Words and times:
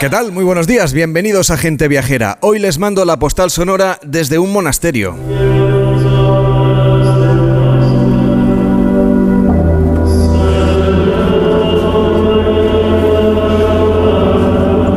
¿Qué 0.00 0.08
tal? 0.08 0.30
Muy 0.30 0.44
buenos 0.44 0.68
días, 0.68 0.92
bienvenidos 0.92 1.50
a 1.50 1.56
Gente 1.56 1.88
Viajera. 1.88 2.38
Hoy 2.40 2.60
les 2.60 2.78
mando 2.78 3.04
la 3.04 3.18
postal 3.18 3.50
sonora 3.50 3.98
desde 4.06 4.38
un 4.38 4.52
monasterio. 4.52 5.16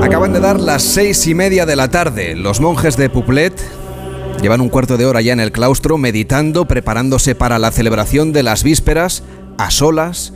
Acaban 0.03 0.33
de 0.33 0.39
dar 0.39 0.59
las 0.59 0.83
seis 0.83 1.25
y 1.25 1.33
media 1.33 1.65
de 1.65 1.75
la 1.75 1.89
tarde. 1.89 2.35
Los 2.35 2.61
monjes 2.61 2.95
de 2.95 3.09
Puplet 3.09 3.59
llevan 4.39 4.61
un 4.61 4.69
cuarto 4.69 4.97
de 4.97 5.07
hora 5.07 5.21
ya 5.21 5.33
en 5.33 5.39
el 5.39 5.51
claustro 5.51 5.97
meditando, 5.97 6.65
preparándose 6.65 7.33
para 7.33 7.57
la 7.57 7.71
celebración 7.71 8.33
de 8.33 8.43
las 8.43 8.61
vísperas 8.61 9.23
a 9.57 9.71
solas 9.71 10.31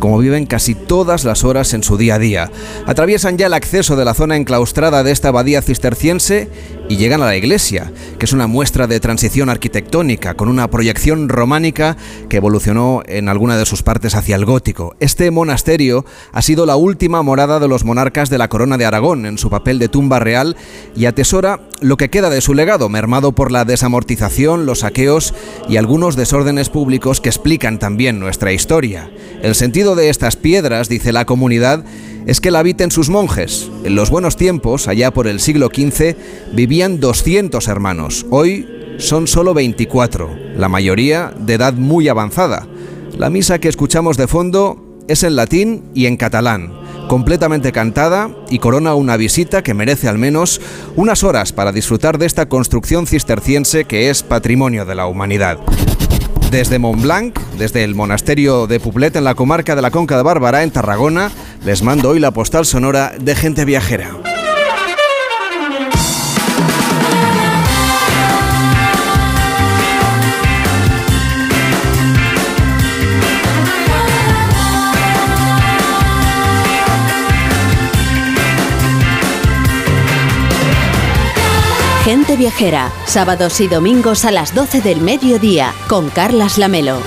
como 0.00 0.18
viven 0.18 0.46
casi 0.46 0.74
todas 0.74 1.24
las 1.24 1.44
horas 1.44 1.72
en 1.74 1.84
su 1.84 1.96
día 1.96 2.16
a 2.16 2.18
día. 2.18 2.50
Atraviesan 2.86 3.38
ya 3.38 3.46
el 3.46 3.54
acceso 3.54 3.94
de 3.94 4.04
la 4.04 4.14
zona 4.14 4.36
enclaustrada 4.36 5.04
de 5.04 5.12
esta 5.12 5.28
abadía 5.28 5.62
cisterciense 5.62 6.48
y 6.90 6.96
llegan 6.96 7.22
a 7.22 7.26
la 7.26 7.36
iglesia, 7.36 7.92
que 8.18 8.26
es 8.26 8.32
una 8.32 8.48
muestra 8.48 8.88
de 8.88 8.98
transición 8.98 9.48
arquitectónica, 9.48 10.34
con 10.34 10.48
una 10.48 10.68
proyección 10.68 11.28
románica 11.28 11.96
que 12.28 12.38
evolucionó 12.38 13.02
en 13.06 13.28
alguna 13.28 13.56
de 13.56 13.64
sus 13.64 13.84
partes 13.84 14.16
hacia 14.16 14.34
el 14.34 14.44
gótico. 14.44 14.96
Este 14.98 15.30
monasterio 15.30 16.04
ha 16.32 16.42
sido 16.42 16.66
la 16.66 16.74
última 16.74 17.22
morada 17.22 17.60
de 17.60 17.68
los 17.68 17.84
monarcas 17.84 18.28
de 18.28 18.38
la 18.38 18.48
Corona 18.48 18.76
de 18.76 18.86
Aragón 18.86 19.24
en 19.24 19.38
su 19.38 19.50
papel 19.50 19.78
de 19.78 19.88
tumba 19.88 20.18
real 20.18 20.56
y 20.96 21.04
atesora 21.04 21.60
lo 21.80 21.96
que 21.96 22.10
queda 22.10 22.28
de 22.28 22.40
su 22.40 22.54
legado, 22.54 22.88
mermado 22.88 23.30
por 23.30 23.52
la 23.52 23.64
desamortización, 23.64 24.66
los 24.66 24.80
saqueos 24.80 25.32
y 25.68 25.76
algunos 25.76 26.16
desórdenes 26.16 26.70
públicos 26.70 27.20
que 27.20 27.28
explican 27.28 27.78
también 27.78 28.18
nuestra 28.18 28.52
historia. 28.52 29.12
El 29.42 29.54
sentido 29.54 29.94
de 29.94 30.08
estas 30.08 30.34
piedras, 30.34 30.88
dice 30.88 31.12
la 31.12 31.24
comunidad, 31.24 31.84
es 32.26 32.40
que 32.40 32.50
la 32.50 32.60
habiten 32.60 32.90
sus 32.90 33.08
monjes. 33.08 33.70
En 33.84 33.94
los 33.94 34.10
buenos 34.10 34.36
tiempos, 34.36 34.88
allá 34.88 35.10
por 35.12 35.26
el 35.26 35.40
siglo 35.40 35.70
XV, 35.74 36.16
vivían 36.52 37.00
200 37.00 37.66
hermanos. 37.68 38.26
Hoy 38.30 38.66
son 38.98 39.26
solo 39.26 39.54
24, 39.54 40.30
la 40.56 40.68
mayoría 40.68 41.32
de 41.38 41.54
edad 41.54 41.72
muy 41.72 42.08
avanzada. 42.08 42.66
La 43.16 43.30
misa 43.30 43.58
que 43.58 43.68
escuchamos 43.68 44.16
de 44.16 44.26
fondo 44.26 44.90
es 45.08 45.22
en 45.22 45.36
latín 45.36 45.84
y 45.94 46.06
en 46.06 46.16
catalán, 46.16 46.72
completamente 47.08 47.72
cantada 47.72 48.30
y 48.50 48.58
corona 48.58 48.94
una 48.94 49.16
visita 49.16 49.62
que 49.62 49.74
merece 49.74 50.08
al 50.08 50.18
menos 50.18 50.60
unas 50.96 51.24
horas 51.24 51.52
para 51.52 51.72
disfrutar 51.72 52.18
de 52.18 52.26
esta 52.26 52.48
construcción 52.48 53.06
cisterciense 53.06 53.84
que 53.84 54.10
es 54.10 54.22
patrimonio 54.22 54.84
de 54.84 54.94
la 54.94 55.06
humanidad. 55.06 55.58
Desde 56.50 56.80
Montblanc, 56.80 57.38
desde 57.58 57.84
el 57.84 57.94
monasterio 57.94 58.66
de 58.66 58.80
Puplet 58.80 59.14
en 59.14 59.22
la 59.22 59.36
comarca 59.36 59.76
de 59.76 59.82
la 59.82 59.92
Conca 59.92 60.16
de 60.16 60.24
Bárbara, 60.24 60.64
en 60.64 60.72
Tarragona, 60.72 61.30
les 61.64 61.84
mando 61.84 62.10
hoy 62.10 62.18
la 62.18 62.32
postal 62.32 62.66
sonora 62.66 63.12
de 63.20 63.36
gente 63.36 63.64
viajera. 63.64 64.29
Gente 82.10 82.36
Viajera, 82.36 82.90
sábados 83.06 83.60
y 83.60 83.68
domingos 83.68 84.24
a 84.24 84.32
las 84.32 84.52
12 84.52 84.80
del 84.80 85.00
mediodía, 85.00 85.72
con 85.86 86.10
Carlas 86.10 86.58
Lamelo. 86.58 86.98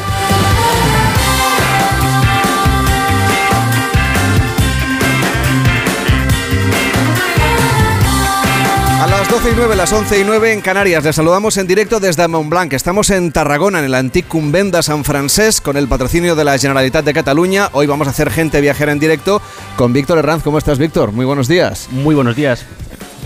A 9.01 9.07
las 9.07 9.29
12 9.29 9.49
y 9.49 9.53
9, 9.57 9.75
las 9.75 9.91
11 9.91 10.21
y 10.21 10.23
9 10.23 10.53
en 10.53 10.61
Canarias. 10.61 11.03
Les 11.03 11.17
saludamos 11.17 11.57
en 11.57 11.67
directo 11.67 11.99
desde 11.99 12.25
Montblanc. 12.29 12.71
Estamos 12.71 13.09
en 13.09 13.33
Tarragona, 13.33 13.79
en 13.79 13.85
el 13.85 13.95
Antic 13.95 14.29
Convent 14.29 14.73
de 14.73 14.83
San 14.83 15.03
Francés, 15.03 15.59
con 15.59 15.75
el 15.75 15.89
patrocinio 15.89 16.37
de 16.37 16.45
la 16.45 16.57
Generalitat 16.57 17.03
de 17.03 17.13
Cataluña. 17.13 17.67
Hoy 17.73 17.87
vamos 17.87 18.07
a 18.07 18.11
hacer 18.11 18.31
gente 18.31 18.61
viajera 18.61 18.93
en 18.93 18.99
directo 18.99 19.41
con 19.75 19.91
Víctor 19.91 20.19
Herranz. 20.19 20.43
¿Cómo 20.43 20.59
estás, 20.59 20.77
Víctor? 20.79 21.11
Muy 21.11 21.25
buenos 21.25 21.49
días. 21.49 21.89
Muy 21.91 22.15
buenos 22.15 22.37
días. 22.37 22.65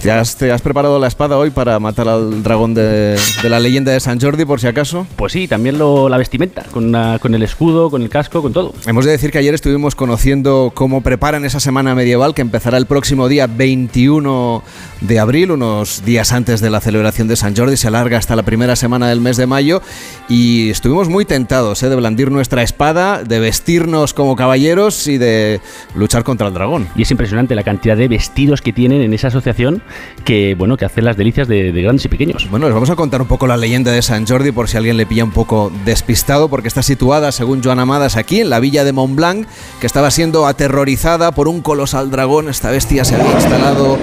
¿Te 0.02 0.12
has, 0.12 0.38
te 0.38 0.52
has 0.52 0.62
preparado 0.62 1.00
la 1.00 1.08
espada 1.08 1.38
hoy 1.38 1.50
para 1.50 1.80
matar 1.80 2.08
al 2.08 2.42
dragón 2.44 2.74
de, 2.76 3.18
de 3.42 3.50
la 3.50 3.60
leyenda 3.60 3.92
de 3.92 4.00
San 4.00 4.22
Jordi, 4.22 4.46
por 4.46 4.62
si 4.62 4.68
acaso? 4.68 5.06
Pues 5.18 5.34
sí, 5.34 5.48
también 5.48 5.78
lo, 5.80 6.08
la 6.08 6.18
vestimenta, 6.18 6.64
con, 6.72 6.86
una- 6.86 7.18
con 7.20 7.34
el 7.36 7.42
escudo, 7.44 7.90
con 7.90 8.02
el 8.04 8.08
casco, 8.10 8.42
con 8.42 8.54
todo. 8.54 8.74
Hemos 8.86 9.06
de 9.06 9.12
decir 9.12 9.32
que 9.32 9.40
ayer 9.40 9.54
estuvimos 9.56 9.96
conociendo 9.96 10.72
cómo 10.74 11.02
preparan 11.02 11.44
esa 11.46 11.60
semana 11.60 11.96
medieval 11.96 12.36
que 12.36 12.42
empezará 12.42 12.78
el 12.78 12.86
próximo 12.86 13.28
día 13.28 13.48
21 13.48 14.64
de 15.02 15.20
abril, 15.20 15.52
unos 15.52 16.06
días 16.06 16.32
antes 16.32 16.62
de 16.62 16.70
la 16.70 16.80
celebración 16.80 17.28
de 17.28 17.36
San 17.36 17.56
Jordi, 17.56 17.76
se 17.76 17.88
alarga 17.88 18.18
hasta 18.18 18.36
la 18.36 18.44
primera 18.44 18.76
semana 18.76 19.10
del 19.10 19.20
mes 19.20 19.36
de 19.36 19.48
mayo 19.48 19.82
y 20.30 20.70
estuvimos 20.70 21.10
muy 21.10 21.26
tentados 21.26 21.82
¿eh? 21.84 21.90
de 21.90 21.96
blandir 21.96 22.32
nuestra 22.32 22.62
espada, 22.62 23.24
de 23.24 23.40
vestirnos 23.40 24.14
como 24.14 24.36
caballeros 24.36 25.08
y 25.08 25.18
de 25.18 25.60
luchar 25.96 26.24
contra 26.24 26.48
el 26.48 26.54
dragón. 26.54 26.88
Y 26.96 27.02
es 27.02 27.12
impresionante 27.12 27.56
la 27.56 27.64
cantidad 27.64 27.98
de 27.98 28.08
vestidos 28.08 28.62
que 28.62 28.72
tienen 28.74 29.02
en 29.02 29.14
esa 29.14 29.28
asociación 29.28 29.82
que, 30.24 30.56
bueno, 30.56 30.78
que 30.78 30.86
hacen 30.86 31.06
las 31.06 31.18
delicias 31.18 31.48
de, 31.48 31.72
de 31.72 31.82
grandes 31.82 32.06
y 32.06 32.08
pequeños. 32.08 32.50
Bueno, 32.50 32.68
les 32.68 32.74
vamos 32.74 32.90
a 32.90 32.96
contar 32.96 33.22
un 33.22 33.28
poco 33.28 33.48
la 33.48 33.58
leyenda 33.58 33.92
de 33.92 34.02
San 34.02 34.26
Jordi 34.26 34.52
por 34.52 34.68
si 34.68 34.78
alguien 34.78 34.98
le 34.98 35.06
pilla 35.06 35.24
un 35.24 35.32
poco 35.32 35.72
despistado, 35.86 36.50
porque 36.50 36.68
está 36.68 36.84
situada, 36.84 37.32
según 37.32 37.64
Joan 37.64 37.80
Amadas, 37.80 38.18
aquí 38.18 38.42
en 38.42 38.50
la 38.50 38.60
villa 38.60 38.84
de 38.84 38.94
Montblanc, 38.94 39.48
que 39.80 39.88
estaba 39.88 40.12
siendo 40.12 40.48
aterrorizada 40.48 41.32
por 41.32 41.48
un 41.48 41.62
colosal 41.62 42.12
dragón. 42.12 42.50
Esta 42.50 42.72
bestia 42.72 43.06
se 43.06 43.16
había 43.16 43.32
instalado 43.34 43.98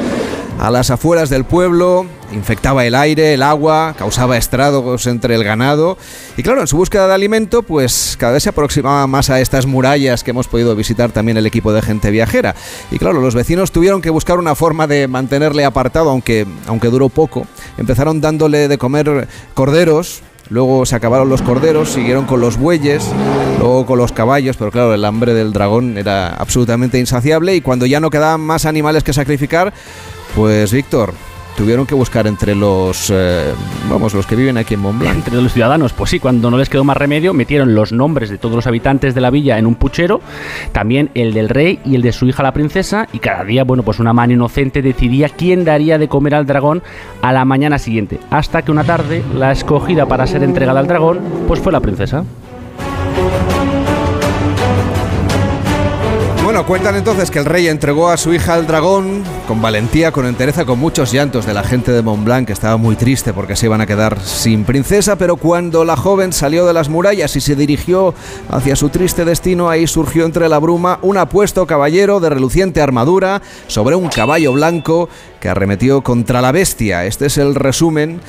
a 0.59 0.71
las 0.71 0.91
afueras 0.91 1.31
del 1.31 1.45
pueblo, 1.45 2.07
infectaba 2.33 2.85
el 2.85 2.95
aire, 2.95 3.35
el 3.35 3.43
agua, 3.43 3.95
causaba 3.99 4.37
estragos 4.37 5.07
entre 5.07 5.35
el 5.35 5.45
ganado. 5.45 5.99
Y 6.37 6.43
claro, 6.43 6.61
en 6.61 6.67
su 6.67 6.77
búsqueda 6.77 7.09
de 7.09 7.15
alimento, 7.15 7.63
pues 7.63 8.17
cada 8.19 8.33
vez 8.33 8.43
se 8.43 8.49
aproximaba 8.49 9.07
más 9.07 9.31
a 9.31 9.41
estas 9.41 9.67
murallas 9.67 10.25
que 10.25 10.31
hemos 10.31 10.49
podido 10.49 10.75
visitar 10.77 11.11
también 11.11 11.37
el 11.37 11.47
equipo 11.47 11.73
de 11.73 11.83
gente 11.83 12.11
viajera. 12.11 12.55
Y 12.91 12.99
claro, 12.99 13.21
los 13.21 13.35
vecinos 13.35 13.73
tuvieron 13.73 14.01
que 14.01 14.11
buscar 14.11 14.39
una 14.39 14.55
forma 14.55 14.87
de 14.87 15.09
mantenerle 15.09 15.65
apartado, 15.65 16.11
aunque, 16.11 16.47
aunque 16.67 16.89
duró 16.89 17.09
poco. 17.09 17.47
Empezaron 17.77 18.21
dándole 18.21 18.69
de 18.69 18.79
comer 18.79 19.29
corderos, 19.55 20.23
Luego 20.51 20.85
se 20.85 20.95
acabaron 20.95 21.31
los 21.31 21.41
corderos, 21.41 21.89
siguieron 21.89 22.27
con 22.27 22.41
los 22.41 22.59
bueyes, 22.59 23.11
luego 23.59 23.87
con 23.87 23.99
los 23.99 24.13
caballos, 24.13 24.59
pero 24.59 24.71
claro, 24.71 24.93
el 24.93 25.05
hambre 25.07 25.33
del 25.33 25.55
dragón 25.55 25.97
era 25.97 26.35
absolutamente 26.35 26.99
insaciable 26.99 27.57
y 27.57 27.63
cuando 27.63 27.87
ya 27.87 27.99
no 27.99 28.11
quedaban 28.11 28.43
más 28.43 28.67
animales 28.67 29.03
que 29.05 29.15
sacrificar, 29.15 29.73
pues 30.35 30.73
Víctor, 30.73 31.15
tuvieron 31.57 31.87
que 31.87 31.95
buscar 31.95 32.27
entre 32.27 32.55
los, 32.55 33.11
eh, 33.15 33.53
vamos, 33.89 34.15
los 34.15 34.27
que 34.27 34.37
viven 34.37 34.57
aquí 34.57 34.75
en 34.75 34.81
Montblanc. 34.81 35.17
Entre 35.17 35.41
los 35.41 35.53
ciudadanos, 35.53 35.93
pues 35.93 36.11
sí, 36.11 36.19
cuando 36.19 36.51
no 36.51 36.59
les 36.59 36.69
quedó 36.69 36.85
más 36.85 36.97
remedio, 36.97 37.33
metieron 37.33 37.75
los 37.75 37.93
nombres 37.93 38.31
de 38.31 38.39
todos 38.39 38.57
los 38.57 38.67
habitantes 38.67 39.15
de 39.15 39.21
la 39.21 39.31
villa 39.31 39.59
en 39.59 39.67
un 39.67 39.77
puchero, 39.77 40.21
también 40.73 41.11
el 41.15 41.33
del 41.33 41.49
rey 41.49 41.79
y 41.85 41.95
el 41.95 42.03
de 42.03 42.13
su 42.13 42.27
hija 42.27 42.43
la 42.43 42.53
princesa, 42.53 43.09
y 43.13 43.19
cada 43.19 43.45
día, 43.45 43.65
bueno, 43.65 43.83
pues 43.83 43.99
una 43.99 44.13
mano 44.13 44.33
inocente 44.33 44.83
decidía 44.83 45.29
quién 45.29 45.65
daría 45.65 45.99
de 45.99 46.09
comer 46.09 46.35
al 46.35 46.47
dragón 46.47 46.83
a 47.23 47.33
la 47.33 47.45
mañana 47.45 47.79
siguiente, 47.79 48.19
hasta 48.31 48.63
que 48.63 48.73
una 48.73 48.85
tarde 48.85 49.23
la 49.35 49.53
escogida 49.53 50.07
para 50.07 50.27
ser 50.27 50.43
entregada 50.43 50.81
al 50.81 50.87
dragón, 50.87 51.21
pues 51.47 51.61
fue 51.61 51.73
la 51.73 51.81
princesa. 51.81 52.25
Bueno, 56.45 56.67
cuentan 56.67 56.95
entonces 56.95 57.31
que 57.31 57.39
el 57.39 57.47
rey 57.47 57.69
entregó 57.69 58.11
a 58.11 58.19
su 58.19 58.35
hija 58.35 58.53
al 58.53 58.67
dragón 58.67 59.25
con 59.47 59.61
valentía, 59.61 60.11
con 60.11 60.27
entereza, 60.27 60.65
con 60.65 60.79
muchos 60.79 61.13
llantos 61.13 61.47
de 61.47 61.55
la 61.55 61.63
gente 61.63 61.93
de 61.93 62.03
Montblanc, 62.03 62.47
que 62.47 62.53
estaba 62.53 62.77
muy 62.77 62.97
triste 62.97 63.33
porque 63.33 63.57
se 63.57 63.67
iban 63.67 63.81
a 63.81 63.87
quedar 63.87 64.21
sin 64.21 64.65
princesa, 64.65 65.17
pero 65.17 65.37
cuando 65.37 65.85
la 65.85 65.97
joven 65.97 66.33
salió 66.33 66.67
de 66.67 66.73
las 66.73 66.89
murallas 66.89 67.37
y 67.37 67.41
se 67.41 67.55
dirigió 67.55 68.15
hacia 68.49 68.77
su 68.77 68.89
triste 68.89 69.25
destino, 69.25 69.69
ahí 69.69 69.87
surgió 69.87 70.25
entre 70.25 70.49
la 70.49 70.59
bruma 70.59 70.99
un 71.03 71.19
apuesto 71.19 71.67
caballero 71.67 72.21
de 72.21 72.31
reluciente 72.31 72.81
armadura 72.81 73.43
sobre 73.67 73.97
un 73.97 74.09
caballo 74.09 74.53
blanco 74.53 75.09
que 75.41 75.51
arremetió 75.51 76.01
contra 76.01 76.41
la 76.41 76.53
bestia. 76.53 77.05
Este 77.05 77.27
es 77.27 77.37
el 77.37 77.55
resumen 77.55 78.21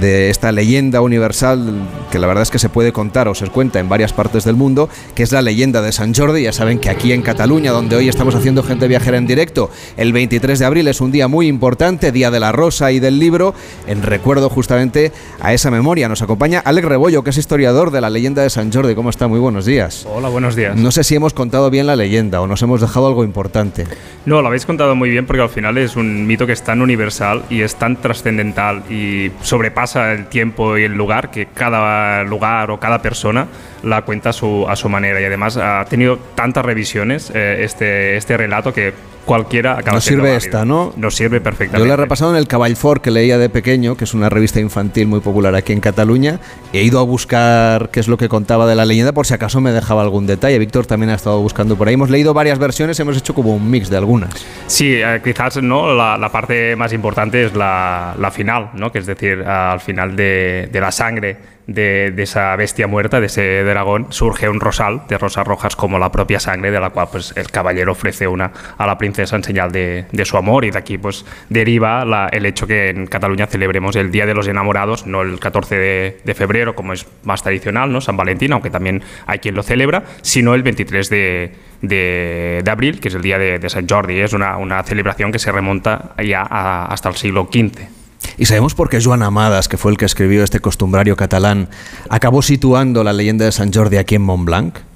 de 0.00 0.30
esta 0.30 0.52
leyenda 0.52 1.02
universal 1.02 1.86
que 2.10 2.18
la 2.18 2.26
verdad 2.26 2.44
es 2.44 2.50
que 2.50 2.58
se 2.58 2.70
puede 2.70 2.94
contar 2.94 3.28
o 3.28 3.34
se 3.34 3.46
cuenta 3.48 3.78
en 3.78 3.90
varias 3.90 4.14
partes 4.14 4.44
del 4.44 4.56
mundo, 4.56 4.88
que 5.14 5.22
es 5.22 5.32
la 5.32 5.42
leyenda 5.42 5.82
de 5.82 5.92
San 5.92 6.14
Jordi. 6.14 6.44
Ya 6.44 6.52
saben 6.52 6.78
que 6.78 6.88
aquí 6.88 7.12
en 7.12 7.20
Cataluña, 7.20 7.72
donde 7.72 7.96
hoy 7.96 8.08
estamos 8.08 8.34
haciendo 8.34 8.62
gente 8.62 8.88
viajera 8.88 9.18
en 9.18 9.26
directo, 9.26 9.68
el 9.98 10.14
23 10.14 10.58
de 10.60 10.61
abril 10.64 10.88
es 10.88 11.00
un 11.00 11.12
día 11.12 11.28
muy 11.28 11.46
importante, 11.46 12.12
Día 12.12 12.30
de 12.30 12.40
la 12.40 12.52
Rosa 12.52 12.92
y 12.92 13.00
del 13.00 13.18
Libro, 13.18 13.54
en 13.86 14.02
recuerdo 14.02 14.48
justamente 14.48 15.12
a 15.40 15.52
esa 15.52 15.70
memoria. 15.70 16.08
Nos 16.08 16.22
acompaña 16.22 16.60
Alex 16.60 16.88
Rebollo, 16.88 17.22
que 17.24 17.30
es 17.30 17.38
historiador 17.38 17.90
de 17.90 18.00
la 18.00 18.10
leyenda 18.10 18.42
de 18.42 18.50
San 18.50 18.72
Jordi. 18.72 18.94
¿Cómo 18.94 19.10
está? 19.10 19.28
Muy 19.28 19.40
buenos 19.40 19.66
días. 19.66 20.06
Hola, 20.08 20.28
buenos 20.28 20.56
días. 20.56 20.76
No 20.76 20.90
sé 20.90 21.04
si 21.04 21.14
hemos 21.14 21.32
contado 21.34 21.70
bien 21.70 21.86
la 21.86 21.96
leyenda 21.96 22.40
o 22.40 22.46
nos 22.46 22.62
hemos 22.62 22.80
dejado 22.80 23.06
algo 23.06 23.24
importante. 23.24 23.86
No, 24.26 24.40
lo 24.40 24.48
habéis 24.48 24.66
contado 24.66 24.94
muy 24.94 25.10
bien 25.10 25.26
porque 25.26 25.42
al 25.42 25.48
final 25.48 25.78
es 25.78 25.96
un 25.96 26.26
mito 26.26 26.46
que 26.46 26.52
es 26.52 26.62
tan 26.62 26.82
universal 26.82 27.42
y 27.50 27.62
es 27.62 27.76
tan 27.76 27.96
trascendental 27.96 28.84
y 28.90 29.30
sobrepasa 29.42 30.12
el 30.12 30.26
tiempo 30.26 30.78
y 30.78 30.84
el 30.84 30.92
lugar 30.92 31.30
que 31.30 31.46
cada 31.46 32.22
lugar 32.24 32.70
o 32.70 32.78
cada 32.78 33.02
persona 33.02 33.46
la 33.82 34.02
cuenta 34.02 34.30
a 34.30 34.32
su, 34.32 34.66
a 34.68 34.76
su 34.76 34.88
manera 34.88 35.20
y 35.20 35.24
además 35.24 35.56
ha 35.56 35.84
tenido 35.86 36.18
tantas 36.34 36.64
revisiones 36.64 37.30
este, 37.34 38.16
este 38.16 38.36
relato 38.36 38.72
que 38.72 38.92
cualquiera 39.24 39.78
acaba 39.78 39.96
Nos 39.96 40.04
sirve 40.04 40.36
esta, 40.36 40.64
¿no? 40.64 40.92
Nos 40.96 41.14
sirve 41.14 41.40
perfectamente. 41.40 41.78
Yo 41.78 41.86
la 41.86 41.94
he 41.94 41.96
repasado 41.96 42.32
en 42.32 42.36
el 42.36 42.46
Caball 42.46 42.76
Fort 42.76 43.02
que 43.02 43.10
leía 43.10 43.38
de 43.38 43.48
pequeño, 43.48 43.96
que 43.96 44.04
es 44.04 44.14
una 44.14 44.28
revista 44.28 44.60
infantil 44.60 45.06
muy 45.06 45.20
popular 45.20 45.54
aquí 45.54 45.72
en 45.72 45.80
Cataluña. 45.80 46.40
He 46.72 46.82
ido 46.82 46.98
a 46.98 47.02
buscar 47.02 47.90
qué 47.90 48.00
es 48.00 48.08
lo 48.08 48.16
que 48.16 48.28
contaba 48.28 48.66
de 48.66 48.74
la 48.74 48.84
leyenda 48.84 49.12
por 49.12 49.26
si 49.26 49.34
acaso 49.34 49.60
me 49.60 49.72
dejaba 49.72 50.02
algún 50.02 50.26
detalle. 50.26 50.58
Víctor 50.58 50.86
también 50.86 51.10
ha 51.10 51.14
estado 51.14 51.40
buscando 51.40 51.76
por 51.76 51.88
ahí. 51.88 51.94
Hemos 51.94 52.10
leído 52.10 52.34
varias 52.34 52.58
versiones, 52.58 52.98
hemos 53.00 53.16
hecho 53.16 53.34
como 53.34 53.54
un 53.54 53.70
mix 53.70 53.88
de 53.90 53.96
algunas. 53.96 54.32
Sí, 54.66 54.94
eh, 54.94 55.20
quizás 55.22 55.62
no 55.62 55.94
la, 55.94 56.28
parte 56.30 56.76
más 56.76 56.92
importante 56.92 57.44
es 57.44 57.54
la, 57.54 58.30
final, 58.32 58.70
¿no? 58.74 58.90
que 58.90 58.98
es 58.98 59.06
decir, 59.06 59.42
al 59.42 59.80
final 59.80 60.16
de, 60.16 60.68
de 60.70 60.80
la 60.80 60.90
sangre 60.90 61.52
de, 61.66 62.14
esa 62.18 62.54
bestia 62.56 62.86
muerta, 62.86 63.20
de 63.20 63.26
ese 63.26 63.62
dragón, 63.64 64.06
surge 64.10 64.48
un 64.48 64.60
rosal 64.60 65.02
de 65.08 65.18
rosas 65.18 65.46
rojas 65.46 65.76
como 65.76 65.98
la 65.98 66.10
propia 66.10 66.40
sangre, 66.40 66.70
de 66.70 66.80
la 66.80 66.90
cual 66.90 67.08
pues, 67.10 67.32
el 67.36 67.50
caballero 67.50 67.92
ofrece 67.92 68.26
una 68.26 68.52
a 68.76 68.86
la 68.86 68.98
princesa 68.98 69.36
en 69.36 69.44
señal 69.44 69.72
de, 69.72 70.06
su 70.24 70.36
amor 70.36 70.64
y 70.64 70.70
de 70.70 70.78
aquí 70.78 70.98
pues 70.98 71.24
deriva 71.48 72.28
el 72.30 72.46
hecho 72.46 72.66
que 72.66 72.90
en 72.90 73.06
Cataluña 73.06 73.46
celebremos 73.46 73.96
el 73.96 74.10
Día 74.12 74.24
de 74.24 74.34
los 74.34 74.46
Enamorados, 74.46 75.06
no 75.06 75.22
el 75.22 75.40
14 75.40 75.76
de, 76.24 76.34
febrero 76.34 76.74
como 76.74 76.92
es 76.92 77.06
más 77.24 77.42
tradicional, 77.42 77.92
¿no? 77.92 78.00
San 78.00 78.16
Valentín, 78.16 78.52
aunque 78.52 78.70
también 78.70 79.02
hay 79.26 79.38
quien 79.38 79.54
lo 79.54 79.62
celebra, 79.62 80.04
sino 80.22 80.54
el 80.54 80.62
23 80.62 81.10
de, 81.10 82.64
abril, 82.66 83.00
que 83.00 83.08
es 83.08 83.14
el 83.14 83.22
día 83.22 83.38
de, 83.38 83.68
San 83.68 83.88
Jordi. 83.88 84.18
Es 84.20 84.32
una, 84.32 84.56
una, 84.56 84.82
celebración 84.82 85.30
que 85.30 85.38
se 85.38 85.52
remonta 85.52 86.14
ya 86.24 86.42
hasta 86.42 87.08
el 87.08 87.16
siglo 87.16 87.48
XV. 87.52 88.01
Y 88.38 88.46
sabemos 88.46 88.74
por 88.74 88.88
qué 88.88 89.00
Joan 89.02 89.22
Amadas, 89.22 89.68
que 89.68 89.76
fue 89.76 89.90
el 89.90 89.98
que 89.98 90.04
escribió 90.04 90.44
este 90.44 90.60
costumbrario 90.60 91.16
catalán, 91.16 91.68
acabó 92.08 92.42
situando 92.42 93.04
la 93.04 93.12
leyenda 93.12 93.44
de 93.44 93.52
San 93.52 93.72
Jordi 93.72 93.96
aquí 93.96 94.14
en 94.14 94.22
Montblanc. 94.22 94.91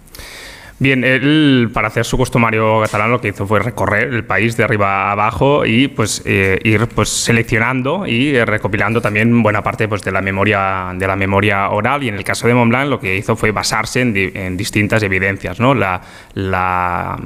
Bien, 0.79 1.05
él 1.05 1.71
para 1.73 1.89
hacer 1.89 2.05
su 2.05 2.19
costumario 2.19 2.83
catalán 2.83 3.11
lo 3.11 3.19
que 3.19 3.29
hizo 3.29 3.47
fue 3.47 3.61
recorrer 3.61 4.13
el 4.13 4.25
país 4.25 4.59
de 4.59 4.65
arriba 4.65 5.09
a 5.09 5.13
abajo 5.13 5.65
y 5.65 5.89
pues 5.89 6.21
eh, 6.27 6.59
ir 6.65 6.87
pues 6.89 7.09
seleccionando 7.09 8.07
y 8.07 8.39
recopilando 8.45 9.01
también 9.01 9.43
buena 9.43 9.63
parte 9.63 9.89
pues 9.89 10.03
de 10.03 10.13
la 10.13 10.21
memoria 10.21 10.93
de 10.95 11.07
la 11.07 11.17
memoria 11.17 11.71
oral 11.71 12.03
y 12.03 12.09
en 12.09 12.17
el 12.17 12.25
caso 12.25 12.47
de 12.47 12.53
Montblanc 12.53 12.91
lo 12.91 13.01
que 13.01 13.17
hizo 13.17 13.37
fue 13.37 13.53
basarse 13.53 14.03
en, 14.03 14.57
distintas 14.59 15.03
evidencias, 15.03 15.61
¿no? 15.61 15.75
La, 15.75 16.03
la, 16.35 17.17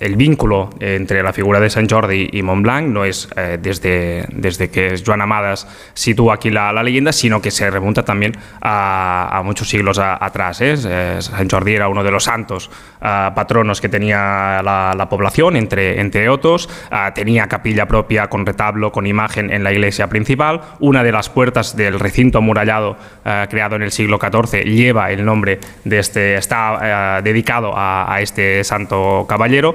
el 0.00 0.16
vínculo 0.16 0.68
entre 0.78 1.22
la 1.22 1.32
figura 1.32 1.60
de 1.60 1.70
Sant 1.70 1.90
Jordi 1.90 2.28
y 2.32 2.42
Montblanc 2.42 2.88
no 2.88 3.06
es 3.06 3.28
eh, 3.36 3.58
desde, 3.60 4.26
desde 4.32 4.68
que 4.68 5.00
Joan 5.04 5.22
Amadas 5.22 5.66
sitúa 5.94 6.34
aquí 6.34 6.50
la, 6.50 6.82
leyenda, 6.82 7.12
sino 7.12 7.40
que 7.40 7.50
se 7.50 7.70
remonta 7.70 8.04
también 8.04 8.36
a, 8.60 9.40
muchos 9.44 9.68
siglos 9.68 9.98
atrás. 9.98 10.60
¿eh? 10.60 10.76
Sant 11.20 11.50
Jordi 11.50 11.74
era 11.74 11.88
uno 11.88 12.04
de 12.04 12.10
los 12.10 12.24
santos 12.24 12.70
patronos 13.00 13.80
que 13.80 13.88
tenía 13.88 14.60
la, 14.62 15.06
población, 15.08 15.56
entre, 15.56 16.00
entre 16.00 16.28
otros. 16.28 16.68
tenía 17.14 17.46
capilla 17.46 17.86
propia 17.86 18.28
con 18.28 18.44
retablo, 18.46 18.92
con 18.92 19.06
imagen 19.06 19.50
en 19.50 19.64
la 19.64 19.72
iglesia 19.72 20.08
principal. 20.08 20.60
Una 20.80 21.02
de 21.02 21.12
las 21.12 21.28
puertas 21.28 21.76
del 21.76 21.98
recinto 21.98 22.38
amurallado 22.38 22.96
creado 23.48 23.76
en 23.76 23.82
el 23.82 23.92
siglo 23.92 24.18
XIV 24.18 24.64
lleva 24.64 25.10
el 25.10 25.24
nombre 25.24 25.60
de 25.84 25.98
este, 25.98 26.36
está 26.36 27.20
dedicado 27.22 27.72
a, 27.76 28.18
este 28.20 28.64
santo 28.64 29.26
caballero. 29.28 29.74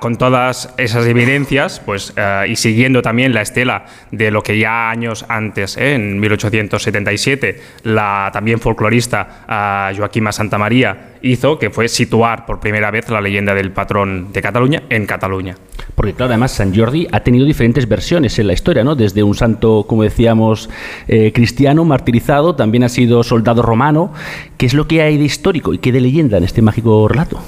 con 0.00 0.16
todas 0.16 0.72
esas 0.76 1.06
evidencias, 1.06 1.80
pues, 1.80 2.14
y 2.48 2.56
siguiendo 2.56 3.02
también 3.02 3.34
la 3.34 3.42
estela 3.42 3.84
de 4.10 4.30
lo 4.30 4.42
que 4.42 4.58
ya 4.58 4.90
años 4.90 5.24
antes, 5.28 5.76
¿eh? 5.76 5.94
en 5.94 6.20
1877, 6.20 7.60
la 7.84 8.30
también 8.32 8.60
folclorista 8.60 9.92
Joaquima 9.96 10.32
Santamaría 10.32 11.13
hizo, 11.24 11.58
que 11.58 11.70
fue 11.70 11.88
situar 11.88 12.46
por 12.46 12.60
primera 12.60 12.90
vez 12.90 13.08
la 13.08 13.20
leyenda 13.20 13.54
del 13.54 13.72
patrón 13.72 14.32
de 14.32 14.42
Cataluña 14.42 14.82
en 14.90 15.06
Cataluña. 15.06 15.56
Porque 15.94 16.12
claro, 16.12 16.32
además 16.32 16.52
San 16.52 16.74
Jordi 16.74 17.06
ha 17.12 17.20
tenido 17.20 17.46
diferentes 17.46 17.88
versiones 17.88 18.38
en 18.38 18.46
la 18.46 18.52
historia, 18.52 18.84
¿no? 18.84 18.94
Desde 18.94 19.22
un 19.22 19.34
santo, 19.34 19.84
como 19.88 20.02
decíamos, 20.02 20.68
eh, 21.08 21.32
cristiano, 21.32 21.84
martirizado, 21.84 22.54
también 22.54 22.84
ha 22.84 22.88
sido 22.88 23.22
soldado 23.22 23.62
romano. 23.62 24.12
¿Qué 24.56 24.66
es 24.66 24.74
lo 24.74 24.86
que 24.86 25.02
hay 25.02 25.18
de 25.18 25.24
histórico 25.24 25.72
y 25.72 25.78
qué 25.78 25.92
de 25.92 26.00
leyenda 26.00 26.36
en 26.38 26.44
este 26.44 26.62
mágico 26.62 27.08
relato? 27.08 27.40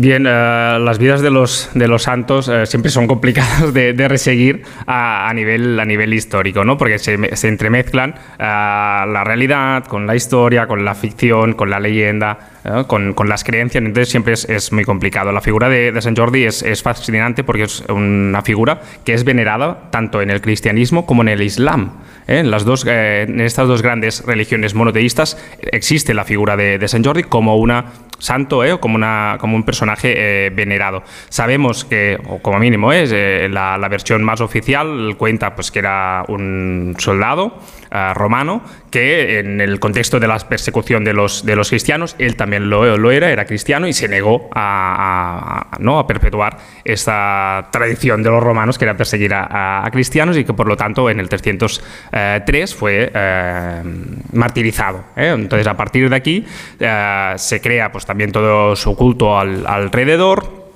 Bien, 0.00 0.26
eh, 0.28 0.78
las 0.80 1.00
vidas 1.00 1.22
de 1.22 1.30
los, 1.30 1.70
de 1.74 1.88
los 1.88 2.04
santos 2.04 2.48
eh, 2.48 2.66
siempre 2.66 2.88
son 2.88 3.08
complicadas 3.08 3.74
de, 3.74 4.06
reseguir 4.06 4.62
a, 4.86 5.28
nivel, 5.34 5.80
a 5.80 5.84
nivel 5.84 6.14
histórico, 6.14 6.64
¿no? 6.64 6.78
porque 6.78 7.00
se, 7.00 7.14
entremezclan 7.48 8.10
eh, 8.10 8.14
la 8.38 9.24
realidad 9.24 9.86
con 9.86 10.06
la 10.06 10.14
historia, 10.14 10.68
con 10.68 10.84
la 10.84 10.94
ficción, 10.94 11.54
con 11.54 11.68
la 11.68 11.80
leyenda, 11.80 12.38
con, 12.86 13.14
las 13.28 13.42
creencias, 13.42 13.82
entonces 13.82 14.08
siempre 14.08 14.34
es, 14.34 14.72
muy 14.72 14.84
complicado. 14.84 15.32
La 15.32 15.40
figura 15.40 15.68
de, 15.68 15.90
de 15.90 16.00
San 16.00 16.14
Jordi 16.14 16.44
es, 16.44 16.62
es, 16.62 16.80
fascinante 16.80 17.42
porque 17.42 17.64
es 17.64 17.82
una 17.88 18.42
figura 18.42 18.80
que 19.04 19.14
es 19.14 19.24
venerada 19.24 19.90
tanto 19.90 20.22
en 20.22 20.30
el 20.30 20.40
cristianismo 20.40 21.06
como 21.06 21.22
en 21.22 21.28
el 21.28 21.42
islam. 21.42 21.94
En, 22.28 22.52
las 22.52 22.64
dos, 22.64 22.86
en 22.86 23.40
estas 23.40 23.66
dos 23.66 23.82
grandes 23.82 24.22
religiones 24.24 24.74
monoteístas 24.74 25.38
existe 25.72 26.14
la 26.14 26.24
figura 26.24 26.56
de, 26.56 26.78
de 26.78 26.86
San 26.86 27.02
Jordi 27.02 27.22
como 27.22 27.56
una 27.56 27.86
santo 28.18 28.64
¿eh? 28.64 28.78
como, 28.78 28.96
una, 28.96 29.36
como 29.40 29.56
un 29.56 29.62
personaje 29.62 30.46
eh, 30.46 30.50
venerado. 30.50 31.02
Sabemos 31.28 31.84
que, 31.84 32.18
o 32.28 32.38
como 32.38 32.58
mínimo 32.58 32.92
es, 32.92 33.10
eh, 33.12 33.48
la, 33.50 33.78
la, 33.78 33.88
versión 33.88 34.22
más 34.22 34.40
oficial 34.40 35.14
cuenta 35.16 35.54
pues, 35.54 35.70
que 35.70 35.78
era 35.78 36.24
un 36.28 36.94
soldado 36.98 37.58
eh, 37.90 38.12
romano 38.14 38.62
que 38.90 39.38
en 39.38 39.60
el 39.60 39.80
contexto 39.80 40.20
de 40.20 40.28
la 40.28 40.38
persecución 40.38 41.04
de 41.04 41.12
los, 41.12 41.44
de 41.44 41.56
los 41.56 41.70
cristianos, 41.70 42.16
él 42.18 42.36
también 42.36 42.70
lo, 42.70 42.96
lo 42.96 43.10
era, 43.10 43.30
era 43.30 43.44
cristiano 43.44 43.86
y 43.86 43.92
se 43.92 44.08
negó 44.08 44.48
a, 44.54 45.78
¿no? 45.78 45.98
a 45.98 46.06
perpetuar 46.06 46.58
esta 46.84 47.68
tradición 47.70 48.22
de 48.22 48.30
los 48.30 48.42
romanos 48.42 48.78
que 48.78 48.84
era 48.84 48.96
perseguir 48.96 49.32
a, 49.34 49.88
cristianos 49.92 50.36
y 50.36 50.44
que 50.44 50.52
por 50.52 50.66
lo 50.66 50.76
tanto 50.76 51.08
en 51.08 51.20
el 51.20 51.28
303 51.28 52.74
fue 52.74 53.12
martirizado. 54.32 55.04
Entonces 55.16 55.66
a 55.66 55.76
partir 55.76 56.08
de 56.10 56.16
aquí 56.16 56.46
se 57.36 57.60
crea 57.60 57.90
pues, 57.90 58.04
también 58.06 58.32
todo 58.32 58.76
su 58.76 58.96
culto 58.96 59.38
al, 59.38 59.66
alrededor, 59.66 60.68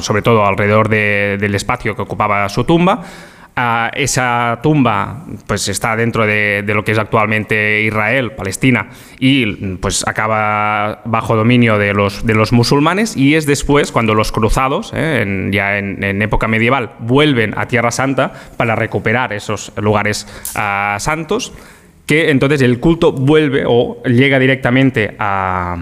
sobre 0.00 0.22
todo 0.22 0.44
alrededor 0.44 0.88
del 0.88 1.54
espacio 1.54 1.94
que 1.94 2.02
ocupaba 2.02 2.48
su 2.48 2.64
tumba. 2.64 3.02
Esa 3.94 4.60
tumba 4.62 5.26
pues 5.46 5.68
está 5.68 5.94
dentro 5.94 6.24
de, 6.24 6.64
lo 6.66 6.82
que 6.82 6.92
es 6.92 6.98
actualmente 6.98 7.82
Israel, 7.82 8.32
Palestina, 8.32 8.88
y 9.18 9.76
pues 9.76 10.06
acaba 10.06 11.02
bajo 11.04 11.36
dominio 11.36 11.76
de 11.76 11.92
los, 11.92 12.24
de 12.24 12.34
los 12.34 12.52
musulmanes 12.52 13.16
y 13.16 13.34
es 13.34 13.44
después 13.46 13.92
cuando 13.92 14.14
los 14.14 14.32
cruzados, 14.32 14.92
eh, 14.94 15.48
ya 15.52 15.78
en, 15.78 16.22
época 16.22 16.48
medieval, 16.48 16.92
vuelven 17.00 17.52
a 17.58 17.66
Tierra 17.66 17.90
Santa 17.90 18.32
para 18.56 18.76
recuperar 18.76 19.32
esos 19.32 19.72
lugares 19.76 20.26
ah, 20.54 20.96
santos 20.98 21.52
que 22.06 22.30
entonces 22.30 22.60
el 22.62 22.80
culto 22.80 23.12
vuelve 23.12 23.64
o 23.66 24.02
llega 24.02 24.38
directamente 24.38 25.14
a, 25.18 25.76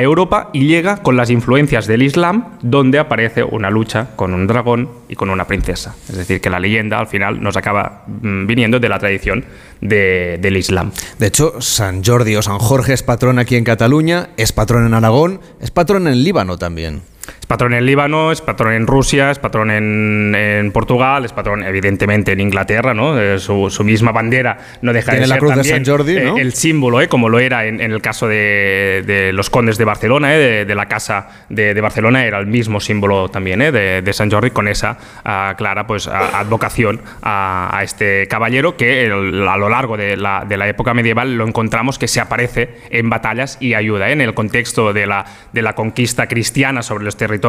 Europa 0.00 0.48
y 0.52 0.66
llega 0.66 1.02
con 1.02 1.16
las 1.16 1.28
influencias 1.28 1.86
del 1.86 2.02
Islam, 2.02 2.58
donde 2.62 2.98
aparece 2.98 3.44
una 3.44 3.70
lucha 3.70 4.08
con 4.16 4.32
un 4.34 4.46
dragón 4.46 4.88
y 5.08 5.14
con 5.14 5.30
una 5.30 5.46
princesa. 5.46 5.94
Es 6.08 6.16
decir, 6.16 6.40
que 6.40 6.48
la 6.48 6.58
leyenda 6.58 6.98
al 6.98 7.06
final 7.06 7.40
nos 7.40 7.56
acaba 7.56 8.04
mm, 8.06 8.46
viniendo 8.46 8.80
de 8.80 8.88
la 8.88 8.98
tradición 8.98 9.44
del 9.80 10.56
Islam. 10.56 10.90
De 11.18 11.26
hecho, 11.26 11.60
San 11.60 12.02
Jordi 12.02 12.34
o 12.34 12.42
San 12.42 12.58
Jorge 12.58 12.94
es 12.94 13.02
patrón 13.02 13.38
aquí 13.38 13.56
en 13.56 13.64
Cataluña, 13.64 14.30
es 14.36 14.52
patrón 14.52 14.86
en 14.86 14.94
Aragón, 14.94 15.40
es 15.60 15.70
patrón 15.70 16.08
en 16.08 16.24
Líbano 16.24 16.56
también. 16.56 17.02
Patrón 17.52 17.74
en 17.74 17.84
Líbano, 17.84 18.32
es 18.32 18.40
patrón 18.40 18.72
en 18.72 18.86
Rusia, 18.86 19.30
es 19.30 19.38
patrón 19.38 19.70
en, 19.70 20.70
Portugal, 20.72 21.26
es 21.26 21.34
patrón 21.34 21.62
evidentemente 21.62 22.32
en 22.32 22.40
Inglaterra, 22.40 22.94
¿no? 22.94 23.20
Eh, 23.20 23.38
su, 23.38 23.68
misma 23.84 24.10
bandera 24.10 24.56
no 24.80 24.94
deja 24.94 25.12
de 25.12 25.26
ser 25.26 25.38
también 25.38 25.84
eh, 25.86 26.32
el 26.40 26.54
símbolo, 26.54 27.02
¿eh? 27.02 27.08
como 27.08 27.28
lo 27.28 27.38
era 27.38 27.66
en, 27.66 27.78
el 27.82 28.00
caso 28.00 28.26
de, 28.26 29.32
los 29.34 29.50
condes 29.50 29.76
de 29.76 29.84
Barcelona, 29.84 30.34
¿eh? 30.34 30.64
de, 30.64 30.74
la 30.74 30.86
casa 30.86 31.44
de, 31.50 31.78
Barcelona, 31.78 32.24
era 32.24 32.38
el 32.38 32.46
mismo 32.46 32.80
símbolo 32.80 33.28
también 33.28 33.58
de, 33.58 34.10
San 34.14 34.30
Jordi 34.30 34.48
con 34.50 34.66
esa 34.66 34.96
ah, 35.22 35.54
clara 35.58 35.86
pues 35.86 36.08
advocación 36.08 37.02
a, 37.20 37.80
este 37.82 38.28
caballero 38.28 38.78
que 38.78 39.10
a 39.10 39.56
lo 39.58 39.68
largo 39.68 39.98
de 39.98 40.16
la, 40.16 40.46
época 40.66 40.94
medieval 40.94 41.36
lo 41.36 41.46
encontramos 41.46 41.98
que 41.98 42.08
se 42.08 42.18
aparece 42.18 42.78
en 42.88 43.10
batallas 43.10 43.58
y 43.60 43.74
ayuda 43.74 44.08
en 44.08 44.22
el 44.22 44.32
contexto 44.32 44.94
de 44.94 45.06
la, 45.06 45.26
de 45.52 45.60
la 45.60 45.74
conquista 45.74 46.28
cristiana 46.28 46.82
sobre 46.82 47.04
los 47.04 47.18
territorios 47.18 47.41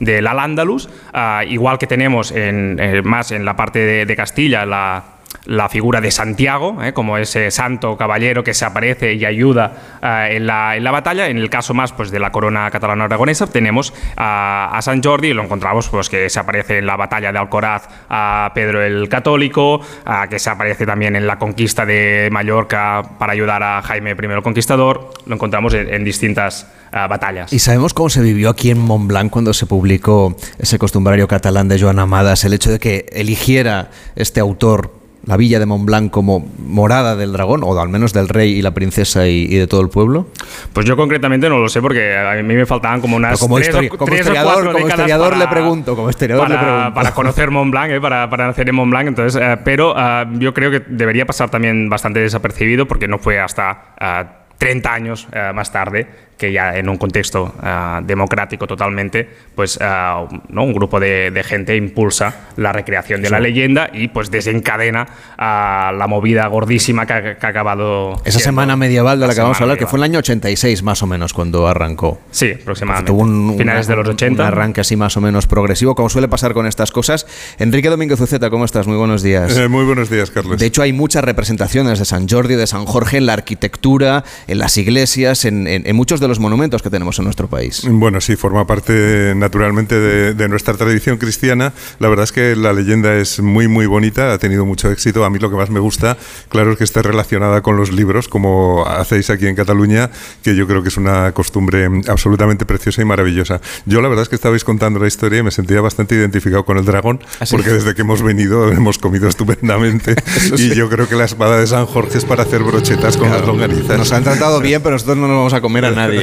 del 0.00 0.26
Al-Ándalus, 0.26 0.88
ah, 1.12 1.44
igual 1.46 1.78
que 1.78 1.86
tenemos 1.86 2.32
en, 2.32 2.78
eh, 2.80 3.02
más 3.02 3.30
en 3.30 3.44
la 3.44 3.54
parte 3.54 4.04
de, 4.04 4.16
Castilla, 4.16 4.66
la, 4.66 5.04
la 5.44 5.68
figura 5.68 6.00
de 6.00 6.10
Santiago, 6.10 6.82
¿eh? 6.82 6.92
como 6.92 7.18
ese 7.18 7.50
santo 7.50 7.96
caballero 7.96 8.42
que 8.42 8.54
se 8.54 8.64
aparece 8.64 9.14
y 9.14 9.24
ayuda 9.24 9.98
eh, 10.02 10.36
en, 10.36 10.46
la, 10.46 10.76
en, 10.76 10.84
la, 10.84 10.90
batalla. 10.90 11.28
En 11.28 11.38
el 11.38 11.50
caso 11.50 11.74
más 11.74 11.92
pues, 11.92 12.10
de 12.10 12.18
la 12.18 12.32
corona 12.32 12.70
catalana 12.70 13.04
aragonesa, 13.04 13.46
tenemos 13.46 13.92
a, 14.16 14.78
San 14.82 15.02
Jordi 15.02 15.28
y 15.28 15.32
lo 15.34 15.42
encontramos 15.42 15.88
pues, 15.88 16.08
que 16.08 16.28
se 16.30 16.38
aparece 16.38 16.78
en 16.78 16.86
la 16.86 16.96
batalla 16.96 17.32
de 17.32 17.38
Alcoraz 17.38 17.88
a 18.08 18.50
Pedro 18.54 18.82
el 18.82 19.08
Católico, 19.08 19.80
que 20.28 20.38
se 20.38 20.50
aparece 20.50 20.86
también 20.86 21.16
en 21.16 21.26
la 21.26 21.38
conquista 21.38 21.84
de 21.84 22.28
Mallorca 22.30 23.02
para 23.18 23.32
ayudar 23.32 23.62
a 23.62 23.82
Jaime 23.82 24.10
I 24.10 24.26
el 24.26 24.42
Conquistador. 24.42 25.10
Lo 25.26 25.34
encontramos 25.34 25.74
en, 25.74 25.92
en 25.92 26.04
distintas 26.04 26.66
uh, 26.92 27.08
batallas. 27.08 27.52
¿Y 27.52 27.58
sabemos 27.58 27.94
cómo 27.94 28.08
se 28.08 28.20
vivió 28.20 28.50
aquí 28.50 28.70
en 28.70 28.78
Montblanc 28.78 29.30
cuando 29.30 29.52
se 29.54 29.66
publicó 29.66 30.36
ese 30.58 30.78
costumbrario 30.78 31.28
catalán 31.28 31.68
de 31.68 31.80
Joan 31.80 31.98
Amadas? 31.98 32.44
El 32.44 32.52
hecho 32.52 32.70
de 32.70 32.78
que 32.78 33.06
eligiera 33.12 33.90
este 34.14 34.40
autor 34.40 35.05
la 35.26 35.36
villa 35.36 35.58
de 35.58 35.66
Montblanc 35.66 36.10
como 36.10 36.48
morada 36.58 37.16
del 37.16 37.32
dragón, 37.32 37.62
o 37.64 37.78
al 37.78 37.88
menos 37.88 38.12
del 38.12 38.28
rey 38.28 38.52
y 38.52 38.62
la 38.62 38.72
princesa 38.72 39.26
y, 39.26 39.42
y 39.42 39.56
de 39.56 39.66
todo 39.66 39.80
el 39.80 39.88
pueblo? 39.88 40.28
Pues 40.72 40.86
yo 40.86 40.96
concretamente 40.96 41.48
no 41.48 41.58
lo 41.58 41.68
sé 41.68 41.82
porque 41.82 42.16
a 42.16 42.34
mí 42.42 42.54
me 42.54 42.64
faltaban 42.64 43.00
como 43.00 43.16
unas 43.16 43.38
como, 43.38 43.56
tres, 43.56 43.68
histori 43.68 43.88
o, 43.88 43.90
como 43.90 44.06
tres 44.06 44.20
historiador, 44.20 44.68
o 44.68 44.72
como 44.72 44.88
historiador 44.88 45.30
para, 45.30 45.44
le 45.44 45.48
pregunto, 45.48 45.96
como 45.96 46.10
historiador 46.10 46.46
para, 46.46 46.60
le 46.60 46.66
pregunto. 46.66 46.94
para 46.94 47.12
conocer 47.12 47.50
Montblanc, 47.50 47.90
eh, 47.90 48.00
para, 48.00 48.30
para 48.30 48.46
nacer 48.46 48.68
en 48.68 48.74
Montblanc, 48.76 49.08
entonces, 49.08 49.40
eh, 49.42 49.56
pero 49.64 49.92
uh, 49.94 50.38
yo 50.38 50.54
creo 50.54 50.70
que 50.70 50.80
debería 50.88 51.26
pasar 51.26 51.50
también 51.50 51.88
bastante 51.88 52.20
desapercibido 52.20 52.86
porque 52.86 53.08
no 53.08 53.18
fue 53.18 53.40
hasta 53.40 53.94
uh, 54.00 54.46
30 54.58 54.92
años 54.92 55.28
uh, 55.32 55.52
más 55.52 55.72
tarde 55.72 56.06
que 56.36 56.52
ya 56.52 56.76
en 56.76 56.88
un 56.88 56.98
contexto 56.98 57.54
uh, 57.62 58.04
democrático 58.04 58.66
totalmente, 58.66 59.28
pues 59.54 59.78
uh, 59.78 60.28
¿no? 60.48 60.64
un 60.64 60.72
grupo 60.72 61.00
de, 61.00 61.30
de, 61.30 61.42
gente 61.42 61.76
impulsa 61.76 62.48
la 62.56 62.72
recreación 62.72 63.22
de 63.22 63.28
sí. 63.28 63.32
la 63.32 63.40
leyenda 63.40 63.90
y 63.92 64.08
pues 64.08 64.30
desencadena 64.30 65.06
uh, 65.38 65.96
la 65.96 66.06
movida 66.08 66.46
gordísima 66.48 67.06
que 67.06 67.12
ha, 67.12 67.38
que 67.38 67.46
ha 67.46 67.48
acabado. 67.48 68.20
Esa 68.24 68.38
semana 68.38 68.76
medieval 68.76 69.18
de 69.18 69.22
la, 69.22 69.26
la 69.28 69.34
que 69.34 69.40
vamos 69.40 69.60
a 69.60 69.64
hablar, 69.64 69.76
medieval. 69.76 69.86
que 69.86 69.90
fue 69.90 69.98
en 69.98 70.04
el 70.04 70.10
año 70.10 70.18
86 70.18 70.82
más 70.82 71.02
o 71.02 71.06
menos 71.06 71.32
cuando 71.32 71.66
arrancó. 71.66 72.20
Sí, 72.30 72.52
aproximadamente. 72.52 73.12
Tuvo 73.12 73.22
un, 73.22 73.56
Finales 73.56 73.86
una, 73.86 73.96
de 73.96 74.02
los 74.02 74.14
80. 74.14 74.42
Un 74.42 74.48
arranque 74.48 74.80
así 74.82 74.96
más 74.96 75.16
o 75.16 75.20
menos 75.20 75.46
progresivo, 75.46 75.94
como 75.94 76.10
suele 76.10 76.28
pasar 76.28 76.52
con 76.52 76.66
estas 76.66 76.92
cosas. 76.92 77.26
Enrique 77.58 77.88
Domínguez 77.88 78.20
Uceta, 78.20 78.50
¿cómo 78.50 78.64
estás? 78.64 78.86
Muy 78.86 78.96
buenos 78.96 79.22
días. 79.22 79.56
Eh, 79.56 79.68
muy 79.68 79.84
buenos 79.84 80.10
días, 80.10 80.30
Carlos. 80.30 80.58
De 80.58 80.66
hecho, 80.66 80.82
hay 80.82 80.92
muchas 80.92 81.24
representaciones 81.24 81.98
de 81.98 82.04
San 82.04 82.28
Jordi, 82.28 82.56
de 82.56 82.66
San 82.66 82.84
Jorge 82.84 83.16
en 83.16 83.26
la 83.26 83.32
arquitectura, 83.32 84.24
en 84.46 84.58
las 84.58 84.76
iglesias, 84.76 85.44
en, 85.44 85.66
en, 85.66 85.86
en 85.86 85.96
muchos 85.96 86.20
de 86.20 86.25
los 86.28 86.38
monumentos 86.38 86.82
que 86.82 86.90
tenemos 86.90 87.18
en 87.18 87.24
nuestro 87.24 87.48
país. 87.48 87.82
Bueno, 87.88 88.20
sí, 88.20 88.36
forma 88.36 88.66
parte 88.66 89.34
naturalmente 89.36 89.98
de, 89.98 90.34
de, 90.34 90.48
nuestra 90.48 90.74
tradición 90.74 91.18
cristiana. 91.18 91.72
La 91.98 92.08
verdad 92.08 92.24
es 92.24 92.32
que 92.32 92.56
la 92.56 92.72
leyenda 92.72 93.14
es 93.16 93.40
muy, 93.40 93.68
muy 93.68 93.86
bonita, 93.86 94.32
ha 94.32 94.38
tenido 94.38 94.64
mucho 94.64 94.90
éxito. 94.90 95.24
A 95.24 95.30
mí 95.30 95.38
lo 95.38 95.50
que 95.50 95.56
más 95.56 95.70
me 95.70 95.80
gusta, 95.80 96.16
claro, 96.48 96.72
es 96.72 96.78
que 96.78 96.84
esté 96.84 97.02
relacionada 97.02 97.62
con 97.62 97.76
los 97.76 97.92
libros, 97.92 98.28
como 98.28 98.86
hacéis 98.86 99.30
aquí 99.30 99.46
en 99.46 99.56
Cataluña, 99.56 100.10
que 100.42 100.54
yo 100.54 100.66
creo 100.66 100.82
que 100.82 100.88
es 100.88 100.96
una 100.96 101.32
costumbre 101.32 101.88
absolutamente 102.08 102.64
preciosa 102.64 103.02
y 103.02 103.04
maravillosa. 103.04 103.60
Yo 103.84 104.00
la 104.00 104.08
verdad 104.08 104.22
es 104.22 104.28
que 104.28 104.36
estabais 104.36 104.64
contando 104.64 104.98
la 104.98 105.06
historia 105.06 105.40
y 105.40 105.42
me 105.42 105.50
sentía 105.50 105.80
bastante 105.80 106.14
identificado 106.14 106.64
con 106.64 106.78
el 106.78 106.84
dragón, 106.84 107.20
¿Así? 107.40 107.54
porque 107.54 107.70
desde 107.70 107.94
que 107.94 108.02
hemos 108.02 108.22
venido 108.22 108.70
hemos 108.72 108.98
comido 108.98 109.28
estupendamente. 109.28 110.16
y 110.56 110.74
yo 110.74 110.88
creo 110.88 111.08
que 111.08 111.16
la 111.16 111.24
espada 111.24 111.58
de 111.58 111.66
San 111.66 111.86
Jorge 111.86 112.18
es 112.18 112.24
para 112.24 112.42
hacer 112.42 112.62
brochetas 112.62 113.16
con 113.16 113.28
claro, 113.28 113.40
las 113.40 113.48
longanizas. 113.48 113.98
Nos 113.98 114.12
han 114.12 114.24
tratado 114.24 114.60
bien, 114.60 114.82
pero 114.82 114.94
nosotros 114.94 115.16
no 115.16 115.28
nos 115.28 115.36
vamos 115.36 115.52
a 115.54 115.60
comer 115.60 115.84
a 115.86 115.90
nadie. 115.92 116.15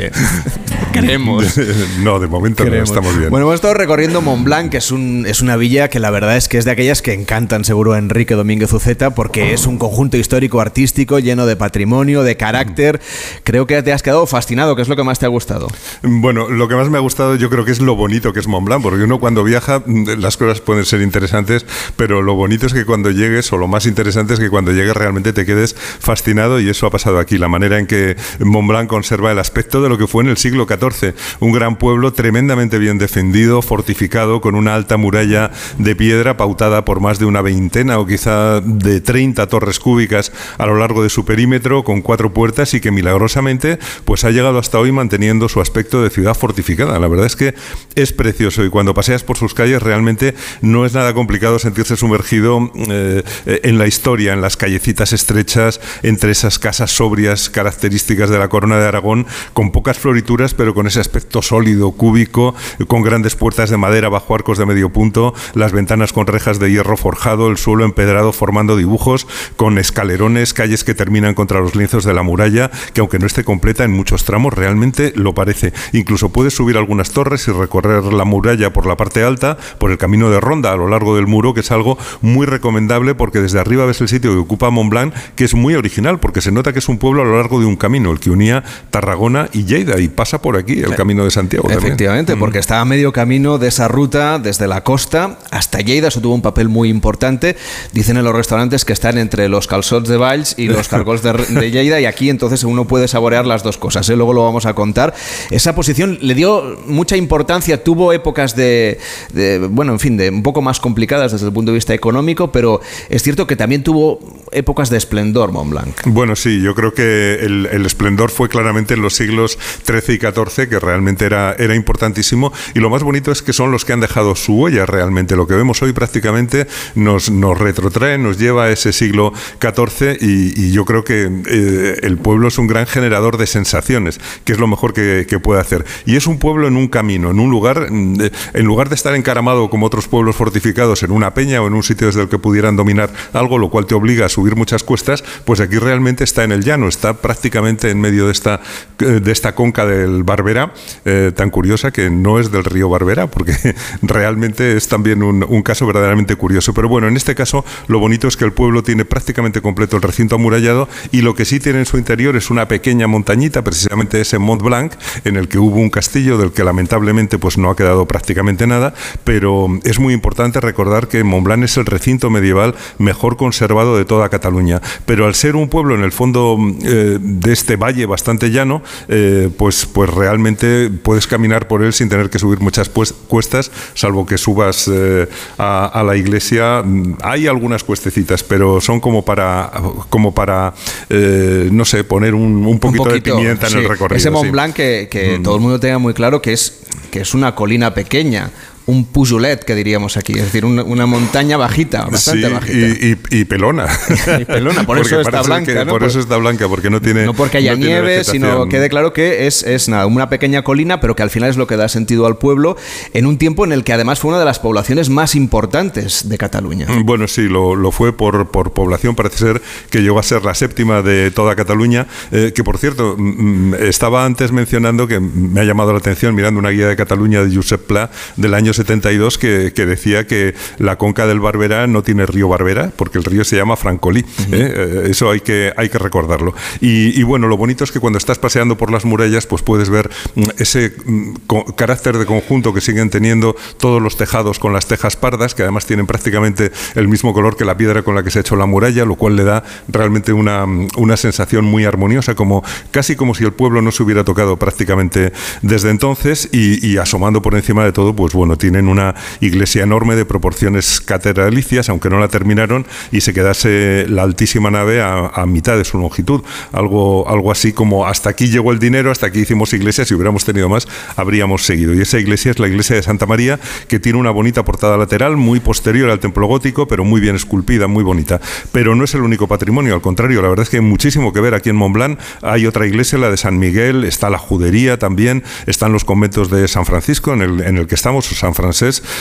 Queremos. 0.94 1.46
No, 2.04 2.20
de 2.20 2.28
momento 2.28 2.64
Queremos. 2.64 2.90
no 2.90 2.96
estamos 2.96 3.18
bien. 3.18 3.30
Bueno, 3.30 3.46
hemos 3.46 3.56
estado 3.56 3.74
recorriendo 3.74 4.22
Montblanc, 4.22 4.72
que 4.72 4.78
es, 4.78 4.92
un, 4.92 5.26
es 5.28 5.42
una 5.42 5.56
villa 5.56 5.90
que 5.90 6.00
la 6.00 6.10
verdad 6.10 6.36
es 6.38 6.48
que 6.50 6.58
es 6.58 6.66
de 6.66 6.72
aquellas 6.72 7.02
que 7.02 7.14
encantan 7.14 7.64
seguro 7.64 7.94
a 7.94 7.98
Enrique 7.98 8.36
Domínguez 8.36 8.74
Uceta, 8.74 9.16
porque 9.16 9.54
es 9.54 9.66
un 9.66 9.78
conjunto 9.78 10.18
histórico 10.18 10.60
artístico 10.60 11.20
lleno 11.20 11.46
de 11.46 11.56
patrimonio, 11.56 12.24
de 12.24 12.36
carácter. 12.36 13.00
Creo 13.44 13.68
que 13.68 13.82
te 13.84 13.94
has 13.94 14.04
quedado 14.04 14.26
fascinado. 14.28 14.76
¿Qué 14.76 14.82
es 14.82 14.90
lo 14.90 14.96
que 14.96 15.04
más 15.04 15.20
te 15.20 15.26
ha 15.26 15.30
gustado? 15.30 15.68
Bueno, 16.02 16.50
lo 16.50 16.68
que 16.68 16.76
más 16.76 16.90
me 16.90 16.98
ha 16.98 17.02
gustado 17.02 17.36
yo 17.36 17.50
creo 17.50 17.66
que 17.66 17.72
es 17.72 17.82
lo 17.82 17.96
bonito 17.96 18.34
que 18.34 18.40
es 18.40 18.48
Montblanc, 18.48 18.82
porque 18.82 19.04
uno 19.04 19.20
cuando 19.20 19.44
viaja 19.44 19.84
las 20.18 20.38
cosas 20.38 20.62
pueden 20.62 20.86
ser 20.86 21.02
interesantes, 21.02 21.66
pero 21.96 22.22
lo 22.22 22.36
bonito 22.36 22.66
es 22.66 22.74
que 22.74 22.86
cuando 22.86 23.12
llegues, 23.12 23.52
o 23.54 23.58
lo 23.58 23.68
más 23.68 23.86
interesante 23.86 24.34
es 24.34 24.40
que 24.40 24.50
cuando 24.50 24.72
llegues 24.72 24.96
realmente 24.96 25.34
te 25.34 25.46
quedes 25.46 25.76
fascinado 25.76 26.60
y 26.60 26.70
eso 26.70 26.88
ha 26.88 26.92
pasado 26.92 27.20
aquí. 27.20 27.38
La 27.38 27.48
manera 27.48 27.80
en 27.80 27.88
que 27.88 28.16
Montblanc 28.40 28.90
conserva 28.90 29.32
el 29.32 29.40
aspecto 29.40 29.82
de 29.84 29.90
lo 29.90 29.98
que 29.98 30.08
fue 30.08 30.24
en 30.24 30.30
el 30.30 30.38
siglo 30.38 30.66
XIV. 30.68 31.14
Un 31.40 31.52
gran 31.52 31.78
pueblo 31.78 32.14
tremendamente 32.14 32.80
bien 32.80 32.98
defendido, 32.98 33.62
fortificado, 33.62 34.42
con 34.42 34.56
una 34.56 34.76
alta 34.76 34.98
muralla 34.98 35.52
de 35.78 35.96
piedra 35.96 36.38
pautada 36.38 36.86
por 36.86 37.00
más 37.00 37.20
de 37.20 37.26
una 37.26 37.42
veintena 37.42 38.00
o 38.00 38.08
quizá 38.08 38.62
de 38.62 39.02
30 39.02 39.48
torres 39.48 39.80
cúbicas 39.80 40.32
a 40.58 40.66
lo 40.66 40.78
largo 40.78 41.04
de 41.04 41.10
su 41.10 41.26
perímetro, 41.26 41.84
con 41.84 42.02
cuatro 42.02 42.34
puertas 42.34 42.74
y 42.74 42.82
que 42.82 42.92
milagrosamente 42.92 43.80
pues 44.06 44.24
ha 44.24 44.32
llegado 44.32 44.60
hasta 44.60 44.80
hoy 44.80 44.92
manteniendo 44.92 45.50
su 45.50 45.62
aspecto 45.62 46.02
de 46.02 46.10
ciudad 46.10 46.36
fortificada. 46.36 47.00
La 47.00 47.08
verdad 47.08 47.26
es 47.26 47.36
que 47.36 47.54
es 47.96 48.14
precioso 48.14 48.64
y 48.64 48.70
cuando 48.70 48.94
paseas 48.94 49.24
por 49.24 49.38
sus 49.38 49.54
calles 49.54 49.82
realmente 49.82 50.36
no 50.62 50.86
es 50.86 50.94
nada 50.94 51.14
complicado 51.14 51.60
sentirse 51.60 51.98
sumergido 51.98 52.72
eh, 52.90 53.24
en 53.46 53.78
la 53.78 53.88
historia, 53.88 54.34
en 54.34 54.42
las 54.42 54.58
callecitas 54.58 55.14
estrechas, 55.14 55.80
entre 56.04 56.32
esas 56.32 56.60
casas 56.60 56.92
sobrias 56.92 57.50
características 57.50 58.30
de 58.30 58.40
la 58.40 58.48
corona 58.48 58.78
de 58.78 58.88
Aragón, 58.88 59.28
pocas 59.74 60.00
florituras, 60.00 60.54
pero 60.54 60.74
con 60.74 60.88
ese 60.88 61.02
aspecto 61.02 61.42
sólido, 61.42 61.92
cúbico, 61.92 62.56
con 62.88 63.02
grandes 63.02 63.36
puertas 63.36 63.70
de 63.70 63.76
madera 63.76 64.08
bajo 64.08 64.34
arcos 64.34 64.58
de 64.58 64.66
medio 64.66 64.90
punto, 64.94 65.34
las 65.54 65.74
ventanas 65.74 66.14
con 66.14 66.28
rejas 66.28 66.60
de 66.60 66.72
hierro 66.72 66.96
forjado, 66.96 67.50
el 67.50 67.58
suelo 67.58 67.84
empedrado 67.84 68.32
formando 68.32 68.78
dibujos, 68.78 69.28
con 69.58 69.78
escalerones, 69.78 70.54
calles 70.54 70.86
que 70.86 70.96
terminan 70.96 71.34
contra 71.34 71.60
los 71.60 71.76
lienzos 71.76 72.06
de 72.06 72.14
la 72.14 72.24
muralla, 72.24 72.72
que 72.94 73.02
aunque 73.02 73.20
no 73.20 73.26
esté 73.26 73.44
completa 73.44 73.84
en 73.84 73.92
muchos 73.92 74.24
tramos, 74.24 74.54
realmente 74.54 75.12
lo 75.16 75.34
parece. 75.34 75.74
Incluso 75.92 76.30
puedes 76.30 76.54
subir 76.54 76.78
algunas 76.78 77.12
torres 77.12 77.48
y 77.48 77.52
recorrer 77.52 78.06
la 78.06 78.24
muralla 78.24 78.72
por 78.72 78.86
la 78.86 78.96
parte 78.96 79.24
alta, 79.24 79.58
por 79.80 79.92
el 79.92 79.98
camino 79.98 80.30
de 80.30 80.40
ronda 80.40 80.72
a 80.72 80.78
lo 80.78 80.88
largo 80.88 81.16
del 81.16 81.28
muro, 81.28 81.54
que 81.54 81.62
es 81.62 81.72
algo 81.72 81.98
muy 82.22 82.46
recomendable 82.46 83.16
porque 83.16 83.42
desde 83.42 83.60
arriba 83.60 83.86
ves 83.86 84.02
el 84.02 84.08
sitio 84.08 84.32
que 84.32 84.38
ocupa 84.38 84.70
Montblanc, 84.70 85.14
que 85.36 85.46
es 85.46 85.56
muy 85.56 85.74
original, 85.74 86.20
porque 86.20 86.42
se 86.42 86.52
nota 86.52 86.74
que 86.74 86.80
es 86.80 86.90
un 86.90 87.00
pueblo 87.00 87.24
a 87.24 87.26
lo 87.26 87.38
largo 87.38 87.60
de 87.60 87.66
un 87.66 87.76
camino, 87.76 88.12
el 88.12 88.20
que 88.20 88.30
unía 88.30 88.64
Tarragona 88.92 89.50
y 89.52 89.63
Lleida, 89.66 90.00
y 90.00 90.08
pasa 90.08 90.42
por 90.42 90.58
aquí 90.58 90.80
el 90.80 90.96
camino 90.96 91.24
de 91.24 91.32
Santiago. 91.32 91.70
Efectivamente, 91.70 92.34
también. 92.34 92.40
porque 92.40 92.60
está 92.60 92.82
a 92.82 92.86
medio 92.86 93.12
camino 93.12 93.58
de 93.58 93.68
esa 93.68 93.88
ruta 93.88 94.40
desde 94.40 94.68
la 94.68 94.84
costa 94.84 95.38
hasta 95.52 95.80
Lleida, 95.80 96.08
eso 96.08 96.22
tuvo 96.22 96.36
un 96.36 96.42
papel 96.42 96.70
muy 96.70 96.90
importante. 96.90 97.56
Dicen 97.92 98.18
en 98.18 98.24
los 98.24 98.36
restaurantes 98.36 98.86
que 98.86 98.94
están 98.94 99.18
entre 99.18 99.50
los 99.50 99.68
calzots 99.68 100.08
de 100.08 100.18
Valls 100.18 100.56
y 100.58 100.68
los 100.68 100.88
cargols 100.90 101.24
de, 101.24 101.34
de, 101.34 101.72
Lleida, 101.72 102.00
y 102.00 102.06
aquí 102.06 102.30
entonces 102.30 102.64
uno 102.64 102.86
puede 102.86 103.08
saborear 103.08 103.46
las 103.46 103.64
dos 103.64 103.78
cosas. 103.78 104.10
¿eh? 104.10 104.16
Luego 104.16 104.34
lo 104.34 104.44
vamos 104.44 104.66
a 104.66 104.74
contar. 104.74 105.14
Esa 105.50 105.76
posición 105.76 106.18
le 106.22 106.36
dio 106.36 106.78
mucha 106.88 107.18
importancia, 107.18 107.84
tuvo 107.84 108.14
épocas 108.14 108.56
de, 108.56 109.00
de, 109.34 109.60
bueno, 109.60 109.94
en 109.94 110.00
fin, 110.00 110.18
de 110.18 110.30
un 110.30 110.44
poco 110.44 110.62
más 110.62 110.80
complicadas 110.80 111.32
desde 111.32 111.48
el 111.48 111.54
punto 111.54 111.72
de 111.72 111.76
vista 111.76 111.94
económico, 111.94 112.52
pero 112.52 112.82
es 113.10 113.24
cierto 113.24 113.48
que 113.48 113.56
también 113.56 113.84
tuvo 113.84 114.20
épocas 114.52 114.90
de 114.90 114.98
esplendor 114.98 115.52
Montblanc. 115.52 116.06
Bueno, 116.06 116.36
sí, 116.36 116.62
yo 116.62 116.76
creo 116.76 116.94
que 116.94 117.36
el, 117.42 117.68
el 117.72 117.86
esplendor 117.86 118.32
fue 118.32 118.50
claramente 118.50 118.94
en 118.94 119.02
los 119.02 119.16
siglos 119.16 119.43
XIII 119.48 120.16
y 120.16 120.20
XIV, 120.20 120.70
que 120.70 120.80
realmente 120.80 121.26
era, 121.26 121.54
era 121.54 121.76
importantísimo. 121.76 122.52
Y 122.74 122.80
lo 122.80 122.90
más 122.90 123.04
bonito 123.04 123.32
es 123.32 123.42
que 123.42 123.54
son 123.54 123.72
los 123.72 123.86
que 123.86 123.94
han 123.94 124.00
dejado 124.00 124.36
su 124.36 124.56
huella 124.56 124.86
realmente. 124.86 125.36
Lo 125.36 125.48
que 125.48 125.56
vemos 125.56 125.82
hoy 125.82 125.94
prácticamente 125.94 126.68
nos, 126.96 127.30
nos 127.30 127.58
retrotrae, 127.58 128.18
nos 128.18 128.38
lleva 128.38 128.66
a 128.66 128.72
ese 128.72 128.94
siglo 128.94 129.34
XIV 129.62 130.18
y, 130.20 130.72
yo 130.74 130.86
creo 130.86 131.04
que 131.04 131.30
eh, 131.46 132.00
el 132.02 132.18
pueblo 132.18 132.48
es 132.48 132.58
un 132.58 132.68
gran 132.68 132.88
generador 132.88 133.38
de 133.38 133.46
sensaciones, 133.46 134.20
que 134.44 134.54
es 134.54 134.60
lo 134.60 134.68
mejor 134.68 134.94
que, 134.94 135.28
que, 135.28 135.40
puede 135.40 135.62
hacer. 135.62 135.86
Y 136.06 136.16
es 136.16 136.26
un 136.26 136.40
pueblo 136.40 136.68
en 136.68 136.78
un 136.78 136.88
camino, 136.88 137.30
en 137.30 137.40
un 137.40 137.52
lugar, 137.52 137.92
mm, 137.92 138.22
en 138.54 138.66
lugar 138.66 138.90
de 138.90 138.96
estar 138.96 139.14
encaramado 139.14 139.70
como 139.70 139.86
otros 139.86 140.08
pueblos 140.08 140.36
fortificados 140.36 141.04
en 141.04 141.12
una 141.12 141.34
peña 141.34 141.62
o 141.62 141.68
en 141.68 141.74
un 141.74 141.84
sitio 141.84 142.08
desde 142.08 142.22
el 142.22 142.30
que 142.30 142.40
pudieran 142.40 142.76
dominar 142.76 143.12
algo, 143.34 143.58
lo 143.58 143.70
cual 143.70 143.86
te 143.86 143.96
obliga 143.96 144.26
a 144.26 144.30
subir 144.30 144.56
muchas 144.56 144.84
cuestas, 144.84 145.24
pues 145.46 145.60
aquí 145.60 145.78
realmente 145.78 146.24
está 146.24 146.44
en 146.44 146.52
el 146.52 146.64
llano, 146.64 146.88
está 146.88 147.14
prácticamente 147.14 147.90
en 147.90 148.00
medio 148.00 148.26
de 148.26 148.32
esta, 148.32 148.62
de 148.98 149.32
esta 149.34 149.54
conca 149.56 149.86
del 149.86 150.24
Barbera, 150.24 150.74
eh, 151.06 151.32
tan 151.36 151.50
curiosa 151.50 151.92
que 151.92 152.10
no 152.10 152.40
es 152.40 152.52
del 152.52 152.64
río 152.64 152.90
Barbera, 152.90 153.28
porque 153.28 153.54
realmente 154.02 154.78
es 154.78 154.88
también 154.88 155.22
un, 155.24 155.64
caso 155.64 155.86
verdaderamente 155.86 156.36
curioso. 156.36 156.74
Pero 156.74 156.90
bueno, 156.90 157.08
en 157.08 157.18
este 157.18 157.36
caso 157.36 157.66
lo 157.88 158.00
bonito 158.00 158.28
es 158.28 158.38
que 158.38 158.46
el 158.46 158.54
pueblo 158.54 158.84
tiene 158.84 159.06
prácticamente 159.06 159.62
completo 159.62 159.96
el 159.96 160.02
recinto 160.02 160.36
amurallado 160.36 160.90
y 161.12 161.22
lo 161.22 161.36
que 161.36 161.46
sí 161.46 161.60
tiene 161.60 161.80
en 161.80 161.86
su 161.86 161.98
interior 161.98 162.36
es 162.36 162.50
una 162.50 162.68
pequeña 162.68 163.08
montañita, 163.08 163.64
precisamente 163.64 164.22
ese 164.22 164.40
Mont 164.40 164.62
Blanc, 164.62 164.94
en 165.26 165.38
el 165.38 165.48
que 165.48 165.60
hubo 165.60 165.78
un 165.78 165.90
castillo 165.90 166.38
del 166.38 166.52
que 166.52 166.64
lamentablemente 166.64 167.38
pues 167.38 167.58
no 167.58 167.70
ha 167.70 167.76
quedado 167.76 168.06
prácticamente 168.06 168.68
nada, 168.68 168.94
pero 169.24 169.68
es 169.84 170.00
muy 170.00 170.14
importante 170.14 170.62
recordar 170.62 171.08
que 171.08 171.24
Montblanc 171.24 171.64
es 171.64 171.78
el 171.78 171.86
recinto 171.86 172.30
medieval 172.30 172.76
mejor 172.98 173.38
conservado 173.38 173.98
de 173.98 174.06
toda 174.06 174.30
Cataluña. 174.30 174.82
Pero 175.06 175.26
al 175.26 175.36
ser 175.36 175.56
un 175.56 175.70
pueblo 175.70 175.96
en 175.96 176.04
el 176.04 176.12
fondo 176.12 176.58
eh, 176.84 177.18
de 177.20 177.54
este 177.54 177.76
valle 177.76 178.06
bastante 178.06 178.52
llano, 178.52 178.84
eh, 179.08 179.23
pues, 179.58 179.86
pues 179.86 180.10
realmente 180.10 180.90
puedes 180.90 181.28
caminar 181.28 181.68
por 181.68 181.84
él 181.84 181.94
sin 181.94 182.10
tener 182.10 182.30
que 182.30 182.40
subir 182.40 182.60
muchas 182.60 182.90
pues, 182.90 183.14
cuestas, 183.14 183.72
salvo 183.94 184.26
que 184.26 184.38
subas 184.38 184.90
eh, 184.92 185.28
a, 185.58 186.04
la 186.06 186.16
iglesia. 186.16 186.84
Hay 187.22 187.48
algunas 187.48 187.84
cuestecitas, 187.84 188.44
pero 188.44 188.82
son 188.82 189.00
como 189.00 189.24
para, 189.24 189.72
como 190.10 190.34
para 190.34 190.74
eh, 191.10 191.70
no 191.72 191.86
sé, 191.86 192.04
poner 192.04 192.34
un, 192.36 192.80
poquito, 192.80 193.06
de 193.06 193.22
pimienta 193.22 193.68
en 193.68 193.78
el 193.80 193.90
recorrido. 193.90 194.18
Ese 194.18 194.30
Mont 194.30 194.52
Blanc 194.52 194.74
que, 194.74 195.08
que 195.10 195.40
mm. 195.40 195.44
todo 195.44 195.56
el 195.56 195.62
mundo 195.62 195.80
tenga 195.80 195.98
muy 195.98 196.14
claro 196.14 196.42
que 196.42 196.54
es, 196.54 196.82
que 197.12 197.22
es 197.22 197.34
una 197.34 197.56
colina 197.56 197.94
pequeña 197.94 198.52
un 198.86 199.06
pujolet, 199.06 199.64
que 199.64 199.76
diríamos 199.76 200.18
aquí, 200.18 200.34
es 200.34 200.46
decir, 200.46 200.66
una, 200.66 201.06
montaña 201.06 201.58
bajita, 201.58 202.06
bastante 202.06 202.50
bajita. 202.50 203.18
Y, 203.30 203.46
pelona. 203.46 203.88
y 204.40 204.46
pelona, 204.46 204.86
por 204.86 204.98
eso 205.00 205.22
está 205.22 205.42
blanca. 205.42 205.86
Por, 205.86 206.04
eso 206.04 206.20
está 206.20 206.38
blanca, 206.38 206.68
porque 206.68 206.90
no 206.90 207.02
tiene. 207.02 207.26
No 207.26 207.34
porque 207.34 207.58
haya 207.58 207.76
nieve, 207.76 208.24
sino 208.24 208.68
quede 208.68 208.90
claro 208.90 209.14
que 209.14 209.48
es, 209.48 209.64
es 209.64 209.88
nada, 209.88 210.06
una 210.06 210.30
pequeña 210.30 210.64
colina, 210.64 211.00
pero 211.00 211.16
que 211.16 211.24
al 211.24 211.30
final 211.30 211.50
es 211.50 211.58
lo 211.58 211.68
que 211.68 211.78
da 211.78 211.88
sentido 211.88 212.26
al 212.26 212.38
pueblo, 212.38 212.76
en 213.14 213.26
un 213.26 213.38
tiempo 213.38 213.64
en 213.66 213.72
el 213.72 213.84
que 213.84 213.94
además 213.94 214.20
fue 214.20 214.30
una 214.30 214.40
de 214.40 214.46
las 214.46 214.60
poblaciones 214.60 215.10
más 215.10 215.36
importantes 215.36 216.28
de 216.28 216.38
Cataluña. 216.38 216.88
Bueno, 217.04 217.28
sí, 217.28 217.44
lo, 217.44 217.76
lo 217.76 217.92
fue 217.92 218.14
por, 218.14 218.50
por, 218.52 218.74
población, 218.74 219.16
parece 219.16 219.38
ser 219.38 219.62
que 219.90 220.02
llegó 220.02 220.20
a 220.20 220.24
ser 220.24 220.44
la 220.44 220.56
séptima 220.56 221.02
de 221.02 221.32
toda 221.32 221.56
Cataluña, 221.56 222.08
eh, 222.32 222.52
que 222.54 222.64
por 222.64 222.78
cierto, 222.78 223.16
mm, 223.18 223.70
mm, 223.70 223.74
estaba 223.76 224.26
antes 224.26 224.52
mencionando 224.52 225.08
que 225.08 225.20
me 225.20 225.62
ha 225.62 225.64
llamado 225.64 225.94
la 225.94 226.00
atención 226.00 226.36
mirando 226.36 226.60
una 226.60 226.70
guía 226.70 226.88
de 226.88 226.96
Cataluña 226.96 227.44
de 227.44 227.56
Josep 227.56 227.82
Pla 227.82 228.12
del 228.36 228.54
año 228.54 228.73
72 228.74 229.38
que, 229.38 229.72
decía 229.72 230.26
que 230.28 230.56
la 230.78 230.98
conca 230.98 231.28
del 231.28 231.40
Barberá 231.40 231.88
no 231.88 232.04
tiene 232.04 232.26
río 232.26 232.48
Barbera 232.48 232.92
porque 232.96 233.18
el 233.18 233.24
río 233.24 233.44
se 233.44 233.56
llama 233.56 233.76
Francolí. 233.76 234.22
¿eh? 234.22 234.26
Eh, 234.52 235.08
eso 235.10 235.30
hay 235.30 235.42
que, 235.42 235.74
hay 235.76 235.90
que 235.90 235.98
recordarlo. 235.98 236.54
Y, 236.82 237.22
bueno, 237.24 237.48
lo 237.48 237.58
bonito 237.58 237.84
es 237.84 237.92
que 237.92 238.00
cuando 238.00 238.18
estás 238.18 238.40
paseando 238.40 238.78
por 238.78 238.92
las 238.92 239.06
murallas, 239.06 239.48
pues 239.48 239.62
puedes 239.62 239.90
ver 239.90 240.10
mm, 240.36 240.44
ese 240.58 240.94
mm, 241.06 241.34
carácter 241.76 242.18
de 242.18 242.26
conjunto 242.26 242.74
que 242.74 242.82
siguen 242.82 243.10
teniendo 243.10 243.56
todos 243.78 244.02
los 244.02 244.18
tejados 244.18 244.60
con 244.60 244.74
las 244.74 244.88
tejas 244.88 245.16
pardas, 245.16 245.56
que 245.56 245.64
además 245.64 245.86
tienen 245.86 246.08
prácticamente 246.08 246.72
el 246.96 247.08
mismo 247.08 247.34
color 247.34 247.56
que 247.56 247.66
la 247.66 247.78
piedra 247.78 248.04
con 248.04 248.16
la 248.16 248.24
que 248.24 248.32
se 248.32 248.40
ha 248.40 248.42
hecho 248.42 248.56
la 248.56 248.66
muralla, 248.66 249.06
lo 249.06 249.16
cual 249.16 249.36
le 249.36 249.44
da 249.44 249.64
realmente 249.88 250.34
una, 250.34 250.66
una 250.98 251.18
sensación 251.18 251.66
muy 251.66 251.86
armoniosa, 251.86 252.36
como 252.36 252.64
casi 252.92 253.16
como 253.16 253.36
si 253.36 253.44
el 253.44 253.54
pueblo 253.54 253.82
no 253.82 253.92
se 253.92 254.04
hubiera 254.04 254.24
tocado 254.24 254.58
prácticamente 254.58 255.34
desde 255.62 255.90
entonces 255.90 256.50
y, 256.52 256.86
y 256.86 256.98
asomando 256.98 257.42
por 257.42 257.56
encima 257.56 257.84
de 257.86 257.92
todo, 257.92 258.16
pues 258.16 258.34
bueno, 258.34 258.58
tienen 258.64 258.88
una 258.88 259.14
iglesia 259.42 259.84
enorme 259.84 260.16
de 260.16 260.24
proporciones 260.24 261.02
catedralicias, 261.02 261.90
aunque 261.90 262.10
no 262.10 262.18
la 262.18 262.30
terminaron, 262.30 262.86
y 263.12 263.20
se 263.20 263.34
quedase 263.34 264.06
la 264.08 264.24
altísima 264.24 264.72
nave 264.72 265.02
a, 265.02 265.46
mitad 265.46 265.76
de 265.76 265.84
su 265.84 265.98
longitud. 265.98 266.44
Algo, 266.72 267.28
algo 267.28 267.52
así 267.52 267.74
como 267.74 268.08
hasta 268.08 268.30
aquí 268.30 268.48
llegó 268.48 268.72
el 268.72 268.80
dinero, 268.80 269.12
hasta 269.12 269.28
aquí 269.28 269.40
hicimos 269.40 269.74
iglesias, 269.74 270.08
si 270.08 270.14
hubiéramos 270.14 270.46
tenido 270.46 270.70
más, 270.70 270.88
habríamos 271.18 271.66
seguido. 271.66 271.94
Y 271.94 272.00
esa 272.00 272.20
iglesia 272.20 272.52
es 272.52 272.60
la 272.60 272.70
iglesia 272.70 272.96
de 272.96 273.04
Santa 273.04 273.26
María, 273.26 273.60
que 273.90 274.00
tiene 274.00 274.18
una 274.18 274.32
bonita 274.32 274.64
portada 274.64 274.96
lateral, 274.96 275.36
muy 275.36 275.60
posterior 275.60 276.10
al 276.10 276.22
templo 276.22 276.48
gótico, 276.48 276.88
pero 276.88 277.04
muy 277.04 277.20
bien 277.20 277.36
esculpida, 277.36 277.88
muy 277.88 278.06
bonita. 278.06 278.40
Pero 278.72 278.96
no 278.96 279.04
es 279.04 279.14
el 279.14 279.24
único 279.24 279.50
patrimonio, 279.50 279.94
al 279.94 280.02
contrario, 280.02 280.42
la 280.42 280.48
verdad 280.48 280.64
es 280.64 280.70
que 280.70 280.78
hay 280.78 280.84
muchísimo 280.84 281.34
que 281.34 281.42
ver 281.42 281.54
aquí 281.54 281.70
en 281.70 281.76
Montblanc. 281.76 282.18
Hay 282.42 282.66
otra 282.66 282.88
iglesia, 282.88 283.18
la 283.20 283.30
de 283.30 283.36
San 283.36 283.60
Miguel, 283.60 284.06
está 284.06 284.30
la 284.30 284.38
judería 284.38 284.98
también, 284.98 285.44
están 285.66 285.92
los 285.92 286.06
conventos 286.06 286.50
de 286.50 286.66
San 286.70 286.86
Francisco, 286.86 287.34
en 287.34 287.42
el, 287.42 287.60
en 287.60 287.78
el 287.78 287.88
que 287.88 287.96
estamos, 287.96 288.24
San 288.26 288.53
Francisco 288.54 288.74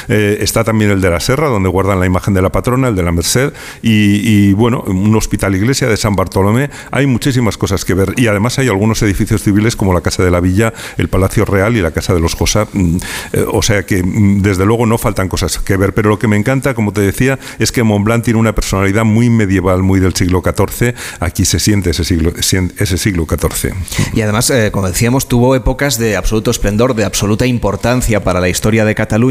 eh, 0.08 0.38
está 0.40 0.64
también 0.64 0.90
el 0.90 1.00
de 1.00 1.10
la 1.10 1.20
Serra, 1.20 1.48
donde 1.48 1.68
guardan 1.68 2.00
la 2.00 2.06
imagen 2.06 2.34
de 2.34 2.42
la 2.42 2.50
patrona, 2.50 2.88
el 2.88 2.96
de 2.96 3.02
la 3.02 3.12
Merced, 3.12 3.52
y, 3.82 4.52
bueno, 4.54 4.82
un 4.86 5.14
hospital 5.14 5.54
iglesia 5.54 5.88
de 5.88 5.96
San 5.96 6.16
Bartolomé. 6.16 6.70
Hay 6.90 7.06
muchísimas 7.06 7.56
cosas 7.56 7.84
que 7.84 7.94
ver. 7.94 8.14
Y 8.16 8.26
además 8.26 8.58
hay 8.58 8.68
algunos 8.68 9.02
edificios 9.02 9.42
civiles 9.42 9.76
como 9.76 9.92
la 9.92 10.00
Casa 10.00 10.24
de 10.24 10.30
la 10.30 10.40
Villa, 10.40 10.72
el 10.96 11.08
Palacio 11.08 11.44
Real 11.44 11.76
y 11.76 11.80
la 11.80 11.90
Casa 11.90 12.14
de 12.14 12.20
los 12.20 12.34
Josa. 12.34 12.66
Mm, 12.72 12.96
eh, 13.32 13.44
o 13.52 13.62
sea 13.62 13.84
que, 13.84 14.02
mm, 14.02 14.42
desde 14.42 14.64
luego, 14.64 14.86
no 14.86 14.98
faltan 14.98 15.28
cosas 15.28 15.58
que 15.58 15.76
ver. 15.76 15.94
Pero 15.94 16.10
lo 16.10 16.18
que 16.18 16.28
me 16.28 16.36
encanta, 16.36 16.74
como 16.74 16.92
te 16.92 17.00
decía, 17.00 17.38
es 17.58 17.72
que 17.72 17.82
Montblanc 17.82 18.24
tiene 18.24 18.40
una 18.40 18.54
personalidad 18.54 19.04
muy 19.04 19.30
medieval, 19.30 19.82
muy 19.82 20.00
del 20.00 20.14
siglo 20.14 20.42
XIV. 20.42 20.94
Aquí 21.20 21.44
se 21.44 21.58
siente 21.58 21.90
ese 21.90 22.04
siglo, 22.04 22.32
ese 22.36 22.98
siglo 22.98 23.26
XIV. 23.26 23.74
Y 24.14 24.22
además, 24.22 24.50
eh, 24.50 24.70
como 24.72 24.88
decíamos, 24.88 25.28
tuvo 25.28 25.54
épocas 25.54 25.98
de 25.98 26.16
absoluto 26.16 26.50
esplendor, 26.50 26.94
de 26.94 27.04
absoluta 27.04 27.46
importancia 27.46 28.24
para 28.24 28.40
la 28.40 28.48
historia 28.48 28.84
de 28.84 28.94
Cataluña 28.94 29.21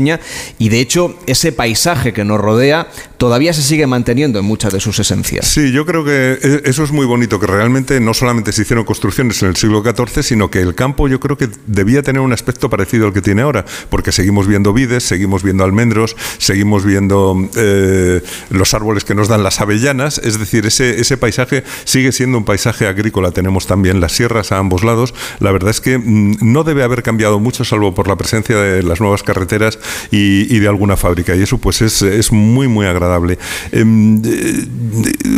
y 0.59 0.69
de 0.69 0.79
hecho 0.79 1.15
ese 1.27 1.51
paisaje 1.51 2.13
que 2.13 2.23
nos 2.23 2.39
rodea 2.39 2.87
todavía 3.17 3.53
se 3.53 3.61
sigue 3.61 3.85
manteniendo 3.85 4.39
en 4.39 4.45
muchas 4.45 4.73
de 4.73 4.79
sus 4.79 4.97
esencias. 4.97 5.45
Sí, 5.45 5.71
yo 5.71 5.85
creo 5.85 6.03
que 6.03 6.39
e, 6.41 6.61
eso 6.65 6.83
es 6.83 6.91
muy 6.91 7.05
bonito, 7.05 7.39
que 7.39 7.45
realmente 7.45 7.99
no 7.99 8.15
solamente 8.15 8.51
se 8.51 8.63
hicieron 8.63 8.83
construcciones 8.83 9.43
en 9.43 9.49
el 9.49 9.55
siglo 9.55 9.83
XIV, 9.83 10.23
sino 10.23 10.49
que 10.49 10.59
el 10.59 10.73
campo 10.73 11.07
yo 11.07 11.19
creo 11.19 11.37
que 11.37 11.47
debía 11.67 12.01
tener 12.01 12.21
un 12.21 12.33
aspecto 12.33 12.69
parecido 12.69 13.05
al 13.05 13.13
que 13.13 13.21
tiene 13.21 13.43
ahora, 13.43 13.63
porque 13.89 14.11
seguimos 14.11 14.47
viendo 14.47 14.73
vides, 14.73 15.03
seguimos 15.03 15.43
viendo 15.43 15.63
almendros, 15.63 16.15
seguimos 16.39 16.83
viendo 16.83 17.35
eh, 17.55 18.21
los 18.49 18.73
árboles 18.73 19.03
que 19.03 19.13
nos 19.13 19.27
dan 19.27 19.43
las 19.43 19.61
avellanas, 19.61 20.17
es 20.17 20.39
decir, 20.39 20.65
ese, 20.65 20.99
ese 20.99 21.15
paisaje 21.17 21.63
sigue 21.83 22.11
siendo 22.11 22.39
un 22.39 22.45
paisaje 22.45 22.87
agrícola, 22.87 23.31
tenemos 23.31 23.67
también 23.67 23.99
las 23.99 24.13
sierras 24.13 24.51
a 24.51 24.57
ambos 24.57 24.83
lados, 24.83 25.13
la 25.39 25.51
verdad 25.51 25.69
es 25.69 25.79
que 25.79 25.99
mm, 25.99 26.37
no 26.41 26.63
debe 26.63 26.81
haber 26.81 27.03
cambiado 27.03 27.39
mucho, 27.39 27.65
salvo 27.65 27.93
por 27.93 28.07
la 28.07 28.15
presencia 28.15 28.57
de 28.57 28.81
las 28.81 28.99
nuevas 28.99 29.21
carreteras 29.21 29.77
y, 30.11 30.59
de 30.59 30.67
alguna 30.67 30.97
fábrica. 30.97 31.35
Y 31.35 31.41
eso 31.41 31.57
pues 31.57 31.81
es, 31.81 32.01
es 32.01 32.31
muy, 32.31 32.67
muy 32.67 32.85
agradable. 32.85 33.37
Em, 33.71 34.21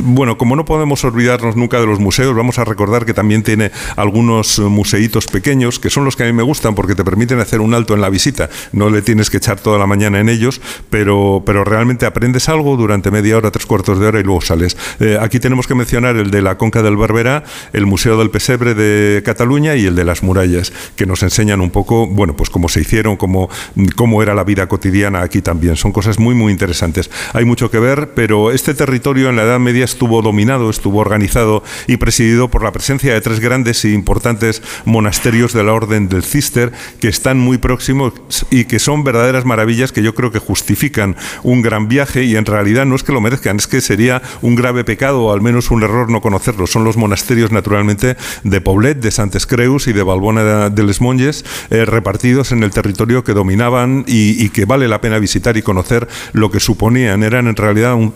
bueno, 0.03 0.37
como 0.37 0.55
no 0.55 0.65
podemos 0.65 1.03
olvidarnos 1.03 1.55
nunca 1.55 1.79
de 1.79 1.85
los 1.85 1.99
museos, 1.99 2.35
vamos 2.35 2.59
a 2.59 2.65
recordar 2.65 3.05
que 3.05 3.13
también 3.13 3.43
tiene 3.43 3.71
algunos 3.95 4.59
museitos 4.59 5.25
pequeños, 5.27 5.79
que 5.79 5.89
son 5.89 6.05
los 6.05 6.15
que 6.15 6.23
a 6.23 6.25
mí 6.25 6.33
me 6.33 6.43
gustan 6.43 6.75
porque 6.75 6.95
te 6.95 7.03
permiten 7.03 7.39
hacer 7.39 7.61
un 7.61 7.73
alto 7.73 7.93
en 7.93 8.01
la 8.01 8.09
visita. 8.09 8.49
No 8.71 8.89
le 8.89 9.01
tienes 9.01 9.29
que 9.29 9.37
echar 9.37 9.59
toda 9.59 9.77
la 9.77 9.87
mañana 9.87 10.19
en 10.19 10.29
ellos, 10.29 10.61
pero, 10.89 11.43
pero 11.45 11.63
realmente 11.63 12.05
aprendes 12.05 12.49
algo 12.49 12.75
durante 12.77 13.11
media 13.11 13.37
hora, 13.37 13.51
tres 13.51 13.65
cuartos 13.65 13.99
de 13.99 14.07
hora 14.07 14.19
y 14.19 14.23
luego 14.23 14.41
sales. 14.41 14.77
Eh, 14.99 15.17
aquí 15.19 15.39
tenemos 15.39 15.67
que 15.67 15.75
mencionar 15.75 16.15
el 16.17 16.31
de 16.31 16.41
la 16.41 16.57
Conca 16.57 16.81
del 16.81 16.97
Barberá, 16.97 17.43
el 17.73 17.85
Museo 17.85 18.17
del 18.17 18.29
Pesebre 18.29 18.73
de 18.73 19.23
Cataluña 19.23 19.75
y 19.75 19.85
el 19.85 19.95
de 19.95 20.05
las 20.05 20.23
murallas, 20.23 20.73
que 20.95 21.05
nos 21.05 21.23
enseñan 21.23 21.61
un 21.61 21.71
poco, 21.71 22.07
bueno, 22.07 22.35
pues 22.35 22.49
cómo 22.49 22.69
se 22.69 22.81
hicieron, 22.81 23.17
cómo, 23.17 23.49
cómo 23.95 24.21
era 24.23 24.32
la 24.35 24.43
vida 24.43 24.67
cotidiana 24.67 25.21
aquí 25.21 25.41
también. 25.41 25.75
Son 25.75 25.91
cosas 25.91 26.19
muy, 26.19 26.35
muy 26.35 26.51
interesantes. 26.51 27.09
Hay 27.33 27.45
mucho 27.45 27.69
que 27.69 27.79
ver, 27.79 28.11
pero 28.15 28.51
este 28.51 28.73
territorio 28.73 29.29
en 29.29 29.35
la 29.35 29.43
Edad 29.43 29.59
Media 29.59 29.85
estuvo 29.85 30.21
dominado, 30.21 30.69
estuvo 30.69 30.99
organizado 30.99 31.63
y 31.87 31.97
presidido 31.97 32.49
por 32.49 32.63
la 32.63 32.71
presencia 32.71 33.13
de 33.13 33.21
tres 33.21 33.39
grandes 33.39 33.83
e 33.85 33.89
importantes 33.89 34.61
monasterios 34.85 35.53
de 35.53 35.63
la 35.63 35.73
Orden 35.73 36.09
del 36.09 36.23
Cister 36.23 36.71
que 36.99 37.07
están 37.07 37.39
muy 37.39 37.57
próximos 37.57 38.13
y 38.49 38.65
que 38.65 38.79
son 38.79 39.03
verdaderas 39.03 39.45
maravillas 39.45 39.91
que 39.91 40.03
yo 40.03 40.13
creo 40.15 40.31
que 40.31 40.39
justifican 40.39 41.15
un 41.43 41.61
gran 41.61 41.87
viaje 41.87 42.23
y 42.23 42.35
en 42.35 42.45
realidad 42.45 42.85
no 42.85 42.95
es 42.95 43.03
que 43.03 43.13
lo 43.13 43.21
merezcan, 43.21 43.57
es 43.57 43.67
que 43.67 43.81
sería 43.81 44.21
un 44.41 44.55
grave 44.55 44.83
pecado 44.83 45.23
o 45.23 45.33
al 45.33 45.41
menos 45.41 45.71
un 45.71 45.83
error 45.83 46.09
no 46.09 46.21
conocerlos. 46.21 46.71
Son 46.71 46.83
los 46.83 46.97
monasterios 46.97 47.51
naturalmente 47.51 48.15
de 48.43 48.61
Poblet, 48.61 48.99
de 48.99 49.11
Santes 49.11 49.45
Creus 49.45 49.87
y 49.87 49.93
de 49.93 50.03
Balbona 50.03 50.69
de 50.69 50.83
les 50.83 51.01
Monges, 51.01 51.45
eh, 51.69 51.85
repartidos 51.85 52.51
en 52.51 52.63
el 52.63 52.71
territorio 52.71 53.23
que 53.23 53.33
dominaban 53.33 54.05
y, 54.07 54.22
y 54.31 54.49
que 54.49 54.65
vale 54.65 54.87
la 54.87 55.01
pena 55.01 55.19
visitar 55.19 55.57
y 55.57 55.61
conocer 55.61 56.07
lo 56.33 56.51
que 56.51 56.59
suponían. 56.59 57.23
Eran 57.23 57.47
en 57.47 57.55
realidad, 57.55 57.95
un, 57.95 58.13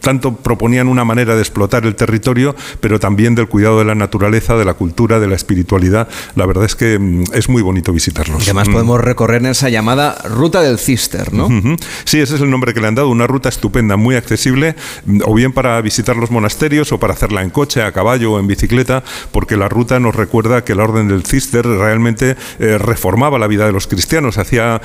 tanto 0.00 0.36
proponían 0.36 0.88
una 0.88 1.04
manera 1.04 1.34
de 1.34 1.40
explotar 1.40 1.84
el 1.86 1.94
territorio, 1.94 2.54
pero 2.80 2.98
también 3.00 3.34
del 3.34 3.48
cuidado 3.48 3.78
de 3.78 3.84
la 3.84 3.94
naturaleza, 3.94 4.56
de 4.56 4.64
la 4.64 4.74
cultura, 4.74 5.20
de 5.20 5.28
la 5.28 5.36
espiritualidad. 5.36 6.08
La 6.34 6.46
verdad 6.46 6.64
es 6.64 6.76
que 6.76 6.98
mm, 6.98 7.24
es 7.32 7.48
muy 7.48 7.62
bonito 7.62 7.92
visitarlos. 7.92 8.42
además 8.42 8.68
mm. 8.68 8.72
podemos 8.72 9.00
recorrer 9.00 9.40
esa 9.46 9.68
llamada 9.68 10.16
Ruta 10.24 10.60
del 10.60 10.78
Cister, 10.78 11.32
¿no? 11.32 11.48
Sí, 12.04 12.20
ese 12.20 12.34
es 12.36 12.40
el 12.40 12.50
nombre 12.50 12.74
que 12.74 12.80
le 12.80 12.88
han 12.88 12.94
dado, 12.94 13.08
una 13.08 13.26
ruta 13.26 13.48
estupenda, 13.48 13.96
muy 13.96 14.16
accesible, 14.16 14.76
mm, 15.06 15.20
o 15.24 15.34
bien 15.34 15.52
para 15.52 15.80
visitar 15.80 16.16
los 16.16 16.30
monasterios 16.30 16.92
o 16.92 16.98
para 16.98 17.14
hacerla 17.14 17.42
en 17.42 17.50
coche, 17.50 17.82
a 17.82 17.92
caballo 17.92 18.32
o 18.32 18.40
en 18.40 18.46
bicicleta, 18.46 19.02
porque 19.32 19.56
la 19.56 19.68
ruta 19.68 19.98
nos 20.00 20.14
recuerda 20.14 20.64
que 20.64 20.74
la 20.74 20.84
Orden 20.84 21.08
del 21.08 21.24
Cister 21.24 21.66
realmente 21.66 22.36
eh, 22.58 22.78
reformaba 22.78 23.38
la 23.38 23.46
vida 23.46 23.66
de 23.66 23.72
los 23.72 23.86
cristianos, 23.86 24.38
hacía 24.38 24.80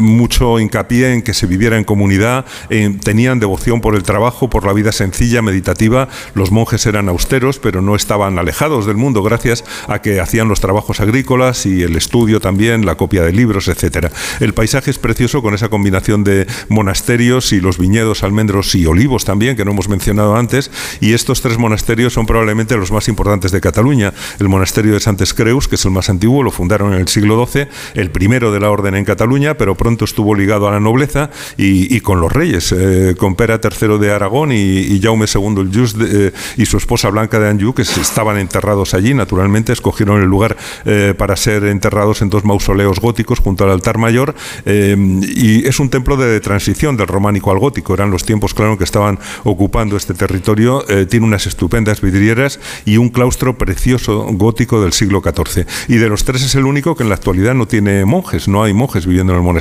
mucho 0.00 0.58
hincapié 0.58 1.12
en 1.12 1.22
que 1.22 1.34
se 1.34 1.46
viviera 1.46 1.76
en 1.76 1.84
comunidad, 1.84 2.44
tenían 3.02 3.40
devoción 3.40 3.80
por 3.80 3.94
el 3.94 4.02
trabajo, 4.02 4.50
por 4.50 4.66
la 4.66 4.72
vida 4.72 4.92
sencilla, 4.92 5.42
meditativa. 5.42 6.08
Los 6.34 6.50
monjes 6.50 6.86
eran 6.86 7.08
austeros, 7.08 7.58
pero 7.58 7.82
no 7.82 7.96
estaban 7.96 8.38
alejados 8.38 8.86
del 8.86 8.96
mundo 8.96 9.22
gracias 9.22 9.64
a 9.88 10.00
que 10.00 10.20
hacían 10.20 10.48
los 10.48 10.60
trabajos 10.60 11.00
agrícolas 11.00 11.66
y 11.66 11.82
el 11.82 11.96
estudio 11.96 12.40
también, 12.40 12.84
la 12.84 12.96
copia 12.96 13.22
de 13.22 13.32
libros, 13.32 13.68
etcétera. 13.68 14.10
El 14.40 14.54
paisaje 14.54 14.90
es 14.90 14.98
precioso 14.98 15.42
con 15.42 15.54
esa 15.54 15.68
combinación 15.68 16.24
de 16.24 16.46
monasterios 16.68 17.52
y 17.52 17.60
los 17.60 17.78
viñedos, 17.78 18.22
almendros 18.22 18.74
y 18.74 18.86
olivos 18.86 19.24
también, 19.24 19.56
que 19.56 19.64
no 19.64 19.70
hemos 19.70 19.88
mencionado 19.88 20.36
antes, 20.36 20.70
y 21.00 21.12
estos 21.12 21.40
tres 21.40 21.58
monasterios 21.58 22.12
son 22.12 22.26
probablemente 22.26 22.76
los 22.76 22.92
más 22.92 23.08
importantes 23.08 23.52
de 23.52 23.60
Cataluña. 23.60 24.12
El 24.38 24.48
monasterio 24.48 24.92
de 24.92 25.00
Santes 25.00 25.32
Creus, 25.32 25.68
que 25.68 25.76
es 25.76 25.84
el 25.84 25.90
más 25.90 26.10
antiguo, 26.10 26.42
lo 26.42 26.50
fundaron 26.50 26.92
en 26.92 27.00
el 27.00 27.08
siglo 27.08 27.46
XII, 27.46 27.68
el 27.94 28.10
primero 28.10 28.52
de 28.52 28.60
la 28.60 28.70
orden 28.70 28.94
en 28.94 29.04
Cataluña, 29.04 29.54
pero 29.54 29.63
pronto 29.74 30.04
estuvo 30.04 30.34
ligado 30.34 30.68
a 30.68 30.72
la 30.72 30.80
nobleza 30.80 31.30
y, 31.56 31.98
con 32.00 32.20
los 32.20 32.30
reyes, 32.30 32.72
eh, 32.72 33.14
con 33.16 33.34
Pera 33.34 33.60
III 33.62 33.98
de 33.98 34.12
Aragón 34.12 34.52
y, 34.52 35.00
Jaume 35.02 35.26
II 35.32 35.60
el 35.60 35.70
Just 35.74 35.96
y 36.56 36.66
su 36.66 36.76
esposa 36.76 37.08
Blanca 37.08 37.38
de 37.38 37.48
Anjou, 37.48 37.74
que 37.74 37.82
estaban 37.82 38.38
enterrados 38.38 38.94
allí, 38.94 39.14
naturalmente, 39.14 39.72
escogieron 39.72 40.20
el 40.20 40.28
lugar 40.28 40.56
para 41.16 41.36
ser 41.36 41.64
enterrados 41.64 42.20
en 42.22 42.28
dos 42.28 42.44
mausoleos 42.44 43.00
góticos 43.00 43.38
junto 43.38 43.64
al 43.64 43.70
altar 43.70 43.98
mayor 43.98 44.34
y 44.66 45.66
es 45.66 45.80
un 45.80 45.88
templo 45.88 46.16
de 46.16 46.40
transición 46.40 46.96
del 46.96 47.06
románico 47.06 47.50
al 47.50 47.58
gótico, 47.58 47.94
eran 47.94 48.10
los 48.10 48.24
tiempos, 48.24 48.52
claro, 48.54 48.76
que 48.76 48.84
estaban 48.84 49.18
ocupando 49.44 49.96
este 49.96 50.14
territorio, 50.14 50.84
tiene 51.08 51.26
unas 51.26 51.46
estupendas 51.46 52.00
vidrieras 52.00 52.60
y 52.84 52.96
un 52.96 53.08
claustro 53.08 53.56
precioso 53.56 54.26
gótico 54.32 54.82
del 54.82 54.92
siglo 54.92 55.22
XIV. 55.22 55.66
Y 55.88 55.96
de 55.96 56.08
los 56.08 56.24
tres 56.24 56.42
es 56.42 56.54
el 56.54 56.64
único 56.64 56.96
que 56.96 57.02
en 57.02 57.08
la 57.08 57.14
actualidad 57.14 57.54
no 57.54 57.66
tiene 57.66 58.04
monjes, 58.04 58.48
no 58.48 58.62
hay 58.62 58.72
monjes 58.72 59.06
viviendo 59.06 59.32
en 59.32 59.38
el 59.38 59.44
monasterio. 59.44 59.53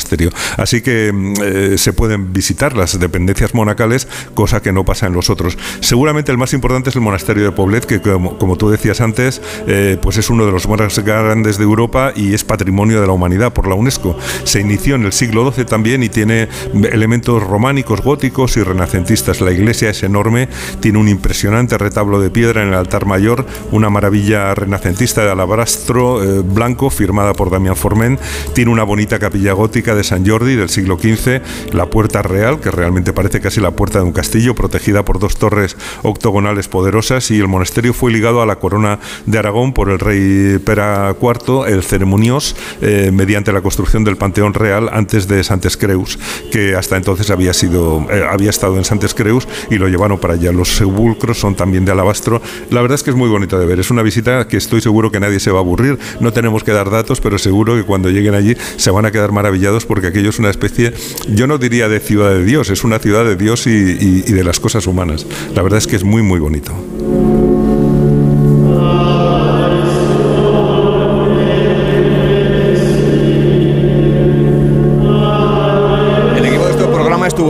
Así 0.57 0.81
que 0.81 1.11
mm, 1.11 1.33
eh, 1.43 1.77
se 1.77 1.93
pueden 1.93 2.33
visitar 2.33 2.75
las 2.75 2.99
dependencias 2.99 3.53
monacales, 3.53 4.07
cosa 4.33 4.61
que 4.61 4.71
no 4.71 4.85
pasa 4.85 5.07
en 5.07 5.13
los 5.13 5.29
otros. 5.29 5.57
Seguramente 5.79 6.31
el 6.31 6.37
más 6.37 6.53
importante 6.53 6.89
es 6.89 6.95
el 6.95 7.01
monasterio 7.01 7.43
de 7.43 7.51
Poblet, 7.51 7.85
que 7.85 8.01
como, 8.01 8.57
tú 8.57 8.69
decías 8.69 9.01
antes, 9.01 9.41
eh, 9.67 9.97
pues 10.01 10.17
es 10.17 10.29
uno 10.29 10.45
de 10.45 10.51
los 10.51 10.67
más 10.67 10.99
grandes 10.99 11.57
de 11.57 11.63
Europa 11.63 12.13
y 12.15 12.33
es 12.33 12.43
patrimonio 12.43 13.01
de 13.01 13.07
la 13.07 13.13
humanidad 13.13 13.53
por 13.53 13.67
la 13.67 13.75
UNESCO. 13.75 14.17
Se 14.43 14.59
inició 14.59 14.95
en 14.95 15.03
el 15.03 15.13
siglo 15.13 15.51
XII 15.51 15.65
también 15.65 16.03
y 16.03 16.09
tiene 16.09 16.47
elementos 16.91 17.43
románicos, 17.43 18.01
góticos 18.01 18.57
y 18.57 18.63
renacentistas. 18.63 19.41
La 19.41 19.51
iglesia 19.51 19.89
es 19.89 20.03
enorme, 20.03 20.49
tiene 20.79 20.97
un 20.97 21.07
impresionante 21.07 21.77
retablo 21.77 22.19
de 22.19 22.29
piedra 22.29 22.63
en 22.63 22.69
el 22.69 22.73
altar 22.73 23.05
mayor, 23.05 23.45
una 23.71 23.89
maravilla 23.89 24.53
renacentista 24.55 25.23
de 25.23 25.31
alabastro 25.31 26.23
eh, 26.23 26.41
blanco 26.41 26.89
firmada 26.89 27.33
por 27.33 27.49
Damián 27.49 27.75
Forment. 27.75 28.19
Tiene 28.53 28.71
una 28.71 28.83
bonita 28.83 29.19
capilla 29.19 29.53
gótica 29.53 29.82
de 29.83 30.03
San 30.03 30.25
Jordi 30.25 30.55
del 30.55 30.69
siglo 30.69 30.97
XV, 30.97 31.41
la 31.73 31.87
puerta 31.87 32.21
real, 32.21 32.59
que 32.61 32.71
realmente 32.71 33.11
parece 33.11 33.41
casi 33.41 33.59
la 33.59 33.71
puerta 33.71 33.99
de 33.99 34.05
un 34.05 34.13
castillo, 34.13 34.55
protegida 34.55 35.03
por 35.03 35.19
dos 35.19 35.35
torres 35.35 35.75
octogonales 36.01 36.69
poderosas, 36.69 37.29
y 37.31 37.39
el 37.39 37.47
monasterio 37.47 37.93
fue 37.93 38.11
ligado 38.11 38.41
a 38.41 38.45
la 38.45 38.55
corona 38.55 38.99
de 39.25 39.37
Aragón 39.37 39.73
por 39.73 39.89
el 39.89 39.99
rey 39.99 40.59
Pera 40.59 41.15
IV, 41.21 41.67
el 41.67 41.83
ceremonios, 41.83 42.55
eh, 42.81 43.11
mediante 43.13 43.51
la 43.51 43.61
construcción 43.61 44.03
del 44.03 44.15
Panteón 44.15 44.53
Real 44.53 44.89
antes 44.91 45.27
de 45.27 45.43
Santes 45.43 45.75
Creus, 45.75 46.17
que 46.51 46.75
hasta 46.75 46.95
entonces 46.95 47.29
había, 47.29 47.53
sido, 47.53 48.05
eh, 48.09 48.23
había 48.29 48.49
estado 48.49 48.77
en 48.77 48.85
Santes 48.85 49.13
Creus 49.13 49.47
y 49.69 49.75
lo 49.75 49.87
llevaron 49.87 50.19
para 50.19 50.35
allá. 50.35 50.51
Los 50.51 50.69
sepulcros 50.69 51.39
son 51.39 51.55
también 51.55 51.85
de 51.85 51.91
alabastro. 51.91 52.41
La 52.69 52.81
verdad 52.81 52.95
es 52.95 53.03
que 53.03 53.09
es 53.09 53.15
muy 53.15 53.29
bonito 53.29 53.59
de 53.59 53.65
ver. 53.65 53.79
Es 53.79 53.91
una 53.91 54.01
visita 54.01 54.47
que 54.47 54.57
estoy 54.57 54.81
seguro 54.81 55.11
que 55.11 55.19
nadie 55.19 55.39
se 55.39 55.51
va 55.51 55.59
a 55.59 55.61
aburrir. 55.61 55.97
No 56.19 56.31
tenemos 56.31 56.63
que 56.63 56.71
dar 56.71 56.89
datos, 56.89 57.21
pero 57.21 57.37
seguro 57.37 57.75
que 57.75 57.83
cuando 57.83 58.09
lleguen 58.09 58.35
allí 58.35 58.55
se 58.77 58.91
van 58.91 59.05
a 59.05 59.11
quedar 59.11 59.31
maravillados 59.31 59.72
porque 59.85 60.07
aquello 60.07 60.29
es 60.29 60.39
una 60.39 60.49
especie, 60.49 60.93
yo 61.27 61.47
no 61.47 61.57
diría 61.57 61.89
de 61.89 61.99
ciudad 61.99 62.29
de 62.29 62.43
Dios, 62.43 62.69
es 62.69 62.83
una 62.83 62.99
ciudad 62.99 63.25
de 63.25 63.35
Dios 63.35 63.67
y, 63.67 63.69
y 63.69 64.31
de 64.31 64.43
las 64.43 64.59
cosas 64.59 64.87
humanas. 64.87 65.25
La 65.55 65.61
verdad 65.61 65.79
es 65.79 65.87
que 65.87 65.95
es 65.95 66.03
muy, 66.03 66.21
muy 66.21 66.39
bonito. 66.39 66.73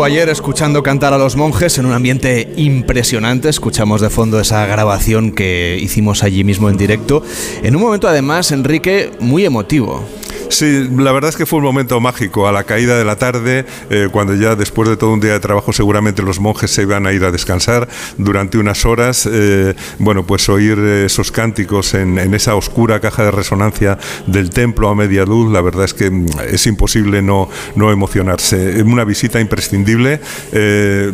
ayer 0.04 0.28
escuchando 0.30 0.84
cantar 0.84 1.14
a 1.14 1.18
los 1.18 1.36
monjes 1.36 1.78
en 1.78 1.86
un 1.86 1.94
ambiente 1.94 2.52
impresionante. 2.58 3.50
Escuchamos 3.50 4.02
de 4.02 4.10
fondo 4.10 4.40
esa 4.40 4.66
grabación 4.66 5.32
que 5.32 5.78
hicimos 5.82 6.24
allí 6.24 6.44
mismo 6.44 6.70
en 6.70 6.78
directo. 6.78 7.24
En 7.62 7.76
un 7.76 7.82
momento 7.82 8.08
además, 8.08 8.52
Enrique, 8.52 9.12
muy 9.20 9.46
emotivo. 9.46 10.04
Sí, 10.54 10.88
la 10.96 11.12
verdad 11.12 11.30
es 11.30 11.36
que 11.36 11.48
fue 11.48 11.58
un 11.58 11.66
momento 11.66 12.00
mágico. 12.00 12.48
A 12.48 12.52
la 12.52 12.64
caída 12.64 12.96
de 12.96 13.04
la 13.04 13.16
tarde, 13.16 13.66
eh, 13.90 14.08
cuando 14.12 14.36
ya 14.36 14.56
después 14.56 14.88
de 14.88 14.98
todo 14.98 15.12
un 15.12 15.20
día 15.20 15.34
de 15.34 15.40
trabajo 15.40 15.74
seguramente 15.74 16.22
los 16.22 16.40
monjes 16.40 16.70
se 16.70 16.84
iban 16.84 17.08
a 17.08 17.12
ir 17.12 17.24
a 17.24 17.32
descansar 17.32 17.88
durante 18.20 18.60
unas 18.60 18.86
horas, 18.86 19.28
eh, 19.32 19.74
bueno, 19.98 20.28
pues 20.28 20.48
oír 20.50 20.78
esos 20.78 21.32
cánticos 21.32 21.96
en, 21.96 22.20
esa 22.36 22.54
oscura 22.54 23.00
caja 23.00 23.24
de 23.24 23.32
resonancia 23.32 23.98
del 24.28 24.52
templo 24.52 24.90
a 24.90 24.96
media 24.96 25.26
luz, 25.26 25.52
la 25.52 25.60
verdad 25.62 25.86
es 25.86 25.96
que 25.96 26.12
mm, 26.12 26.28
es 26.52 26.68
imposible 26.68 27.24
no, 27.24 27.50
no 27.76 27.92
emocionarse. 27.92 28.84
Una 28.84 29.06
visita 29.06 29.40
imprescindible, 29.40 30.22
eh, 30.52 31.12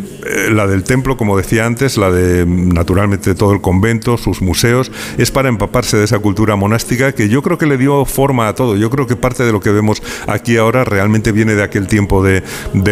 la 0.52 0.67
del 0.67 0.84
templo, 0.84 1.15
como 1.15 1.38
decía 1.38 1.65
antes, 1.65 1.95
la 1.95 2.12
de 2.12 2.45
mm, 2.45 2.73
naturalmente 2.73 3.36
todo 3.36 3.54
el 3.54 3.62
convento, 3.62 4.17
sus 4.17 4.41
museos, 4.41 4.91
es 5.17 5.32
para 5.32 5.47
empaparse 5.47 5.95
de 5.95 6.04
esa 6.04 6.19
cultura 6.19 6.58
monástica 6.58 7.13
que 7.13 7.30
yo 7.30 7.41
creo 7.41 7.58
que 7.58 7.67
le 7.67 7.78
dio 7.78 8.04
forma 8.04 8.49
a 8.49 8.54
todo. 8.54 8.75
Yo 8.75 8.89
creo 8.89 9.08
que 9.08 9.15
parte 9.29 9.43
de 9.43 9.51
lo 9.51 9.59
que 9.59 9.69
vemos 9.69 10.01
aquí 10.25 10.57
ahora 10.57 10.83
realmente 10.83 11.31
viene 11.31 11.53
de 11.53 11.61
aquel 11.61 11.85
tiempo 11.85 12.23
de, 12.23 12.41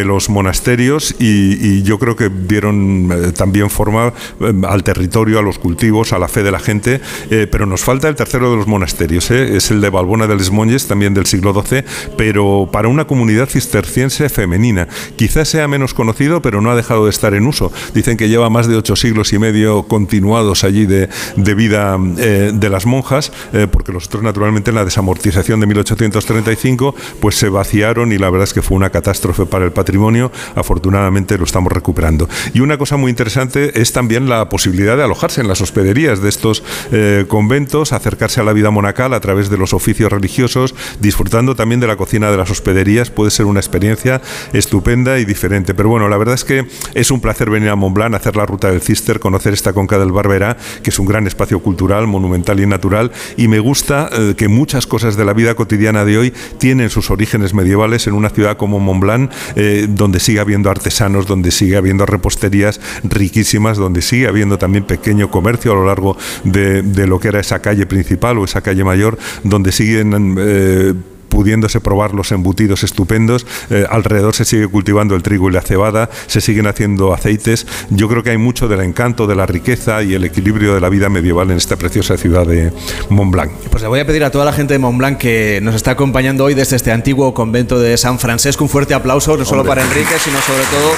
los 0.05 0.29
monasterios 0.29 1.15
y, 1.17 1.81
yo 1.81 1.97
creo 1.97 2.15
que 2.15 2.29
dieron 2.29 3.09
eh, 3.11 3.31
también 3.31 3.69
forma 3.69 4.13
eh, 4.39 4.53
al 4.67 4.83
territorio, 4.83 5.39
a 5.39 5.41
los 5.41 5.57
cultivos, 5.57 6.13
a 6.13 6.19
la 6.19 6.27
fe 6.27 6.43
de 6.43 6.51
la 6.51 6.59
gente, 6.59 7.01
eh, 7.31 7.47
pero 7.49 7.65
nos 7.65 7.81
falta 7.81 8.07
el 8.07 8.15
tercero 8.15 8.51
de 8.51 8.57
los 8.57 8.67
monasterios, 8.67 9.31
es 9.31 9.71
el 9.71 9.81
de 9.81 9.89
Balbona 9.89 10.27
de 10.27 10.35
les 10.35 10.51
Monges, 10.51 10.85
también 10.85 11.15
del 11.15 11.25
siglo 11.25 11.53
XII, 11.53 11.83
pero 12.17 12.69
para 12.71 12.87
una 12.87 13.07
comunidad 13.07 13.49
cisterciense 13.49 14.29
femenina. 14.29 14.87
Quizás 15.15 15.49
sea 15.49 15.67
menos 15.67 15.95
conocido, 15.95 16.43
pero 16.43 16.61
no 16.61 16.69
ha 16.69 16.75
dejado 16.75 17.05
de 17.05 17.09
estar 17.09 17.33
en 17.33 17.47
uso. 17.47 17.71
Dicen 17.95 18.15
que 18.15 18.29
lleva 18.29 18.51
más 18.51 18.67
de 18.67 18.75
ocho 18.75 18.95
siglos 18.95 19.33
y 19.33 19.39
medio 19.39 19.83
continuados 19.83 20.63
allí 20.63 20.85
de, 20.85 21.09
vida 21.55 21.97
de 21.97 22.69
las 22.69 22.85
monjas, 22.85 23.31
porque 23.71 23.91
los 23.91 24.05
otros 24.05 24.21
naturalmente 24.21 24.69
en 24.69 24.75
la 24.75 24.85
desamortización 24.85 25.59
de 25.59 25.65
1800 25.65 26.26
35 26.27 26.93
pues 27.19 27.35
se 27.35 27.49
vaciaron 27.49 28.11
y 28.11 28.17
la 28.17 28.29
verdad 28.29 28.43
es 28.43 28.53
que 28.53 28.61
fue 28.61 28.77
una 28.77 28.91
catástrofe 28.91 29.45
para 29.45 29.65
el 29.65 29.71
patrimonio. 29.71 30.31
Afortunadamente 30.55 31.37
lo 31.37 31.45
estamos 31.45 31.71
recuperando. 31.71 32.29
Y 32.53 32.59
una 32.59 32.77
cosa 32.77 32.97
muy 32.97 33.09
interesante 33.09 33.81
es 33.81 33.93
también 33.93 34.29
la 34.29 34.49
posibilidad 34.49 34.97
de 34.97 35.03
alojarse 35.03 35.41
en 35.41 35.47
las 35.47 35.61
hospederías 35.61 36.21
de 36.21 36.29
estos 36.29 36.63
eh, 36.91 37.25
conventos, 37.27 37.93
acercarse 37.93 38.41
a 38.41 38.43
la 38.43 38.53
vida 38.53 38.69
monacal 38.69 39.13
a 39.13 39.19
través 39.19 39.49
de 39.49 39.57
los 39.57 39.73
oficios 39.73 40.11
religiosos, 40.11 40.75
disfrutando 40.99 41.55
también 41.55 41.79
de 41.79 41.87
la 41.87 41.95
cocina 41.95 42.29
de 42.29 42.37
las 42.37 42.51
hospederías. 42.51 43.09
Puede 43.09 43.31
ser 43.31 43.45
una 43.45 43.59
experiencia 43.59 44.21
estupenda 44.53 45.19
y 45.19 45.25
diferente. 45.25 45.73
Pero 45.73 45.89
bueno, 45.89 46.09
la 46.09 46.17
verdad 46.17 46.35
es 46.35 46.43
que 46.43 46.67
es 46.93 47.11
un 47.11 47.21
placer 47.21 47.49
venir 47.49 47.69
a 47.69 47.75
Montblanc, 47.75 48.13
hacer 48.13 48.35
la 48.35 48.45
ruta 48.45 48.69
del 48.69 48.81
Cister, 48.81 49.19
conocer 49.19 49.53
esta 49.53 49.73
conca 49.73 49.97
del 49.97 50.11
Barberá, 50.11 50.57
que 50.83 50.89
es 50.89 50.99
un 50.99 51.05
gran 51.05 51.27
espacio 51.27 51.59
cultural, 51.59 52.07
monumental 52.07 52.59
y 52.59 52.65
natural. 52.65 53.11
Y 53.37 53.47
me 53.47 53.59
gusta 53.59 54.09
eh, 54.11 54.35
que 54.37 54.47
muchas 54.47 54.87
cosas 54.87 55.17
de 55.17 55.25
la 55.25 55.33
vida 55.33 55.55
cotidiana 55.55 56.05
de 56.07 56.17
hoy 56.17 56.33
tienen 56.57 56.89
sus 56.89 57.11
orígenes 57.11 57.53
medievales 57.53 58.07
en 58.07 58.13
una 58.13 58.29
ciudad 58.29 58.57
como 58.57 58.79
Montblanc, 58.79 59.31
eh, 59.55 59.85
donde 59.87 60.19
sigue 60.19 60.39
habiendo 60.39 60.71
artesanos, 60.71 61.27
donde 61.27 61.51
sigue 61.51 61.77
habiendo 61.77 62.05
reposterías 62.05 62.81
riquísimas, 63.03 63.77
donde 63.77 64.01
sigue 64.01 64.27
habiendo 64.27 64.57
también 64.57 64.85
pequeño 64.85 65.29
comercio 65.29 65.73
a 65.73 65.75
lo 65.75 65.85
largo 65.85 66.17
de, 66.43 66.81
lo 67.07 67.19
que 67.19 67.27
era 67.27 67.39
esa 67.39 67.59
calle 67.59 67.85
principal 67.85 68.37
o 68.39 68.45
esa 68.45 68.61
calle 68.61 68.83
mayor, 68.83 69.17
donde 69.43 69.71
siguen... 69.71 70.35
Eh, 70.39 70.93
pudiéndose 71.29 71.81
probar 71.81 72.13
los 72.13 72.31
embutidos 72.31 72.83
estupendos. 72.83 73.45
Eh, 73.69 73.85
alrededor 73.89 74.35
se 74.35 74.45
sigue 74.45 74.67
cultivando 74.67 75.15
el 75.15 75.23
trigo 75.23 75.49
y 75.49 75.53
la 75.53 75.61
cebada, 75.61 76.09
se 76.27 76.41
siguen 76.41 76.67
haciendo 76.67 77.13
aceites. 77.13 77.65
Yo 77.89 78.07
creo 78.07 78.23
que 78.23 78.31
hay 78.31 78.37
mucho 78.37 78.67
del 78.67 78.81
encanto, 78.81 79.27
de 79.27 79.35
la 79.35 79.45
riqueza 79.45 80.03
y 80.03 80.13
el 80.13 80.23
equilibrio 80.23 80.73
de 80.73 80.81
la 80.81 80.89
vida 80.89 81.09
medieval 81.09 81.51
en 81.51 81.57
esta 81.57 81.75
preciosa 81.75 82.17
ciudad 82.17 82.45
de 82.45 82.71
Montblanc. 83.09 83.51
Pues 83.69 83.81
le 83.83 83.89
voy 83.89 83.99
a 83.99 84.05
pedir 84.05 84.23
a 84.23 84.31
toda 84.31 84.45
la 84.45 84.53
gente 84.53 84.73
de 84.73 84.79
Montblanc 84.79 85.17
que 85.17 85.59
nos 85.61 85.75
está 85.75 85.91
acompañando 85.91 86.45
hoy 86.45 86.53
desde 86.53 86.75
este 86.75 86.91
antiguo 86.91 87.33
convento 87.33 87.79
de 87.79 87.97
San 87.97 88.19
Francisco 88.19 88.63
un 88.63 88.69
fuerte 88.69 88.93
aplauso, 88.93 89.37
no 89.37 89.45
solo 89.45 89.63
para 89.63 89.83
Enrique, 89.83 90.17
sino 90.19 90.39
sobre 90.41 90.63
todo 90.65 90.93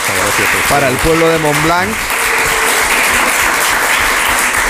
para 0.70 0.90
el 0.90 0.96
pueblo 0.98 1.28
de 1.28 1.40
Montblanc. 1.40 1.90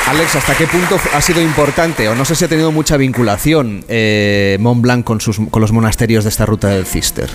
Alex, 0.10 0.38
¿hasta 0.38 0.56
qué 0.56 0.66
punto 0.66 0.98
ha 1.14 1.22
sido 1.22 1.40
importante 1.40 2.10
o 2.10 2.16
no 2.16 2.26
sé 2.26 2.34
si 2.34 2.44
ha 2.44 2.48
tenido 2.48 2.72
mucha 2.72 2.98
vinculación 2.98 3.86
eh, 3.88 4.58
Mont 4.60 4.82
Blanc 4.82 5.06
con, 5.06 5.20
los 5.20 5.72
monasterios 5.72 6.24
de 6.24 6.32
esta 6.32 6.48
ruta 6.48 6.70
del 6.70 6.88
Cister? 6.88 7.30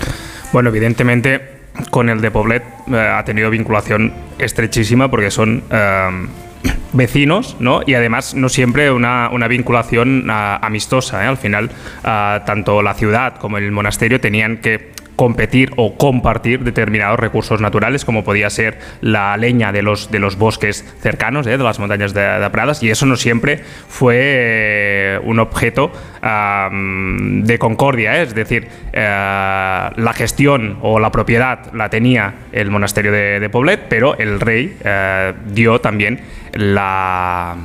Bueno, 0.51 0.71
evidentemente 0.71 1.41
con 1.89 2.09
el 2.09 2.19
de 2.19 2.31
Poblet 2.31 2.63
eh, 2.91 2.97
ha 2.97 3.23
tenido 3.23 3.49
vinculación 3.49 4.13
estrechísima 4.37 5.09
porque 5.09 5.31
son 5.31 5.63
eh, 5.69 6.27
vecinos, 6.91 7.55
¿no? 7.61 7.79
Y 7.85 7.93
además 7.93 8.35
no 8.35 8.49
siempre 8.49 8.91
una, 8.91 9.29
vinculación 9.47 10.29
amistosa. 10.29 11.29
Al 11.29 11.37
final, 11.37 11.71
tanto 12.03 12.81
la 12.81 12.93
ciudad 12.93 13.37
como 13.37 13.57
el 13.57 13.71
monasterio 13.71 14.19
tenían 14.19 14.57
que 14.57 14.91
competir 15.15 15.71
o 15.77 15.97
compartir 15.97 16.63
determinados 16.63 17.19
recursos 17.19 17.61
naturales, 17.61 18.05
como 18.05 18.23
podía 18.23 18.49
ser 18.49 18.79
la 19.01 19.35
leña 19.37 19.71
de 19.71 19.81
los, 19.81 20.11
de 20.11 20.19
los 20.19 20.37
bosques 20.37 20.85
cercanos, 21.01 21.47
¿eh? 21.47 21.57
de 21.57 21.63
las 21.63 21.79
montañas 21.79 22.13
de, 22.13 22.45
Pradas, 22.51 22.83
y 22.83 22.89
eso 22.89 23.05
no 23.05 23.15
siempre 23.15 23.61
fue 23.87 24.17
eh, 24.19 25.19
un 25.23 25.39
objeto 25.39 25.91
de 26.21 27.59
concordia, 27.59 28.17
¿eh? 28.19 28.23
es 28.23 28.33
decir, 28.33 28.67
la 28.93 30.13
gestión 30.15 30.79
o 30.81 30.99
la 30.99 31.11
propiedad 31.11 31.71
la 31.73 31.89
tenía 31.89 32.33
el 32.51 32.71
monasterio 32.71 33.11
de, 33.11 33.39
de 33.39 33.49
Poblet, 33.49 33.85
pero 33.87 34.17
el 34.17 34.39
rey 34.39 34.75
dio 35.53 35.81
también 35.81 36.21
la, 36.53 37.55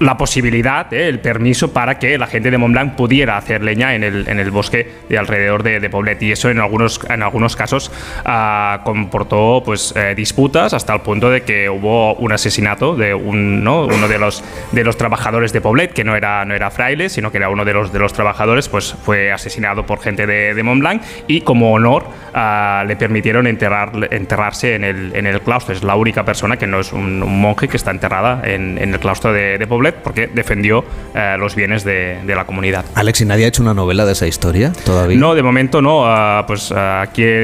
la 0.00 0.16
posibilidad, 0.16 0.92
eh, 0.92 1.08
el 1.08 1.20
permiso 1.20 1.72
para 1.72 1.98
que 1.98 2.18
la 2.18 2.26
gente 2.26 2.50
de 2.50 2.58
Montblanc 2.58 2.94
pudiera 2.94 3.36
hacer 3.36 3.62
leña 3.62 3.94
en 3.94 4.02
el, 4.02 4.28
en 4.28 4.40
el 4.40 4.50
bosque 4.50 4.90
de 5.08 5.18
alrededor 5.18 5.62
de, 5.62 5.80
de, 5.80 5.90
Poblet. 5.90 6.20
Y 6.22 6.32
eso 6.32 6.50
en 6.50 6.58
algunos, 6.58 7.00
en 7.08 7.22
algunos 7.22 7.54
casos 7.54 7.92
uh, 8.26 8.82
comportó 8.82 9.62
pues, 9.64 9.94
eh, 9.96 10.14
disputas 10.16 10.74
hasta 10.74 10.94
el 10.94 11.00
punto 11.00 11.30
de 11.30 11.42
que 11.42 11.70
hubo 11.70 12.14
un 12.14 12.32
asesinato 12.32 12.96
de 12.96 13.14
un, 13.14 13.62
¿no? 13.62 13.84
uno 13.84 14.08
de 14.08 14.18
los, 14.18 14.42
de 14.72 14.82
los 14.82 14.96
trabajadores 14.96 15.52
de 15.52 15.60
Poblet, 15.60 15.92
que 15.92 16.04
no 16.04 16.16
era, 16.16 16.44
no 16.44 16.54
era 16.54 16.70
fraile, 16.70 17.08
sino 17.08 17.30
que 17.30 17.38
era 17.38 17.48
uno 17.48 17.64
de 17.64 17.72
los, 17.72 17.92
de 17.92 17.98
los 17.98 18.12
trabajadores, 18.12 18.68
pues 18.68 18.94
fue 19.04 19.30
asesinado 19.30 19.86
por 19.86 20.00
gente 20.00 20.26
de, 20.26 20.62
Montblanc 20.64 21.02
y 21.26 21.42
como 21.42 21.72
honor 21.74 22.06
uh, 22.34 22.86
le 22.86 22.96
permitieron 22.96 23.46
enterrar, 23.46 24.08
enterrarse 24.10 24.74
en 24.74 24.84
el, 24.84 25.14
en 25.14 25.26
el 25.26 25.42
claustro. 25.42 25.74
Es 25.74 25.82
la 25.82 25.94
única 25.94 26.24
persona 26.24 26.56
que 26.56 26.66
no 26.66 26.80
es 26.80 26.92
un, 26.92 27.20
monje 27.20 27.68
que 27.68 27.76
está 27.76 27.90
enterrada 27.90 28.40
en, 28.44 28.78
en 28.78 28.94
el 28.94 28.98
claustro 28.98 29.32
de, 29.32 29.58
de 29.58 29.66
Poblet 29.66 29.83
porque 29.92 30.28
defendió 30.28 30.84
eh, 31.14 31.36
los 31.38 31.54
bienes 31.54 31.84
de, 31.84 32.18
de, 32.24 32.34
la 32.34 32.44
comunidad. 32.44 32.84
Alex, 32.94 33.20
¿y 33.20 33.24
nadie 33.24 33.44
ha 33.44 33.48
hecho 33.48 33.62
una 33.62 33.74
novela 33.74 34.04
de 34.04 34.12
esa 34.12 34.26
historia 34.26 34.72
todavía? 34.84 35.18
No, 35.18 35.34
de 35.34 35.42
momento 35.42 35.82
no. 35.82 36.04
Uh, 36.04 36.44
pues 36.46 36.70
uh, 36.70 36.74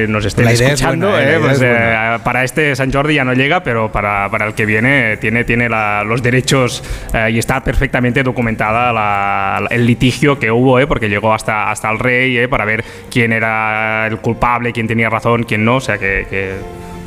nos 0.09 0.24
estén 0.24 0.48
escuchando, 0.48 1.11
buena, 1.11 1.31
eh, 1.31 1.38
pues, 1.40 1.61
eh, 1.62 2.18
para 2.24 2.44
este 2.44 2.74
San 2.76 2.92
Jordi 2.92 3.14
ya 3.14 3.24
no 3.24 3.35
llega, 3.35 3.62
pero 3.62 3.90
para, 3.92 4.29
para 4.31 4.46
el 4.46 4.55
que 4.55 4.66
viene 4.66 5.16
tiene, 5.18 5.44
tiene 5.44 5.68
la, 5.68 6.05
los 6.05 6.22
derechos 6.22 6.83
y 7.31 7.38
está 7.38 7.62
perfectamente 7.62 8.22
documentada 8.22 8.92
la, 8.92 9.66
el 9.70 9.87
litigio 9.87 10.38
que 10.38 10.50
hubo, 10.50 10.81
porque 10.87 11.09
llegó 11.09 11.33
hasta, 11.33 11.70
hasta 11.70 11.90
el 11.90 11.98
rey 11.98 12.46
para 12.46 12.64
ver 12.64 12.85
quién 13.11 13.33
era 13.33 14.07
el 14.07 14.18
culpable, 14.18 14.72
quién 14.72 14.87
tenía 14.87 15.09
razón, 15.11 15.44
quién 15.44 15.64
no. 15.64 15.76
O 15.76 15.81
sea 15.81 15.98
que, 15.98 16.26
que 16.29 16.55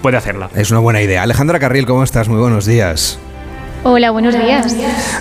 puede 0.02 0.18
hacerla. 0.18 0.50
Es 0.56 0.70
una 0.70 0.80
buena 0.82 1.02
idea. 1.02 1.24
Alejandra 1.24 1.60
Carril, 1.60 1.86
¿cómo 1.86 2.04
estás? 2.04 2.30
Muy 2.30 2.40
buenos 2.40 2.66
días. 2.66 3.20
Hola, 3.86 4.12
buenos 4.12 4.34
días. 4.34 4.74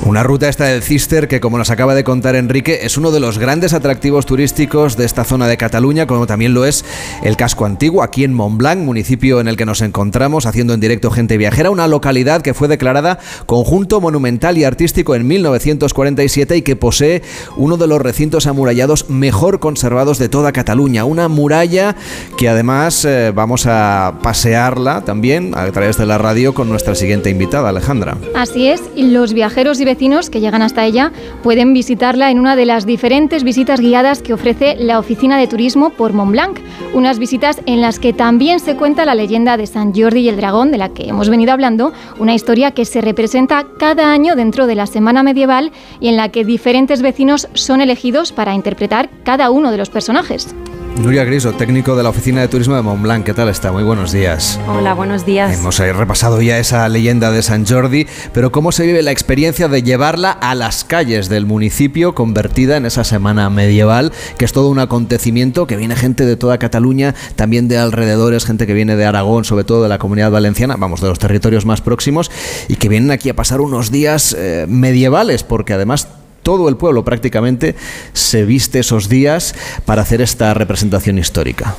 Una 0.04 0.22
ruta 0.22 0.48
esta 0.48 0.66
del 0.66 0.84
Cister 0.84 1.26
que, 1.26 1.40
como 1.40 1.58
nos 1.58 1.70
acaba 1.70 1.96
de 1.96 2.04
contar 2.04 2.36
Enrique, 2.36 2.80
es 2.82 2.96
uno 2.96 3.10
de 3.10 3.18
los 3.18 3.38
grandes 3.38 3.72
atractivos 3.72 4.24
turísticos 4.24 4.96
de 4.96 5.04
esta 5.04 5.24
zona 5.24 5.48
de 5.48 5.56
Cataluña, 5.56 6.06
como 6.06 6.28
también 6.28 6.54
lo 6.54 6.64
es 6.64 6.84
el 7.24 7.36
casco 7.36 7.64
antiguo, 7.64 8.04
aquí 8.04 8.22
en 8.22 8.34
Montblanc, 8.34 8.78
municipio 8.78 9.40
en 9.40 9.48
el 9.48 9.56
que 9.56 9.66
nos 9.66 9.80
encontramos, 9.80 10.46
haciendo 10.46 10.74
en 10.74 10.80
directo 10.80 11.10
Gente 11.10 11.38
Viajera, 11.38 11.70
una 11.70 11.88
localidad 11.88 12.40
que 12.40 12.54
fue 12.54 12.68
declarada 12.68 13.18
conjunto 13.46 14.00
monumental 14.00 14.56
y 14.56 14.62
artístico 14.62 15.16
en 15.16 15.26
1947 15.26 16.56
y 16.56 16.62
que 16.62 16.76
posee 16.76 17.22
uno 17.56 17.76
de 17.76 17.88
los 17.88 18.00
recintos 18.00 18.46
amurallados 18.46 19.10
mejor 19.10 19.58
conservados 19.58 20.18
de 20.18 20.28
toda 20.28 20.52
Cataluña. 20.52 21.04
Una 21.04 21.26
muralla 21.26 21.96
que 22.38 22.48
además 22.48 23.04
eh, 23.04 23.32
vamos 23.34 23.66
a 23.66 24.20
pasearla 24.22 25.00
también 25.00 25.52
a 25.56 25.68
través 25.72 25.96
de 25.96 26.06
la 26.06 26.18
radio 26.18 26.54
con 26.54 26.68
nuestra 26.68 26.94
siguiente 26.94 27.28
invitada, 27.28 27.70
Alejandra. 27.70 28.16
Así 28.36 28.51
es, 28.56 28.82
y 28.94 29.04
los 29.04 29.32
viajeros 29.32 29.80
y 29.80 29.84
vecinos 29.84 30.30
que 30.30 30.40
llegan 30.40 30.62
hasta 30.62 30.84
ella 30.84 31.10
pueden 31.42 31.72
visitarla 31.72 32.30
en 32.30 32.38
una 32.38 32.54
de 32.54 32.66
las 32.66 32.86
diferentes 32.86 33.44
visitas 33.44 33.80
guiadas 33.80 34.22
que 34.22 34.34
ofrece 34.34 34.76
la 34.78 34.98
Oficina 34.98 35.38
de 35.38 35.46
Turismo 35.46 35.90
por 35.90 36.12
Montblanc. 36.12 36.60
Unas 36.94 37.18
visitas 37.18 37.60
en 37.66 37.80
las 37.80 37.98
que 37.98 38.12
también 38.12 38.60
se 38.60 38.76
cuenta 38.76 39.06
la 39.06 39.14
leyenda 39.14 39.56
de 39.56 39.66
San 39.66 39.94
Jordi 39.94 40.20
y 40.20 40.28
el 40.28 40.36
Dragón, 40.36 40.70
de 40.70 40.78
la 40.78 40.90
que 40.90 41.08
hemos 41.08 41.28
venido 41.28 41.52
hablando, 41.52 41.92
una 42.18 42.34
historia 42.34 42.72
que 42.72 42.84
se 42.84 43.00
representa 43.00 43.66
cada 43.78 44.12
año 44.12 44.36
dentro 44.36 44.66
de 44.66 44.74
la 44.74 44.86
Semana 44.86 45.22
Medieval 45.22 45.72
y 46.00 46.08
en 46.08 46.16
la 46.16 46.28
que 46.28 46.44
diferentes 46.44 47.02
vecinos 47.02 47.48
son 47.54 47.80
elegidos 47.80 48.32
para 48.32 48.54
interpretar 48.54 49.08
cada 49.24 49.50
uno 49.50 49.70
de 49.70 49.78
los 49.78 49.90
personajes. 49.90 50.54
Nuria 50.98 51.24
Griso, 51.24 51.52
técnico 51.54 51.96
de 51.96 52.02
la 52.02 52.10
Oficina 52.10 52.42
de 52.42 52.48
Turismo 52.48 52.76
de 52.76 52.82
Montblanc, 52.82 53.24
¿qué 53.24 53.32
tal 53.32 53.48
está? 53.48 53.72
Muy 53.72 53.82
buenos 53.82 54.12
días. 54.12 54.60
Hola, 54.68 54.94
buenos 54.94 55.24
días. 55.24 55.58
Hemos 55.58 55.78
repasado 55.78 56.40
ya 56.42 56.58
esa 56.58 56.88
leyenda 56.88 57.32
de 57.32 57.42
San 57.42 57.66
Jordi, 57.66 58.06
pero 58.32 58.52
¿cómo 58.52 58.72
se 58.72 58.86
vive 58.86 59.02
la 59.02 59.10
experiencia 59.10 59.68
de 59.68 59.82
llevarla 59.82 60.30
a 60.30 60.54
las 60.54 60.84
calles 60.84 61.28
del 61.28 61.46
municipio 61.46 62.14
convertida 62.14 62.76
en 62.76 62.86
esa 62.86 63.04
semana 63.04 63.48
medieval, 63.50 64.12
que 64.36 64.44
es 64.44 64.52
todo 64.52 64.68
un 64.68 64.78
acontecimiento, 64.78 65.66
que 65.66 65.76
viene 65.76 65.96
gente 65.96 66.26
de 66.26 66.36
toda 66.36 66.58
Cataluña, 66.58 67.14
también 67.36 67.68
de 67.68 67.78
alrededores, 67.78 68.44
gente 68.44 68.66
que 68.66 68.74
viene 68.74 68.94
de 68.94 69.06
Aragón, 69.06 69.44
sobre 69.44 69.64
todo 69.64 69.82
de 69.82 69.88
la 69.88 69.98
comunidad 69.98 70.30
valenciana, 70.30 70.76
vamos, 70.76 71.00
de 71.00 71.08
los 71.08 71.18
territorios 71.18 71.64
más 71.64 71.80
próximos, 71.80 72.30
y 72.68 72.76
que 72.76 72.88
vienen 72.88 73.10
aquí 73.10 73.30
a 73.30 73.34
pasar 73.34 73.60
unos 73.60 73.90
días 73.90 74.36
eh, 74.38 74.66
medievales, 74.68 75.42
porque 75.42 75.72
además 75.72 76.06
todo 76.42 76.68
el 76.68 76.76
pueblo 76.76 77.04
prácticamente 77.04 77.74
se 78.12 78.44
viste 78.44 78.80
esos 78.80 79.08
días 79.08 79.54
para 79.84 80.02
hacer 80.02 80.20
esta 80.20 80.54
representación 80.54 81.18
histórica. 81.18 81.76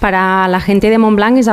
Para 0.00 0.46
la 0.48 0.60
gente 0.60 0.90
de 0.90 0.98
Montblanc 0.98 1.38
es, 1.38 1.48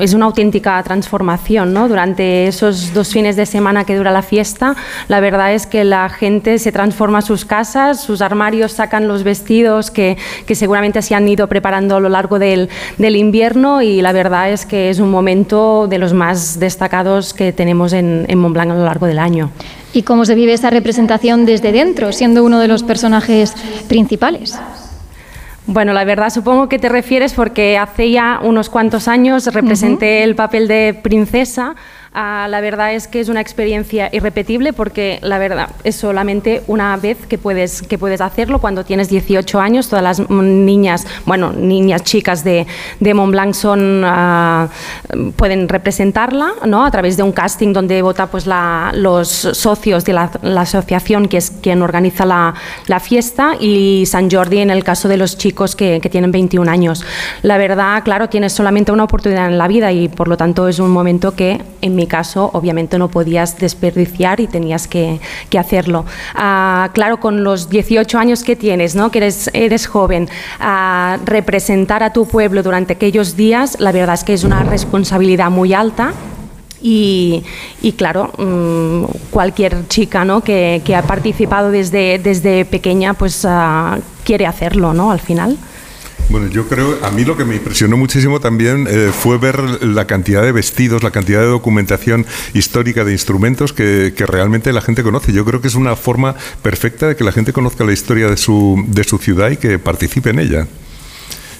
es 0.00 0.14
una 0.14 0.26
auténtica 0.26 0.82
transformación. 0.82 1.72
¿no? 1.72 1.88
Durante 1.88 2.46
esos 2.46 2.94
dos 2.94 3.08
fines 3.12 3.36
de 3.36 3.46
semana 3.46 3.84
que 3.84 3.96
dura 3.96 4.12
la 4.12 4.22
fiesta, 4.22 4.76
la 5.08 5.20
verdad 5.20 5.52
es 5.52 5.66
que 5.66 5.84
la 5.84 6.08
gente 6.08 6.58
se 6.58 6.72
transforma 6.72 7.22
sus 7.22 7.44
casas, 7.44 8.00
sus 8.00 8.22
armarios 8.22 8.72
sacan 8.72 9.08
los 9.08 9.24
vestidos 9.24 9.90
que, 9.90 10.16
seguramente 10.52 11.02
se 11.02 11.14
han 11.14 11.28
ido 11.28 11.46
preparando 11.48 11.96
a 11.96 12.00
lo 12.00 12.08
largo 12.08 12.38
del, 12.38 12.68
del, 12.98 13.16
invierno 13.16 13.82
y 13.82 14.02
la 14.02 14.12
verdad 14.12 14.50
es 14.50 14.66
que 14.66 14.90
es 14.90 14.98
un 14.98 15.10
momento 15.10 15.86
de 15.88 15.98
los 15.98 16.12
más 16.12 16.58
destacados 16.58 17.32
que 17.32 17.52
tenemos 17.52 17.92
en, 17.92 18.26
en 18.28 18.38
Montblanc 18.38 18.70
a 18.72 18.74
lo 18.74 18.84
largo 18.84 19.06
del 19.06 19.18
año. 19.18 19.50
¿Y 19.92 20.02
cómo 20.02 20.24
se 20.24 20.34
vive 20.34 20.52
esa 20.52 20.70
representación 20.70 21.46
desde 21.46 21.72
dentro, 21.72 22.12
siendo 22.12 22.44
uno 22.44 22.58
de 22.60 22.68
los 22.68 22.82
personajes 22.82 23.54
principales? 23.88 24.58
Bueno, 25.70 25.92
la 25.92 26.04
verdad 26.04 26.30
supongo 26.30 26.66
que 26.70 26.78
te 26.78 26.88
refieres 26.88 27.34
porque 27.34 27.76
hace 27.76 28.10
ya 28.10 28.40
unos 28.42 28.70
cuantos 28.70 29.06
años 29.06 29.44
representé 29.52 30.06
uh 30.06 30.20
-huh. 30.20 30.24
el 30.24 30.34
papel 30.34 30.66
de 30.66 30.98
princesa. 31.02 31.76
Uh, 32.18 32.48
la 32.48 32.60
verdad 32.60 32.94
es 32.94 33.06
que 33.06 33.20
es 33.20 33.28
una 33.28 33.40
experiencia 33.40 34.08
irrepetible 34.10 34.72
porque 34.72 35.20
la 35.22 35.38
verdad 35.38 35.68
es 35.84 35.94
solamente 35.94 36.64
una 36.66 36.96
vez 36.96 37.16
que 37.28 37.38
puedes, 37.38 37.80
que 37.82 37.96
puedes 37.96 38.20
hacerlo 38.20 38.58
cuando 38.58 38.84
tienes 38.84 39.08
18 39.08 39.60
años. 39.60 39.88
Todas 39.88 40.02
las 40.02 40.28
niñas, 40.28 41.06
bueno, 41.26 41.52
niñas 41.52 42.02
chicas 42.02 42.42
de, 42.42 42.66
de 42.98 43.14
Montblanc 43.14 43.54
son, 43.54 44.02
uh, 44.02 44.68
pueden 45.36 45.68
representarla 45.68 46.54
¿no? 46.66 46.84
a 46.84 46.90
través 46.90 47.16
de 47.16 47.22
un 47.22 47.30
casting 47.30 47.72
donde 47.72 48.02
vota 48.02 48.26
pues, 48.26 48.48
la, 48.48 48.90
los 48.96 49.28
socios 49.28 50.04
de 50.04 50.14
la, 50.14 50.32
la, 50.42 50.62
asociación 50.62 51.28
que 51.28 51.36
es 51.36 51.52
quien 51.52 51.82
organiza 51.82 52.26
la, 52.26 52.52
la, 52.88 52.98
fiesta 52.98 53.54
y 53.60 54.06
San 54.06 54.28
Jordi 54.28 54.58
en 54.58 54.70
el 54.70 54.82
caso 54.82 55.06
de 55.06 55.18
los 55.18 55.38
chicos 55.38 55.76
que, 55.76 56.00
que 56.02 56.10
tienen 56.10 56.32
21 56.32 56.68
años. 56.68 57.04
La 57.42 57.58
verdad, 57.58 58.02
claro, 58.02 58.28
tienes 58.28 58.54
solamente 58.54 58.90
una 58.90 59.04
oportunidad 59.04 59.46
en 59.46 59.56
la 59.56 59.68
vida 59.68 59.92
y 59.92 60.08
por 60.08 60.26
lo 60.26 60.36
tanto 60.36 60.66
es 60.66 60.80
un 60.80 60.90
momento 60.90 61.36
que 61.36 61.62
en 61.80 61.94
mi 61.94 62.07
caso, 62.08 62.50
obviamente 62.52 62.98
no 62.98 63.08
podías 63.08 63.58
desperdiciar 63.58 64.40
y 64.40 64.46
tenías 64.46 64.88
que, 64.88 65.20
que 65.50 65.58
hacerlo. 65.58 66.04
Uh, 66.34 66.90
claro, 66.92 67.20
con 67.20 67.44
los 67.44 67.68
18 67.68 68.18
años 68.18 68.42
que 68.42 68.56
tienes, 68.56 68.94
¿no? 68.94 69.10
que 69.10 69.18
eres, 69.18 69.50
eres 69.52 69.86
joven, 69.86 70.28
uh, 70.60 71.24
representar 71.24 72.02
a 72.02 72.12
tu 72.12 72.26
pueblo 72.26 72.62
durante 72.62 72.94
aquellos 72.94 73.36
días, 73.36 73.78
la 73.78 73.92
verdad 73.92 74.14
es 74.14 74.24
que 74.24 74.34
es 74.34 74.44
una 74.44 74.64
responsabilidad 74.64 75.50
muy 75.50 75.74
alta. 75.74 76.12
Y, 76.80 77.42
y, 77.82 77.92
claro, 77.92 78.30
mmm, 78.38 79.04
cualquier 79.30 79.88
chica 79.88 80.24
¿no? 80.24 80.42
que, 80.42 80.80
que, 80.84 80.94
ha 80.94 81.02
participado 81.02 81.72
desde, 81.72 82.20
desde 82.20 82.64
pequeña 82.64 83.14
pues 83.14 83.44
uh, 83.44 84.00
quiere 84.22 84.46
hacerlo 84.46 84.94
¿no? 84.94 85.10
al 85.10 85.18
final. 85.18 85.58
Bueno, 86.30 86.48
yo 86.48 86.68
creo, 86.68 86.98
a 87.02 87.10
mí 87.10 87.24
lo 87.24 87.38
que 87.38 87.46
me 87.46 87.56
impresionó 87.56 87.96
muchísimo 87.96 88.38
también 88.38 88.86
eh, 88.86 89.10
fue 89.12 89.38
ver 89.38 89.82
la 89.82 90.06
cantidad 90.06 90.42
de 90.42 90.52
vestidos, 90.52 91.02
la 91.02 91.10
cantidad 91.10 91.40
de 91.40 91.46
documentación 91.46 92.26
histórica 92.52 93.02
de 93.02 93.12
instrumentos 93.12 93.72
que, 93.72 94.12
que, 94.14 94.26
realmente 94.26 94.74
la 94.74 94.82
gente 94.82 95.02
conoce. 95.02 95.32
Yo 95.32 95.46
creo 95.46 95.62
que 95.62 95.68
es 95.68 95.74
una 95.74 95.96
forma 95.96 96.34
perfecta 96.60 97.08
de 97.08 97.16
que 97.16 97.24
la 97.24 97.32
gente 97.32 97.54
conozca 97.54 97.82
la 97.84 97.94
historia 97.94 98.28
de 98.28 98.36
su, 98.36 98.84
de 98.88 99.04
su 99.04 99.16
ciudad 99.16 99.50
y 99.50 99.56
que 99.56 99.78
participe 99.78 100.28
en 100.28 100.40
ella. 100.40 100.68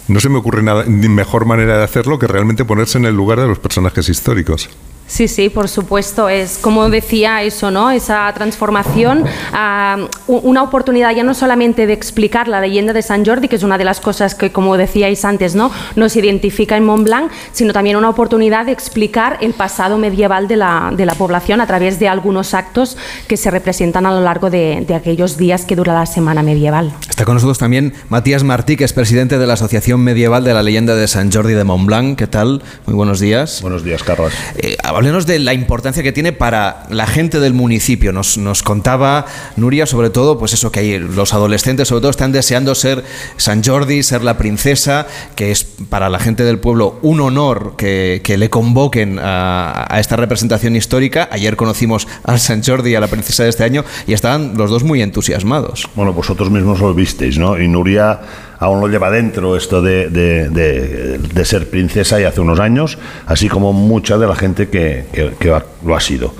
No 0.06 0.20
se 0.20 0.28
me 0.28 0.36
ocurre 0.36 0.62
nada, 0.62 0.84
ni 0.86 1.08
mejor 1.08 1.46
manera 1.46 1.78
de 1.78 1.84
hacerlo 1.84 2.18
que 2.18 2.26
realmente 2.26 2.66
ponerse 2.66 2.98
en 2.98 3.06
el 3.06 3.14
lugar 3.14 3.40
de 3.40 3.48
los 3.48 3.58
personajes 3.58 4.10
históricos. 4.10 4.68
Sí, 5.08 5.26
sí, 5.26 5.48
por 5.48 5.68
supuesto. 5.68 6.28
Es 6.28 6.58
como 6.58 6.88
decía 6.90 7.42
eso, 7.42 7.70
¿no? 7.70 7.90
Esa 7.90 8.30
transformación, 8.34 9.24
uh, 9.24 10.32
una 10.32 10.62
oportunidad 10.62 11.14
ya 11.16 11.24
no 11.24 11.32
solamente 11.34 11.86
de 11.86 11.94
explicar 11.94 12.46
la 12.46 12.60
leyenda 12.60 12.92
de 12.92 13.00
San 13.00 13.24
Jordi, 13.24 13.48
que 13.48 13.56
es 13.56 13.62
una 13.62 13.78
de 13.78 13.84
las 13.84 14.00
cosas 14.00 14.34
que, 14.34 14.52
como 14.52 14.76
decíais 14.76 15.24
antes, 15.24 15.54
¿no? 15.54 15.72
Nos 15.96 16.14
identifica 16.14 16.76
en 16.76 16.84
Montblanc, 16.84 17.32
sino 17.52 17.72
también 17.72 17.96
una 17.96 18.10
oportunidad 18.10 18.66
de 18.66 18.72
explicar 18.72 19.38
el 19.40 19.54
pasado 19.54 19.96
medieval 19.96 20.46
de 20.46 20.56
la, 20.56 20.92
de 20.94 21.06
la 21.06 21.14
población 21.14 21.62
a 21.62 21.66
través 21.66 21.98
de 21.98 22.06
algunos 22.08 22.52
actos 22.52 22.98
que 23.26 23.38
se 23.38 23.50
representan 23.50 24.04
a 24.04 24.12
lo 24.12 24.20
largo 24.20 24.50
de, 24.50 24.84
de 24.86 24.94
aquellos 24.94 25.38
días 25.38 25.64
que 25.64 25.74
dura 25.74 25.94
la 25.94 26.04
semana 26.04 26.42
medieval. 26.42 26.92
Está 27.08 27.24
con 27.24 27.34
nosotros 27.34 27.58
también 27.58 27.94
Matías 28.10 28.44
Martí, 28.44 28.76
que 28.76 28.84
es 28.84 28.92
presidente 28.92 29.38
de 29.38 29.46
la 29.46 29.54
Asociación 29.54 30.00
Medieval 30.00 30.44
de 30.44 30.52
la 30.52 30.62
Leyenda 30.62 30.94
de 30.94 31.08
San 31.08 31.32
Jordi 31.32 31.54
de 31.54 31.64
Montblanc. 31.64 32.18
¿Qué 32.18 32.26
tal? 32.26 32.62
Muy 32.84 32.94
buenos 32.94 33.20
días. 33.20 33.62
Buenos 33.62 33.82
días, 33.82 34.02
Carlos. 34.02 34.34
Eh, 34.58 34.76
háblenos 34.98 35.26
de 35.26 35.38
la 35.38 35.54
importancia 35.54 36.02
que 36.02 36.10
tiene 36.10 36.32
para 36.32 36.82
la 36.90 37.06
gente 37.06 37.38
del 37.38 37.54
municipio. 37.54 38.12
Nos, 38.12 38.36
nos 38.36 38.64
contaba 38.64 39.26
Nuria, 39.56 39.86
sobre 39.86 40.10
todo, 40.10 40.40
pues 40.40 40.54
eso 40.54 40.72
que 40.72 40.80
hay, 40.80 40.98
los 40.98 41.34
adolescentes, 41.34 41.86
sobre 41.86 42.00
todo, 42.00 42.10
están 42.10 42.32
deseando 42.32 42.74
ser 42.74 43.04
San 43.36 43.62
Jordi, 43.62 44.02
ser 44.02 44.24
la 44.24 44.36
princesa, 44.36 45.06
que 45.36 45.52
es 45.52 45.62
para 45.88 46.08
la 46.08 46.18
gente 46.18 46.42
del 46.42 46.58
pueblo 46.58 46.98
un 47.02 47.20
honor 47.20 47.74
que, 47.76 48.22
que 48.24 48.36
le 48.36 48.50
convoquen 48.50 49.20
a, 49.20 49.86
a, 49.88 50.00
esta 50.00 50.16
representación 50.16 50.74
histórica. 50.74 51.28
Ayer 51.30 51.54
conocimos 51.54 52.08
al 52.24 52.40
San 52.40 52.64
Jordi 52.64 52.90
y 52.90 52.94
a 52.96 53.00
la 53.00 53.06
princesa 53.06 53.44
de 53.44 53.50
este 53.50 53.62
año 53.62 53.84
y 54.08 54.14
estaban 54.14 54.54
los 54.56 54.68
dos 54.68 54.82
muy 54.82 55.00
entusiasmados. 55.00 55.88
Bueno, 55.94 56.12
vosotros 56.12 56.50
mismos 56.50 56.80
lo 56.80 56.92
visteis, 56.92 57.38
¿no? 57.38 57.56
Y 57.56 57.68
Nuria 57.68 58.20
aún 58.58 58.80
lo 58.80 58.88
lleva 58.88 59.10
dentro 59.10 59.56
esto 59.56 59.80
de, 59.82 60.08
de, 60.08 60.48
de, 60.48 61.44
ser 61.44 61.70
princesa 61.70 62.20
y 62.20 62.24
hace 62.24 62.40
unos 62.40 62.60
años, 62.60 62.98
así 63.26 63.48
como 63.48 63.72
mucha 63.72 64.18
de 64.18 64.26
la 64.26 64.34
gente 64.34 64.68
que, 64.68 65.06
que, 65.12 65.62
lo 65.84 65.96
ha 65.96 66.00
sido. 66.00 66.34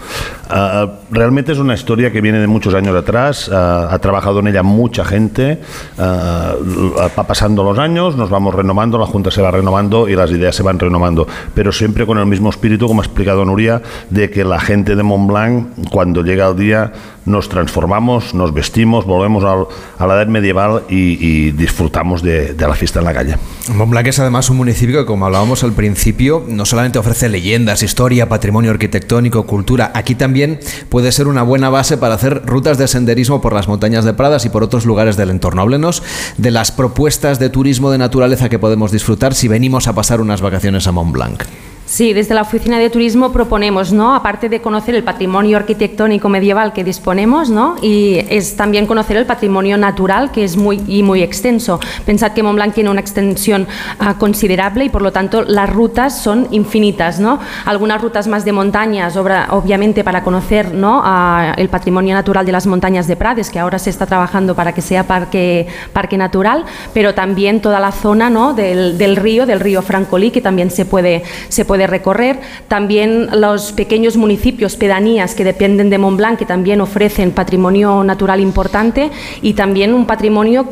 Uh, 0.51 0.89
realmente 1.11 1.53
es 1.53 1.59
una 1.59 1.75
historia 1.75 2.11
que 2.11 2.23
viene 2.23 2.39
de 2.39 2.47
muchos 2.47 2.75
años 2.75 2.97
atrás, 2.97 3.49
uh, 3.49 3.55
ha 3.55 3.99
trabajado 3.99 4.41
en 4.41 4.49
ella 4.49 4.63
mucha 4.63 5.05
gente, 5.05 5.61
uh, 5.99 6.01
va 6.01 7.25
pasando 7.25 7.63
los 7.63 7.79
años, 7.79 8.17
nos 8.17 8.31
vamos 8.31 8.55
renovando, 8.55 8.99
la 8.99 9.07
Junta 9.07 9.31
se 9.31 9.43
va 9.43 9.51
renovando 9.51 10.09
y 10.09 10.17
las 10.17 10.31
ideas 10.31 10.57
se 10.57 10.63
van 10.63 10.79
renovando, 10.79 11.27
pero 11.55 11.71
siempre 11.71 12.07
con 12.07 12.19
el 12.19 12.27
mismo 12.27 12.49
espíritu, 12.49 12.89
como 12.89 13.03
ha 13.03 13.05
explicado 13.05 13.45
Nuria, 13.45 13.83
de 14.09 14.31
que 14.31 14.45
la 14.45 14.59
gente 14.59 14.97
de 14.97 15.03
Montblanc, 15.03 15.91
cuando 15.91 16.23
llega 16.23 16.49
el 16.49 16.57
día, 16.57 16.93
nos 17.29 17.49
transformamos, 17.49 18.35
nos 18.35 18.53
vestimos, 18.53 19.05
volvemos 19.05 19.45
al, 19.45 19.67
a 19.99 20.07
la 20.07 20.15
edad 20.15 20.27
medieval 20.27 20.85
y, 20.89 21.51
disfrutamos 21.53 22.23
de, 22.23 22.55
de, 22.55 22.69
la 22.69 22.75
fiesta 22.75 22.99
en 22.99 23.05
la 23.05 23.15
calle. 23.15 23.37
Montblanc 23.75 24.07
es 24.07 24.19
además 24.19 24.51
un 24.51 24.57
municipio 24.57 25.01
que, 25.01 25.07
como 25.07 25.27
hablábamos 25.27 25.63
al 25.65 25.73
principio, 25.73 26.45
no 26.49 26.65
solamente 26.65 26.99
ofrece 26.99 27.29
leyendas, 27.29 27.83
historia, 27.83 28.29
patrimonio 28.29 28.71
arquitectónico, 28.71 29.47
cultura, 29.47 29.93
aquí 29.95 30.15
también 30.15 30.61
puede 30.89 31.13
ser 31.13 31.29
una 31.29 31.43
buena 31.43 31.71
base 31.71 31.97
para 31.97 32.15
hacer 32.15 32.43
rutas 32.47 32.79
de 32.79 32.89
senderismo 32.89 33.41
por 33.41 33.53
las 33.53 33.69
montañas 33.69 34.05
de 34.05 34.15
Pradas 34.15 34.45
y 34.45 34.49
por 34.49 34.63
otros 34.63 34.85
lugares 34.85 35.17
del 35.17 35.31
entorno. 35.31 35.63
Háblenos 35.63 36.03
de 36.37 36.51
las 36.51 36.73
propuestas 36.73 37.39
de 37.39 37.51
turismo 37.51 37.91
de 37.91 37.99
naturaleza 37.99 38.49
que 38.49 38.59
podemos 38.59 38.93
disfrutar 38.93 39.35
si 39.35 39.49
venimos 39.49 39.89
a 39.89 39.95
pasar 39.95 40.21
unas 40.21 40.41
vacaciones 40.41 40.87
a 40.87 40.93
Montblanc. 40.93 41.43
Sí, 41.89 42.13
desde 42.13 42.35
la 42.35 42.43
Oficina 42.43 42.79
de 42.79 42.91
Turismo 42.91 43.33
proponemos, 43.33 43.95
¿no? 43.95 44.15
aparte 44.15 44.51
de 44.51 44.61
conocer 44.61 44.95
el 44.95 45.03
patrimonio 45.05 45.57
arquitectónico 45.57 46.29
medieval 46.29 46.75
que 46.75 46.85
disponemos, 46.85 47.49
¿no? 47.49 47.77
y 47.81 48.19
es 48.29 48.57
también 48.57 48.87
conocer 48.87 49.17
el 49.17 49.25
patrimonio 49.25 49.79
natural 49.79 50.31
que 50.31 50.45
es 50.45 50.59
muy 50.59 50.83
y 50.87 51.03
muy 51.03 51.23
extenso. 51.23 51.81
Pensad 52.05 52.33
que 52.33 52.43
Montblanc 52.43 52.75
tiene 52.75 52.91
una 52.91 53.01
extensión 53.01 53.67
uh, 54.03 54.19
considerable 54.19 54.85
y 54.85 54.91
por 54.91 55.01
lo 55.01 55.13
tanto 55.13 55.45
las 55.45 55.71
rutas 55.71 56.21
son 56.21 56.47
infinitas. 56.51 57.21
¿no? 57.21 57.41
Algunas 57.65 58.03
rutas 58.03 58.29
más 58.29 58.45
de 58.45 58.53
montañas, 58.53 59.17
obviamente 59.17 60.05
para 60.05 60.23
conocer 60.23 60.75
¿no? 60.75 60.99
uh, 61.01 61.55
el 61.57 61.71
patrimonio 61.71 62.15
natural 62.15 62.45
de 62.45 62.53
las 62.53 62.67
montañas 62.67 63.07
de 63.07 63.17
Prades, 63.17 63.49
que 63.49 63.61
ahora 63.61 63.79
se 63.79 63.89
está 63.89 64.05
trabajando 64.05 64.55
para 64.55 64.75
que 64.75 64.83
sea 64.83 65.05
parque, 65.05 65.67
parque 65.95 66.19
natural, 66.19 66.67
pero 66.93 67.15
también 67.15 67.63
toda 67.63 67.81
la 67.81 67.93
zona 67.93 68.29
¿no? 68.29 68.53
del, 68.53 68.99
del 68.99 69.17
río, 69.17 69.47
del 69.47 69.61
río 69.61 69.81
Francolí, 69.81 70.31
que 70.31 70.43
también 70.43 70.71
se 70.71 70.85
puede, 70.85 71.23
se 71.49 71.65
puede 71.65 71.78
de 71.79 71.87
recorrer, 71.87 72.41
también 72.69 73.29
los 73.33 73.73
pequeños 73.73 74.17
municipios, 74.17 74.77
pedanías 74.77 75.35
que 75.35 75.45
dependen 75.45 75.91
de 75.91 75.99
Montblanc, 75.99 76.39
que 76.39 76.47
también 76.47 76.81
ofrecen 76.81 77.31
patrimonio 77.31 78.05
natural 78.05 78.41
importante 78.41 79.11
y 79.41 79.55
también 79.55 79.95
un 79.95 80.07
patrimonio 80.07 80.67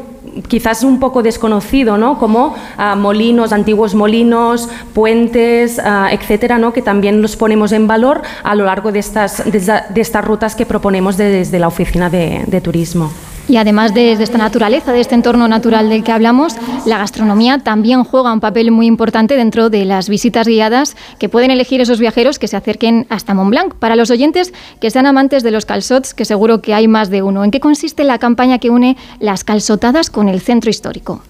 quizás 0.49 0.83
un 0.83 1.01
poco 1.01 1.23
desconocido, 1.23 1.97
¿no? 1.97 2.19
como 2.19 2.49
uh, 2.49 2.97
molinos, 2.97 3.53
antiguos 3.53 3.95
molinos, 3.95 4.69
puentes, 4.92 5.79
uh, 5.79 6.09
etcétera, 6.11 6.59
¿no? 6.59 6.73
que 6.73 6.83
también 6.83 7.23
los 7.23 7.37
ponemos 7.37 7.73
en 7.73 7.87
valor 7.87 8.23
a 8.42 8.55
lo 8.55 8.64
largo 8.64 8.92
de 8.92 8.99
estas, 8.99 9.45
de, 9.51 10.01
estas 10.01 10.25
rutas 10.25 10.55
que 10.55 10.66
proponemos 10.66 11.16
de, 11.16 11.31
desde 11.31 11.59
la 11.59 11.69
Oficina 11.69 12.11
de 12.11 12.61
Turismo. 12.61 13.11
Y 13.49 13.59
además 13.59 13.95
de, 13.95 14.13
esta 14.13 14.39
naturaleza, 14.39 14.93
de 14.93 15.01
este 15.01 15.15
entorno 15.15 15.47
natural 15.47 15.89
del 15.89 16.03
que 16.03 16.11
hablamos, 16.11 16.55
la 16.85 16.99
gastronomía 16.99 17.59
también 17.59 18.03
juega 18.03 18.33
un 18.33 18.41
papel 18.41 18.73
muy 18.73 18.87
importante 18.87 19.37
dentro 19.37 19.71
de 19.71 19.85
las 19.85 20.09
visitas 20.09 20.49
guiadas 20.49 20.97
que 21.19 21.29
pueden 21.29 21.53
elegir 21.53 21.81
esos 21.81 22.01
viajeros 22.01 22.39
que 22.41 22.49
se 22.49 22.57
acerquen 22.57 23.07
hasta 23.09 23.35
Montblanc. 23.35 23.75
Para 23.75 23.95
los 23.95 24.11
oyentes 24.11 24.53
que 24.81 24.91
sean 24.91 25.07
amantes 25.07 25.45
de 25.45 25.53
los 25.53 25.65
calçots, 25.65 26.13
que 26.13 26.25
seguro 26.25 26.61
que 26.61 26.75
hay 26.75 26.89
más 26.89 27.09
de 27.09 27.23
uno, 27.23 27.45
¿en 27.45 27.53
qué 27.53 27.61
consiste 27.61 28.03
la 28.03 28.19
campaña 28.19 28.59
que 28.59 28.71
une 28.71 28.97
las 29.21 29.45
calzotadas 29.45 30.11
con 30.11 30.29
el 30.29 30.41
centro 30.41 30.69
histórico? 30.69 31.23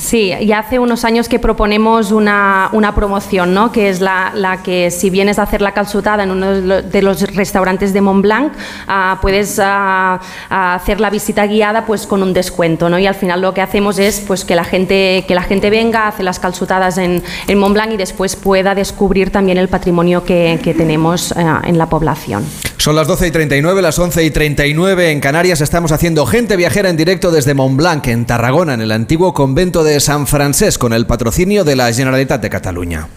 Sí, 0.00 0.32
ya 0.46 0.60
hace 0.60 0.78
unos 0.78 1.04
años 1.04 1.28
que 1.28 1.38
proponemos 1.38 2.10
una, 2.10 2.70
una 2.72 2.94
promoción, 2.94 3.52
¿no? 3.52 3.70
que 3.70 3.90
es 3.90 4.00
la, 4.00 4.32
la, 4.34 4.62
que 4.62 4.90
si 4.90 5.10
vienes 5.10 5.38
a 5.38 5.42
hacer 5.42 5.60
la 5.60 5.72
calzutada 5.72 6.22
en 6.22 6.30
uno 6.30 6.52
de 6.80 7.02
los 7.02 7.20
restaurantes 7.34 7.92
de 7.92 8.00
Montblanc, 8.00 8.50
uh, 8.88 9.20
puedes 9.20 9.58
uh, 9.58 9.62
uh, 9.62 10.18
hacer 10.48 11.00
la 11.00 11.10
visita 11.10 11.46
guiada 11.46 11.84
pues, 11.84 12.06
con 12.06 12.22
un 12.22 12.32
descuento. 12.32 12.88
¿no? 12.88 12.98
Y 12.98 13.06
al 13.06 13.14
final 13.14 13.42
lo 13.42 13.52
que 13.52 13.60
hacemos 13.60 13.98
es 13.98 14.20
pues, 14.20 14.46
que, 14.46 14.54
la 14.54 14.64
gente, 14.64 15.26
que 15.28 15.34
la 15.34 15.42
gente 15.42 15.68
venga, 15.68 16.08
hace 16.08 16.22
las 16.22 16.40
calzutadas 16.40 16.96
en, 16.96 17.22
en 17.46 17.58
Montblanc 17.58 17.92
y 17.92 17.98
después 17.98 18.36
pueda 18.36 18.74
descubrir 18.74 19.30
también 19.30 19.58
el 19.58 19.68
patrimonio 19.68 20.24
que, 20.24 20.60
que 20.64 20.72
tenemos 20.72 21.34
en 21.36 21.76
la 21.76 21.90
población. 21.90 22.46
Son 22.80 22.96
las 22.96 23.06
12 23.06 23.26
y 23.26 23.30
39, 23.30 23.82
las 23.82 23.98
11 23.98 24.24
y 24.24 24.30
39 24.30 25.10
en 25.10 25.20
Canarias. 25.20 25.60
Estamos 25.60 25.92
haciendo 25.92 26.24
gente 26.24 26.56
viajera 26.56 26.88
en 26.88 26.96
directo 26.96 27.30
desde 27.30 27.52
Montblanc, 27.52 28.06
en 28.06 28.24
Tarragona, 28.24 28.72
en 28.72 28.80
el 28.80 28.90
antiguo 28.90 29.34
convento 29.34 29.84
de 29.84 30.00
San 30.00 30.26
Francés, 30.26 30.78
con 30.78 30.94
el 30.94 31.04
patrocinio 31.04 31.62
de 31.62 31.76
la 31.76 31.92
Generalitat 31.92 32.40
de 32.40 32.48
Cataluña. 32.48 33.08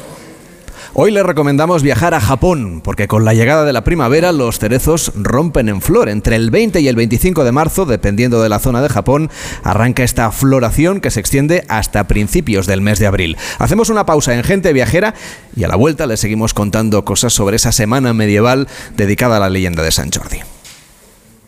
Hoy 0.98 1.10
les 1.10 1.26
recomendamos 1.26 1.82
viajar 1.82 2.14
a 2.14 2.22
Japón, 2.22 2.80
porque 2.82 3.06
con 3.06 3.26
la 3.26 3.34
llegada 3.34 3.66
de 3.66 3.74
la 3.74 3.84
primavera 3.84 4.32
los 4.32 4.58
cerezos 4.58 5.12
rompen 5.14 5.68
en 5.68 5.82
flor. 5.82 6.08
Entre 6.08 6.36
el 6.36 6.50
20 6.50 6.80
y 6.80 6.88
el 6.88 6.96
25 6.96 7.44
de 7.44 7.52
marzo, 7.52 7.84
dependiendo 7.84 8.42
de 8.42 8.48
la 8.48 8.60
zona 8.60 8.80
de 8.80 8.88
Japón, 8.88 9.28
arranca 9.62 10.04
esta 10.04 10.32
floración 10.32 11.02
que 11.02 11.10
se 11.10 11.20
extiende 11.20 11.66
hasta 11.68 12.08
principios 12.08 12.66
del 12.66 12.80
mes 12.80 12.98
de 12.98 13.08
abril. 13.08 13.36
Hacemos 13.58 13.90
una 13.90 14.06
pausa 14.06 14.34
en 14.34 14.42
Gente 14.42 14.72
Viajera 14.72 15.12
y 15.54 15.64
a 15.64 15.68
la 15.68 15.76
vuelta 15.76 16.06
les 16.06 16.18
seguimos 16.18 16.54
contando 16.54 17.04
cosas 17.04 17.34
sobre 17.34 17.56
esa 17.56 17.72
semana 17.72 18.14
medieval 18.14 18.66
dedicada 18.96 19.36
a 19.36 19.40
la 19.40 19.50
leyenda 19.50 19.82
de 19.82 19.92
San 19.92 20.10
Jordi. 20.10 20.38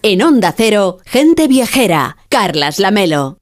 En 0.02 0.20
Onda 0.20 0.52
Cero, 0.54 0.98
Gente 1.06 1.48
Viajera, 1.48 2.18
Carlas 2.28 2.78
Lamelo. 2.78 3.38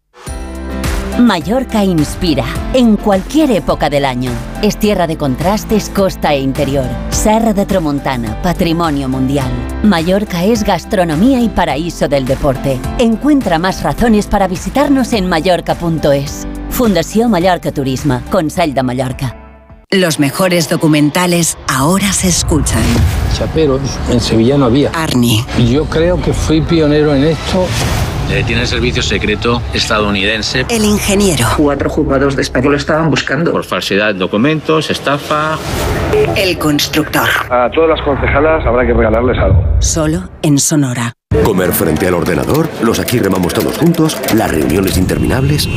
Mallorca 1.18 1.83
inspira 1.83 2.44
en 2.74 2.96
cualquier 2.96 3.50
época 3.50 3.88
del 3.88 4.05
año. 4.05 4.31
Es 4.62 4.76
tierra 4.79 5.07
de 5.07 5.16
contrastes, 5.16 5.88
costa 5.88 6.35
e 6.35 6.40
interior. 6.40 6.85
Serra 7.09 7.55
de 7.55 7.64
Tramontana, 7.64 8.42
patrimonio 8.42 9.09
mundial. 9.09 9.50
Mallorca 9.83 10.44
es 10.44 10.62
gastronomía 10.62 11.40
y 11.40 11.48
paraíso 11.48 12.07
del 12.07 12.26
deporte. 12.26 12.79
Encuentra 12.98 13.59
más 13.59 13.83
razones 13.83 14.26
para 14.26 14.46
visitarnos 14.46 15.14
en 15.14 15.26
mallorca.es. 15.26 16.46
Fundación 16.68 17.31
Mallorca 17.31 17.72
Turismo, 17.72 18.20
Consell 18.31 18.74
de 18.74 18.83
Mallorca. 18.83 19.37
Los 19.90 20.18
mejores 20.18 20.68
documentales 20.68 21.57
ahora 21.66 22.12
se 22.12 22.29
escuchan. 22.29 22.83
Chaperos, 23.35 23.81
en 24.11 24.20
Sevilla 24.20 24.59
no 24.59 24.66
había. 24.66 24.90
Arnie. 24.90 25.46
Yo 25.70 25.87
creo 25.87 26.20
que 26.20 26.35
fui 26.35 26.61
pionero 26.61 27.14
en 27.14 27.24
esto. 27.24 27.66
Eh, 28.30 28.42
tiene 28.46 28.62
el 28.62 28.66
servicio 28.66 29.02
secreto 29.02 29.62
estadounidense. 29.72 30.66
El 30.68 30.84
ingeniero. 30.84 31.46
Cuatro 31.56 31.88
juzgados 31.88 32.36
de 32.36 32.42
España 32.42 32.68
lo 32.70 32.76
estaban 32.76 33.08
buscando. 33.10 33.52
Por 33.52 33.64
falsedad 33.64 34.12
de 34.12 34.18
documentos, 34.18 34.90
estafa. 34.90 35.58
El 36.36 36.58
constructor. 36.58 37.28
A 37.50 37.70
todas 37.70 37.90
las 37.90 38.02
concejalas 38.02 38.66
habrá 38.66 38.86
que 38.86 38.92
regalarles 38.92 39.38
algo. 39.38 39.64
Solo 39.80 40.30
en 40.42 40.58
Sonora. 40.58 41.12
Comer 41.44 41.72
frente 41.72 42.08
al 42.08 42.14
ordenador, 42.14 42.68
los 42.82 42.98
aquí 42.98 43.18
remamos 43.18 43.54
todos 43.54 43.76
juntos, 43.78 44.18
las 44.34 44.50
reuniones 44.50 44.96
interminables. 44.96 45.68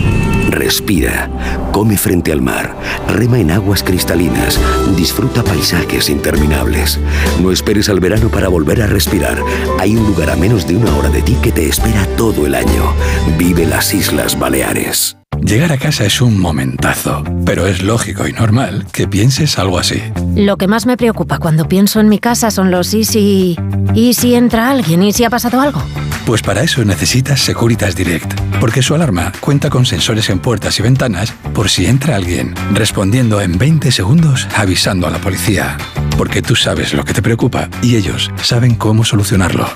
Respira, 0.49 1.29
come 1.71 1.95
frente 1.95 2.31
al 2.31 2.41
mar, 2.41 2.75
rema 3.07 3.39
en 3.39 3.51
aguas 3.51 3.83
cristalinas, 3.83 4.59
disfruta 4.97 5.43
paisajes 5.43 6.09
interminables. 6.09 6.99
No 7.39 7.51
esperes 7.51 7.87
al 7.87 7.99
verano 7.99 8.29
para 8.29 8.47
volver 8.47 8.81
a 8.81 8.87
respirar. 8.87 9.37
Hay 9.77 9.95
un 9.95 10.07
lugar 10.07 10.31
a 10.31 10.35
menos 10.35 10.67
de 10.67 10.75
una 10.75 10.95
hora 10.97 11.09
de 11.09 11.21
ti 11.21 11.37
que 11.43 11.51
te 11.51 11.67
espera 11.67 12.07
todo 12.17 12.47
el 12.47 12.55
año. 12.55 12.93
Vive 13.37 13.67
las 13.67 13.93
Islas 13.93 14.39
Baleares. 14.39 15.18
Llegar 15.41 15.71
a 15.71 15.77
casa 15.77 16.05
es 16.05 16.21
un 16.21 16.39
momentazo, 16.39 17.23
pero 17.45 17.65
es 17.65 17.81
lógico 17.81 18.27
y 18.27 18.33
normal 18.33 18.85
que 18.91 19.07
pienses 19.07 19.57
algo 19.57 19.79
así. 19.79 20.01
Lo 20.35 20.57
que 20.57 20.67
más 20.67 20.85
me 20.85 20.97
preocupa 20.97 21.39
cuando 21.39 21.67
pienso 21.67 21.99
en 21.99 22.09
mi 22.09 22.19
casa 22.19 22.51
son 22.51 22.69
los 22.71 22.93
y 22.93 23.05
si... 23.05 23.57
¿Y 23.95 24.13
si 24.13 24.35
entra 24.35 24.69
alguien? 24.69 25.01
¿Y 25.01 25.13
si 25.13 25.23
ha 25.23 25.29
pasado 25.29 25.61
algo? 25.61 25.81
Pues 26.25 26.41
para 26.43 26.61
eso 26.61 26.83
necesitas 26.85 27.41
Securitas 27.41 27.95
Direct, 27.95 28.31
porque 28.59 28.83
su 28.83 28.93
alarma 28.93 29.31
cuenta 29.39 29.71
con 29.71 29.85
sensores 29.85 30.29
en 30.29 30.39
puertas 30.39 30.77
y 30.79 30.83
ventanas 30.83 31.33
por 31.53 31.69
si 31.69 31.85
entra 31.87 32.15
alguien, 32.15 32.53
respondiendo 32.73 33.41
en 33.41 33.57
20 33.57 33.91
segundos 33.91 34.47
avisando 34.55 35.07
a 35.07 35.09
la 35.09 35.17
policía. 35.19 35.77
Porque 36.17 36.43
tú 36.43 36.55
sabes 36.55 36.93
lo 36.93 37.03
que 37.05 37.13
te 37.13 37.23
preocupa 37.23 37.69
y 37.81 37.95
ellos 37.95 38.29
saben 38.43 38.75
cómo 38.75 39.05
solucionarlo. 39.05 39.67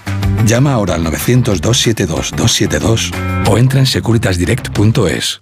Llama 0.46 0.74
ahora 0.74 0.96
al 0.96 1.06
900-272-272 1.06 3.14
o 3.50 3.58
entra 3.58 3.80
en 3.80 3.86
securitasdirect.es. 3.88 5.42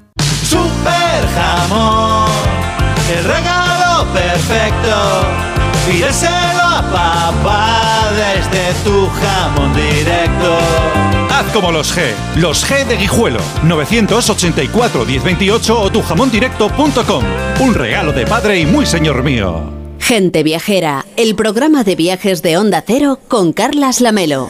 Super 0.43 1.27
jamón, 1.35 2.29
el 3.17 3.23
regalo 3.25 4.11
perfecto. 4.13 5.25
Pídeselo 5.87 6.61
a 6.61 6.81
papá 6.91 8.09
desde 8.15 8.73
tu 8.83 9.07
jamón 9.09 9.73
directo. 9.73 10.57
Haz 11.29 11.51
como 11.53 11.71
los 11.71 11.95
G, 11.95 12.11
los 12.35 12.69
G 12.69 12.85
de 12.85 12.97
Guijuelo, 12.97 13.39
984 13.63 15.05
1028 15.05 15.81
o 15.81 15.89
tujamondirecto.com. 15.91 17.23
Un 17.61 17.73
regalo 17.73 18.11
de 18.11 18.27
padre 18.27 18.59
y 18.59 18.65
muy 18.65 18.85
señor 18.85 19.23
mío. 19.23 19.81
Gente 19.99 20.43
Viajera, 20.43 21.05
el 21.15 21.35
programa 21.35 21.83
de 21.83 21.95
viajes 21.95 22.41
de 22.41 22.57
Onda 22.57 22.83
Cero 22.85 23.19
con 23.27 23.53
Carlas 23.53 24.01
Lamelo. 24.01 24.49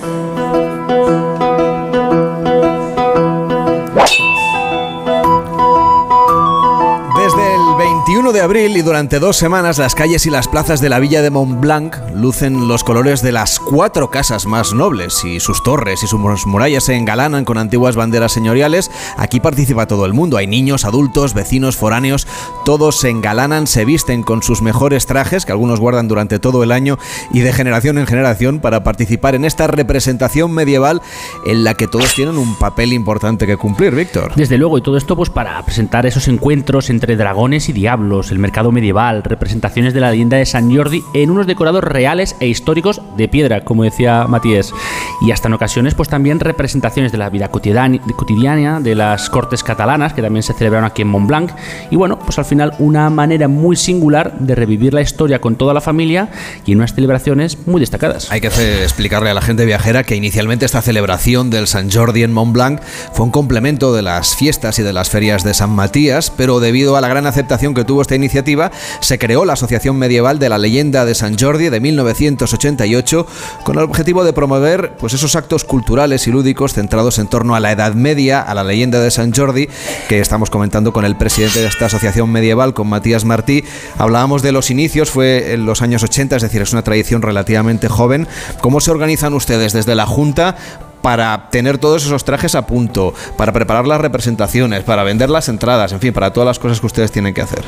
Abril 8.42 8.76
y 8.76 8.82
durante 8.82 9.20
dos 9.20 9.38
semanas 9.38 9.78
las 9.78 9.94
calles 9.94 10.26
y 10.26 10.30
las 10.30 10.48
plazas 10.48 10.82
de 10.82 10.90
la 10.90 11.00
villa 11.00 11.22
de 11.22 11.30
Montblanc 11.30 11.96
lucen 12.16 12.68
los 12.68 12.84
colores 12.84 13.22
de 13.22 13.32
las 13.32 13.60
cuatro 13.60 14.10
casas 14.10 14.46
más 14.46 14.74
nobles 14.74 15.24
y 15.24 15.40
sus 15.40 15.62
torres 15.62 16.02
y 16.04 16.08
sus 16.08 16.20
murallas 16.48 16.86
se 16.86 16.96
engalanan 16.96 17.46
con 17.46 17.58
antiguas 17.58 17.96
banderas 17.96 18.32
señoriales. 18.32 18.90
Aquí 19.18 19.40
participa 19.40 19.86
todo 19.86 20.06
el 20.06 20.14
mundo, 20.14 20.38
hay 20.38 20.48
niños, 20.48 20.86
adultos, 20.86 21.34
vecinos, 21.34 21.78
foráneos, 21.78 22.28
todos 22.66 23.00
se 23.00 23.10
engalanan, 23.10 23.68
se 23.68 23.86
visten 23.86 24.24
con 24.24 24.42
sus 24.42 24.62
mejores 24.62 25.06
trajes 25.06 25.46
que 25.46 25.52
algunos 25.52 25.80
guardan 25.80 26.08
durante 26.08 26.40
todo 26.40 26.64
el 26.64 26.72
año 26.72 26.98
y 27.32 27.42
de 27.42 27.54
generación 27.54 27.98
en 28.00 28.08
generación 28.08 28.60
para 28.60 28.84
participar 28.84 29.36
en 29.36 29.46
esta 29.46 29.68
representación 29.68 30.52
medieval 30.52 31.02
en 31.46 31.64
la 31.64 31.76
que 31.76 31.88
todos 31.88 32.16
tienen 32.16 32.38
un 32.38 32.56
papel 32.58 32.94
importante 32.94 33.46
que 33.46 33.58
cumplir, 33.58 33.94
Víctor. 33.94 34.34
Desde 34.36 34.58
luego, 34.58 34.78
y 34.78 34.82
todo 34.82 34.98
esto 34.98 35.16
pues 35.16 35.30
para 35.30 35.64
presentar 35.64 36.06
esos 36.06 36.28
encuentros 36.28 36.90
entre 36.90 37.16
dragones 37.16 37.70
y 37.70 37.74
diablos, 37.74 38.31
el 38.32 38.40
mercado 38.40 38.72
medieval, 38.72 39.24
representaciones 39.24 39.94
de 39.94 40.00
la 40.00 40.12
leyenda 40.12 40.38
de 40.38 40.46
San 40.46 40.76
Jordi 40.76 41.04
en 41.14 41.30
unos 41.32 41.48
decorados 41.48 41.84
reales 41.84 42.36
e 42.40 42.48
históricos 42.48 43.02
de 43.18 43.28
piedra, 43.28 43.64
como 43.64 43.84
decía 43.84 44.26
Matías. 44.28 44.74
Y 45.22 45.32
hasta 45.32 45.48
en 45.48 45.54
ocasiones 45.54 45.94
pues 45.96 46.10
también 46.10 46.40
representaciones 46.40 47.12
de 47.12 47.18
la 47.18 47.30
vida 47.30 47.50
cotidiana, 47.50 48.80
de 48.80 48.96
las 48.96 49.30
cortes 49.30 49.64
catalanas, 49.64 50.14
que 50.14 50.22
también 50.22 50.44
se 50.44 50.54
celebraron 50.54 50.86
aquí 50.86 51.02
en 51.02 51.10
Montblanc. 51.10 51.52
Y 51.90 51.96
bueno, 51.96 52.20
pues 52.20 52.38
al 52.40 52.46
final 52.46 52.74
una 52.80 53.10
manera 53.10 53.48
muy 53.48 53.76
singular 53.76 54.38
de 54.40 54.56
revivir 54.56 54.94
la 54.94 55.02
historia 55.02 55.40
con 55.40 55.56
toda 55.56 55.74
la 55.74 55.82
familia 55.82 56.30
y 56.66 56.72
en 56.72 56.80
unas 56.80 56.94
celebraciones 56.94 57.58
muy 57.68 57.80
destacadas. 57.80 58.32
Hay 58.32 58.42
que 58.42 58.48
hacer- 58.48 58.82
explicarle 58.84 59.30
a 59.30 59.34
la 59.34 59.42
gente 59.42 59.66
viajera 59.66 60.04
que 60.04 60.16
inicialmente 60.16 60.66
esta 60.66 60.82
celebración 60.82 61.50
del 61.50 61.68
San 61.68 61.92
Jordi 61.92 62.24
en 62.24 62.34
Montblanc 62.34 62.82
fue 63.14 63.26
un 63.26 63.32
complemento 63.32 63.94
de 63.94 64.02
las 64.02 64.36
fiestas 64.36 64.80
y 64.80 64.84
de 64.84 64.94
las 64.94 65.10
ferias 65.10 65.44
de 65.44 65.54
San 65.54 65.72
Matías, 65.72 66.32
pero 66.36 66.60
debido 66.60 66.96
a 66.98 67.02
la 67.02 67.08
gran 67.08 67.26
aceptación 67.28 67.74
que 67.74 67.84
tuvo 67.84 68.02
esta 68.02 68.16
iniciativa, 68.22 68.72
se 69.00 69.20
creó 69.20 69.46
la 69.46 69.54
Asociación 69.54 69.98
Medieval 69.98 70.40
de 70.40 70.50
la 70.50 70.58
Leyenda 70.58 71.06
de 71.06 71.16
San 71.16 71.38
Jordi 71.38 71.70
de 71.70 71.80
1988 71.80 73.28
con 73.64 73.78
el 73.78 73.84
objetivo 73.84 74.24
de 74.24 74.34
promover 74.34 74.94
pues, 74.98 75.14
esos 75.14 75.36
actos 75.36 75.64
culturales 75.64 76.28
y 76.28 76.32
lúdicos 76.32 76.74
centrados 76.74 77.20
en 77.20 77.28
torno 77.28 77.56
a 77.56 77.60
la 77.60 77.72
Edad 77.72 77.94
Media, 77.94 78.42
a 78.42 78.54
la 78.54 78.64
leyenda 78.64 79.00
de 79.00 79.12
San 79.12 79.34
Jordi, 79.34 79.68
que 80.08 80.20
estamos 80.20 80.50
comentando 80.50 80.94
con 80.94 81.06
el 81.06 81.16
presidente 81.18 81.60
de 81.60 81.68
esta 81.68 81.88
asociación 81.88 82.32
medieval, 82.32 82.74
con 82.74 82.88
Matías 82.88 83.26
Martí. 83.26 83.64
Hablábamos 83.98 84.42
de 84.42 84.52
los 84.52 84.70
inicios, 84.70 85.10
fue 85.10 85.54
en 85.54 85.66
los 85.66 85.82
años 85.82 86.04
80, 86.04 86.36
es 86.36 86.42
decir, 86.42 86.62
es 86.62 86.74
una 86.74 86.84
tradición 86.84 87.22
relativamente 87.22 87.88
joven. 87.88 88.28
¿Cómo 88.62 88.82
se 88.82 88.92
organizan 88.92 89.34
ustedes 89.34 89.74
desde 89.74 89.96
la 89.96 90.06
Junta? 90.06 90.56
Para 91.02 91.50
tener 91.50 91.78
todos 91.78 92.06
esos 92.06 92.24
trajes 92.24 92.56
a 92.56 92.66
punto, 92.66 93.14
para 93.38 93.52
preparar 93.52 93.88
las 93.88 94.02
representaciones, 94.02 94.84
para 94.84 95.04
vender 95.04 95.30
las 95.30 95.50
entradas, 95.50 95.92
en 95.92 96.00
fin, 96.00 96.14
para 96.14 96.32
todas 96.32 96.48
las 96.48 96.60
cosas 96.60 96.80
que 96.80 96.86
ustedes 96.86 97.12
tienen 97.12 97.34
que 97.34 97.42
hacer. 97.42 97.64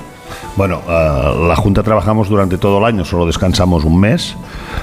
Bueno, 0.55 0.81
eh, 0.87 1.47
la 1.47 1.55
Junta 1.55 1.81
trabajamos 1.81 2.29
durante 2.29 2.57
todo 2.57 2.77
el 2.77 2.85
año, 2.85 3.05
solo 3.05 3.25
descansamos 3.25 3.83
un 3.83 3.99
mes. 3.99 4.35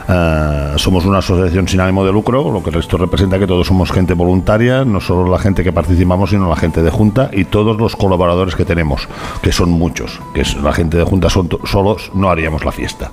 Eh, 0.08 0.72
somos 0.76 1.04
una 1.04 1.18
asociación 1.18 1.68
sin 1.68 1.80
ánimo 1.80 2.04
de 2.04 2.12
lucro, 2.12 2.50
lo 2.50 2.62
que 2.62 2.76
esto 2.76 2.96
representa 2.96 3.38
que 3.38 3.46
todos 3.46 3.66
somos 3.66 3.92
gente 3.92 4.14
voluntaria, 4.14 4.84
no 4.84 5.00
solo 5.00 5.30
la 5.30 5.38
gente 5.38 5.62
que 5.62 5.72
participamos, 5.72 6.30
sino 6.30 6.48
la 6.48 6.56
gente 6.56 6.82
de 6.82 6.90
Junta 6.90 7.30
y 7.32 7.44
todos 7.44 7.76
los 7.76 7.94
colaboradores 7.96 8.54
que 8.54 8.64
tenemos, 8.64 9.08
que 9.42 9.52
son 9.52 9.70
muchos, 9.70 10.20
que 10.34 10.44
la 10.62 10.72
gente 10.72 10.96
de 10.96 11.04
Junta 11.04 11.30
son 11.30 11.48
solos, 11.64 12.10
no 12.14 12.30
haríamos 12.30 12.64
la 12.64 12.72
fiesta. 12.72 13.10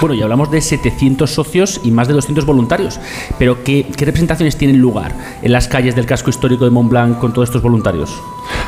Bueno, 0.00 0.14
y 0.14 0.22
hablamos 0.22 0.50
de 0.50 0.60
700 0.60 1.30
socios 1.30 1.80
y 1.84 1.90
más 1.90 2.08
de 2.08 2.14
200 2.14 2.44
voluntarios. 2.44 2.98
Pero 3.38 3.62
¿qué, 3.64 3.86
representaciones 3.98 4.56
tienen 4.56 4.78
lugar 4.78 5.14
en 5.42 5.52
las 5.52 5.68
calles 5.68 5.94
del 5.94 6.06
casco 6.06 6.30
histórico 6.30 6.64
de 6.64 6.70
Montblanc 6.70 7.18
con 7.18 7.32
todos 7.32 7.48
estos 7.48 7.62
voluntarios? 7.62 8.12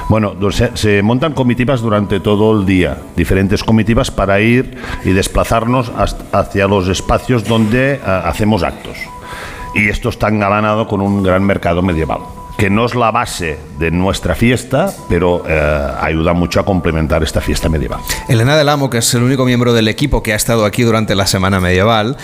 Bueno, 0.08 0.34
se, 0.74 1.02
montan 1.02 1.32
comitivas 1.32 1.80
durante 1.80 2.20
todo 2.20 2.58
el 2.58 2.66
día, 2.66 2.98
diferentes 3.16 3.64
comitivas 3.64 4.10
para 4.10 4.40
ir 4.40 4.78
y 5.04 5.10
desplazarnos 5.10 5.90
hacia 6.32 6.68
los 6.68 6.88
espacios 6.88 7.44
donde 7.44 8.00
ah, 8.04 8.22
hacemos 8.26 8.62
actos. 8.62 8.96
Y 9.74 9.88
esto 9.88 10.10
está 10.10 10.28
engalanado 10.28 10.86
con 10.86 11.00
un 11.00 11.22
gran 11.22 11.42
mercado 11.42 11.82
medieval, 11.82 12.20
que 12.56 12.70
no 12.70 12.86
es 12.86 12.94
la 12.94 13.10
base 13.10 13.58
de 13.78 13.90
nuestra 13.90 14.34
fiesta, 14.34 14.92
pero 15.08 15.44
eh, 15.48 15.92
ayuda 16.00 16.32
mucho 16.32 16.60
a 16.60 16.64
complementar 16.64 17.22
esta 17.22 17.40
fiesta 17.40 17.68
medieval. 17.68 18.00
Elena 18.28 18.56
del 18.56 18.68
Amo, 18.68 18.90
que 18.90 18.98
es 18.98 19.14
el 19.14 19.22
único 19.22 19.44
miembro 19.44 19.72
del 19.72 19.88
equipo 19.88 20.22
que 20.22 20.32
ha 20.32 20.36
estado 20.36 20.64
aquí 20.64 20.82
durante 20.82 21.14
la 21.14 21.26
semana 21.26 21.60
medieval, 21.60 22.16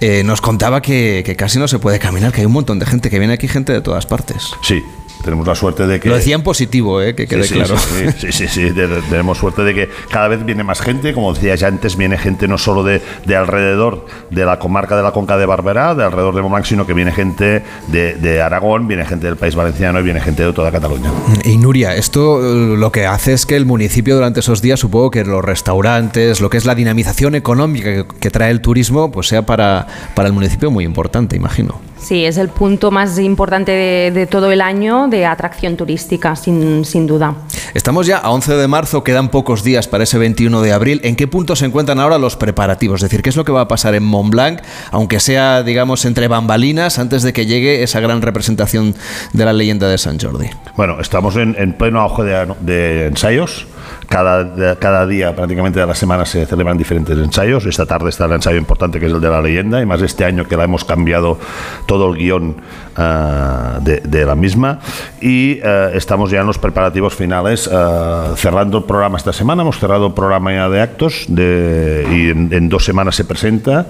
eh, 0.00 0.22
nos 0.24 0.40
contaba 0.40 0.82
que, 0.82 1.22
que 1.24 1.36
casi 1.36 1.58
no 1.58 1.68
se 1.68 1.78
puede 1.78 1.98
caminar, 1.98 2.32
que 2.32 2.40
hay 2.40 2.46
un 2.46 2.52
montón 2.52 2.78
de 2.78 2.86
gente 2.86 3.10
que 3.10 3.18
viene 3.18 3.34
aquí, 3.34 3.48
gente 3.48 3.72
de 3.72 3.80
todas 3.80 4.06
partes. 4.06 4.50
Sí, 4.62 4.82
tenemos 5.22 5.46
la 5.46 5.54
suerte 5.54 5.86
de 5.86 6.00
que... 6.00 6.08
Lo 6.08 6.16
decía 6.16 6.34
en 6.34 6.42
positivo, 6.42 7.00
eh, 7.02 7.14
que 7.14 7.26
quede 7.26 7.42
sí, 7.44 7.48
sí, 7.48 7.54
claro. 7.54 7.76
Sí, 8.18 8.32
sí, 8.32 8.48
sí, 8.48 8.72
tenemos 9.10 9.38
suerte 9.38 9.62
de 9.62 9.74
que 9.74 9.88
cada 10.10 10.28
vez 10.28 10.44
viene 10.44 10.64
más 10.64 10.80
gente, 10.80 11.12
como 11.12 11.32
decía 11.34 11.54
ya 11.54 11.68
antes, 11.68 11.96
viene 11.96 12.18
gente 12.18 12.48
no 12.48 12.58
solo 12.58 12.82
de, 12.82 13.02
de 13.24 13.36
alrededor 13.36 14.06
de 14.30 14.44
la 14.44 14.58
comarca 14.58 14.96
de 14.96 15.02
la 15.02 15.12
Conca 15.12 15.36
de 15.36 15.46
Barberá, 15.46 15.94
de 15.94 16.04
alrededor 16.04 16.34
de 16.34 16.42
Montblanc, 16.42 16.64
sino 16.64 16.86
que 16.86 16.94
viene 16.94 17.12
gente 17.12 17.62
de, 17.88 18.14
de 18.14 18.42
Aragón, 18.42 18.86
viene 18.88 19.04
gente 19.04 19.26
del 19.26 19.36
País 19.36 19.54
Valenciano 19.54 20.00
y 20.00 20.02
viene 20.02 20.20
gente 20.20 20.44
de 20.44 20.52
toda 20.52 20.70
Cataluña. 20.70 21.10
Y 21.44 21.56
Nuria, 21.56 21.94
esto 21.94 22.40
eh, 22.42 22.76
lo 22.76 22.92
que 22.92 23.06
hace 23.06 23.32
es 23.32 23.46
que 23.46 23.56
el 23.56 23.66
municipio 23.66 24.14
durante 24.14 24.40
esos 24.40 24.62
días, 24.62 24.80
supongo 24.80 25.10
que 25.10 25.24
los 25.24 25.44
restaurantes, 25.44 26.40
lo 26.40 26.50
que 26.50 26.56
es 26.56 26.64
la 26.64 26.74
dinamización 26.74 27.34
económica 27.34 27.84
que, 27.84 28.06
que 28.20 28.30
trae 28.30 28.50
el 28.50 28.60
turismo, 28.60 29.10
pues 29.10 29.28
sea 29.28 29.44
para, 29.44 29.86
para 30.14 30.28
el 30.28 30.32
municipio 30.32 30.70
muy 30.70 30.84
importante, 30.84 31.36
imagino. 31.36 31.80
Sí, 31.98 32.24
es 32.24 32.38
el 32.38 32.48
punto 32.48 32.90
más 32.90 33.18
importante 33.18 33.72
de, 33.72 34.10
de 34.12 34.26
todo 34.26 34.50
el 34.50 34.60
año 34.60 35.08
de 35.08 35.26
atracción 35.26 35.76
turística, 35.76 36.36
sin, 36.36 36.84
sin 36.84 37.06
duda. 37.06 37.34
Estamos 37.74 38.06
ya 38.06 38.18
a 38.18 38.30
11 38.30 38.54
de 38.54 38.68
marzo, 38.68 39.04
quedan 39.04 39.28
pocos 39.28 39.62
días 39.62 39.88
para 39.88 40.04
ese 40.04 40.16
21 40.16 40.62
de 40.62 40.72
abril. 40.72 41.00
¿En 41.04 41.16
qué 41.16 41.26
punto 41.26 41.54
se 41.56 41.66
encuentran 41.66 42.00
ahora 42.00 42.18
los 42.18 42.36
preparativos? 42.36 43.02
Es 43.02 43.10
decir, 43.10 43.22
¿qué 43.22 43.30
es 43.30 43.36
lo 43.36 43.44
que 43.44 43.52
va 43.52 43.62
a 43.62 43.68
pasar 43.68 43.94
en 43.94 44.04
Montblanc, 44.04 44.60
aunque 44.90 45.20
sea, 45.20 45.62
digamos, 45.62 46.04
entre 46.04 46.28
bambalinas, 46.28 46.98
antes 46.98 47.22
de 47.22 47.32
que 47.32 47.46
llegue 47.46 47.82
esa 47.82 48.00
gran 48.00 48.22
representación 48.22 48.94
de 49.32 49.44
la 49.44 49.52
leyenda 49.52 49.88
de 49.88 49.98
San 49.98 50.18
Jordi? 50.18 50.48
Bueno, 50.76 51.00
estamos 51.00 51.36
en, 51.36 51.56
en 51.58 51.74
pleno 51.74 52.00
auge 52.00 52.22
de, 52.22 52.54
de 52.60 53.06
ensayos. 53.06 53.66
Cada, 54.08 54.76
cada 54.76 55.06
día 55.06 55.36
prácticamente 55.36 55.80
de 55.80 55.86
la 55.86 55.94
semana 55.94 56.24
se 56.24 56.46
celebran 56.46 56.78
diferentes 56.78 57.16
ensayos. 57.18 57.66
Esta 57.66 57.84
tarde 57.84 58.08
está 58.08 58.24
el 58.24 58.32
ensayo 58.32 58.56
importante 58.56 58.98
que 58.98 59.06
es 59.06 59.12
el 59.12 59.20
de 59.20 59.28
la 59.28 59.42
leyenda 59.42 59.82
y 59.82 59.86
más 59.86 60.00
este 60.00 60.24
año 60.24 60.46
que 60.46 60.56
la 60.56 60.64
hemos 60.64 60.84
cambiado 60.84 61.38
todo 61.84 62.10
el 62.10 62.18
guion 62.18 62.56
ah, 62.96 63.78
de, 63.82 64.24
la 64.24 64.34
misma. 64.34 64.80
Y 65.20 65.60
eh, 65.62 65.90
estamos 65.94 66.30
ya 66.30 66.40
en 66.40 66.46
los 66.46 66.58
preparativos 66.58 67.14
finales 67.14 67.68
ah, 67.70 68.32
cerrando 68.36 68.78
el 68.78 68.84
programa 68.84 69.18
esta 69.18 69.32
semana. 69.32 69.62
Hemos 69.62 69.78
cerrado 69.78 70.06
el 70.06 70.14
programa 70.14 70.52
ya 70.52 70.68
de 70.70 70.80
actos 70.80 71.26
de, 71.28 72.06
y 72.10 72.30
en 72.30 72.68
dos 72.68 72.84
semanas 72.84 73.14
se 73.14 73.24
presenta. 73.24 73.86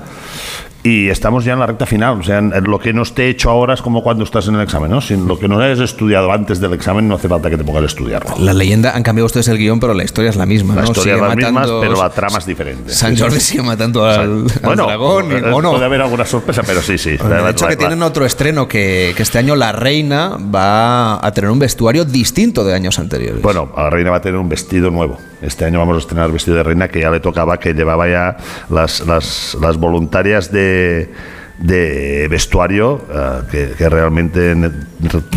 Y 0.83 1.09
estamos 1.09 1.45
ya 1.45 1.55
en 1.55 1.59
la 1.59 1.67
recta 1.67 1.87
final. 1.87 2.21
O 2.21 2.23
sea, 2.23 2.41
lo 2.41 2.79
que 2.79 2.93
no 2.93 3.03
esté 3.03 3.29
hecho 3.29 3.51
ahora 3.51 3.75
es 3.75 3.83
como 3.83 4.03
cuando 4.03 4.25
estás 4.25 4.47
en 4.49 4.55
el 4.55 4.61
examen, 4.63 4.91
¿no? 4.91 5.01
Sin 5.01 5.27
lo 5.27 5.39
que 5.39 5.49
no 5.49 5.59
hayas 5.59 5.81
estudiado 5.81 6.33
antes 6.33 6.61
del 6.61 6.73
examen 6.73 7.09
no 7.09 7.17
hace 7.17 7.29
falta 7.29 7.51
que 7.51 7.57
te 7.57 7.65
pongas 7.65 7.83
a 7.83 7.87
estudiarlo. 7.87 8.35
La 8.39 8.55
leyenda, 8.55 8.95
han 8.95 9.03
cambiado 9.03 9.27
ustedes 9.27 9.49
el 9.49 9.59
guion, 9.59 9.81
pero 9.81 9.93
la 9.95 10.05
historia 10.05 10.31
es 10.31 10.37
la 10.37 10.47
misma, 10.47 10.75
La 10.77 10.83
¿no? 10.83 10.87
historia 10.89 11.17
es 11.17 11.21
la 11.21 11.35
misma, 11.35 11.63
pero 11.81 11.97
la 11.97 12.11
trama 12.11 12.39
es 12.39 12.47
diferente. 12.47 12.93
San 12.93 13.17
Jordi 13.17 13.41
sigue 13.41 13.63
matando 13.63 14.05
al, 14.05 14.21
al 14.21 14.47
Bueno, 14.63 14.87
dragón, 14.87 15.33
eh, 15.33 15.43
¿o 15.53 15.61
no? 15.61 15.73
puede 15.73 15.85
haber 15.85 16.01
alguna 16.01 16.25
sorpresa, 16.25 16.63
pero 16.65 16.81
sí, 16.81 16.97
sí. 16.97 17.17
Bueno, 17.19 17.45
de 17.45 17.51
hecho, 17.51 17.67
que 17.67 17.77
tienen 17.77 18.03
otro 18.03 18.25
estreno 18.25 18.69
que, 18.69 19.13
que 19.17 19.23
este 19.23 19.39
año 19.39 19.57
la 19.57 19.73
reina 19.73 20.37
va 20.55 21.25
a 21.27 21.33
tener 21.33 21.51
un 21.51 21.59
vestuario 21.59 22.05
distinto 22.05 22.65
de 22.65 22.75
años 22.75 22.99
anteriores. 22.99 23.43
Bueno, 23.43 23.71
la 23.77 23.91
reina 23.91 24.11
va 24.11 24.19
a 24.19 24.23
tener 24.23 24.39
un 24.39 24.49
vestido 24.49 24.91
nuevo. 24.91 25.19
Este 25.43 25.65
año 25.65 25.79
vamos 25.79 25.97
a 25.97 25.99
estrenar 26.01 26.33
vestido 26.33 26.57
de 26.57 26.63
reina 26.65 26.89
que 26.89 27.01
ya 27.01 27.11
le 27.11 27.21
tocaba, 27.21 27.59
que 27.59 27.73
llevaba 27.75 28.09
ya 28.09 28.37
las, 28.71 29.07
las, 29.07 29.57
las 29.61 29.77
voluntarias 29.77 30.51
de, 30.51 31.13
de 31.59 32.27
vestuario, 32.29 33.01
eh, 33.13 33.41
que, 33.51 33.69
que 33.79 33.89
realmente 33.89 34.51
en- 34.53 34.87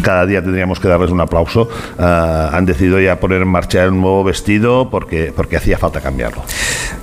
cada 0.01 0.25
día 0.25 0.41
tendríamos 0.41 0.79
que 0.79 0.87
darles 0.87 1.11
un 1.11 1.21
aplauso. 1.21 1.69
eh, 1.99 2.49
han 2.51 2.65
decidido 2.65 2.99
ya 2.99 3.19
poner 3.19 3.41
en 3.43 3.47
marcha 3.47 3.87
un 3.87 4.01
nuevo 4.01 4.23
vestido 4.23 4.89
porque, 4.89 5.31
porque 5.35 5.57
hacía 5.57 5.77
falta 5.77 6.01
cambiarlo. 6.01 6.43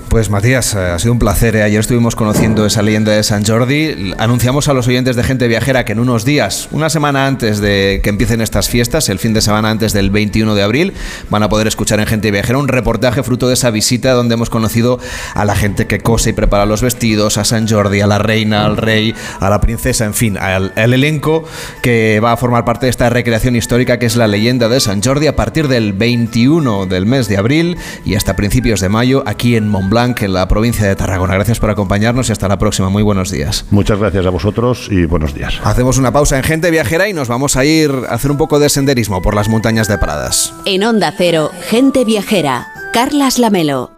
Pues 0.09 0.31
Matías, 0.31 0.75
eh, 0.75 0.79
ha 0.79 0.99
sido 0.99 1.13
un 1.13 1.19
placer. 1.19 1.55
eh. 1.55 1.63
Ayer 1.63 1.81
estuvimos 1.81 2.17
conociendo 2.17 2.65
esa 2.65 2.81
leyenda 2.83 3.13
de 3.13 3.23
San 3.23 3.45
Jordi. 3.45 4.15
Anunciamos 4.17 4.67
a 4.69 4.73
los 4.73 4.89
oyentes 4.89 5.17
de 5.17 5.23
Gente 5.23 5.47
Viajera 5.49 5.85
que 5.85 5.93
en 5.93 6.01
unos 6.01 6.25
días, 6.25 6.69
una 6.73 6.89
semana 6.89 7.27
antes 7.27 7.61
de 7.61 8.01
que 8.03 8.09
empiecen 8.09 8.41
estas 8.41 8.71
fiestas, 8.71 9.11
el 9.11 9.19
fin 9.19 9.35
de 9.35 9.43
semana 9.43 9.69
antes 9.71 9.93
del 9.93 10.09
21 10.09 10.55
de 10.55 10.63
abril, 10.63 10.95
van 11.29 11.43
a 11.43 11.51
poder 11.51 11.67
escuchar 11.67 12.01
en 12.01 12.07
Gente 12.07 12.31
Viajera 12.31 12.59
un 12.59 12.69
reportaje 12.69 13.23
fruto 13.23 13.49
de 13.49 13.55
esa 13.55 13.71
visita 13.71 14.13
donde 14.13 14.35
hemos 14.35 14.49
conocido 14.49 14.99
a 15.35 15.45
la 15.45 15.55
gente 15.55 15.87
que 15.87 16.01
cose 16.01 16.31
y 16.31 16.33
prepara 16.33 16.65
los 16.65 16.81
vestidos, 16.81 17.37
a 17.37 17.45
San 17.45 17.69
Jordi, 17.69 18.01
a 18.01 18.07
la 18.07 18.19
reina, 18.19 18.65
al 18.65 18.79
rey, 18.79 19.15
a 19.41 19.51
la 19.51 19.61
princesa, 19.61 20.07
en 20.07 20.15
fin, 20.15 20.39
al, 20.39 20.73
al 20.75 20.95
elenco 20.95 21.45
que 21.83 22.19
va 22.25 22.33
a 22.33 22.37
formar 22.39 22.65
parte 22.65 22.87
de 22.87 22.91
esta 22.91 23.11
recreación 23.11 23.57
histórica 23.57 23.99
que 23.99 24.07
es 24.07 24.17
la 24.17 24.27
leyenda 24.27 24.71
de 24.71 24.81
San 24.81 25.03
Jordi 25.03 25.27
a 25.27 25.37
partir 25.37 25.69
del 25.69 25.93
21 25.93 26.87
del 26.87 27.05
mes 27.05 27.29
de 27.29 27.37
abril 27.37 27.77
y 28.07 28.15
hasta 28.15 28.37
principios 28.37 28.81
de 28.81 28.89
mayo 28.89 29.23
aquí 29.27 29.55
en 29.55 29.69
Montblanc, 29.69 29.98
en 29.99 30.33
la 30.33 30.47
provincia 30.47 30.87
de 30.87 30.95
Tarragona. 30.95 31.35
Gracias 31.35 31.59
por 31.59 31.71
acompañarnos 31.71 32.29
y 32.29 32.33
hasta 32.33 32.47
la 32.47 32.57
próxima. 32.57 32.89
Muy 32.89 33.03
buenos 33.03 33.33
días. 33.33 33.65
Muchas 33.71 33.99
gracias 33.99 34.25
a 34.27 34.31
vosotros 34.31 34.89
y 34.91 35.07
buenos 35.07 35.35
días. 35.35 35.61
Hacemos 35.65 35.99
una 35.99 36.13
pausa 36.13 36.37
en 36.37 36.45
Gente 36.45 36.71
Viajera 36.71 37.09
y 37.09 37.13
nos 37.13 37.27
vamos 37.27 37.57
a 37.57 37.65
ir 37.65 37.91
a 38.09 38.15
hacer 38.15 38.31
un 38.31 38.37
poco 38.37 38.61
de 38.61 38.69
senderismo 38.69 39.21
por 39.23 39.35
las 39.35 39.49
montañas 39.49 39.89
de 39.89 39.99
Pradas. 39.99 40.55
En 40.67 40.85
Onda 40.85 41.13
Cero, 41.17 41.51
gente 41.69 42.05
viajera. 42.05 42.69
Carlas 42.93 43.41
Lamelo. 43.41 43.98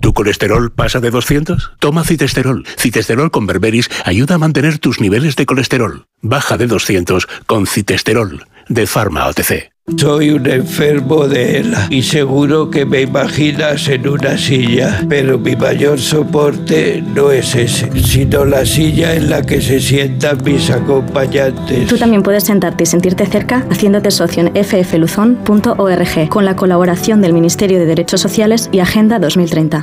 ¿Tu 0.00 0.14
colesterol 0.14 0.70
pasa 0.70 1.00
de 1.00 1.10
200? 1.10 1.72
Toma 1.80 2.04
citesterol. 2.04 2.64
Citesterol 2.78 3.30
con 3.30 3.46
berberis 3.46 3.90
ayuda 4.04 4.36
a 4.36 4.38
mantener 4.38 4.78
tus 4.78 5.00
niveles 5.00 5.36
de 5.36 5.46
colesterol. 5.46 6.06
Baja 6.22 6.56
de 6.56 6.66
200 6.66 7.26
con 7.46 7.66
citesterol 7.66 8.44
de 8.68 8.86
Pharma 8.86 9.26
OTC. 9.26 9.72
Soy 9.96 10.30
un 10.30 10.46
enfermo 10.46 11.26
de 11.26 11.60
ELA 11.60 11.86
y 11.88 12.02
seguro 12.02 12.70
que 12.70 12.84
me 12.84 13.00
imaginas 13.00 13.88
en 13.88 14.06
una 14.06 14.36
silla, 14.36 15.02
pero 15.08 15.38
mi 15.38 15.56
mayor 15.56 15.98
soporte 15.98 17.02
no 17.02 17.30
es 17.30 17.54
ese, 17.54 17.90
sino 18.02 18.44
la 18.44 18.66
silla 18.66 19.14
en 19.14 19.30
la 19.30 19.40
que 19.40 19.62
se 19.62 19.80
sientan 19.80 20.44
mis 20.44 20.68
acompañantes. 20.68 21.88
Tú 21.88 21.96
también 21.96 22.22
puedes 22.22 22.44
sentarte 22.44 22.82
y 22.82 22.86
sentirte 22.86 23.24
cerca 23.24 23.66
haciéndote 23.70 24.10
socio 24.10 24.42
en 24.42 24.52
ffluzon.org 24.62 26.28
con 26.28 26.44
la 26.44 26.54
colaboración 26.54 27.22
del 27.22 27.32
Ministerio 27.32 27.78
de 27.78 27.86
Derechos 27.86 28.20
Sociales 28.20 28.68
y 28.70 28.80
Agenda 28.80 29.18
2030. 29.18 29.82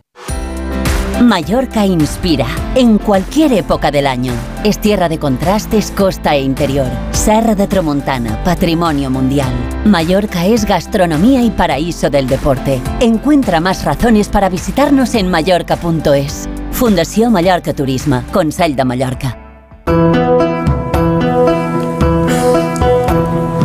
Mallorca 1.31 1.85
inspira 1.85 2.45
en 2.75 2.97
cualquier 2.97 3.53
época 3.53 3.89
del 3.89 4.05
año. 4.05 4.33
Es 4.65 4.79
tierra 4.79 5.07
de 5.07 5.17
contrastes, 5.17 5.89
costa 5.89 6.35
e 6.35 6.41
interior. 6.41 6.89
Serra 7.11 7.55
de 7.55 7.67
Tramontana, 7.67 8.43
patrimonio 8.43 9.09
mundial. 9.09 9.53
Mallorca 9.85 10.45
es 10.45 10.65
gastronomía 10.65 11.41
y 11.41 11.49
paraíso 11.49 12.09
del 12.09 12.27
deporte. 12.27 12.81
Encuentra 12.99 13.61
más 13.61 13.85
razones 13.85 14.27
para 14.27 14.49
visitarnos 14.49 15.15
en 15.15 15.29
mallorca.es. 15.31 16.49
Fundación 16.71 17.31
Mallorca 17.31 17.73
Turisme, 17.73 18.23
Consell 18.33 18.75
de 18.75 18.83
Mallorca. 18.83 19.37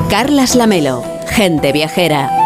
Carlas 0.08 0.54
Lamelo, 0.54 1.02
gente 1.26 1.72
viajera. 1.72 2.45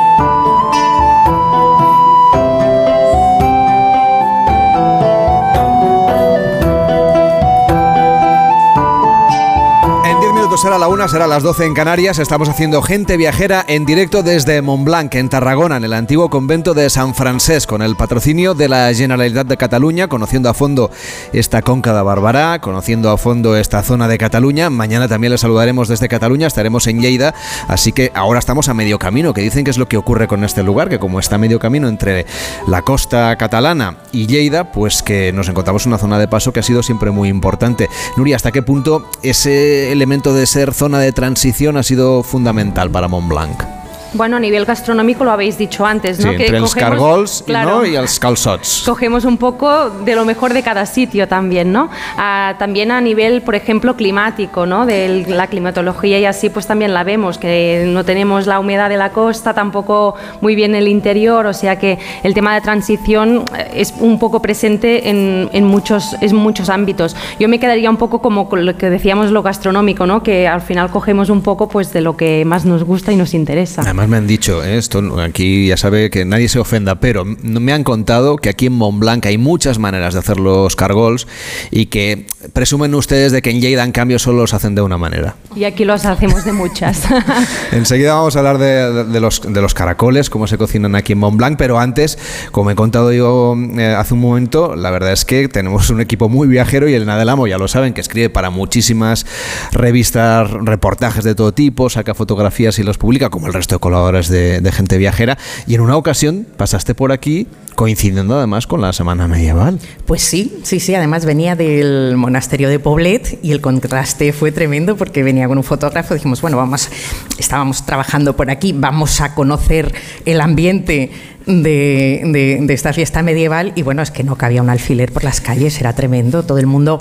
Será 10.61 10.77
la 10.77 10.89
una, 10.89 11.09
será 11.09 11.27
las 11.27 11.43
12 11.43 11.65
en 11.65 11.73
Canarias. 11.75 12.19
Estamos 12.19 12.51
haciendo 12.51 12.83
gente 12.83 13.17
viajera 13.17 13.65
en 13.67 13.87
directo 13.87 14.23
desde 14.23 14.61
Montblanc, 14.61 15.15
en 15.15 15.31
Tarragona, 15.31 15.79
en 15.79 15.85
el 15.85 15.95
antiguo 15.95 16.29
convento 16.29 16.75
de 16.75 16.91
San 16.91 17.15
Francés, 17.15 17.67
con 17.67 17.81
el 17.81 17.97
patrocinio 17.97 18.53
de 18.53 18.69
la 18.69 18.93
Generalitat 18.93 19.47
de 19.47 19.57
Cataluña, 19.57 20.09
conociendo 20.09 20.51
a 20.51 20.55
fondo 20.55 20.91
esta 21.33 21.63
conca 21.63 21.95
de 21.95 22.03
Barberá, 22.03 22.61
conociendo 22.61 23.11
a 23.11 23.17
fondo 23.17 23.57
esta 23.57 23.83
zona 23.83 24.07
de 24.07 24.19
Cataluña. 24.19 24.69
Mañana 24.69 25.09
también 25.09 25.31
les 25.31 25.41
saludaremos 25.41 25.89
desde 25.89 26.09
Cataluña, 26.09 26.47
estaremos 26.47 26.87
en 26.89 27.01
Lleida, 27.01 27.35
así 27.67 27.93
que 27.93 28.13
ahora 28.15 28.39
estamos 28.39 28.69
a 28.69 28.75
medio 28.75 28.99
camino, 28.99 29.33
que 29.33 29.41
dicen 29.41 29.65
que 29.65 29.71
es 29.71 29.79
lo 29.79 29.89
que 29.89 29.97
ocurre 29.97 30.29
con 30.29 30.45
este 30.45 30.63
lugar, 30.63 30.91
que 30.91 30.99
como 30.99 31.21
está 31.21 31.37
a 31.37 31.39
medio 31.39 31.59
camino 31.59 31.89
entre 31.89 32.27
la 32.67 32.83
costa 32.83 33.35
catalana 33.39 33.97
y 34.13 34.27
Lleida, 34.27 34.73
pues 34.73 35.03
que 35.03 35.33
nos 35.33 35.49
encontramos 35.49 35.87
en 35.87 35.93
una 35.93 35.99
zona 35.99 36.19
de 36.19 36.29
paso 36.29 36.53
que 36.53 36.61
ha 36.61 36.65
sido 36.65 36.83
siempre 36.83 37.11
muy 37.11 37.31
importante. 37.31 37.89
Nuria, 38.19 38.37
¿hasta 38.37 38.53
qué 38.53 38.61
punto 38.61 39.09
ese 39.23 39.91
elemento 39.91 40.35
de 40.35 40.50
ser 40.51 40.75
zona 40.75 40.99
de 40.99 41.13
transición 41.13 41.77
ha 41.77 41.85
sido 41.85 42.25
fundamental 42.25 42.91
para 42.91 43.07
Montblanc? 43.07 43.80
Bueno, 44.13 44.37
a 44.37 44.41
nivel 44.41 44.65
gastronómico 44.65 45.25
lo 45.25 45.31
habéis 45.31 45.57
dicho 45.57 45.87
antes, 45.87 46.17
Sí, 46.17 46.25
¿no? 46.25 46.31
entre 46.33 46.49
cogemos- 46.61 46.75
cargols 46.75 47.43
claro, 47.47 47.79
no? 47.79 47.87
y 47.87 47.95
calçots. 48.19 48.83
cogemos 48.85 49.25
un 49.25 49.37
poco 49.39 49.91
de 49.91 50.15
lo 50.17 50.25
mejor 50.25 50.53
de 50.53 50.63
cada 50.63 50.85
sitio 50.87 51.29
también, 51.29 51.73
¿no? 51.73 51.89
Ah, 52.17 52.55
también 52.59 52.91
a 52.91 53.01
nivel, 53.01 53.43
por 53.43 53.55
ejemplo, 53.55 53.95
climático, 53.97 54.67
¿no? 54.67 54.87
De 54.87 55.25
la 55.29 55.47
climatología 55.47 56.19
y 56.19 56.25
así, 56.25 56.51
pues 56.51 56.67
también 56.67 56.93
la 56.93 57.05
vemos, 57.05 57.39
que 57.39 57.85
no 57.87 58.05
tenemos 58.05 58.47
la 58.47 58.59
humedad 58.59 58.89
de 58.89 58.97
la 58.97 59.11
costa, 59.11 59.55
tampoco 59.55 60.15
muy 60.41 60.55
bien 60.55 60.75
el 60.75 60.89
interior, 60.89 61.47
o 61.47 61.53
sea 61.53 61.79
que 61.79 61.99
el 62.23 62.35
tema 62.35 62.55
de 62.55 62.61
transición 62.61 63.45
eh, 63.57 63.71
es 63.75 63.95
un 64.01 64.19
poco 64.19 64.43
presente 64.43 65.09
en, 65.09 65.49
en 65.53 65.65
muchos, 65.65 66.17
en 66.21 66.35
muchos 66.35 66.69
ámbitos. 66.69 67.15
Yo 67.39 67.49
me 67.49 67.61
quedaría 67.61 67.91
un 67.91 67.97
poco 67.97 68.21
como 68.21 68.49
con 68.49 68.67
lo 68.67 68.77
que 68.77 68.91
decíamos 68.91 69.31
lo 69.31 69.43
gastronómico, 69.43 70.07
¿no? 70.07 70.23
Que 70.23 70.49
al 70.49 70.61
final 70.63 70.91
cogemos 70.91 71.31
un 71.31 71.43
poco 71.43 71.69
pues 71.69 71.93
de 71.93 72.01
lo 72.01 72.17
que 72.17 72.45
más 72.45 72.65
nos 72.65 72.83
gusta 72.85 73.13
y 73.13 73.17
nos 73.17 73.35
interesa. 73.35 73.83
Además 73.83 74.00
además 74.01 74.11
me 74.11 74.17
han 74.17 74.27
dicho, 74.27 74.65
¿eh? 74.65 74.79
esto 74.79 75.21
aquí 75.21 75.69
ya 75.69 75.77
sabe 75.77 76.09
que 76.09 76.25
nadie 76.25 76.49
se 76.49 76.59
ofenda, 76.59 77.01
pero 77.01 77.25
me 77.25 77.73
han 77.73 77.85
contado 77.85 78.37
que 78.37 78.49
aquí 78.49 78.67
en 78.67 78.73
Montblanc 78.73 79.27
hay 79.27 79.37
muchas 79.37 79.79
maneras 79.79 80.15
de 80.15 80.21
hacer 80.21 80.41
los 80.41 80.75
cargols 80.75 81.27
y 81.71 81.87
que 81.87 82.27
presumen 82.55 82.95
ustedes 82.95 83.31
de 83.33 83.43
que 83.43 83.51
en 83.51 83.61
Lleida 83.61 83.85
en 83.85 83.93
cambio 83.93 84.19
solo 84.19 84.39
los 84.39 84.55
hacen 84.55 84.75
de 84.75 84.81
una 84.81 84.97
manera. 84.97 85.37
Y 85.55 85.65
aquí 85.65 85.85
los 85.85 86.07
hacemos 86.07 86.45
de 86.45 86.53
muchas. 86.53 87.03
Enseguida 87.73 88.15
vamos 88.15 88.37
a 88.37 88.39
hablar 88.39 88.59
de, 88.59 89.05
de 89.05 89.21
los, 89.21 89.43
de 89.43 89.61
los 89.61 89.75
caracoles, 89.75 90.31
cómo 90.31 90.47
se 90.47 90.57
cocinan 90.57 90.95
aquí 90.95 91.13
en 91.13 91.19
Montblanc, 91.19 91.59
pero 91.59 91.79
antes, 91.79 92.19
como 92.53 92.71
he 92.71 92.75
contado 92.75 93.13
yo 93.13 93.55
eh, 93.77 93.95
hace 93.97 94.15
un 94.15 94.21
momento, 94.21 94.77
la 94.77 94.91
verdad 94.91 95.13
es 95.13 95.27
que 95.27 95.49
tenemos 95.49 95.91
un 95.91 96.01
equipo 96.01 96.29
muy 96.31 96.49
viajero 96.49 96.89
y 96.89 96.95
el 96.95 97.05
Nadelamo 97.05 97.47
ya 97.47 97.59
lo 97.59 97.69
saben, 97.69 97.93
que 97.93 98.01
escribe 98.01 98.31
para 98.31 98.49
muchísimas 98.49 99.27
revistas, 99.73 100.51
reportajes 100.51 101.25
de 101.25 101.35
todo 101.35 101.53
tipo, 101.53 101.91
saca 101.91 102.15
fotografías 102.15 102.79
y 102.79 102.83
los 102.83 102.97
publica, 102.97 103.29
como 103.29 103.47
el 103.47 103.53
resto 103.53 103.75
de 103.75 103.81
colaboradores 103.91 104.29
de, 104.29 104.61
de 104.61 104.73
gente 104.73 104.99
viajera. 104.99 105.37
Y 105.67 105.75
en 105.75 105.81
una 105.81 105.97
ocasión 105.97 106.47
pasaste 106.57 106.95
por 106.95 107.13
aquí 107.13 107.49
coincidiendo 107.75 108.37
además 108.37 108.67
con 108.67 108.83
la 108.83 108.93
semana 108.93 109.27
medieval. 109.27 109.79
Pues 110.05 110.21
sí, 110.21 110.61
sí, 110.65 110.81
sí, 110.81 110.95
además 110.95 111.25
venía 111.25 111.57
del 111.57 112.15
monasterio 112.17 112.69
de 112.69 112.79
Poblet 112.79 113.39
y 113.43 113.53
el 113.53 113.63
contraste 113.63 114.35
fue 114.35 114.53
tremendo 114.53 114.97
porque 114.97 115.23
venía 115.23 115.49
con 115.49 115.57
un 115.57 115.65
fotógrafo, 115.65 116.13
dijimos, 116.13 116.43
bueno, 116.43 116.59
vamos, 116.59 116.91
estábamos 117.39 117.87
trabajando 117.87 118.37
por 118.37 118.51
aquí, 118.51 118.75
vamos 118.77 119.23
a 119.23 119.35
conocer 119.35 119.95
el 120.27 120.43
ambiente 120.43 121.11
de 121.47 122.67
esta 122.69 122.93
fiesta 122.93 123.23
medieval 123.23 123.73
y 123.77 123.83
bueno, 123.83 124.03
es 124.03 124.11
que 124.11 124.25
no 124.25 124.37
cabía 124.37 124.61
un 124.61 124.69
alfiler 124.69 125.11
por 125.11 125.25
las 125.25 125.41
calles, 125.41 125.81
era 125.81 125.95
tremendo, 125.95 126.43
todo 126.43 126.59
el 126.59 126.67
mundo 126.67 127.01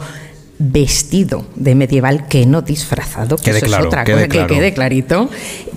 vestido 0.59 1.45
de 1.55 1.73
medieval 1.73 2.27
que 2.27 2.45
no 2.45 2.61
disfrazado, 2.61 3.37
que 3.37 3.51
eso 3.51 3.65
claro, 3.65 3.83
es 3.83 3.87
otra 3.87 4.03
cosa, 4.03 4.27
claro. 4.27 4.47
que 4.47 4.55
quede 4.55 4.73
clarito, 4.73 5.29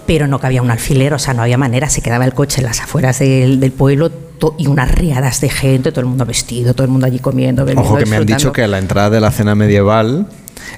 pero 0.07 0.27
no 0.27 0.41
cabía 0.41 0.61
un 0.61 0.71
alfiler, 0.71 1.15
o 1.15 1.19
sea, 1.19 1.35
no 1.35 1.43
había 1.43 1.57
manera, 1.57 1.89
se 1.89 2.03
quedaba 2.03 2.25
el 2.25 2.35
coche 2.35 2.61
en 2.61 2.67
las 2.67 2.81
afueras 2.81 3.21
del, 3.21 3.61
del 3.61 3.73
pueblo 3.73 4.11
y 4.59 4.67
unas 4.67 4.91
riadas 4.91 5.41
de 5.41 5.49
gente, 5.49 5.93
todo 5.93 6.01
el 6.01 6.07
mundo 6.07 6.27
vestido, 6.27 6.75
todo 6.75 6.85
el 6.85 6.91
mundo 6.91 7.07
allí 7.07 7.21
comiendo, 7.21 7.65
bebiendo, 7.65 7.89
Ojo 7.89 7.99
que 7.99 8.07
me 8.07 8.17
han 8.17 8.27
dicho 8.27 8.53
que 8.53 8.65
a 8.65 8.67
la 8.67 8.79
entrada 8.79 9.11
de 9.11 9.21
la 9.21 9.31
cena 9.31 9.55
medieval 9.55 10.27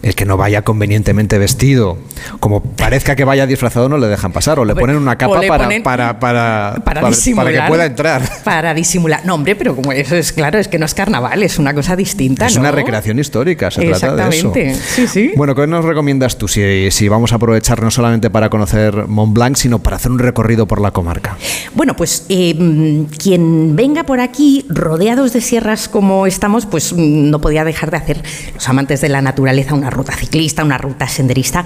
el 0.03 0.15
que 0.15 0.25
no 0.25 0.37
vaya 0.37 0.63
convenientemente 0.63 1.39
vestido, 1.39 1.99
como 2.41 2.63
parezca 2.63 3.17
que 3.17 3.25
vaya 3.25 3.47
disfrazado, 3.47 3.89
no 3.89 3.99
le 3.99 4.07
dejan 4.07 4.33
pasar 4.33 4.59
o 4.59 4.65
le 4.65 4.75
ponen 4.75 4.97
una 4.97 5.17
capa 5.17 5.41
para, 5.47 5.69
ponen- 5.69 5.83
para, 5.83 6.19
para, 6.21 6.83
para 6.85 7.09
disimular. 7.09 7.53
que 7.53 7.63
pueda 7.69 7.87
entrar. 7.87 8.23
Para 8.45 8.75
disimular. 8.75 9.25
No, 9.25 9.35
hombre, 9.35 9.57
pero 9.57 9.75
como 9.75 9.93
eso 9.93 10.17
es 10.17 10.33
claro, 10.33 10.59
es 10.59 10.69
que 10.69 10.79
no 10.79 10.87
es 10.87 10.95
carnaval, 10.95 11.43
es 11.43 11.59
una 11.59 11.75
cosa 11.75 11.97
distinta. 11.97 12.47
Es 12.47 12.55
¿no? 12.55 12.61
una 12.61 12.71
recreación 12.71 13.19
histórica, 13.19 13.71
se 13.71 13.83
trata 13.83 14.17
de 14.29 14.37
eso. 14.37 14.49
Exactamente, 14.49 14.75
sí, 14.75 15.07
sí. 15.07 15.33
Bueno, 15.37 15.55
¿qué 15.55 15.67
nos 15.67 15.85
recomiendas 15.85 16.37
tú 16.39 16.49
si, 16.49 16.91
si 16.91 17.09
vamos 17.09 17.33
a 17.33 17.37
aprovechar 17.37 17.83
no 17.83 17.91
solamente 17.91 18.31
para 18.31 18.51
conocer 18.51 19.07
Mont 19.09 19.33
Blanc, 19.35 19.57
sino 19.57 19.79
para 19.79 19.97
hacer 19.97 20.11
un 20.11 20.19
recorrido 20.19 20.67
por 20.67 20.81
la 20.81 20.91
comarca? 20.91 21.37
Bueno, 21.75 21.95
pues 21.97 22.27
eh, 22.29 22.55
mm, 22.59 23.05
quien 23.17 23.77
venga 23.77 24.05
por 24.05 24.21
aquí 24.21 24.65
rodeados 24.69 25.33
de 25.33 25.41
sierras 25.41 25.89
como 25.89 26.27
estamos, 26.27 26.67
pues 26.67 26.93
mm, 26.93 27.31
no 27.31 27.41
podía 27.41 27.65
dejar 27.65 27.91
de 27.91 27.97
hacer 27.97 28.23
los 28.55 28.69
amantes 28.69 29.01
de 29.01 29.09
la 29.09 29.21
naturaleza 29.23 29.74
una 29.75 29.91
ruta 29.91 30.13
ciclista, 30.13 30.65
una 30.65 30.79
ruta 30.79 31.09
senderista. 31.09 31.65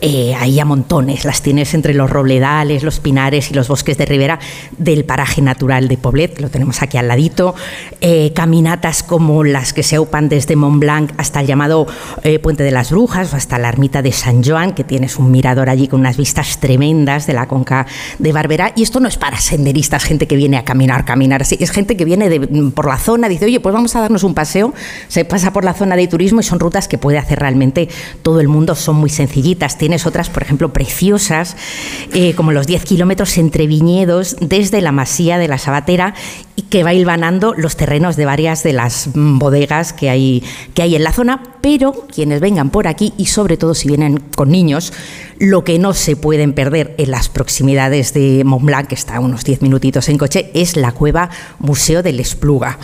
Eh, 0.00 0.34
ahí 0.38 0.58
a 0.60 0.64
montones, 0.64 1.24
las 1.24 1.42
tienes 1.42 1.74
entre 1.74 1.94
los 1.94 2.10
robledales, 2.10 2.82
los 2.82 3.00
pinares 3.00 3.50
y 3.50 3.54
los 3.54 3.68
bosques 3.68 3.98
de 3.98 4.06
ribera 4.06 4.38
del 4.76 5.04
paraje 5.04 5.42
natural 5.42 5.88
de 5.88 5.96
Poblet, 5.96 6.40
lo 6.40 6.48
tenemos 6.48 6.82
aquí 6.82 6.98
al 6.98 7.08
ladito. 7.08 7.54
Eh, 8.00 8.32
caminatas 8.34 9.02
como 9.02 9.44
las 9.44 9.72
que 9.72 9.82
se 9.82 9.96
aupan 9.96 10.28
desde 10.28 10.56
Mont 10.56 10.80
Blanc 10.80 11.12
hasta 11.16 11.40
el 11.40 11.46
llamado 11.46 11.86
eh, 12.22 12.38
Puente 12.38 12.62
de 12.62 12.70
las 12.70 12.90
Brujas 12.90 13.32
o 13.32 13.36
hasta 13.36 13.58
la 13.58 13.68
ermita 13.68 14.02
de 14.02 14.12
San 14.12 14.42
Joan, 14.42 14.74
que 14.74 14.84
tienes 14.84 15.18
un 15.18 15.30
mirador 15.30 15.68
allí 15.68 15.88
con 15.88 16.00
unas 16.00 16.16
vistas 16.16 16.58
tremendas 16.60 17.26
de 17.26 17.34
la 17.34 17.46
conca 17.46 17.86
de 18.18 18.32
Barberá. 18.32 18.72
Y 18.76 18.82
esto 18.82 19.00
no 19.00 19.08
es 19.08 19.16
para 19.16 19.38
senderistas, 19.38 20.04
gente 20.04 20.26
que 20.26 20.36
viene 20.36 20.56
a 20.56 20.64
caminar, 20.64 21.04
caminar 21.04 21.42
así, 21.42 21.56
es 21.60 21.70
gente 21.70 21.96
que 21.96 22.04
viene 22.04 22.30
por 22.74 22.86
la 22.86 22.98
zona, 22.98 23.28
dice, 23.28 23.44
oye, 23.44 23.60
pues 23.60 23.72
vamos 23.72 23.94
a 23.96 24.00
darnos 24.00 24.24
un 24.24 24.34
paseo, 24.34 24.72
se 25.08 25.24
pasa 25.24 25.52
por 25.52 25.64
la 25.64 25.74
zona 25.74 25.96
de 25.96 26.06
turismo 26.08 26.40
y 26.40 26.42
son 26.42 26.60
rutas 26.60 26.88
que 26.88 26.98
puede 26.98 27.18
hacer 27.18 27.40
realmente 27.50 27.88
todo 28.22 28.40
el 28.40 28.46
mundo, 28.46 28.76
son 28.76 28.96
muy 28.96 29.10
sencillitas. 29.10 29.76
Tienes 29.76 30.06
otras, 30.06 30.30
por 30.30 30.44
ejemplo, 30.44 30.72
preciosas, 30.72 31.56
eh, 32.14 32.34
como 32.34 32.52
los 32.52 32.66
10 32.68 32.84
kilómetros 32.84 33.36
entre 33.38 33.66
viñedos 33.66 34.36
desde 34.40 34.80
la 34.80 34.92
masía 34.92 35.38
de 35.38 35.48
la 35.48 35.58
Sabatera 35.58 36.14
y 36.54 36.62
que 36.62 36.84
va 36.84 36.94
hilvanando 36.94 37.54
los 37.56 37.76
terrenos 37.76 38.14
de 38.14 38.24
varias 38.24 38.62
de 38.62 38.72
las 38.72 39.10
mm, 39.14 39.38
bodegas 39.38 39.92
que 39.92 40.10
hay, 40.10 40.44
que 40.74 40.82
hay 40.82 40.94
en 40.94 41.02
la 41.02 41.12
zona, 41.12 41.42
pero 41.60 42.06
quienes 42.06 42.40
vengan 42.40 42.70
por 42.70 42.86
aquí 42.86 43.12
y 43.16 43.26
sobre 43.26 43.56
todo 43.56 43.74
si 43.74 43.88
vienen 43.88 44.22
con 44.36 44.50
niños, 44.50 44.92
lo 45.40 45.64
que 45.64 45.78
no 45.78 45.94
se 45.94 46.16
pueden 46.16 46.52
perder 46.52 46.94
en 46.98 47.10
las 47.10 47.28
proximidades 47.28 48.12
de 48.12 48.44
Montblanc, 48.44 48.88
que 48.88 48.94
está 48.94 49.16
a 49.16 49.20
unos 49.20 49.42
10 49.42 49.62
minutitos 49.62 50.08
en 50.08 50.18
coche, 50.18 50.50
es 50.54 50.76
la 50.76 50.92
cueva 50.92 51.30
Museo 51.58 52.02
del 52.02 52.20
Espluga. 52.20 52.78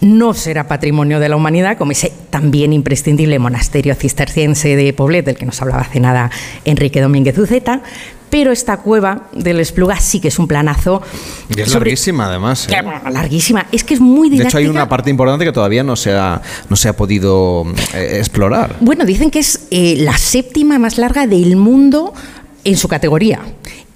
No 0.00 0.34
será 0.34 0.66
patrimonio 0.66 1.20
de 1.20 1.28
la 1.28 1.36
humanidad, 1.36 1.78
como 1.78 1.92
ese 1.92 2.12
también 2.30 2.72
imprescindible 2.72 3.38
monasterio 3.38 3.94
cisterciense 3.94 4.09
de 4.14 4.92
Poblet, 4.92 5.24
del 5.24 5.36
que 5.36 5.46
nos 5.46 5.60
hablaba 5.62 5.82
hace 5.82 6.00
nada 6.00 6.30
Enrique 6.64 7.00
Domínguez 7.00 7.36
Uceta, 7.38 7.82
pero 8.28 8.52
esta 8.52 8.76
cueva 8.76 9.28
del 9.32 9.58
Espluga 9.58 9.98
sí 9.98 10.20
que 10.20 10.28
es 10.28 10.38
un 10.38 10.46
planazo. 10.46 11.02
Y 11.48 11.60
es 11.60 11.68
sobre- 11.70 11.90
larguísima 11.90 12.26
además. 12.26 12.68
¿eh? 12.68 13.10
Larguísima. 13.10 13.66
Es 13.72 13.82
que 13.82 13.94
es 13.94 14.00
muy 14.00 14.28
De 14.30 14.36
didáctica. 14.36 14.58
hecho, 14.58 14.58
hay 14.58 14.70
una 14.70 14.88
parte 14.88 15.10
importante 15.10 15.44
que 15.44 15.50
todavía 15.52 15.82
no 15.82 15.96
se 15.96 16.12
ha, 16.12 16.40
no 16.68 16.76
se 16.76 16.88
ha 16.88 16.96
podido 16.96 17.64
eh, 17.94 18.18
explorar. 18.18 18.76
Bueno, 18.80 19.04
dicen 19.04 19.30
que 19.32 19.40
es 19.40 19.66
eh, 19.72 19.96
la 19.98 20.16
séptima 20.16 20.78
más 20.78 20.96
larga 20.96 21.26
del 21.26 21.56
mundo 21.56 22.14
en 22.62 22.76
su 22.76 22.86
categoría. 22.86 23.40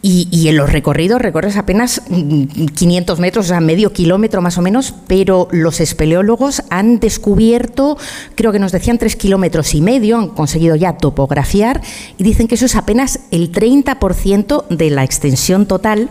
Y, 0.07 0.49
en 0.49 0.59
los 0.59 0.71
recorridos 0.71 1.19
recorres 1.23 1.57
apenas 1.57 2.03
mm, 2.11 2.67
500 2.75 3.21
metros, 3.21 3.47
o 3.47 3.49
sea, 3.49 3.61
medio 3.61 3.91
kilómetro 3.95 4.43
más 4.43 4.59
o 4.59 4.61
menos, 4.61 4.93
pero 5.07 5.49
los 5.51 5.81
espeleólogos 5.81 6.63
han 6.69 7.01
descubierto, 7.01 7.97
creo 8.35 8.53
que 8.53 8.59
nos 8.59 8.71
decían 8.71 8.99
tres 8.99 9.17
kilómetros 9.17 9.75
y 9.75 9.81
medio, 9.81 10.19
han 10.19 10.29
conseguido 10.29 10.77
ya 10.77 10.99
topografiar 10.99 11.81
y 12.19 12.23
dicen 12.23 12.49
que 12.49 12.57
eso 12.57 12.67
es 12.67 12.77
apenas 12.77 13.21
el 13.31 13.51
30% 13.51 14.67
de 14.69 14.91
la 14.91 15.05
extensión 15.05 15.65
total. 15.65 16.11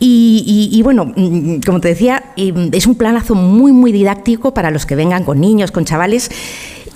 Y, 0.00 0.42
y- 0.72 0.76
y 0.78 0.82
bueno, 0.82 1.12
mm, 1.14 1.60
como 1.66 1.80
te 1.80 1.88
decía, 1.88 2.32
eh, 2.38 2.70
es 2.72 2.86
un 2.86 2.94
planazo 2.94 3.34
muy, 3.34 3.72
muy 3.72 3.92
didáctico 3.92 4.54
para 4.54 4.70
los 4.70 4.86
que 4.86 4.96
vengan 4.96 5.24
con 5.24 5.38
niños, 5.38 5.70
con 5.70 5.84
chavales, 5.84 6.30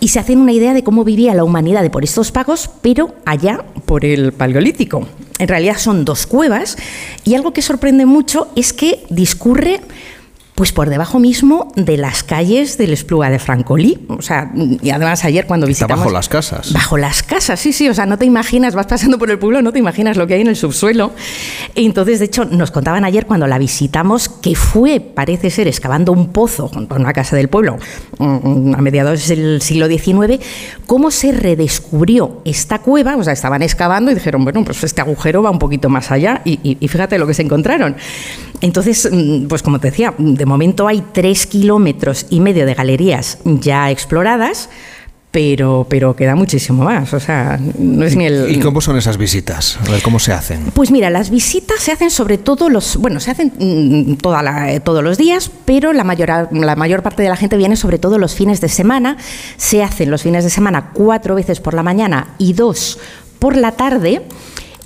y 0.01 0.09
se 0.09 0.19
hacen 0.19 0.39
una 0.39 0.53
idea 0.53 0.75
de 0.75 0.85
cómo 0.85 1.05
vivía 1.05 1.35
la 1.35 1.45
humanidad 1.45 1.83
de 1.83 1.91
por 1.91 2.05
estos 2.05 2.33
pagos, 2.33 2.71
pero 2.83 3.15
allá 3.25 3.65
por 3.85 4.05
el 4.05 4.33
Paleolítico. 4.33 5.07
En 5.39 5.49
realidad 5.49 5.77
son 5.79 6.05
dos 6.05 6.27
cuevas, 6.27 6.77
y 7.25 7.35
algo 7.35 7.53
que 7.53 7.63
sorprende 7.63 8.07
mucho 8.07 8.49
es 8.57 8.73
que 8.73 9.05
discurre 9.11 9.81
pues 10.57 10.73
por 10.73 10.89
debajo 10.91 11.19
mismo 11.21 11.71
de 11.77 11.97
las 11.99 12.23
calles 12.25 12.79
del 12.79 12.93
Espluga 12.95 13.29
de 13.31 13.39
Francolí. 13.39 14.07
O 14.09 14.23
sea, 14.23 14.51
y 14.55 14.89
además 14.91 15.23
ayer 15.25 15.47
cuando 15.47 15.67
Está 15.67 15.85
visitamos... 15.85 16.07
bajo 16.07 16.11
las 16.13 16.29
casas. 16.31 16.73
Bajo 16.73 16.97
las 16.97 17.23
casas, 17.23 17.61
sí, 17.61 17.73
sí, 17.75 17.89
o 17.91 17.95
sea, 17.95 18.07
no 18.07 18.17
te 18.19 18.25
imaginas, 18.25 18.75
vas 18.75 18.87
pasando 18.87 19.19
por 19.19 19.31
el 19.31 19.39
pueblo, 19.39 19.61
no 19.61 19.71
te 19.71 19.79
imaginas 19.79 20.17
lo 20.17 20.27
que 20.27 20.33
hay 20.35 20.41
en 20.41 20.47
el 20.49 20.57
subsuelo. 20.57 21.13
Y 21.75 21.85
entonces, 21.85 22.19
de 22.21 22.25
hecho, 22.25 22.47
nos 22.47 22.71
contaban 22.71 23.05
ayer 23.05 23.27
cuando 23.27 23.47
la 23.47 23.59
visitamos 23.59 24.31
que 24.31 24.55
fue, 24.57 24.99
parece 25.01 25.51
ser, 25.51 25.69
excavando 25.69 26.11
un 26.13 26.29
pozo 26.33 26.69
junto 26.69 26.95
a 26.95 26.99
una 26.99 27.13
casa 27.13 27.37
del 27.37 27.49
pueblo 27.49 27.77
mm, 28.19 28.75
a 28.77 28.79
mediados 28.81 29.29
del 29.29 29.61
siglo 29.61 29.87
XIX, 29.89 30.43
cómo 30.87 31.11
se 31.11 31.33
redescubrió 31.33 32.41
esta 32.47 32.79
cueva, 32.79 33.17
o 33.17 33.23
sea, 33.23 33.35
estaban 33.35 33.61
excavando 33.61 34.11
y 34.11 34.15
dijeron, 34.15 34.43
bueno, 34.45 34.65
pues 34.65 34.83
este 34.85 35.03
agujero 35.03 35.43
va 35.43 35.51
un 35.51 35.59
poquito 35.59 35.91
más 35.91 36.11
allá 36.11 36.41
y, 36.47 36.59
y- 36.63 36.79
y 36.81 36.89
fíjate 36.89 37.19
lo 37.19 37.27
que 37.27 37.35
se 37.35 37.43
encontraron. 37.43 37.95
Entonces, 38.63 39.07
mm, 39.13 39.49
pues 39.49 39.63
como 39.63 39.79
te 39.81 39.91
decía, 39.91 40.15
de 40.17 40.46
momento 40.47 40.89
hay 40.89 41.03
tres 41.13 41.47
kilómetros 41.47 42.27
y 42.31 42.41
medio 42.41 42.65
de 42.67 42.75
galerías 42.75 43.39
ya 43.45 43.91
exploradas, 43.91 44.69
pero, 45.31 45.87
pero 45.91 46.17
queda 46.17 46.35
muchísimo 46.35 46.85
más. 46.85 47.13
O 47.13 47.21
sea, 47.21 47.61
no 47.79 48.07
es 48.07 48.17
ni 48.17 48.25
el. 48.25 48.51
¿Y 48.57 48.61
cómo 48.61 48.81
son 48.81 48.97
esas 48.97 49.19
visitas? 49.19 49.79
A 49.87 49.91
ver 49.91 50.01
cómo 50.01 50.19
se 50.19 50.33
hacen. 50.33 50.71
Pues 50.73 50.91
mira, 50.91 51.11
las 51.11 51.29
visitas 51.29 51.79
se 51.81 51.93
hacen 51.93 52.11
sobre 52.11 52.39
todo 52.39 52.71
los, 52.71 52.97
bueno, 52.97 53.21
se 53.21 53.33
hacen 53.33 53.53
mm, 53.59 54.15
toda 54.15 54.43
la- 54.43 54.73
eh, 54.73 54.81
todos 54.81 55.05
los 55.05 55.19
días, 55.19 55.51
pero 55.67 55.93
la 55.93 56.05
mayor, 56.05 56.49
la 56.53 56.75
mayor 56.77 57.03
parte 57.03 57.23
de 57.23 57.29
la 57.29 57.37
gente 57.37 57.59
viene 57.59 57.77
sobre 57.77 57.99
todo 57.99 58.17
los 58.19 58.35
fines 58.35 58.63
de 58.63 58.71
semana. 58.71 59.19
Se 59.59 59.83
hacen 59.83 60.11
los 60.11 60.23
fines 60.23 60.43
de 60.45 60.49
semana 60.51 60.91
cuatro 60.95 61.35
veces 61.35 61.61
por 61.61 61.75
la 61.75 61.83
mañana 61.83 62.29
y 62.39 62.55
dos 62.55 62.99
por 63.39 63.57
la 63.57 63.73
tarde. 63.73 64.23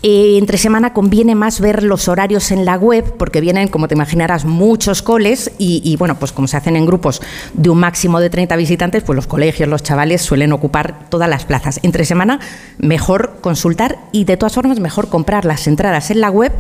Eh, 0.03 0.39
entre 0.39 0.57
semana 0.57 0.95
conviene 0.95 1.35
más 1.35 1.61
ver 1.61 1.83
los 1.83 2.09
horarios 2.09 2.51
en 2.53 2.65
la 2.65 2.77
web 2.77 3.05
porque 3.19 3.43
vienen, 3.43 3.69
como 3.69 3.87
te 3.87 3.95
imaginarás, 3.95 4.47
muchos 4.47 5.03
coles 5.03 5.53
y, 5.59 5.95
bueno, 5.97 6.19
pues 6.19 6.33
como 6.33 6.49
se 6.49 6.57
hacen 6.57 6.77
en 6.77 6.87
grupos 6.87 7.21
de 7.53 7.69
un 7.69 7.79
máximo 7.79 8.19
de 8.19 8.31
30 8.31 8.57
visitantes, 8.57 9.03
pues 9.03 9.15
los 9.15 9.27
colegios, 9.27 9.69
los 9.69 9.83
chavales 9.83 10.23
suelen 10.23 10.53
ocupar 10.53 11.09
todas 11.11 11.29
las 11.29 11.45
plazas. 11.45 11.81
Entre 11.83 12.07
semana 12.07 12.41
mejor 12.79 13.39
consultar 13.43 13.99
y 14.11 14.25
de 14.25 14.39
todas 14.39 14.55
formas 14.55 14.81
mejor 14.81 15.09
comprar 15.09 15.45
las 15.45 15.67
entradas 15.67 16.11
en 16.11 16.23
la 16.23 16.31
web. 16.31 16.53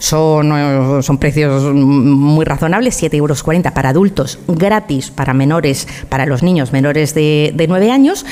Son, 0.00 0.52
eh, 0.52 1.18
precios 1.20 1.62
muy 1.74 2.44
razonables, 2.44 3.00
7,40 3.00 3.16
euros 3.16 3.42
para 3.72 3.90
adultos, 3.90 4.38
gratis 4.48 5.10
para 5.10 5.34
menores, 5.34 5.86
para 6.08 6.26
los 6.26 6.42
niños 6.42 6.72
menores 6.72 7.14
de, 7.14 7.52
de 7.54 7.68
9 7.68 7.92
años 7.92 8.24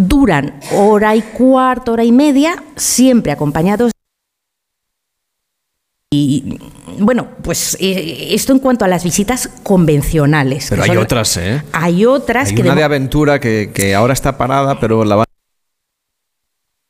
duran 0.00 0.58
hora 0.72 1.14
y 1.14 1.22
cuarto, 1.22 1.92
hora 1.92 2.04
y 2.04 2.12
media, 2.12 2.62
siempre 2.76 3.32
acompañados 3.32 3.92
y, 6.12 6.58
bueno, 6.98 7.28
pues 7.42 7.76
eh, 7.80 8.34
esto 8.34 8.52
en 8.52 8.58
cuanto 8.58 8.84
a 8.84 8.88
las 8.88 9.04
visitas 9.04 9.48
convencionales. 9.62 10.66
Pero 10.68 10.82
hay 10.82 10.88
son- 10.88 10.98
otras, 10.98 11.36
¿eh? 11.36 11.62
Hay 11.72 12.04
otras 12.04 12.48
Hay 12.48 12.54
que 12.56 12.62
una 12.62 12.70
de 12.72 12.78
de 12.78 12.84
aventura 12.84 13.38
que, 13.38 13.70
que 13.72 13.94
ahora 13.94 14.12
está 14.12 14.36
parada, 14.36 14.80
pero 14.80 15.04
la 15.04 15.16
va 15.16 15.24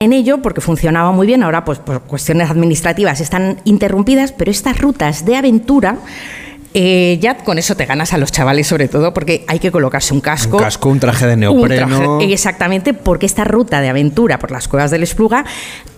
en 0.03 0.15
ello 0.15 0.41
porque 0.41 0.63
funcionaba 0.63 1.13
muy 1.13 1.27
bien, 1.27 1.43
ahora 1.43 1.67
pues 1.67 1.79
por 1.79 2.01
cuestiones 2.05 2.49
administrativas 2.49 3.21
están 3.21 3.61
interrumpidas, 3.65 4.33
pero 4.33 4.51
estas 4.51 4.81
rutas 4.81 5.27
de 5.27 5.37
aventura 5.37 5.99
eh, 6.75 7.19
ya 7.21 7.37
con 7.39 7.59
eso 7.59 7.75
te 7.75 7.85
ganas 7.87 8.13
a 8.13 8.19
los 8.19 8.31
chavales 8.33 8.67
sobre 8.67 8.87
todo 8.89 9.13
porque 9.13 9.45
hay 9.49 9.59
que 9.59 9.71
colocarse 9.71 10.15
un 10.15 10.21
casco. 10.21 10.57
un 10.57 10.63
casco, 10.63 10.89
un 10.89 11.01
traje 11.01 11.27
de 11.27 11.37
neopreno. 11.37 12.19
traje- 12.19 12.33
exactamente, 12.33 12.95
porque 12.95 13.27
esta 13.27 13.45
ruta 13.45 13.81
de 13.81 13.89
aventura 13.89 14.39
por 14.39 14.51
las 14.51 14.69
cuevas 14.69 14.91
del 14.91 15.03
Espluga 15.03 15.45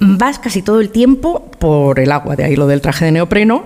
vas 0.00 0.38
casi 0.38 0.62
todo 0.62 0.80
el 0.80 0.90
tiempo 0.90 1.50
por 1.58 2.00
el 2.00 2.10
agua, 2.12 2.36
de 2.36 2.44
ahí 2.44 2.56
lo 2.56 2.66
del 2.66 2.80
traje 2.80 3.04
de 3.04 3.12
neopreno. 3.12 3.64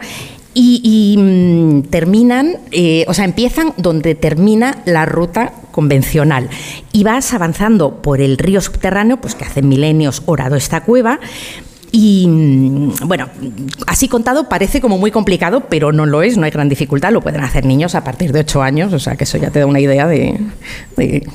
Y, 0.58 0.80
y, 0.82 1.18
mm, 1.20 1.82
terminan, 1.90 2.56
eh, 2.72 3.04
o 3.08 3.12
sea, 3.12 3.26
empiezan 3.26 3.74
donde 3.76 4.14
termina 4.14 4.78
la 4.86 5.04
ruta 5.04 5.52
convencional. 5.70 6.48
Y 6.92 7.04
vas 7.04 7.34
avanzando 7.34 8.00
por 8.00 8.22
el 8.22 8.38
río 8.38 8.62
subterráneo, 8.62 9.18
pues 9.18 9.34
que 9.34 9.44
hace 9.44 9.60
milenios 9.60 10.22
orado 10.24 10.56
esta 10.56 10.80
cueva. 10.82 11.20
Y 11.98 12.26
mm, 12.28 13.06
bueno, 13.06 13.26
así 13.86 14.06
contado 14.06 14.50
parece 14.50 14.82
como 14.82 14.98
muy 14.98 15.10
complicado, 15.10 15.62
pero 15.70 15.92
no 15.92 16.04
lo 16.04 16.22
es, 16.22 16.36
no 16.36 16.44
hay 16.44 16.50
gran 16.50 16.68
dificultad, 16.68 17.10
lo 17.10 17.22
pueden 17.22 17.40
hacer 17.40 17.64
niños 17.64 17.94
a 17.94 18.04
partir 18.04 18.32
de 18.32 18.40
8 18.40 18.62
años, 18.62 18.92
o 18.92 18.98
sea 18.98 19.16
que 19.16 19.24
eso 19.24 19.38
ya 19.38 19.48
te 19.50 19.60
da 19.60 19.66
una 19.66 19.80
idea 19.80 20.06
de, 20.06 20.38
de 20.98 21.26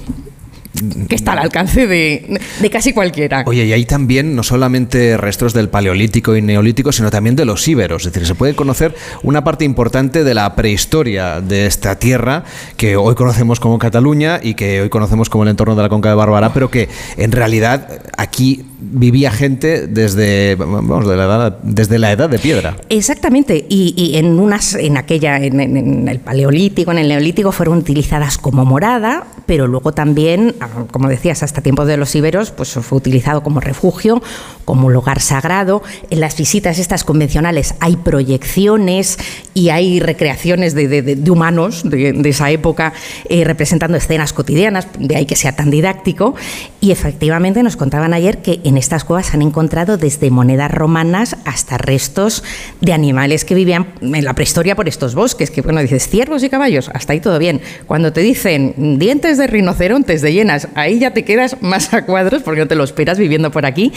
que 1.09 1.15
está 1.15 1.31
al 1.33 1.39
alcance 1.39 1.87
de, 1.87 2.39
de 2.59 2.69
casi 2.69 2.93
cualquiera. 2.93 3.43
Oye, 3.47 3.65
y 3.65 3.73
hay 3.73 3.85
también 3.85 4.35
no 4.35 4.43
solamente 4.43 5.17
restos 5.17 5.53
del 5.53 5.69
paleolítico 5.69 6.35
y 6.35 6.43
neolítico, 6.43 6.91
sino 6.91 7.09
también 7.09 7.35
de 7.35 7.45
los 7.45 7.67
íberos. 7.67 8.05
Es 8.05 8.13
decir, 8.13 8.27
se 8.27 8.35
puede 8.35 8.55
conocer 8.55 8.95
una 9.23 9.43
parte 9.43 9.65
importante 9.65 10.23
de 10.23 10.33
la 10.35 10.55
prehistoria 10.55 11.41
de 11.41 11.65
esta 11.65 11.97
tierra 11.97 12.43
que 12.77 12.97
hoy 12.97 13.15
conocemos 13.15 13.59
como 13.59 13.79
Cataluña 13.79 14.39
y 14.41 14.53
que 14.53 14.81
hoy 14.81 14.89
conocemos 14.89 15.27
como 15.29 15.43
el 15.43 15.49
entorno 15.49 15.75
de 15.75 15.81
la 15.81 15.89
Conca 15.89 16.09
de 16.09 16.15
Barberá, 16.15 16.53
pero 16.53 16.69
que 16.69 16.87
en 17.17 17.31
realidad 17.31 18.01
aquí 18.15 18.65
vivía 18.81 19.31
gente 19.31 19.87
desde, 19.87 20.55
vamos, 20.55 21.07
de 21.07 21.15
la 21.15 21.25
edad, 21.25 21.57
desde 21.63 21.99
la 21.99 22.11
edad 22.11 22.29
de 22.29 22.39
piedra. 22.39 22.77
Exactamente, 22.89 23.65
y, 23.69 24.11
en 24.15 24.39
unas, 24.39 24.73
en 24.75 24.97
aquella, 24.97 25.37
en, 25.37 26.07
el 26.07 26.19
paleolítico, 26.19 26.91
en 26.91 26.97
el 26.97 27.07
neolítico, 27.07 27.51
fueron 27.51 27.77
utilizadas 27.77 28.37
como 28.37 28.65
morada, 28.65 29.25
pero 29.45 29.67
luego 29.67 29.91
también, 29.93 30.55
ah, 30.59 30.67
como 30.91 31.07
decías, 31.09 31.43
hasta 31.43 31.61
tiempos 31.61 31.87
de 31.87 31.97
los 31.97 32.15
iberos, 32.15 32.51
pues 32.51 32.73
fue 32.73 32.97
utilizado 32.97 33.43
como 33.43 33.59
refugio, 33.59 34.21
como 34.65 34.89
lugar 34.89 35.19
sagrado. 35.19 35.83
En 36.09 36.19
las 36.19 36.35
visitas 36.37 36.79
estas 36.79 37.03
convencionales 37.03 37.75
hay 37.79 37.97
proyecciones 37.97 39.17
y 39.53 39.69
hay 39.69 39.99
recreaciones 39.99 40.73
de, 40.73 40.87
de- 40.87 41.31
humanos 41.31 41.83
de, 41.85 42.11
de 42.13 42.29
esa 42.29 42.51
época 42.51 42.93
eh, 43.29 43.43
representando 43.45 43.95
escenas 43.97 44.33
cotidianas, 44.33 44.87
de 44.99 45.15
ahí 45.15 45.25
que 45.25 45.35
sea 45.35 45.55
tan 45.55 45.69
didáctico. 45.69 46.35
Y 46.81 46.91
efectivamente 46.91 47.63
nos 47.63 47.77
contaban 47.77 48.13
ayer 48.13 48.41
que 48.41 48.59
en 48.63 48.70
estas 48.77 49.03
cuevas 49.03 49.27
se 49.27 49.37
han 49.37 49.41
encontrado 49.41 49.97
desde 49.97 50.29
monedas 50.29 50.71
romanas 50.71 51.35
hasta 51.45 51.77
restos 51.77 52.43
de 52.79 52.93
animales 52.93 53.45
que 53.45 53.55
vivían 53.55 53.87
en 54.01 54.23
la 54.23 54.33
prehistoria 54.33 54.75
por 54.75 54.87
estos 54.87 55.15
bosques, 55.15 55.51
que 55.51 55.61
bueno, 55.61 55.81
dices 55.81 56.07
ciervos 56.07 56.43
y 56.43 56.49
caballos, 56.49 56.89
hasta 56.93 57.13
ahí 57.13 57.19
todo 57.19 57.39
bien. 57.39 57.61
Cuando 57.87 58.13
te 58.13 58.21
dicen 58.21 58.97
dientes 58.99 59.37
de 59.37 59.47
rinocerontes, 59.47 60.21
de 60.21 60.33
hienas, 60.33 60.67
ahí 60.75 60.99
ya 60.99 61.11
te 61.11 61.23
quedas 61.23 61.57
más 61.61 61.93
a 61.93 62.05
cuadros 62.05 62.43
porque 62.43 62.61
no 62.61 62.67
te 62.67 62.75
lo 62.75 62.83
esperas 62.83 63.17
viviendo 63.17 63.51
por 63.51 63.65
aquí. 63.65 63.91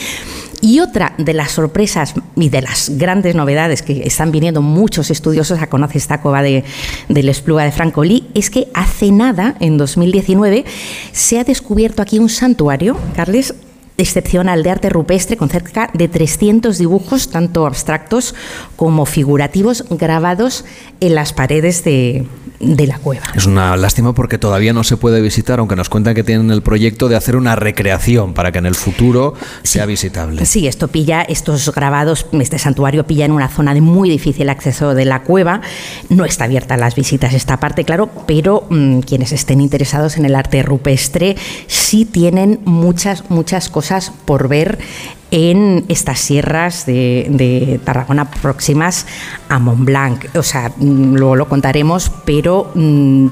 Y 0.60 0.80
otra 0.80 1.14
de 1.18 1.34
las 1.34 1.52
sorpresas 1.52 2.14
y 2.36 2.48
de 2.48 2.62
las 2.62 2.90
grandes 2.96 3.34
novedades 3.34 3.82
que 3.82 4.02
están 4.06 4.32
viniendo 4.32 4.62
muchos 4.62 5.10
estudiosos 5.10 5.60
a 5.60 5.66
conocer 5.66 5.98
esta 5.98 6.22
cueva 6.22 6.42
de, 6.42 6.64
del 7.08 7.28
Espluga 7.28 7.64
de 7.64 7.72
Francolí 7.72 8.28
es 8.34 8.48
que 8.48 8.68
hace 8.72 9.12
nada, 9.12 9.56
en 9.60 9.76
2019, 9.76 10.64
se 11.12 11.38
ha 11.38 11.44
descubierto 11.44 12.00
aquí 12.00 12.18
un 12.18 12.30
santuario, 12.30 12.96
Carles, 13.14 13.54
excepcional 13.96 14.62
de 14.62 14.70
arte 14.70 14.88
rupestre 14.88 15.36
con 15.36 15.48
cerca 15.48 15.90
de 15.92 16.08
300 16.08 16.78
dibujos, 16.78 17.30
tanto 17.30 17.66
abstractos 17.66 18.34
como 18.76 19.06
figurativos, 19.06 19.84
grabados 19.90 20.64
en 21.00 21.14
las 21.14 21.32
paredes 21.32 21.84
de, 21.84 22.26
de 22.60 22.86
la 22.86 22.98
cueva. 22.98 23.24
Es 23.34 23.46
una 23.46 23.76
lástima 23.76 24.14
porque 24.14 24.38
todavía 24.38 24.72
no 24.72 24.84
se 24.84 24.96
puede 24.96 25.20
visitar, 25.20 25.58
aunque 25.58 25.76
nos 25.76 25.88
cuentan 25.88 26.14
que 26.14 26.24
tienen 26.24 26.50
el 26.50 26.62
proyecto 26.62 27.08
de 27.08 27.16
hacer 27.16 27.36
una 27.36 27.56
recreación 27.56 28.34
para 28.34 28.52
que 28.52 28.58
en 28.58 28.66
el 28.66 28.74
futuro 28.74 29.34
sea 29.62 29.86
visitable. 29.86 30.44
Sí, 30.46 30.66
esto 30.66 30.88
pilla, 30.88 31.22
estos 31.22 31.72
grabados, 31.74 32.26
este 32.32 32.58
santuario 32.58 33.06
pilla 33.06 33.24
en 33.24 33.32
una 33.32 33.48
zona 33.48 33.74
de 33.74 33.80
muy 33.80 34.08
difícil 34.08 34.48
acceso 34.48 34.94
de 34.94 35.04
la 35.04 35.22
cueva. 35.22 35.60
No 36.08 36.24
está 36.24 36.44
abierta 36.44 36.74
a 36.74 36.78
las 36.78 36.94
visitas 36.94 37.34
esta 37.34 37.58
parte, 37.58 37.84
claro, 37.84 38.10
pero 38.26 38.66
mm, 38.70 39.00
quienes 39.00 39.32
estén 39.32 39.60
interesados 39.60 40.16
en 40.16 40.24
el 40.24 40.34
arte 40.34 40.62
rupestre 40.62 41.36
sí 41.66 42.04
tienen 42.04 42.60
muchas, 42.64 43.30
muchas 43.30 43.68
cosas 43.68 44.12
por 44.24 44.48
ver 44.48 44.78
en 45.30 45.84
estas 45.88 46.20
sierras 46.20 46.86
de, 46.86 47.80
Tarragona 47.84 48.30
próximas 48.30 49.06
a 49.48 49.58
Montblanc. 49.58 50.36
O 50.36 50.42
sea, 50.42 50.72
mm, 50.76 51.14
luego 51.14 51.36
lo 51.36 51.48
contaremos, 51.48 52.10
pero 52.24 52.70
mm, 52.74 53.26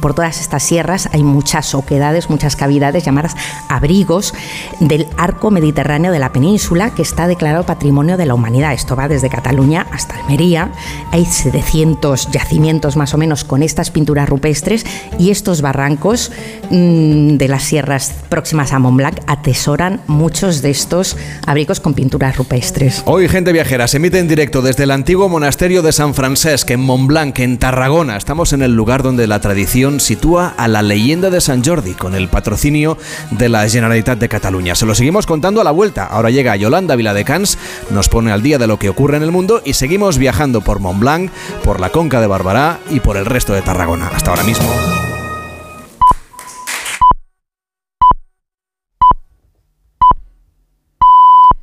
por 0.00 0.14
todas 0.14 0.40
estas 0.40 0.62
sierras 0.62 1.08
hay 1.12 1.22
muchas 1.22 1.74
oquedades, 1.74 2.30
muchas 2.30 2.56
cavidades 2.56 3.04
llamadas 3.04 3.36
abrigos 3.68 4.34
del 4.80 5.06
arco 5.16 5.50
mediterráneo 5.50 6.12
de 6.12 6.18
la 6.18 6.32
península 6.32 6.90
que 6.94 7.02
está 7.02 7.26
declarado 7.26 7.64
Patrimonio 7.64 8.16
de 8.16 8.26
la 8.26 8.34
Humanidad. 8.34 8.72
Esto 8.72 8.96
va 8.96 9.08
desde 9.08 9.28
Cataluña 9.28 9.86
hasta 9.92 10.16
Almería. 10.16 10.70
Hay 11.12 11.24
700 11.24 12.30
yacimientos 12.30 12.96
más 12.96 13.14
o 13.14 13.18
menos 13.18 13.44
con 13.44 13.62
estas 13.62 13.90
pinturas 13.90 14.28
rupestres 14.28 14.86
y 15.18 15.30
estos 15.30 15.62
barrancos 15.62 16.30
mm, 16.70 17.36
de 17.36 17.48
las 17.48 17.64
sierras 17.64 18.14
próximas 18.28 18.72
a 18.72 18.78
Montblanc 18.78 19.18
atesoran 19.26 20.00
muchos 20.06 20.62
de 20.62 20.70
estos 20.70 21.16
abrigos 21.48 21.80
con 21.80 21.94
pinturas 21.94 22.36
rupestres. 22.36 23.02
Hoy 23.06 23.26
Gente 23.28 23.52
Viajera 23.52 23.88
se 23.88 23.96
emite 23.96 24.18
en 24.18 24.28
directo 24.28 24.60
desde 24.60 24.84
el 24.84 24.90
antiguo 24.90 25.28
monasterio 25.28 25.80
de 25.80 25.92
San 25.92 26.14
Francesc 26.14 26.70
en 26.70 26.80
Montblanc, 26.80 27.38
en 27.38 27.58
Tarragona. 27.58 28.16
Estamos 28.16 28.52
en 28.52 28.62
el 28.62 28.74
lugar 28.74 29.02
donde 29.02 29.26
la 29.26 29.40
tradición 29.40 29.98
sitúa 29.98 30.54
a 30.56 30.68
la 30.68 30.82
leyenda 30.82 31.30
de 31.30 31.40
San 31.40 31.64
Jordi 31.64 31.94
con 31.94 32.14
el 32.14 32.28
patrocinio 32.28 32.98
de 33.30 33.48
la 33.48 33.66
Generalitat 33.68 34.18
de 34.18 34.28
Cataluña. 34.28 34.74
Se 34.74 34.84
lo 34.84 34.94
seguimos 34.94 35.26
contando 35.26 35.62
a 35.62 35.64
la 35.64 35.70
vuelta. 35.70 36.04
Ahora 36.04 36.30
llega 36.30 36.54
Yolanda 36.56 36.96
Viladecans, 36.96 37.56
nos 37.90 38.10
pone 38.10 38.30
al 38.30 38.42
día 38.42 38.58
de 38.58 38.66
lo 38.66 38.78
que 38.78 38.90
ocurre 38.90 39.16
en 39.16 39.22
el 39.22 39.32
mundo 39.32 39.62
y 39.64 39.72
seguimos 39.72 40.18
viajando 40.18 40.60
por 40.60 40.80
Montblanc, 40.80 41.30
por 41.64 41.80
la 41.80 41.88
Conca 41.88 42.20
de 42.20 42.26
Barberá 42.26 42.78
y 42.90 43.00
por 43.00 43.16
el 43.16 43.24
resto 43.24 43.54
de 43.54 43.62
Tarragona. 43.62 44.08
Hasta 44.08 44.30
ahora 44.30 44.44
mismo. 44.44 45.07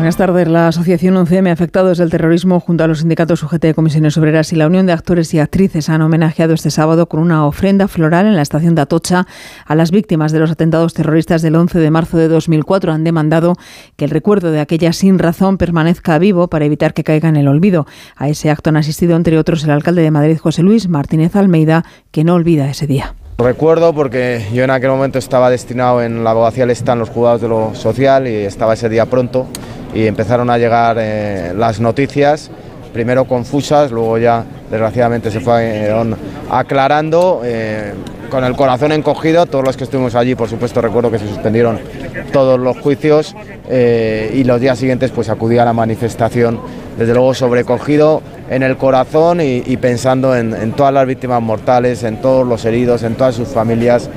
Buenas 0.00 0.16
tardes. 0.16 0.48
La 0.48 0.68
Asociación 0.68 1.14
11M 1.16 1.52
Afectados 1.52 1.98
del 1.98 2.08
Terrorismo, 2.08 2.58
junto 2.58 2.82
a 2.82 2.86
los 2.86 3.00
sindicatos 3.00 3.42
UGT 3.42 3.60
de 3.60 3.74
Comisiones 3.74 4.16
Obreras 4.16 4.50
y 4.50 4.56
la 4.56 4.66
Unión 4.66 4.86
de 4.86 4.94
Actores 4.94 5.34
y 5.34 5.40
Actrices, 5.40 5.90
han 5.90 6.00
homenajeado 6.00 6.54
este 6.54 6.70
sábado 6.70 7.06
con 7.06 7.20
una 7.20 7.44
ofrenda 7.44 7.86
floral 7.86 8.24
en 8.24 8.34
la 8.34 8.40
estación 8.40 8.74
de 8.74 8.80
Atocha 8.80 9.26
a 9.66 9.74
las 9.74 9.90
víctimas 9.90 10.32
de 10.32 10.38
los 10.38 10.50
atentados 10.50 10.94
terroristas 10.94 11.42
del 11.42 11.54
11 11.54 11.80
de 11.80 11.90
marzo 11.90 12.16
de 12.16 12.28
2004. 12.28 12.92
Han 12.92 13.04
demandado 13.04 13.56
que 13.96 14.06
el 14.06 14.10
recuerdo 14.10 14.50
de 14.52 14.60
aquella 14.60 14.94
sin 14.94 15.18
razón 15.18 15.58
permanezca 15.58 16.18
vivo 16.18 16.48
para 16.48 16.64
evitar 16.64 16.94
que 16.94 17.04
caiga 17.04 17.28
en 17.28 17.36
el 17.36 17.46
olvido. 17.46 17.86
A 18.16 18.30
ese 18.30 18.48
acto 18.48 18.70
han 18.70 18.78
asistido, 18.78 19.16
entre 19.16 19.38
otros, 19.38 19.64
el 19.64 19.70
alcalde 19.70 20.00
de 20.00 20.10
Madrid, 20.10 20.38
José 20.38 20.62
Luis 20.62 20.88
Martínez 20.88 21.36
Almeida, 21.36 21.84
que 22.10 22.24
no 22.24 22.36
olvida 22.36 22.70
ese 22.70 22.86
día. 22.86 23.14
Recuerdo 23.36 23.94
porque 23.94 24.46
yo 24.54 24.64
en 24.64 24.70
aquel 24.70 24.88
momento 24.88 25.18
estaba 25.18 25.50
destinado 25.50 26.02
en 26.02 26.24
la 26.24 26.30
abogacía 26.30 26.64
en 26.64 26.98
los 26.98 27.10
juzgados 27.10 27.42
de 27.42 27.48
lo 27.48 27.74
social 27.74 28.26
y 28.26 28.34
estaba 28.34 28.72
ese 28.72 28.88
día 28.88 29.04
pronto 29.04 29.46
y 29.94 30.06
empezaron 30.06 30.50
a 30.50 30.58
llegar 30.58 30.96
eh, 31.00 31.52
las 31.56 31.80
noticias, 31.80 32.50
primero 32.92 33.24
confusas, 33.24 33.90
luego 33.90 34.18
ya 34.18 34.44
desgraciadamente 34.70 35.30
se 35.30 35.40
fueron 35.40 36.16
aclarando. 36.50 37.42
eh, 37.44 37.92
con 38.30 38.44
el 38.44 38.54
corazón 38.54 38.92
encogido, 38.92 39.44
todos 39.46 39.64
los 39.64 39.76
que 39.76 39.82
estuvimos 39.82 40.14
allí, 40.14 40.36
por 40.36 40.48
supuesto, 40.48 40.80
recuerdo 40.80 41.10
que 41.10 41.18
se 41.18 41.26
suspendieron 41.26 41.80
todos 42.32 42.60
los 42.60 42.78
juicios 42.78 43.34
eh, 43.68 44.30
y 44.32 44.44
los 44.44 44.60
días 44.60 44.78
siguientes 44.78 45.10
pues 45.10 45.28
acudí 45.28 45.58
a 45.58 45.64
la 45.64 45.72
manifestación, 45.72 46.60
desde 46.96 47.12
luego 47.12 47.34
sobrecogido 47.34 48.22
en 48.48 48.62
el 48.62 48.76
corazón 48.76 49.40
y, 49.40 49.76
pensando 49.78 50.36
en, 50.36 50.72
todas 50.74 50.94
las 50.94 51.08
víctimas 51.08 51.42
mortales, 51.42 52.04
en 52.04 52.20
todos 52.20 52.46
los 52.46 52.64
heridos, 52.64 53.02
en 53.02 53.16
todas 53.16 53.34
sus 53.34 53.48
familias. 53.48 54.08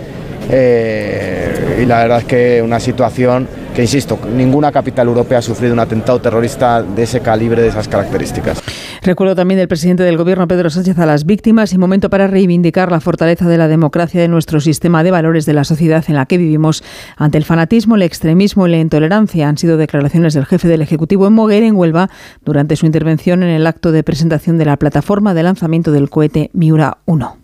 y 0.48 1.86
la 1.86 1.98
verdad 2.04 2.20
es 2.20 2.26
que 2.26 2.62
una 2.62 2.80
situación 2.80 3.48
que 3.74 3.82
insisto, 3.82 4.20
ninguna 4.36 4.72
capital 4.72 5.08
europea 5.08 5.40
ha 5.40 5.42
sufrido 5.42 5.74
un 5.74 5.80
atentado 5.80 6.20
terrorista 6.20 6.84
de 6.84 7.04
ese 7.04 7.22
calibre, 7.22 7.62
de 7.62 7.70
esas 7.70 7.88
características. 7.88 8.62
Recuerdo 9.02 9.36
también 9.36 9.58
del 9.58 9.68
presidente 9.68 10.04
del 10.04 10.16
Gobierno, 10.16 10.48
Pedro 10.48 10.70
Sánchez, 10.70 10.98
a 11.00 11.06
las 11.06 11.26
víctimas 11.26 11.74
y 11.74 11.78
momento 11.78 12.10
para 12.10 12.28
reivindicar 12.28 12.92
la 12.92 13.02
fortaleza 13.02 13.50
de 13.50 13.58
la 13.58 13.68
democracia 13.68 14.22
de 14.22 14.30
nuestro 14.30 14.62
sistema 14.62 15.04
de 15.04 15.12
valores 15.12 15.46
de 15.46 15.54
la 15.54 15.66
sociedad 15.66 16.06
en 16.08 16.16
la 16.16 16.26
que 16.26 16.38
vivimos 16.38 16.84
ante 17.18 17.38
el 17.38 17.44
fanatismo, 17.44 17.96
el 17.96 18.04
extremismo 18.04 18.66
y 18.66 18.72
la 18.72 18.78
intolerancia. 18.78 19.50
Han 19.50 19.58
sido 19.58 19.76
declaraciones 19.76 20.34
del 20.34 20.46
jefe 20.46 20.68
del 20.68 20.82
Ejecutivo 20.82 21.28
en 21.28 21.34
Moguer, 21.34 21.64
en 21.64 21.76
Huelva, 21.76 22.10
durante 22.46 22.76
su 22.76 22.86
intervención 22.86 23.44
en 23.44 23.50
el 23.50 23.68
acto 23.68 23.92
de 23.92 24.04
presentación 24.04 24.58
de 24.58 24.66
la 24.66 24.78
plataforma 24.78 25.34
de 25.34 25.44
lanzamiento 25.44 25.92
del 25.92 26.10
cohete 26.10 26.50
Miura 26.54 27.00
1. 27.06 27.38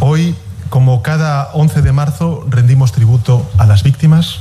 Hoy, 0.00 0.34
como 0.68 1.02
cada 1.02 1.50
11 1.54 1.82
de 1.82 1.92
marzo, 1.92 2.46
rendimos 2.48 2.92
tributo 2.92 3.48
a 3.58 3.66
las 3.66 3.82
víctimas. 3.82 4.40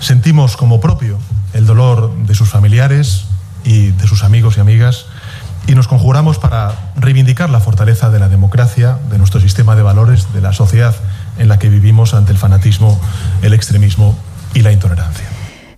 Sentimos 0.00 0.56
como 0.56 0.80
propio 0.80 1.18
el 1.52 1.66
dolor 1.66 2.14
de 2.26 2.34
sus 2.34 2.48
familiares 2.48 3.24
y 3.64 3.88
de 3.88 4.06
sus 4.06 4.22
amigos 4.22 4.56
y 4.56 4.60
amigas 4.60 5.06
y 5.66 5.74
nos 5.74 5.88
conjuramos 5.88 6.38
para 6.38 6.92
reivindicar 6.96 7.50
la 7.50 7.60
fortaleza 7.60 8.08
de 8.08 8.18
la 8.18 8.28
democracia, 8.28 8.98
de 9.10 9.18
nuestro 9.18 9.40
sistema 9.40 9.76
de 9.76 9.82
valores, 9.82 10.32
de 10.32 10.40
la 10.40 10.52
sociedad 10.52 10.94
en 11.38 11.48
la 11.48 11.58
que 11.58 11.68
vivimos 11.68 12.14
ante 12.14 12.32
el 12.32 12.38
fanatismo, 12.38 12.98
el 13.42 13.52
extremismo 13.52 14.18
y 14.54 14.62
la 14.62 14.72
intolerancia. 14.72 15.26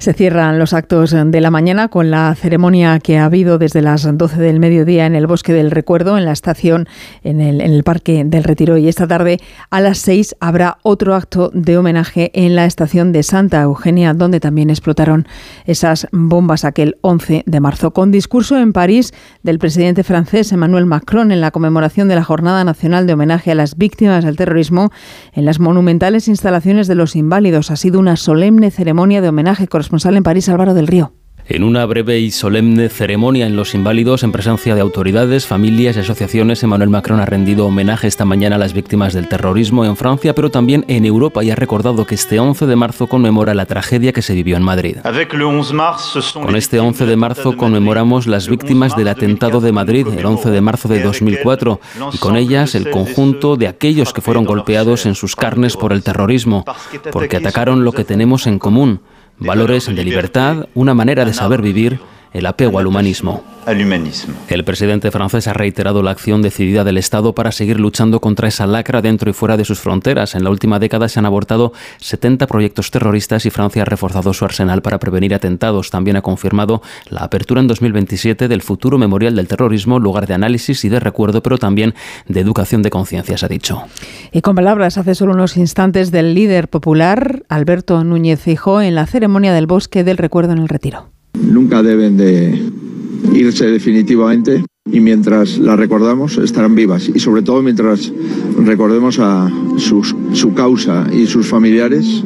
Se 0.01 0.14
cierran 0.14 0.59
los 0.59 0.72
actos 0.72 1.11
de 1.11 1.40
la 1.42 1.51
mañana 1.51 1.88
con 1.88 2.11
la 2.11 2.34
ceremonia 2.34 2.98
que 3.01 3.18
ha 3.18 3.26
habido 3.26 3.59
desde 3.59 3.82
las 3.82 4.09
12 4.11 4.40
del 4.40 4.59
mediodía 4.59 5.05
en 5.05 5.14
el 5.14 5.26
Bosque 5.26 5.53
del 5.53 5.70
Recuerdo, 5.70 6.16
en 6.16 6.24
la 6.24 6.32
estación, 6.32 6.88
en 7.22 7.42
el, 7.42 7.61
en 7.61 7.70
el 7.70 7.84
Parque 7.84 8.24
del 8.24 8.44
Retiro. 8.44 8.78
Y 8.78 8.88
esta 8.88 9.07
tarde 9.07 9.40
a 9.68 9.82
las 9.82 9.98
6 9.98 10.36
habrá 10.40 10.78
otro 10.84 11.14
acto 11.14 11.51
de 11.53 11.76
homenaje 11.76 12.30
en 12.32 12.57
la 12.57 12.64
estación 12.64 13.12
de 13.12 13.22
Santa 13.22 13.61
Eugenia, 13.61 14.14
donde 14.14 14.40
también 14.40 14.70
explotaron 14.70 15.28
esas 15.66 16.09
bombas 16.12 16.64
aquel 16.64 16.96
11 17.03 17.42
de 17.44 17.61
marzo. 17.61 17.90
Con 17.90 18.11
discurso 18.11 18.57
en 18.57 18.72
París 18.72 19.12
del 19.42 19.59
presidente 19.59 20.03
francés 20.03 20.51
Emmanuel 20.51 20.86
Macron 20.86 21.30
en 21.30 21.42
la 21.42 21.51
conmemoración 21.51 22.09
de 22.09 22.14
la 22.14 22.24
Jornada 22.24 22.64
Nacional 22.64 23.07
de 23.07 23.12
Homenaje 23.12 23.51
a 23.51 23.55
las 23.55 23.76
Víctimas 23.76 24.24
del 24.24 24.36
Terrorismo 24.36 24.92
en 25.34 25.44
las 25.44 25.61
monumentales 25.61 26.26
instalaciones 26.26 26.88
de 26.88 26.94
los 26.94 27.16
inválidos. 27.16 27.70
Ha 27.70 27.76
sido 27.76 28.01
una 28.01 28.16
solemne 28.16 28.70
ceremonia 28.70 29.20
de 29.20 29.28
homenaje 29.28 29.68
corresponsal 29.91 30.16
en 30.16 30.22
París, 30.22 30.49
Álvaro 30.49 30.72
del 30.72 30.86
Río. 30.86 31.12
En 31.49 31.64
una 31.64 31.84
breve 31.84 32.20
y 32.20 32.30
solemne 32.30 32.88
ceremonia 32.91 33.45
en 33.45 33.57
Los 33.57 33.74
Inválidos, 33.74 34.22
en 34.22 34.30
presencia 34.30 34.76
de 34.76 34.80
autoridades, 34.80 35.49
familias 35.49 35.97
y 35.97 36.01
asociaciones, 36.01 36.62
Emmanuel 36.62 36.91
Macron 36.91 37.18
ha 37.18 37.26
rendido 37.26 37.66
homenaje 37.66 38.07
esta 38.07 38.24
mañana 38.24 38.55
a 38.55 38.59
las 38.61 38.72
víctimas 38.72 39.14
del 39.14 39.26
terrorismo 39.26 39.84
en 39.84 39.97
Francia, 39.97 40.32
pero 40.32 40.53
también 40.53 40.84
en 40.86 41.05
Europa 41.05 41.43
y 41.43 41.51
ha 41.51 41.57
recordado 41.57 42.07
que 42.07 42.14
este 42.14 42.38
11 42.38 42.66
de 42.66 42.76
marzo 42.76 43.09
conmemora 43.09 43.55
la 43.55 43.66
tragedia 43.66 44.12
que 44.12 44.22
se 44.22 44.34
vivió 44.34 44.57
en 44.57 44.62
Madrid. 44.62 44.99
Con 46.34 46.55
este 46.55 46.78
11 46.78 47.07
de 47.07 47.16
marzo 47.16 47.57
conmemoramos 47.57 48.28
las 48.28 48.49
víctimas 48.49 48.97
del 48.97 49.09
atentado 49.09 49.61
de 49.61 49.72
Madrid, 49.72 50.07
el 50.07 50.24
11 50.24 50.51
de 50.51 50.61
marzo 50.61 50.86
de 50.86 51.03
2004, 51.03 51.80
y 52.12 52.18
con 52.18 52.36
ellas 52.36 52.76
el 52.76 52.91
conjunto 52.91 53.57
de 53.57 53.66
aquellos 53.66 54.12
que 54.12 54.20
fueron 54.20 54.45
golpeados 54.45 55.05
en 55.05 55.16
sus 55.16 55.34
carnes 55.34 55.76
por 55.76 55.93
el 55.93 56.05
terrorismo, 56.05 56.64
porque 57.11 57.38
atacaron 57.38 57.82
lo 57.84 57.91
que 57.91 58.05
tenemos 58.05 58.47
en 58.47 58.61
común 58.61 59.01
valores 59.41 59.86
de 59.86 60.05
libertad, 60.05 60.68
una 60.74 60.95
manera 60.95 61.24
de 61.24 61.32
saber 61.32 61.62
vivir, 61.62 61.99
el 62.33 62.47
apego 62.47 62.78
al 62.78 62.87
humanismo. 62.87 63.43
El 64.49 64.64
presidente 64.64 65.11
francés 65.11 65.47
ha 65.47 65.53
reiterado 65.53 66.03
la 66.03 66.11
acción 66.11 66.43
decidida 66.43 66.83
del 66.83 66.99
Estado 66.99 67.35
para 67.35 67.53
seguir 67.53 67.78
luchando 67.78 68.20
contra 68.20 68.49
esa 68.49 68.66
lacra 68.66 69.03
dentro 69.03 69.31
y 69.31 69.33
fuera 69.33 69.57
de 69.57 69.64
sus 69.64 69.78
fronteras. 69.78 70.35
En 70.35 70.45
la 70.45 70.51
última 70.51 70.78
década 70.78 71.09
se 71.09 71.18
han 71.18 71.26
abortado 71.26 71.72
70 71.99 72.47
proyectos 72.47 72.91
terroristas 72.91 73.47
y 73.47 73.51
Francia 73.51 73.83
ha 73.83 73.85
reforzado 73.85 74.33
su 74.33 74.45
arsenal 74.45 74.83
para 74.83 74.99
prevenir 74.99 75.35
atentados. 75.35 75.91
También 75.91 76.16
ha 76.16 76.22
confirmado 76.22 76.83
la 77.11 77.20
apertura 77.20 77.61
en 77.61 77.68
2027 77.68 78.49
del 78.49 78.62
futuro 78.62 78.99
memorial 78.99 79.37
del 79.37 79.47
terrorismo, 79.47 79.99
lugar 79.99 80.26
de 80.26 80.35
análisis 80.35 80.85
y 80.85 80.89
de 80.89 80.99
recuerdo, 80.99 81.43
pero 81.43 81.59
también 81.59 81.95
de 82.26 82.41
educación 82.41 82.83
de 82.83 82.91
conciencias, 82.91 83.43
ha 83.43 83.49
dicho. 83.49 83.83
Y 84.33 84.41
con 84.41 84.57
palabras 84.57 84.99
hace 84.99 85.14
solo 85.14 85.35
unos 85.35 85.57
instantes 85.57 86.11
del 86.11 86.35
líder 86.35 86.68
popular, 86.68 87.45
Alberto 87.49 88.03
Núñez 88.05 88.41
Fijó, 88.41 88.81
en 88.81 88.95
la 88.95 89.07
ceremonia 89.07 89.53
del 89.53 89.66
Bosque 89.66 90.03
del 90.03 90.16
Recuerdo 90.16 90.53
en 90.53 90.59
el 90.59 90.68
Retiro. 90.68 91.11
Nunca 91.43 91.82
deben 91.82 92.16
de 92.16 92.59
irse 93.34 93.66
definitivamente 93.66 94.64
y 94.91 95.01
mientras 95.01 95.59
las 95.59 95.78
recordamos 95.78 96.38
estarán 96.38 96.74
vivas 96.74 97.11
y 97.14 97.20
sobre 97.20 97.43
todo 97.43 97.62
mientras 97.62 98.12
recordemos 98.64 99.18
a 99.18 99.51
su 99.76 100.55
causa 100.55 101.07
y 101.12 101.26
sus 101.26 101.47
familiares 101.47 102.24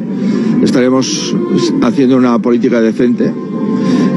estaremos 0.63 1.35
haciendo 1.81 2.17
una 2.17 2.39
política 2.39 2.81
decente 2.81 3.31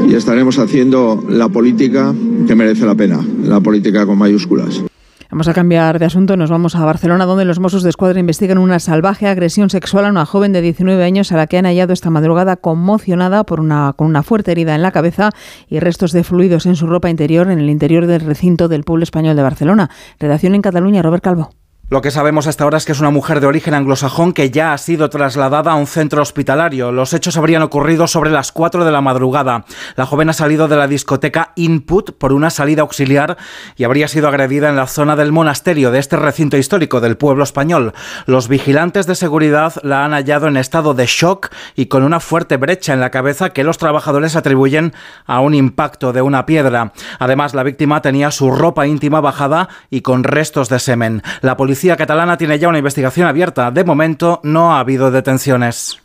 y 0.09 0.15
estaremos 0.15 0.59
haciendo 0.59 1.23
la 1.29 1.49
política 1.49 2.15
que 2.47 2.55
merece 2.55 2.87
la 2.87 2.95
pena, 2.95 3.21
la 3.45 3.61
política 3.61 4.07
con 4.07 4.17
mayúsculas. 4.17 4.88
Vamos 5.31 5.47
a 5.47 5.53
cambiar 5.53 5.99
de 5.99 6.07
asunto, 6.07 6.39
nos 6.39 6.49
vamos 6.49 6.75
a 6.75 6.87
Barcelona, 6.87 7.27
donde 7.27 7.45
los 7.45 7.61
Mossos 7.61 7.83
de 7.83 7.91
Escuadra 7.91 8.19
investigan 8.19 8.57
una 8.57 8.79
salvaje 8.79 9.27
agresión 9.27 9.69
sexual 9.69 10.07
a 10.07 10.09
una 10.09 10.25
joven 10.25 10.55
de 10.55 10.63
19 10.63 11.05
años 11.05 11.33
a 11.33 11.37
la 11.37 11.47
que 11.47 11.59
han 11.59 11.67
hallado 11.67 11.93
esta 11.93 12.09
madrugada 12.09 12.57
conmocionada 12.57 13.45
por 13.45 13.61
una, 13.61 13.93
con 13.95 14.07
una 14.07 14.23
fuerte 14.23 14.53
herida 14.53 14.75
en 14.75 14.81
la 14.81 14.91
cabeza 14.91 15.29
y 15.69 15.81
restos 15.81 16.13
de 16.13 16.25
fluidos 16.25 16.65
en 16.65 16.77
su 16.77 16.87
ropa 16.87 17.11
interior 17.11 17.51
en 17.51 17.59
el 17.59 17.69
interior 17.69 18.07
del 18.07 18.23
recinto 18.23 18.69
del 18.69 18.85
pueblo 18.85 19.03
español 19.03 19.37
de 19.37 19.43
Barcelona. 19.43 19.91
Redacción 20.19 20.55
en 20.55 20.63
Cataluña, 20.63 21.03
Robert 21.03 21.23
Calvo. 21.23 21.51
Lo 21.91 22.03
que 22.03 22.11
sabemos 22.11 22.47
hasta 22.47 22.65
ahora 22.65 22.77
es 22.77 22.85
que 22.85 22.93
es 22.93 23.01
una 23.01 23.09
mujer 23.09 23.41
de 23.41 23.47
origen 23.47 23.73
anglosajón 23.73 24.35
que 24.35 24.51
ya 24.51 24.75
ha 24.75 24.79
sido 24.79 25.09
trasladada 25.09 25.73
a 25.73 25.77
un 25.77 25.87
centro 25.87 26.21
hospitalario. 26.21 26.93
Los 26.93 27.15
hechos 27.15 27.39
habrían 27.39 27.63
ocurrido 27.63 28.07
sobre 28.07 28.31
las 28.31 28.53
4 28.53 28.85
de 28.85 28.93
la 28.93 29.01
madrugada. 29.01 29.65
La 29.97 30.05
joven 30.05 30.29
ha 30.29 30.35
salido 30.35 30.69
de 30.69 30.77
la 30.77 30.87
discoteca 30.87 31.53
Input 31.57 32.13
por 32.19 32.35
una 32.35 32.51
salida 32.51 32.83
auxiliar 32.83 33.39
y 33.75 33.85
habría 33.85 34.07
sido 34.07 34.29
agredida 34.29 34.69
en 34.69 34.77
la 34.77 34.87
zona 34.87 35.17
del 35.17 35.33
monasterio 35.33 35.91
de 35.91 35.99
este 35.99 36.17
recinto 36.17 36.59
histórico 36.59 37.01
del 37.01 37.17
pueblo 37.17 37.43
español. 37.43 37.95
Los 38.27 38.49
vigilantes 38.49 39.07
de 39.07 39.15
seguridad 39.15 39.73
la 39.83 40.05
han 40.05 40.13
hallado 40.13 40.47
en 40.47 40.59
estado 40.59 40.93
de 40.93 41.07
shock 41.07 41.49
y 41.75 41.87
con 41.87 42.03
una 42.03 42.21
fuerte 42.21 42.59
brecha 42.59 42.93
en 42.93 43.01
la 43.01 43.11
cabeza 43.11 43.55
que 43.55 43.65
los 43.65 43.79
trabajadores 43.79 44.37
atribuyen 44.37 44.93
a 45.25 45.41
un 45.41 45.55
impacto 45.55 46.13
de 46.13 46.21
una 46.21 46.45
piedra. 46.45 46.93
Además, 47.19 47.55
la 47.55 47.63
víctima 47.63 48.03
tenía 48.03 48.31
su 48.31 48.51
ropa 48.51 48.87
íntima 48.87 49.23
bajada 49.23 49.71
y 49.89 50.03
con 50.03 50.23
restos 50.23 50.69
de 50.69 50.81
semen. 50.81 51.23
La 51.41 51.57
policía 51.57 51.78
policía 51.79 51.97
catalana 51.97 52.37
tiene 52.37 52.59
ya 52.59 52.69
una 52.69 52.79
investigación 52.79 53.29
abierta. 53.29 53.71
De 53.71 53.85
momento 53.85 54.41
no 54.43 54.75
ha 54.75 54.81
habido 54.81 55.13
detenciones. 55.13 56.01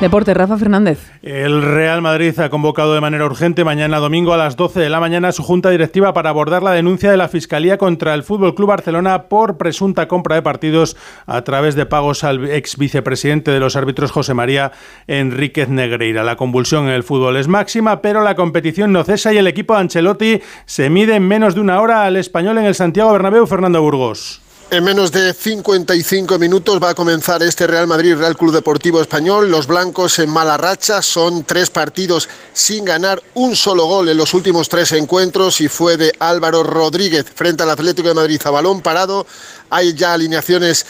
Deporte, 0.00 0.34
Rafa 0.34 0.58
Fernández. 0.58 0.98
El 1.22 1.62
Real 1.62 2.02
Madrid 2.02 2.36
ha 2.40 2.50
convocado 2.50 2.92
de 2.92 3.00
manera 3.00 3.24
urgente 3.24 3.62
mañana 3.62 4.00
domingo 4.00 4.32
a 4.32 4.36
las 4.36 4.56
12 4.56 4.80
de 4.80 4.88
la 4.88 4.98
mañana 4.98 5.30
su 5.30 5.44
junta 5.44 5.70
directiva 5.70 6.12
para 6.12 6.30
abordar 6.30 6.64
la 6.64 6.72
denuncia 6.72 7.12
de 7.12 7.16
la 7.16 7.28
Fiscalía 7.28 7.78
contra 7.78 8.12
el 8.14 8.24
Fútbol 8.24 8.56
Club 8.56 8.70
Barcelona 8.70 9.28
por 9.28 9.56
presunta 9.56 10.08
compra 10.08 10.34
de 10.34 10.42
partidos 10.42 10.96
a 11.26 11.42
través 11.42 11.76
de 11.76 11.86
pagos 11.86 12.24
al 12.24 12.50
ex 12.50 12.76
vicepresidente 12.76 13.52
de 13.52 13.60
los 13.60 13.76
árbitros 13.76 14.10
José 14.10 14.34
María 14.34 14.72
Enríquez 15.06 15.68
Negreira. 15.68 16.24
La 16.24 16.34
convulsión 16.34 16.86
en 16.86 16.94
el 16.94 17.04
fútbol 17.04 17.36
es 17.36 17.46
máxima, 17.46 18.02
pero 18.02 18.24
la 18.24 18.34
competición 18.34 18.90
no 18.90 19.04
cesa 19.04 19.32
y 19.32 19.38
el 19.38 19.46
equipo 19.46 19.74
de 19.74 19.80
Ancelotti 19.82 20.40
se 20.66 20.90
mide 20.90 21.14
en 21.14 21.28
menos 21.28 21.54
de 21.54 21.60
una 21.60 21.80
hora 21.80 22.04
al 22.06 22.16
español 22.16 22.58
en 22.58 22.64
el 22.64 22.74
Santiago 22.74 23.12
Bernabéu, 23.12 23.46
Fernando 23.46 23.80
Burgos. 23.80 24.42
En 24.72 24.84
menos 24.84 25.12
de 25.12 25.34
55 25.34 26.38
minutos 26.38 26.82
va 26.82 26.88
a 26.88 26.94
comenzar 26.94 27.42
este 27.42 27.66
Real 27.66 27.86
Madrid 27.86 28.16
Real 28.16 28.34
Club 28.34 28.54
Deportivo 28.54 29.02
Español. 29.02 29.50
Los 29.50 29.66
blancos 29.66 30.18
en 30.18 30.30
mala 30.30 30.56
racha 30.56 31.02
son 31.02 31.44
tres 31.44 31.68
partidos 31.68 32.26
sin 32.54 32.86
ganar 32.86 33.22
un 33.34 33.54
solo 33.54 33.84
gol 33.84 34.08
en 34.08 34.16
los 34.16 34.32
últimos 34.32 34.70
tres 34.70 34.92
encuentros 34.92 35.60
y 35.60 35.68
fue 35.68 35.98
de 35.98 36.14
Álvaro 36.18 36.62
Rodríguez 36.62 37.26
frente 37.34 37.64
al 37.64 37.68
Atlético 37.68 38.08
de 38.08 38.14
Madrid 38.14 38.40
a 38.46 38.50
balón 38.50 38.80
parado. 38.80 39.26
Hay 39.68 39.92
ya 39.92 40.14
alineaciones 40.14 40.86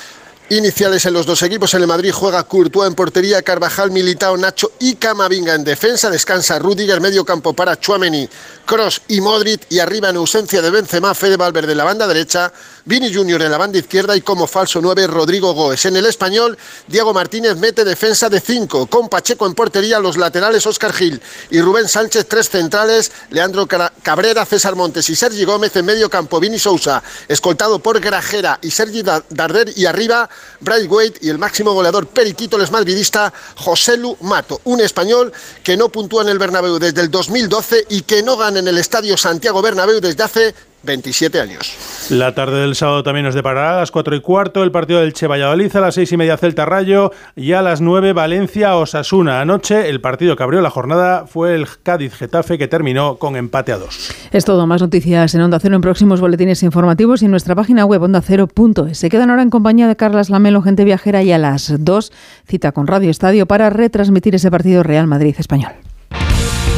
iniciales 0.56 1.06
en 1.06 1.14
los 1.14 1.24
dos 1.26 1.42
equipos. 1.42 1.72
En 1.74 1.82
el 1.82 1.86
Madrid 1.86 2.12
juega 2.12 2.44
Courtois 2.44 2.86
en 2.86 2.94
portería, 2.94 3.42
Carvajal, 3.42 3.90
Militao, 3.90 4.36
Nacho 4.36 4.72
y 4.78 4.96
Camavinga 4.96 5.54
en 5.54 5.64
defensa. 5.64 6.10
Descansa 6.10 6.58
Rudiger, 6.58 7.00
medio 7.00 7.24
campo 7.24 7.52
para 7.54 7.78
Chuameni, 7.78 8.28
Cross 8.66 9.02
y 9.08 9.20
Modric. 9.20 9.62
Y 9.70 9.78
arriba 9.78 10.10
en 10.10 10.16
ausencia 10.16 10.60
de 10.60 10.70
Benzema, 10.70 11.14
Fede 11.14 11.36
Valverde 11.36 11.72
en 11.72 11.78
la 11.78 11.84
banda 11.84 12.06
derecha, 12.06 12.52
Vini 12.84 13.14
Junior 13.14 13.40
en 13.42 13.50
la 13.50 13.58
banda 13.58 13.78
izquierda 13.78 14.16
y 14.16 14.22
como 14.22 14.46
falso 14.46 14.80
9 14.80 15.06
Rodrigo 15.06 15.54
Goes. 15.54 15.84
En 15.84 15.96
el 15.96 16.06
español, 16.06 16.58
Diego 16.88 17.14
Martínez 17.14 17.56
mete 17.56 17.84
defensa 17.84 18.28
de 18.28 18.40
5, 18.40 18.86
con 18.86 19.08
Pacheco 19.08 19.46
en 19.46 19.54
portería, 19.54 20.00
los 20.00 20.16
laterales 20.16 20.66
Oscar 20.66 20.92
Gil. 20.92 21.20
Y 21.50 21.60
Rubén 21.60 21.88
Sánchez, 21.88 22.26
tres 22.26 22.48
centrales, 22.50 23.12
Leandro 23.30 23.68
Cabrera, 24.02 24.44
César 24.44 24.74
Montes 24.74 25.08
y 25.10 25.16
Sergi 25.16 25.44
Gómez 25.44 25.76
en 25.76 25.86
medio 25.86 26.10
campo, 26.10 26.40
Vini 26.40 26.58
Sousa, 26.58 27.02
escoltado 27.28 27.78
por 27.78 28.00
Grajera 28.00 28.58
y 28.62 28.70
Sergi 28.70 29.02
Darder. 29.02 29.72
Y 29.76 29.86
arriba 29.86 30.28
Bright 30.60 30.90
Wade 30.90 31.14
y 31.20 31.28
el 31.28 31.38
máximo 31.38 31.72
goleador 31.72 32.08
periquito 32.08 32.58
les 32.58 32.70
madridista 32.72 33.32
José 33.56 33.96
Lu 33.96 34.16
Mato, 34.22 34.60
un 34.64 34.80
español 34.80 35.32
que 35.62 35.76
no 35.76 35.88
puntúa 35.88 36.22
en 36.22 36.30
el 36.30 36.38
Bernabéu 36.38 36.78
desde 36.78 37.00
el 37.00 37.10
2012 37.10 37.86
y 37.90 38.02
que 38.02 38.22
no 38.22 38.36
gana 38.36 38.58
en 38.58 38.66
el 38.66 38.78
Estadio 38.78 39.16
Santiago 39.16 39.62
Bernabéu 39.62 40.00
desde 40.00 40.22
hace 40.22 40.54
27 40.82 41.40
años. 41.40 42.10
La 42.10 42.34
tarde 42.34 42.60
del 42.60 42.74
sábado 42.74 43.02
también 43.02 43.24
nos 43.24 43.34
deparará 43.34 43.76
a 43.76 43.80
las 43.80 43.90
4 43.90 44.16
y 44.16 44.20
cuarto 44.20 44.62
el 44.62 44.72
partido 44.72 45.00
del 45.00 45.12
Che 45.12 45.26
Valladolid, 45.26 45.74
a 45.76 45.80
las 45.80 45.94
6 45.94 46.12
y 46.12 46.16
media 46.16 46.36
Celta 46.36 46.64
Rayo 46.64 47.12
y 47.36 47.52
a 47.52 47.62
las 47.62 47.80
9 47.80 48.12
Valencia 48.12 48.76
Osasuna. 48.76 49.40
Anoche 49.40 49.88
el 49.88 50.00
partido 50.00 50.36
que 50.36 50.42
abrió 50.42 50.60
la 50.60 50.70
jornada 50.70 51.26
fue 51.26 51.54
el 51.54 51.66
Cádiz 51.82 52.14
Getafe 52.14 52.58
que 52.58 52.68
terminó 52.68 53.16
con 53.16 53.36
empate 53.36 53.72
a 53.72 53.78
2. 53.78 54.10
Es 54.32 54.44
todo, 54.44 54.66
más 54.66 54.80
noticias 54.80 55.34
en 55.34 55.40
Onda 55.42 55.60
Cero 55.60 55.76
en 55.76 55.80
próximos 55.80 56.20
boletines 56.20 56.62
informativos 56.62 57.22
y 57.22 57.26
en 57.26 57.30
nuestra 57.30 57.54
página 57.54 57.84
web 57.84 58.02
ondacero.es. 58.02 58.98
Se 58.98 59.08
quedan 59.08 59.30
ahora 59.30 59.42
en 59.42 59.50
compañía 59.50 59.86
de 59.86 59.96
Carlas 59.96 60.30
Lamelo, 60.30 60.62
gente 60.62 60.84
viajera 60.84 61.22
y 61.22 61.32
a 61.32 61.38
las 61.38 61.72
2 61.78 62.12
cita 62.46 62.72
con 62.72 62.86
Radio 62.86 63.10
Estadio 63.10 63.46
para 63.46 63.70
retransmitir 63.70 64.34
ese 64.34 64.50
partido 64.50 64.82
Real 64.82 65.06
Madrid-Español. 65.06 65.72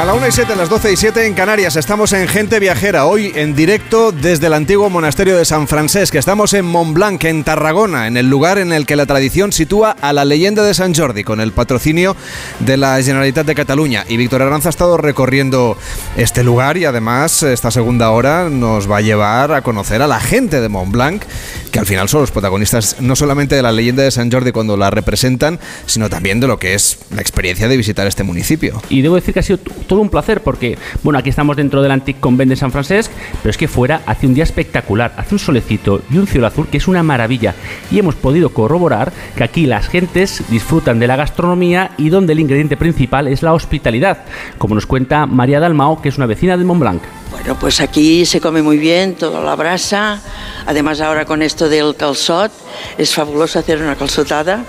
A 0.00 0.06
la 0.06 0.14
1 0.14 0.28
y 0.28 0.32
7, 0.32 0.56
las 0.56 0.70
12 0.70 0.92
y 0.92 0.96
7 0.96 1.26
en 1.26 1.34
Canarias, 1.34 1.76
estamos 1.76 2.14
en 2.14 2.26
Gente 2.26 2.58
Viajera, 2.58 3.04
hoy 3.04 3.32
en 3.34 3.54
directo 3.54 4.12
desde 4.12 4.46
el 4.46 4.54
antiguo 4.54 4.88
monasterio 4.88 5.36
de 5.36 5.44
San 5.44 5.68
Francesc. 5.68 6.14
Estamos 6.14 6.54
en 6.54 6.64
Montblanc, 6.64 7.22
en 7.24 7.44
Tarragona, 7.44 8.06
en 8.06 8.16
el 8.16 8.30
lugar 8.30 8.56
en 8.56 8.72
el 8.72 8.86
que 8.86 8.96
la 8.96 9.04
tradición 9.04 9.52
sitúa 9.52 9.90
a 9.90 10.14
la 10.14 10.24
leyenda 10.24 10.62
de 10.62 10.72
San 10.72 10.94
Jordi, 10.94 11.22
con 11.22 11.38
el 11.38 11.52
patrocinio 11.52 12.16
de 12.60 12.78
la 12.78 12.96
Generalitat 13.02 13.46
de 13.46 13.54
Cataluña. 13.54 14.06
Y 14.08 14.16
Víctor 14.16 14.40
Aranza 14.40 14.70
ha 14.70 14.70
estado 14.70 14.96
recorriendo 14.96 15.76
este 16.16 16.44
lugar 16.44 16.78
y 16.78 16.86
además 16.86 17.42
esta 17.42 17.70
segunda 17.70 18.08
hora 18.08 18.48
nos 18.48 18.90
va 18.90 18.96
a 18.96 19.02
llevar 19.02 19.52
a 19.52 19.60
conocer 19.60 20.00
a 20.00 20.06
la 20.06 20.18
gente 20.18 20.62
de 20.62 20.70
Montblanc, 20.70 21.22
que 21.70 21.78
al 21.78 21.84
final 21.84 22.08
son 22.08 22.22
los 22.22 22.30
protagonistas 22.30 22.96
no 23.00 23.16
solamente 23.16 23.54
de 23.54 23.60
la 23.60 23.70
leyenda 23.70 24.02
de 24.02 24.10
San 24.10 24.32
Jordi 24.32 24.50
cuando 24.50 24.78
la 24.78 24.88
representan, 24.88 25.60
sino 25.84 26.08
también 26.08 26.40
de 26.40 26.46
lo 26.46 26.58
que 26.58 26.72
es 26.72 27.00
la 27.14 27.20
experiencia 27.20 27.68
de 27.68 27.76
visitar 27.76 28.06
este 28.06 28.22
municipio. 28.22 28.80
Y 28.88 29.02
debo 29.02 29.16
decir 29.16 29.34
que 29.34 29.40
ha 29.40 29.42
sido 29.42 29.58
todo 29.90 30.00
un 30.00 30.08
placer 30.08 30.40
porque, 30.40 30.78
bueno, 31.02 31.18
aquí 31.18 31.30
estamos 31.30 31.56
dentro 31.56 31.82
del 31.82 31.90
Antic 31.90 32.20
Convent 32.20 32.48
de 32.48 32.54
San 32.54 32.70
Francesc, 32.70 33.10
pero 33.42 33.50
es 33.50 33.58
que 33.58 33.66
fuera 33.66 34.02
hace 34.06 34.28
un 34.28 34.34
día 34.34 34.44
espectacular, 34.44 35.12
hace 35.16 35.34
un 35.34 35.40
solecito 35.40 36.00
y 36.12 36.18
un 36.18 36.28
cielo 36.28 36.46
azul 36.46 36.68
que 36.68 36.76
es 36.76 36.86
una 36.86 37.02
maravilla. 37.02 37.56
Y 37.90 37.98
hemos 37.98 38.14
podido 38.14 38.50
corroborar 38.50 39.12
que 39.34 39.42
aquí 39.42 39.66
las 39.66 39.88
gentes 39.88 40.44
disfrutan 40.48 41.00
de 41.00 41.08
la 41.08 41.16
gastronomía 41.16 41.90
y 41.98 42.08
donde 42.08 42.34
el 42.34 42.38
ingrediente 42.38 42.76
principal 42.76 43.26
es 43.26 43.42
la 43.42 43.52
hospitalidad, 43.52 44.18
como 44.58 44.76
nos 44.76 44.86
cuenta 44.86 45.26
María 45.26 45.58
Dalmao, 45.58 46.00
que 46.00 46.08
es 46.08 46.18
una 46.18 46.26
vecina 46.26 46.56
de 46.56 46.64
Montblanc. 46.64 47.02
Bueno, 47.32 47.56
pues 47.58 47.80
aquí 47.80 48.26
se 48.26 48.40
come 48.40 48.62
muy 48.62 48.76
bien, 48.76 49.14
toda 49.14 49.40
la 49.40 49.56
brasa. 49.56 50.20
Además 50.66 51.00
ahora 51.00 51.24
con 51.24 51.42
esto 51.42 51.68
del 51.68 51.96
calzot, 51.96 52.52
es 52.98 53.14
fabuloso 53.14 53.58
hacer 53.58 53.80
una 53.80 53.96
calzotada. 53.96 54.64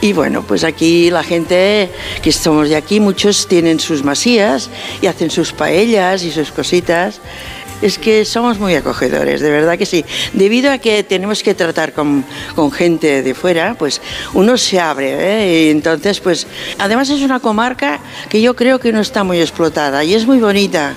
Y 0.00 0.12
bueno, 0.12 0.42
pues 0.42 0.62
aquí 0.64 1.10
la 1.10 1.22
gente 1.22 1.90
que 2.22 2.30
estamos 2.30 2.68
de 2.68 2.76
aquí, 2.76 3.00
muchos 3.00 3.48
tienen 3.48 3.80
sus 3.80 4.04
masías 4.04 4.68
y 5.00 5.06
hacen 5.06 5.30
sus 5.30 5.52
paellas 5.52 6.22
y 6.22 6.30
sus 6.30 6.52
cositas. 6.52 7.20
Es 7.82 7.98
que 7.98 8.24
somos 8.24 8.58
muy 8.58 8.74
acogedores, 8.74 9.42
de 9.42 9.50
verdad 9.50 9.76
que 9.76 9.84
sí. 9.84 10.02
Debido 10.32 10.72
a 10.72 10.78
que 10.78 11.02
tenemos 11.02 11.42
que 11.42 11.54
tratar 11.54 11.92
con, 11.92 12.24
con 12.54 12.72
gente 12.72 13.22
de 13.22 13.34
fuera, 13.34 13.74
pues 13.74 14.00
uno 14.32 14.56
se 14.56 14.80
abre. 14.80 15.14
¿eh? 15.18 15.66
Y 15.66 15.70
entonces, 15.70 16.20
pues, 16.20 16.46
además 16.78 17.10
es 17.10 17.20
una 17.20 17.38
comarca 17.38 18.00
que 18.30 18.40
yo 18.40 18.56
creo 18.56 18.78
que 18.78 18.92
no 18.92 19.00
está 19.00 19.24
muy 19.24 19.40
explotada 19.40 20.04
y 20.04 20.14
es 20.14 20.26
muy 20.26 20.38
bonita. 20.38 20.94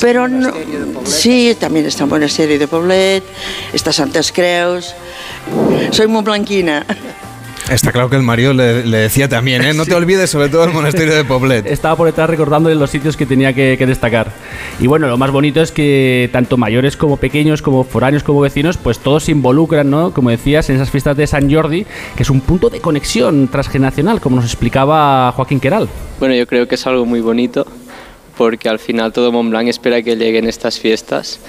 Pero 0.00 0.26
no, 0.26 0.52
sí, 1.04 1.54
también 1.60 1.84
está 1.84 2.06
monasterio 2.06 2.58
de 2.58 2.66
Poblet, 2.66 3.24
está 3.74 3.92
Santas 3.92 4.32
Creus. 4.32 4.94
Soy 5.90 6.06
muy 6.06 6.22
blanquina. 6.22 6.86
Está 7.70 7.92
claro 7.92 8.10
que 8.10 8.16
el 8.16 8.22
Mario 8.22 8.52
le, 8.52 8.84
le 8.84 8.98
decía 8.98 9.28
también, 9.28 9.62
¿eh? 9.62 9.72
No 9.72 9.84
te 9.86 9.94
olvides 9.94 10.30
sobre 10.30 10.48
todo 10.48 10.64
el 10.64 10.72
monasterio 10.72 11.14
de 11.14 11.24
Poblet. 11.24 11.66
Estaba 11.66 11.96
por 11.96 12.06
detrás 12.06 12.28
recordándole 12.28 12.74
los 12.74 12.90
sitios 12.90 13.16
que 13.16 13.26
tenía 13.26 13.52
que, 13.52 13.76
que 13.78 13.86
destacar. 13.86 14.32
Y 14.80 14.86
bueno, 14.86 15.06
lo 15.08 15.16
más 15.16 15.30
bonito 15.30 15.62
es 15.62 15.72
que 15.72 16.28
tanto 16.32 16.56
mayores 16.56 16.96
como 16.96 17.16
pequeños, 17.16 17.62
como 17.62 17.84
foráneos, 17.84 18.22
como 18.22 18.40
vecinos, 18.40 18.76
pues 18.76 18.98
todos 18.98 19.24
se 19.24 19.32
involucran, 19.32 19.90
¿no? 19.90 20.12
Como 20.12 20.30
decías, 20.30 20.68
en 20.70 20.76
esas 20.76 20.90
fiestas 20.90 21.16
de 21.16 21.26
San 21.26 21.52
Jordi, 21.52 21.86
que 22.16 22.22
es 22.22 22.30
un 22.30 22.40
punto 22.40 22.68
de 22.68 22.80
conexión 22.80 23.48
transgeneracional, 23.48 24.20
como 24.20 24.36
nos 24.36 24.44
explicaba 24.46 25.32
Joaquín 25.32 25.60
Queral. 25.60 25.88
Bueno, 26.18 26.34
yo 26.34 26.46
creo 26.46 26.66
que 26.66 26.74
es 26.74 26.86
algo 26.86 27.06
muy 27.06 27.20
bonito, 27.20 27.66
porque 28.36 28.68
al 28.68 28.78
final 28.78 29.12
todo 29.12 29.30
Montblanc 29.32 29.68
espera 29.68 30.02
que 30.02 30.16
lleguen 30.16 30.48
estas 30.48 30.78
fiestas 30.78 31.40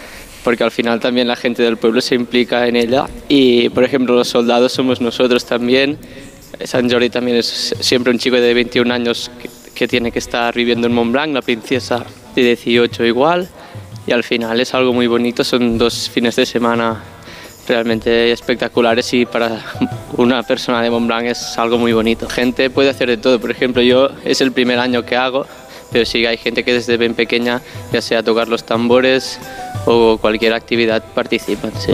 porque 0.43 0.63
al 0.63 0.71
final 0.71 0.99
también 0.99 1.27
la 1.27 1.35
gente 1.35 1.63
del 1.63 1.77
pueblo 1.77 2.01
se 2.01 2.15
implica 2.15 2.67
en 2.67 2.75
ella 2.75 3.05
y 3.29 3.69
por 3.69 3.83
ejemplo 3.83 4.15
los 4.15 4.27
soldados 4.27 4.73
somos 4.73 5.01
nosotros 5.01 5.45
también. 5.45 5.97
San 6.65 6.89
Jordi 6.89 7.09
también 7.09 7.37
es 7.37 7.75
siempre 7.79 8.11
un 8.11 8.19
chico 8.19 8.35
de 8.35 8.53
21 8.53 8.93
años 8.93 9.31
que, 9.73 9.87
tiene 9.87 10.13
que 10.13 10.19
estar 10.19 10.55
viviendo 10.55 10.87
en 10.87 10.93
Montblanc, 10.93 11.33
la 11.33 11.41
princesa 11.41 12.05
de 12.35 12.41
18 12.41 13.03
igual 13.03 13.49
y 14.07 14.13
al 14.13 14.23
final 14.23 14.61
es 14.61 14.73
algo 14.73 14.93
muy 14.93 15.07
bonito, 15.07 15.43
son 15.43 15.77
dos 15.77 16.09
fines 16.09 16.37
de 16.37 16.45
semana 16.45 17.03
realmente 17.67 18.31
espectaculares 18.31 19.13
y 19.13 19.25
para 19.25 19.59
una 20.15 20.41
persona 20.43 20.81
de 20.81 20.89
Montblanc 20.89 21.25
es 21.25 21.57
algo 21.57 21.77
muy 21.77 21.91
bonito. 21.91 22.29
Gente 22.29 22.69
puede 22.69 22.89
hacer 22.89 23.09
de 23.09 23.17
todo, 23.17 23.41
por 23.41 23.51
ejemplo 23.51 23.81
yo 23.81 24.09
es 24.23 24.39
el 24.39 24.53
primer 24.53 24.79
año 24.79 25.03
que 25.05 25.17
hago, 25.17 25.45
pero 25.93 26.05
sí 26.05 26.25
hay 26.25 26.37
gente 26.37 26.63
que 26.63 26.73
desde 26.73 26.97
bien 26.97 27.13
pequeña, 27.13 27.61
ya 27.93 28.01
sea 28.01 28.23
tocar 28.23 28.47
los 28.47 28.65
tambores 28.65 29.39
o 29.85 30.17
cualquier 30.17 30.53
actividad, 30.53 31.03
participan, 31.13 31.71
sí. 31.79 31.93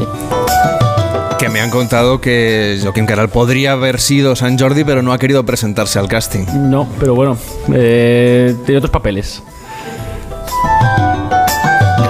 Que 1.38 1.50
me 1.50 1.60
han 1.60 1.70
contado 1.70 2.20
que 2.20 2.80
Joaquín 2.82 3.06
Caral 3.06 3.30
podría 3.30 3.74
haber 3.74 4.00
sido 4.00 4.36
San 4.36 4.58
Jordi, 4.58 4.84
pero 4.84 5.02
no 5.02 5.14
ha 5.14 5.20
querido 5.20 5.45
presentarse 5.45 6.00
al 6.00 6.08
casting. 6.08 6.45
No, 6.70 6.88
pero 7.00 7.14
bueno, 7.14 7.38
eh, 7.74 8.56
tiene 8.66 8.78
otros 8.78 8.91
papeles. 8.91 9.43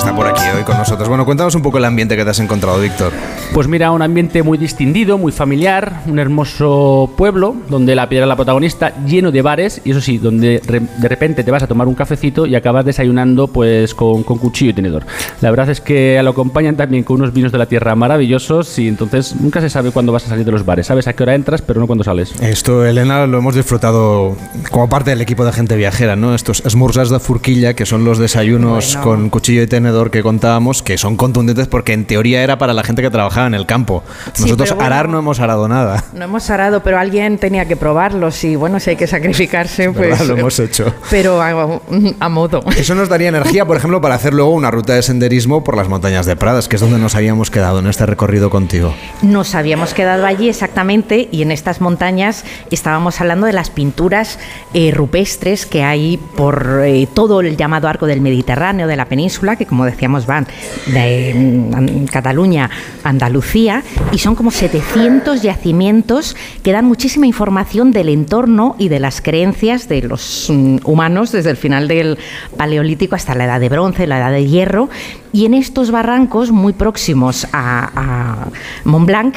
Está 0.09 0.15
por 0.15 0.25
aquí 0.27 0.41
hoy 0.57 0.63
con 0.63 0.75
nosotros. 0.75 1.07
Bueno, 1.07 1.23
cuéntanos 1.23 1.53
un 1.53 1.61
poco 1.61 1.77
el 1.77 1.85
ambiente 1.85 2.17
que 2.17 2.23
te 2.23 2.31
has 2.31 2.39
encontrado, 2.39 2.79
Víctor. 2.79 3.13
Pues 3.53 3.67
mira, 3.67 3.91
un 3.91 4.01
ambiente 4.01 4.41
muy 4.41 4.57
distinguido, 4.57 5.19
muy 5.19 5.31
familiar, 5.31 6.01
un 6.07 6.17
hermoso 6.17 7.11
pueblo 7.15 7.55
donde 7.69 7.93
la 7.95 8.09
piedra 8.09 8.25
es 8.25 8.29
la 8.29 8.35
protagonista, 8.35 8.93
lleno 9.05 9.31
de 9.31 9.43
bares 9.43 9.81
y 9.85 9.91
eso 9.91 10.01
sí, 10.01 10.17
donde 10.17 10.61
re- 10.65 10.81
de 10.97 11.07
repente 11.07 11.43
te 11.43 11.51
vas 11.51 11.61
a 11.61 11.67
tomar 11.67 11.87
un 11.87 11.93
cafecito 11.93 12.47
y 12.47 12.55
acabas 12.55 12.85
desayunando 12.85 13.47
pues 13.49 13.93
con, 13.93 14.23
con 14.23 14.39
cuchillo 14.39 14.71
y 14.71 14.73
tenedor. 14.73 15.03
La 15.41 15.51
verdad 15.51 15.69
es 15.69 15.79
que 15.79 16.19
lo 16.23 16.31
acompañan 16.31 16.75
también 16.75 17.03
con 17.03 17.17
unos 17.17 17.31
vinos 17.31 17.51
de 17.51 17.59
la 17.59 17.67
tierra 17.67 17.93
maravillosos 17.95 18.79
y 18.79 18.87
entonces 18.87 19.35
nunca 19.39 19.61
se 19.61 19.69
sabe 19.69 19.91
cuándo 19.91 20.11
vas 20.11 20.25
a 20.25 20.29
salir 20.29 20.43
de 20.45 20.51
los 20.51 20.65
bares. 20.65 20.87
Sabes 20.87 21.07
a 21.07 21.13
qué 21.13 21.21
hora 21.21 21.35
entras, 21.35 21.61
pero 21.61 21.79
no 21.79 21.85
cuándo 21.85 22.03
sales. 22.03 22.33
Esto, 22.41 22.83
Elena, 22.83 23.27
lo 23.27 23.37
hemos 23.37 23.53
disfrutado 23.53 24.35
como 24.71 24.89
parte 24.89 25.11
del 25.11 25.21
equipo 25.21 25.45
de 25.45 25.51
gente 25.51 25.75
viajera, 25.75 26.15
¿no? 26.15 26.33
Estos 26.33 26.65
esmursas 26.65 27.09
de 27.11 27.19
furquilla, 27.19 27.75
que 27.75 27.85
son 27.85 28.05
los 28.05 28.17
desayunos 28.17 28.95
Bueno. 28.95 29.01
con 29.03 29.29
cuchillo 29.29 29.61
y 29.61 29.67
tenedor 29.67 29.98
que 30.09 30.23
contábamos, 30.23 30.81
que 30.81 30.97
son 30.97 31.17
contundentes 31.17 31.67
porque 31.67 31.93
en 31.93 32.05
teoría 32.05 32.41
era 32.41 32.57
para 32.57 32.73
la 32.73 32.83
gente 32.83 33.01
que 33.01 33.09
trabajaba 33.09 33.47
en 33.47 33.53
el 33.53 33.65
campo. 33.65 34.03
Nosotros 34.39 34.69
bueno. 34.69 34.85
arar 34.85 35.09
no 35.09 35.19
hemos 35.19 35.39
arado 35.39 35.67
nada. 35.67 36.05
No 36.13 36.25
hemos 36.25 36.49
arado, 36.49 36.81
pero 36.81 36.97
alguien 36.97 37.37
tenía 37.37 37.65
que 37.65 37.75
probarlos 37.75 38.43
y 38.43 38.55
bueno, 38.55 38.79
si 38.79 38.91
hay 38.91 38.95
que 38.95 39.07
sacrificarse, 39.07 39.91
pues... 39.91 40.11
¿verdad? 40.11 40.25
Lo 40.25 40.37
hemos 40.37 40.57
hecho. 40.59 40.93
Pero 41.09 41.41
a, 41.41 41.81
a 42.19 42.29
modo. 42.29 42.63
Eso 42.77 42.95
nos 42.95 43.09
daría 43.09 43.29
energía, 43.29 43.65
por 43.65 43.77
ejemplo, 43.77 43.99
para 43.99 44.15
hacer 44.15 44.33
luego 44.33 44.51
una 44.51 44.71
ruta 44.71 44.93
de 44.93 45.01
senderismo 45.01 45.63
por 45.63 45.75
las 45.75 45.89
montañas 45.89 46.25
de 46.25 46.35
Pradas, 46.35 46.67
que 46.67 46.77
es 46.77 46.81
donde 46.81 46.97
nos 46.97 47.15
habíamos 47.15 47.51
quedado 47.51 47.79
en 47.79 47.87
este 47.87 48.05
recorrido 48.05 48.49
contigo. 48.49 48.93
Nos 49.21 49.55
habíamos 49.55 49.93
quedado 49.93 50.25
allí 50.25 50.49
exactamente 50.49 51.27
y 51.31 51.41
en 51.41 51.51
estas 51.51 51.81
montañas 51.81 52.45
estábamos 52.71 53.19
hablando 53.19 53.47
de 53.47 53.53
las 53.53 53.69
pinturas 53.69 54.39
eh, 54.73 54.91
rupestres 54.91 55.65
que 55.65 55.83
hay 55.83 56.17
por 56.35 56.81
eh, 56.83 57.07
todo 57.13 57.41
el 57.41 57.57
llamado 57.57 57.87
arco 57.87 58.05
del 58.05 58.21
Mediterráneo, 58.21 58.87
de 58.87 58.95
la 58.95 59.05
península, 59.05 59.55
que 59.55 59.65
como 59.65 59.85
decíamos 59.91 60.27
va 60.27 60.29
van 60.29 60.47
de 60.87 61.33
mm, 61.35 62.05
Cataluña 62.05 62.69
Andalucía 63.03 63.83
y 64.11 64.19
son 64.19 64.35
como 64.35 64.51
700 64.51 65.41
yacimientos 65.41 66.35
que 66.63 66.71
dan 66.71 66.85
muchísima 66.85 67.25
información 67.25 67.91
del 67.91 68.09
entorno 68.09 68.75
y 68.77 68.89
de 68.89 68.99
las 68.99 69.21
creencias 69.21 69.89
de 69.89 70.03
los 70.03 70.47
mm, 70.49 70.77
humanos 70.83 71.31
desde 71.31 71.49
el 71.49 71.57
final 71.57 71.87
del 71.87 72.17
Paleolítico 72.57 73.15
hasta 73.15 73.35
la 73.35 73.45
Edad 73.45 73.59
de 73.59 73.69
Bronce, 73.69 74.07
la 74.07 74.19
Edad 74.19 74.31
de 74.31 74.45
Hierro. 74.45 74.89
Y 75.31 75.45
en 75.45 75.53
estos 75.53 75.91
barrancos 75.91 76.51
muy 76.51 76.73
próximos 76.73 77.45
a, 77.53 77.91
a 77.95 78.47
Mont 78.83 79.05
Blanc, 79.05 79.35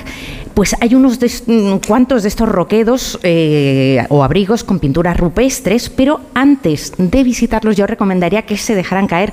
pues 0.55 0.74
hay 0.80 0.94
unos 0.94 1.18
mm, 1.46 1.76
cuantos 1.86 2.22
de 2.22 2.28
estos 2.28 2.48
roquedos 2.48 3.18
eh, 3.22 4.05
o 4.09 4.22
abrigos 4.24 4.64
con 4.64 4.78
pinturas 4.78 5.16
rupestres, 5.16 5.90
pero 5.90 6.20
antes 6.34 6.92
de 6.98 7.24
visitarlos 7.24 7.76
yo 7.76 7.86
recomendaría 7.86 8.42
que 8.42 8.57
se 8.57 8.74
dejaran 8.74 9.07
caer 9.07 9.32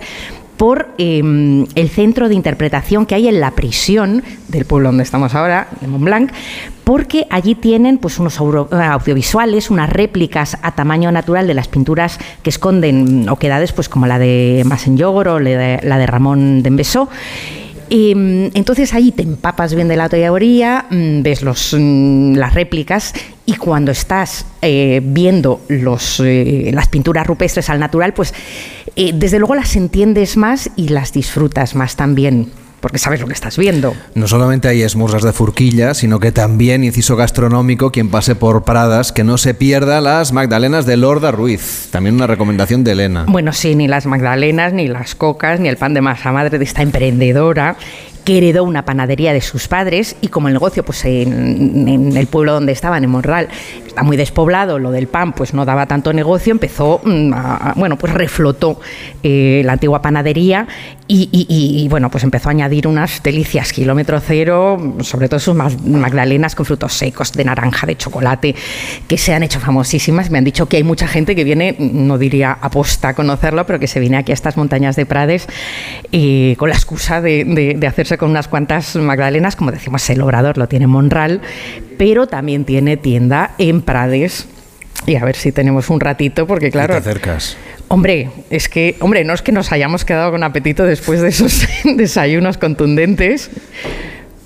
por 0.59 0.89
em, 0.97 1.65
el 1.75 1.87
centro 1.87 2.27
de 2.27 2.35
interpretación 2.35 3.05
que 3.05 3.15
hay 3.15 3.29
en 3.29 3.39
la 3.39 3.51
prisión 3.51 4.23
del 4.49 4.65
pueblo 4.65 4.89
donde 4.89 5.03
estamos 5.03 5.33
ahora, 5.33 5.69
de 5.79 5.87
Mont 5.87 6.03
Blanc, 6.03 6.31
porque 6.83 7.27
allí 7.29 7.55
tienen 7.55 7.97
pues, 7.97 8.19
unos 8.19 8.41
audiovisuales, 8.41 9.69
unas 9.69 9.89
réplicas 9.89 10.57
a 10.61 10.75
tamaño 10.75 11.13
natural 11.13 11.47
de 11.47 11.53
las 11.53 11.69
pinturas 11.69 12.19
que 12.43 12.49
esconden 12.49 13.29
oquedades 13.29 13.71
pues, 13.71 13.87
como 13.87 14.05
la 14.05 14.19
de 14.19 14.63
Massenjogor 14.65 15.29
o 15.29 15.39
la 15.39 15.49
de, 15.51 15.79
la 15.81 15.97
de 15.97 16.05
Ramón 16.05 16.61
de 16.61 16.67
Embesó. 16.67 17.07
Mm, 17.89 18.49
entonces 18.53 18.93
ahí 18.93 19.11
te 19.11 19.23
empapas 19.23 19.73
bien 19.73 19.87
de 19.87 19.95
la 19.95 20.09
teoría, 20.09 20.85
mm, 20.89 21.23
ves 21.23 21.41
los, 21.41 21.75
mm, 21.77 22.35
las 22.35 22.53
réplicas 22.53 23.13
y 23.45 23.55
cuando 23.55 23.91
estás 23.91 24.45
eh, 24.61 25.01
viendo 25.03 25.61
los, 25.69 26.19
eh, 26.19 26.69
las 26.73 26.87
pinturas 26.87 27.25
rupestres 27.25 27.69
al 27.69 27.79
natural, 27.79 28.13
pues 28.13 28.33
eh, 28.95 29.11
desde 29.13 29.39
luego 29.39 29.55
las 29.55 29.75
entiendes 29.75 30.37
más 30.37 30.69
y 30.75 30.89
las 30.89 31.13
disfrutas 31.13 31.73
más 31.75 31.95
también 31.95 32.51
porque 32.79 32.97
sabes 32.97 33.19
lo 33.21 33.27
que 33.27 33.33
estás 33.33 33.57
viendo. 33.57 33.93
No 34.15 34.27
solamente 34.27 34.67
hay 34.67 34.81
esmursas 34.81 35.23
de 35.23 35.33
furquilla, 35.33 35.93
sino 35.93 36.19
que 36.19 36.31
también, 36.31 36.83
inciso 36.83 37.15
gastronómico, 37.15 37.91
quien 37.91 38.09
pase 38.09 38.35
por 38.35 38.63
Pradas, 38.63 39.11
que 39.11 39.23
no 39.23 39.37
se 39.37 39.53
pierda 39.53 40.01
las 40.01 40.31
magdalenas 40.31 40.85
de 40.85 40.97
Lorda 40.97 41.31
Ruiz. 41.31 41.89
También 41.91 42.15
una 42.15 42.27
recomendación 42.27 42.83
de 42.83 42.91
Elena. 42.91 43.25
Bueno, 43.27 43.53
sí, 43.53 43.75
ni 43.75 43.87
las 43.87 44.05
magdalenas, 44.05 44.73
ni 44.73 44.87
las 44.87 45.15
cocas, 45.15 45.59
ni 45.59 45.69
el 45.69 45.77
pan 45.77 45.93
de 45.93 46.01
masa 46.01 46.31
madre 46.31 46.57
de 46.57 46.65
esta 46.65 46.81
emprendedora 46.81 47.77
que 48.23 48.37
heredó 48.37 48.63
una 48.63 48.85
panadería 48.85 49.33
de 49.33 49.41
sus 49.41 49.67
padres 49.67 50.15
y 50.21 50.27
como 50.27 50.47
el 50.47 50.53
negocio 50.53 50.83
pues 50.83 51.05
en, 51.05 52.15
el 52.15 52.27
pueblo 52.27 52.53
donde 52.53 52.71
estaban, 52.71 53.03
en 53.03 53.09
Monral, 53.09 53.47
está 53.85 54.03
muy 54.03 54.17
despoblado, 54.17 54.79
lo 54.79 54.91
del 54.91 55.07
pan 55.07 55.33
pues 55.33 55.53
no 55.53 55.65
daba 55.65 55.85
tanto 55.85 56.13
negocio, 56.13 56.51
empezó, 56.51 57.01
mm, 57.03 57.31
bueno, 57.75 57.97
pues 57.97 58.13
reflotó 58.13 58.79
eh, 59.23 59.61
la 59.65 59.73
antigua 59.73 60.01
panadería 60.01 60.67
y, 61.11 61.87
bueno, 61.89 62.11
pues 62.11 62.23
empezó 62.23 62.49
a 62.49 62.51
añadir 62.51 62.85
unas 62.85 63.23
delicias 63.23 63.73
kilómetro 63.73 64.19
cero, 64.19 64.95
sobre 65.01 65.27
todo 65.27 65.39
sus 65.39 65.55
magdalenas 65.55 66.53
con 66.53 66.67
frutos 66.67 66.93
secos, 66.93 67.31
de 67.33 67.45
naranja, 67.45 67.87
de 67.87 67.97
chocolate, 67.97 68.53
que 69.07 69.17
se 69.17 69.33
han 69.33 69.41
hecho 69.41 69.59
famosísimas. 69.59 70.29
Me 70.29 70.37
han 70.37 70.43
dicho 70.43 70.67
que 70.67 70.77
hay 70.77 70.83
mucha 70.83 71.07
gente 71.07 71.35
que 71.35 71.43
viene, 71.43 71.75
no 71.79 72.19
diría 72.19 72.59
aposta 72.61 73.09
a 73.09 73.13
conocerlo, 73.15 73.65
pero 73.65 73.79
que 73.79 73.87
se 73.87 73.99
viene 73.99 74.17
aquí 74.17 74.31
a 74.31 74.35
estas 74.35 74.55
montañas 74.55 74.95
de 74.95 75.07
Prades 75.07 75.47
eh, 76.11 76.55
con 76.59 76.69
la 76.69 76.75
excusa 76.75 77.21
de, 77.21 77.43
de 77.75 77.87
con 78.17 78.31
unas 78.31 78.47
cuantas 78.47 78.95
magdalenas, 78.95 79.55
como 79.55 79.71
decimos, 79.71 80.09
el 80.09 80.21
obrador 80.21 80.57
lo 80.57 80.67
tiene 80.67 80.85
en 80.85 80.91
Monral, 80.91 81.41
pero 81.97 82.27
también 82.27 82.65
tiene 82.65 82.97
tienda 82.97 83.51
en 83.57 83.81
Prades. 83.81 84.47
Y 85.05 85.15
a 85.15 85.23
ver 85.23 85.35
si 85.35 85.51
tenemos 85.51 85.89
un 85.89 85.99
ratito, 85.99 86.45
porque 86.45 86.71
claro. 86.71 86.93
te 86.93 86.99
acercas. 86.99 87.57
Hombre, 87.87 88.29
es 88.49 88.69
que, 88.69 88.95
hombre, 88.99 89.23
no 89.23 89.33
es 89.33 89.41
que 89.41 89.51
nos 89.51 89.71
hayamos 89.71 90.05
quedado 90.05 90.31
con 90.31 90.43
apetito 90.43 90.83
después 90.83 91.21
de 91.21 91.29
esos 91.29 91.65
desayunos 91.83 92.57
contundentes, 92.57 93.49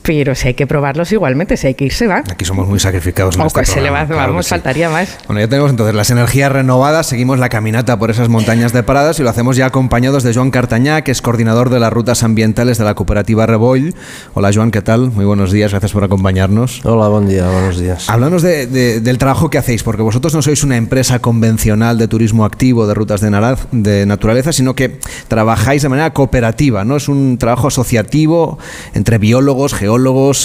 pero 0.04 0.36
si 0.36 0.50
hay 0.50 0.54
que 0.54 0.68
probarlos 0.68 1.12
igualmente, 1.12 1.58
si 1.58 1.68
hay 1.68 1.76
que 1.76 1.86
irse, 1.86 2.08
va. 2.08 2.24
Aquí 2.30 2.44
somos 2.46 2.68
muy 2.68 2.80
sacrificados. 2.80 3.36
En 3.36 3.42
este 3.42 3.66
se 3.66 3.82
le 3.82 3.90
va, 3.90 4.04
vamos, 4.04 4.48
faltaría 4.50 4.90
más. 4.90 5.18
Bueno, 5.28 5.40
ya 5.40 5.48
tenemos 5.48 5.72
entonces 5.72 5.96
las 5.96 6.12
energías 6.12 6.52
renovadas, 6.52 7.08
seguimos 7.08 7.40
la 7.40 7.50
caminata 7.50 7.98
por 7.98 8.12
esas 8.12 8.28
montañas 8.28 8.74
de 8.74 8.84
Pradas 8.84 9.20
y 9.20 9.24
lo 9.24 9.30
hacemos 9.30 9.56
ya 9.56 9.66
acompañados 9.66 10.24
de 10.24 10.34
Joan 10.34 10.52
Cartañá, 10.52 11.02
que 11.04 11.12
es 11.12 11.22
coordinador 11.22 11.70
de 11.70 11.80
las 11.80 11.92
rutas 11.94 12.24
ambientales 12.24 12.78
de 12.78 12.84
la 12.84 12.96
cooperativa 12.96 13.46
Reboll. 13.46 13.96
Hola 14.34 14.52
Joan, 14.54 14.72
¿qué 14.72 14.82
tal? 14.82 15.12
Muy 15.12 15.24
buenos 15.24 15.52
días, 15.52 15.72
gracias 15.72 15.94
por 15.94 16.04
acompañarnos. 16.04 16.86
Hola, 16.86 17.08
buen 17.08 17.28
día, 17.28 17.50
buenos 17.50 17.80
días. 17.80 18.10
Háblanos 18.10 18.42
del 18.42 19.18
trabajo 19.18 19.50
que 19.50 19.58
hacéis, 19.58 19.84
porque 19.84 20.02
vosotros 20.02 20.36
no 20.36 20.42
sois 20.42 20.64
una 20.66 20.76
empresa 20.76 21.20
convencional 21.20 21.98
de 21.98 22.10
turismo 22.10 22.44
activo, 22.44 22.88
de 22.88 22.94
rutas 22.94 23.22
de, 23.22 23.58
de 23.72 24.06
naturaleza, 24.06 24.52
sino 24.52 24.76
que 24.76 25.00
trabajáis 25.30 25.82
de 25.82 25.90
manera 25.90 26.12
cooperativa, 26.12 26.84
¿no? 26.84 26.98
Es 26.98 27.08
un 27.08 27.38
trabajo 27.38 27.70
asociativo 27.70 28.60
entre 28.94 29.18
biólogos, 29.18 29.74
geólogos, 29.74 29.93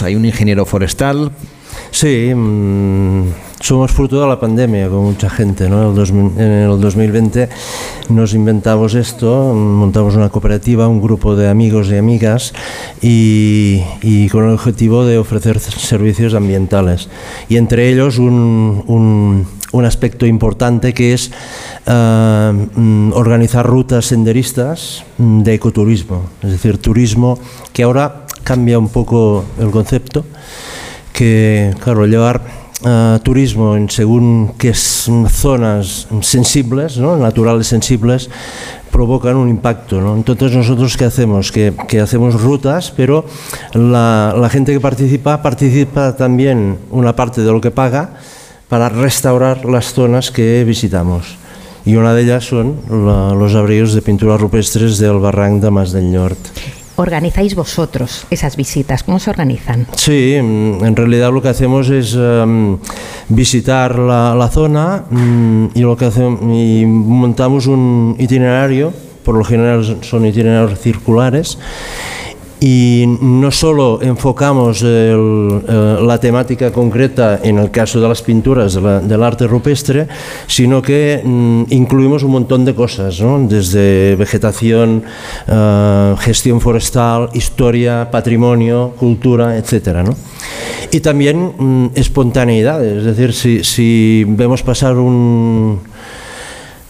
hay 0.02 0.14
un 0.14 0.24
ingeniero 0.26 0.66
forestal. 0.66 1.32
Sí, 1.90 2.32
mmm, 2.34 3.24
somos 3.60 3.90
fruto 3.90 4.20
de 4.20 4.26
la 4.26 4.38
pandemia, 4.38 4.88
con 4.88 5.04
mucha 5.04 5.30
gente. 5.30 5.68
¿no? 5.68 5.90
En 5.90 6.40
el 6.40 6.80
2020 6.80 7.48
nos 8.10 8.34
inventamos 8.34 8.94
esto, 8.94 9.54
montamos 9.54 10.16
una 10.16 10.28
cooperativa, 10.28 10.86
un 10.86 11.00
grupo 11.00 11.34
de 11.34 11.48
amigos 11.48 11.88
y 11.88 11.96
amigas, 11.96 12.52
y, 13.00 13.82
y 14.02 14.28
con 14.28 14.44
el 14.44 14.50
objetivo 14.50 15.06
de 15.06 15.18
ofrecer 15.18 15.58
servicios 15.60 16.34
ambientales. 16.34 17.08
Y 17.48 17.56
entre 17.56 17.90
ellos 17.90 18.18
un, 18.18 18.84
un, 18.86 19.46
un 19.72 19.84
aspecto 19.84 20.26
importante 20.26 20.94
que 20.94 21.14
es 21.14 21.30
uh, 21.86 23.10
organizar 23.14 23.66
rutas 23.66 24.06
senderistas 24.06 25.04
de 25.18 25.54
ecoturismo, 25.54 26.26
es 26.42 26.52
decir, 26.52 26.78
turismo 26.78 27.38
que 27.72 27.82
ahora 27.82 28.27
cambia 28.48 28.78
un 28.78 28.88
poco 28.88 29.44
el 29.60 29.70
concepto, 29.70 30.24
que, 31.12 31.74
claro, 31.84 32.06
llevar 32.06 32.40
uh, 32.80 33.18
turismo 33.18 33.76
en 33.76 33.90
según 33.90 34.54
qué 34.56 34.72
zonas 34.72 36.08
sensibles, 36.22 36.96
¿no? 36.96 37.18
naturales 37.18 37.66
sensibles, 37.66 38.30
provocan 38.90 39.36
un 39.36 39.50
impacto. 39.50 40.00
¿no? 40.00 40.16
Entonces 40.16 40.56
nosotros 40.56 40.96
qué 40.96 41.04
hacemos? 41.04 41.52
Que, 41.52 41.74
que 41.88 42.00
hacemos 42.00 42.40
rutas, 42.40 42.90
pero 42.96 43.26
la, 43.74 44.34
la 44.34 44.48
gente 44.48 44.72
que 44.72 44.80
participa 44.80 45.42
participa 45.42 46.16
también 46.16 46.78
una 46.90 47.14
parte 47.14 47.42
de 47.42 47.52
lo 47.52 47.60
que 47.60 47.70
paga 47.70 48.16
para 48.70 48.88
restaurar 48.88 49.66
las 49.66 49.92
zonas 49.92 50.30
que 50.30 50.64
visitamos. 50.64 51.36
Y 51.84 51.96
una 51.96 52.14
de 52.14 52.22
ellas 52.22 52.44
son 52.44 52.80
la, 52.88 53.34
los 53.34 53.54
abrigos 53.54 53.92
de 53.92 54.00
pinturas 54.00 54.40
rupestres 54.40 54.96
del 54.96 55.20
barranc 55.20 55.60
de 55.60 55.70
Mas 55.70 55.92
del 55.92 56.10
Nhort. 56.10 56.38
Organizáis 56.98 57.54
vosotros 57.54 58.26
esas 58.30 58.56
visitas? 58.56 59.02
¿Cómo 59.02 59.18
se 59.18 59.30
organizan? 59.30 59.86
Sí, 59.96 60.34
en 60.34 60.96
realidad 60.96 61.32
lo 61.32 61.40
que 61.40 61.48
hacemos 61.48 61.88
es 61.90 62.14
um, 62.14 62.78
visitar 63.28 63.98
la, 63.98 64.34
la 64.34 64.48
zona 64.48 65.04
um, 65.10 65.70
y, 65.74 65.80
lo 65.80 65.96
que 65.96 66.06
hacemos, 66.06 66.40
y 66.42 66.84
montamos 66.86 67.66
un 67.66 68.16
itinerario, 68.18 68.92
por 69.24 69.36
lo 69.36 69.44
general 69.44 69.98
son 70.02 70.26
itinerarios 70.26 70.78
circulares, 70.80 71.58
y 72.60 73.04
no 73.20 73.50
solo 73.50 74.00
enfocamos 74.02 74.82
eh, 74.84 75.98
la 76.02 76.18
temática 76.18 76.72
concreta 76.72 77.40
en 77.42 77.58
el 77.58 77.70
caso 77.70 78.00
de 78.00 78.08
las 78.08 78.22
pinturas 78.22 78.74
del 78.74 79.22
arte 79.22 79.46
rupestre, 79.46 80.08
sino 80.46 80.82
que 80.82 81.20
mm, 81.24 81.64
incluimos 81.70 82.22
un 82.22 82.32
montón 82.32 82.64
de 82.64 82.74
cosas, 82.74 83.20
¿no? 83.20 83.38
desde 83.46 84.16
vegetación, 84.16 85.04
eh, 85.46 86.14
gestión 86.18 86.60
forestal, 86.60 87.28
historia, 87.34 88.10
patrimonio, 88.10 88.94
cultura, 88.98 89.56
etc. 89.56 89.98
¿no? 90.04 90.16
Y 90.90 91.00
también 91.00 91.52
mm, 91.56 91.90
espontaneidad, 91.94 92.84
es 92.84 93.04
decir, 93.04 93.64
si 93.64 94.24
vemos 94.26 94.62
pasar 94.62 94.96
un 94.96 95.80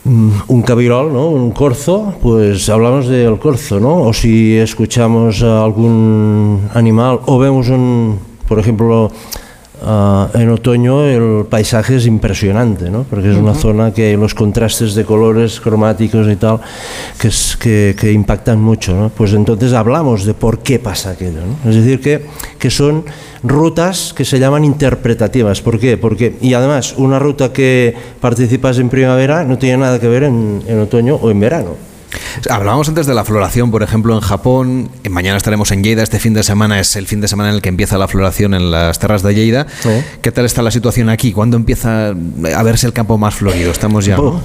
un 0.09 0.63
cabirol, 0.63 1.13
¿no? 1.13 1.29
un 1.29 1.51
corzo, 1.51 2.15
pues 2.23 2.69
hablamos 2.69 3.09
del 3.09 3.39
corzo, 3.39 3.79
¿no? 3.79 4.03
O 4.03 4.13
si 4.13 4.57
escuchamos 4.57 5.43
algún 5.43 6.69
animal 6.75 7.21
o 7.27 7.39
vemos 7.39 7.69
un, 7.69 8.19
por 8.47 8.59
ejemplo, 8.59 9.11
Uh, 9.81 10.37
en 10.37 10.51
otoño 10.51 11.05
el 11.05 11.47
paisaje 11.47 11.97
es 11.97 12.07
impresionante, 12.07 12.91
¿no? 12.91 13.05
porque 13.09 13.31
es 13.31 13.37
una 13.37 13.53
uh 13.53 13.55
-huh. 13.55 13.61
zona 13.61 13.93
que 13.95 14.16
los 14.16 14.35
contrastes 14.35 14.97
de 14.97 15.05
colores 15.05 15.61
cromáticos 15.61 16.26
y 16.26 16.35
tal 16.35 16.59
que, 17.20 17.29
es, 17.29 17.57
que, 17.57 17.95
que 17.97 18.11
impactan 18.11 18.61
mucho. 18.61 18.95
¿no? 18.97 19.09
Pues 19.09 19.35
entonces 19.35 19.72
hablamos 19.72 20.24
de 20.24 20.35
por 20.35 20.59
qué 20.59 20.81
pasa 20.81 21.11
aquello. 21.11 21.41
¿no? 21.47 21.70
Es 21.70 21.76
decir, 21.76 22.01
que, 22.01 22.26
que 22.59 22.70
son 22.70 23.05
rutas 23.45 24.12
que 24.16 24.24
se 24.24 24.41
llaman 24.41 24.64
interpretativas. 24.64 25.62
¿Por 25.62 25.79
qué? 25.79 25.97
Porque, 25.97 26.37
y 26.41 26.55
además, 26.55 26.95
una 26.97 27.20
ruta 27.20 27.53
que 27.53 27.95
participas 28.20 28.79
en 28.79 28.89
primavera 28.89 29.45
no 29.45 29.59
tiene 29.59 29.79
nada 29.79 30.01
que 30.01 30.09
ver 30.09 30.24
en, 30.24 30.61
en 30.66 30.81
otoño 30.81 31.14
o 31.22 31.31
en 31.31 31.39
verano. 31.39 31.88
Hablábamos 32.49 32.89
antes 32.89 33.07
de 33.07 33.15
la 33.15 33.25
floración, 33.25 33.71
por 33.71 33.83
ejemplo, 33.83 34.15
en 34.15 34.21
Japón. 34.21 34.91
Mañana 35.09 35.37
estaremos 35.37 35.71
en 35.73 35.83
Lleida. 35.83 36.03
Este 36.03 36.19
fin 36.19 36.35
de 36.35 36.43
semana 36.43 36.80
es 36.80 36.97
el 36.97 37.07
fin 37.07 37.21
de 37.21 37.29
semana 37.29 37.51
en 37.51 37.57
el 37.57 37.63
que 37.63 37.68
empieza 37.68 37.99
la 37.99 38.09
floración 38.09 38.55
en 38.55 38.71
las 38.71 38.99
terras 38.99 39.22
de 39.22 39.35
Lleida. 39.35 39.67
¿Sí? 39.80 39.91
¿Qué 40.22 40.33
tal 40.33 40.45
está 40.45 40.63
la 40.63 40.71
situación 40.71 41.09
aquí? 41.09 41.33
¿Cuándo 41.33 41.57
empieza 41.57 42.09
a 42.09 42.63
verse 42.63 42.87
el 42.87 42.93
campo 42.93 43.18
más 43.18 43.35
florido? 43.35 43.71
Estamos 43.71 44.05
ya. 44.05 44.17
¿no? 44.17 44.41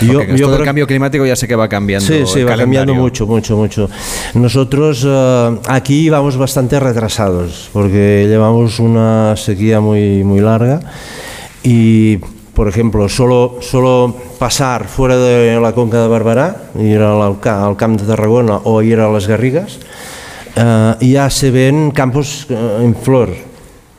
Yo, 0.00 0.24
yo 0.24 0.56
el 0.56 0.64
cambio 0.64 0.86
climático 0.86 1.24
ya 1.24 1.36
sé 1.36 1.46
que 1.46 1.54
va 1.54 1.68
cambiando. 1.68 2.06
Sí, 2.06 2.24
sí, 2.26 2.42
va 2.42 2.56
cambiando 2.56 2.94
mucho, 2.94 3.26
mucho, 3.26 3.56
mucho. 3.56 3.88
Nosotros 4.34 5.04
uh, 5.04 5.60
aquí 5.68 6.10
vamos 6.10 6.36
bastante 6.36 6.80
retrasados 6.80 7.70
porque 7.72 8.26
llevamos 8.28 8.80
una 8.80 9.36
sequía 9.36 9.80
muy, 9.80 10.24
muy 10.24 10.40
larga 10.40 10.80
y 11.62 12.18
por 12.54 12.68
ejemplo, 12.68 13.08
solo, 13.08 13.58
solo 13.60 14.14
pasar 14.38 14.86
fuera 14.86 15.16
de 15.16 15.58
la 15.60 15.72
conca 15.72 16.02
de 16.02 16.08
Barberà, 16.08 16.56
ir 16.78 17.00
al, 17.00 17.38
al 17.42 17.76
Camp 17.76 18.00
de 18.00 18.06
Tarragona 18.06 18.60
o 18.64 18.82
ir 18.82 19.00
a 19.00 19.10
las 19.10 19.26
Garrigues, 19.26 19.80
uh, 20.56 21.00
ya 21.00 21.30
se 21.30 21.50
ven 21.50 21.90
campos 21.90 22.46
uh, 22.50 22.82
en 22.82 22.94
flor, 22.94 23.30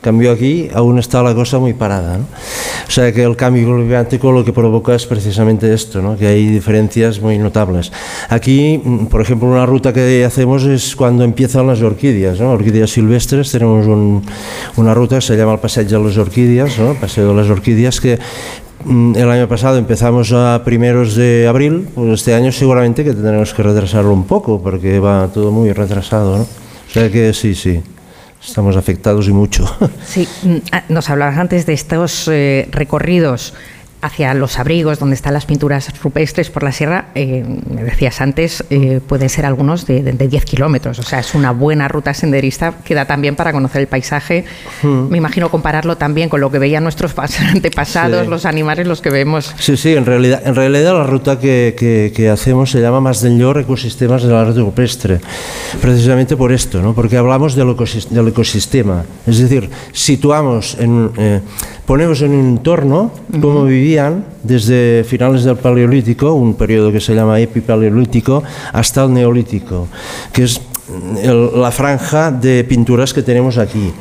cambio 0.00 0.30
aquí 0.30 0.68
aún 0.72 0.98
está 0.98 1.22
la 1.22 1.34
cosa 1.34 1.58
muy 1.58 1.74
parada. 1.74 2.18
¿no? 2.18 2.26
O 2.86 2.90
sea 2.90 3.12
que 3.12 3.22
el 3.22 3.36
cambio 3.36 3.64
climático 3.64 4.32
lo 4.32 4.44
que 4.44 4.52
provoca 4.52 4.94
es 4.94 5.06
precisamente 5.06 5.72
esto, 5.72 6.02
¿no? 6.02 6.16
que 6.16 6.26
hay 6.26 6.46
diferencias 6.46 7.20
muy 7.20 7.38
notables. 7.38 7.92
Aquí, 8.28 8.80
mm, 8.82 9.06
por 9.06 9.20
ejemplo, 9.20 9.48
una 9.48 9.66
ruta 9.66 9.92
que 9.92 10.24
hacemos 10.24 10.64
es 10.64 10.94
cuando 10.96 11.24
empiezan 11.24 11.66
las 11.66 11.82
orquídeas, 11.82 12.40
¿no? 12.40 12.52
orquídeas 12.52 12.90
silvestres, 12.90 13.50
tenemos 13.50 13.86
un, 13.86 14.22
una 14.76 14.94
ruta 14.94 15.16
que 15.16 15.22
se 15.22 15.36
llama 15.36 15.54
el 15.54 15.58
Paseo 15.58 15.84
de 15.84 16.08
las 16.08 16.16
Orquídeas, 16.16 16.78
¿no? 16.78 16.94
Paseo 16.94 17.28
de 17.28 17.34
las 17.34 17.50
Orquídeas, 17.50 18.00
que 18.00 18.18
mm, 18.84 19.16
el 19.16 19.30
año 19.30 19.48
pasado 19.48 19.78
empezamos 19.78 20.32
a 20.32 20.62
primeros 20.64 21.14
de 21.14 21.46
abril, 21.48 21.88
pues 21.94 22.20
este 22.20 22.34
año 22.34 22.52
seguramente 22.52 23.04
que 23.04 23.12
tendremos 23.12 23.52
que 23.54 23.62
retrasarlo 23.62 24.12
un 24.12 24.24
poco 24.24 24.62
porque 24.62 24.98
va 24.98 25.28
todo 25.32 25.50
muy 25.50 25.72
retrasado. 25.72 26.38
¿no? 26.38 26.42
O 26.42 26.90
sea 26.92 27.10
que 27.10 27.32
sí, 27.32 27.54
sí. 27.54 27.80
Estamos 28.46 28.76
afectados 28.76 29.26
y 29.28 29.32
mucho. 29.32 29.64
Sí, 30.06 30.28
mm, 30.42 30.56
ah, 30.72 30.84
nos 30.88 31.08
hablabas 31.10 31.38
antes 31.38 31.66
de 31.66 31.72
estos 31.72 32.28
eh, 32.28 32.68
recorridos 32.70 33.54
hacia 34.04 34.34
los 34.34 34.58
abrigos 34.58 34.98
donde 34.98 35.14
están 35.14 35.32
las 35.32 35.46
pinturas 35.46 35.90
rupestres 36.02 36.50
por 36.50 36.62
la 36.62 36.72
sierra, 36.72 37.06
eh, 37.14 37.42
me 37.70 37.82
decías 37.84 38.20
antes, 38.20 38.62
eh, 38.68 39.00
pueden 39.06 39.30
ser 39.30 39.46
algunos 39.46 39.86
de, 39.86 40.02
de, 40.02 40.28
10 40.28 40.44
kilómetros. 40.44 40.98
O 40.98 41.02
sea, 41.02 41.20
es 41.20 41.34
una 41.34 41.52
buena 41.52 41.88
ruta 41.88 42.12
senderista 42.12 42.74
que 42.84 42.94
da 42.94 43.06
también 43.06 43.34
para 43.34 43.52
conocer 43.52 43.80
el 43.80 43.86
paisaje. 43.86 44.44
Me 44.82 45.16
imagino 45.16 45.50
compararlo 45.50 45.96
también 45.96 46.28
con 46.28 46.40
lo 46.42 46.50
que 46.50 46.58
veían 46.58 46.82
nuestros 46.82 47.14
antepasados, 47.40 48.26
los 48.26 48.44
animales, 48.44 48.86
los 48.86 49.00
que 49.00 49.08
vemos. 49.08 49.54
Sí, 49.58 49.76
sí, 49.78 49.94
en 49.94 50.04
realidad, 50.04 50.42
en 50.44 50.54
realidad 50.54 50.92
la 50.92 51.04
ruta 51.04 51.38
que, 51.38 51.74
que, 51.78 52.12
que 52.14 52.28
hacemos 52.28 52.70
se 52.70 52.80
llama 52.80 53.00
más 53.00 53.22
del 53.22 53.40
ecosistemas 53.40 54.22
del 54.22 54.34
arte 54.34 54.60
rupestre, 54.60 55.20
precisamente 55.80 56.36
por 56.36 56.52
esto, 56.52 56.82
¿no? 56.82 56.94
porque 56.94 57.16
hablamos 57.16 57.54
del, 57.54 57.74
del 58.10 58.28
ecosistema. 58.28 59.04
Es 59.26 59.38
decir, 59.38 59.70
situamos 59.92 60.76
en... 60.78 61.10
Eh, 61.16 61.40
ponemos 61.86 62.22
en 62.22 62.32
un 62.32 62.46
entorno 62.56 63.10
cómo 63.40 63.64
vivían 63.64 64.24
desde 64.42 65.04
finales 65.04 65.44
del 65.44 65.56
Paleolítico, 65.56 66.32
un 66.32 66.54
periodo 66.54 66.92
que 66.92 67.00
se 67.00 67.14
llama 67.14 67.40
Epipaleolítico, 67.40 68.42
hasta 68.72 69.04
el 69.04 69.12
Neolítico, 69.12 69.88
que 70.32 70.44
es 70.44 70.60
el, 71.22 71.60
la 71.60 71.70
franja 71.70 72.30
de 72.30 72.64
pinturas 72.64 73.12
que 73.12 73.22
tenemos 73.22 73.58
aquí. 73.58 73.92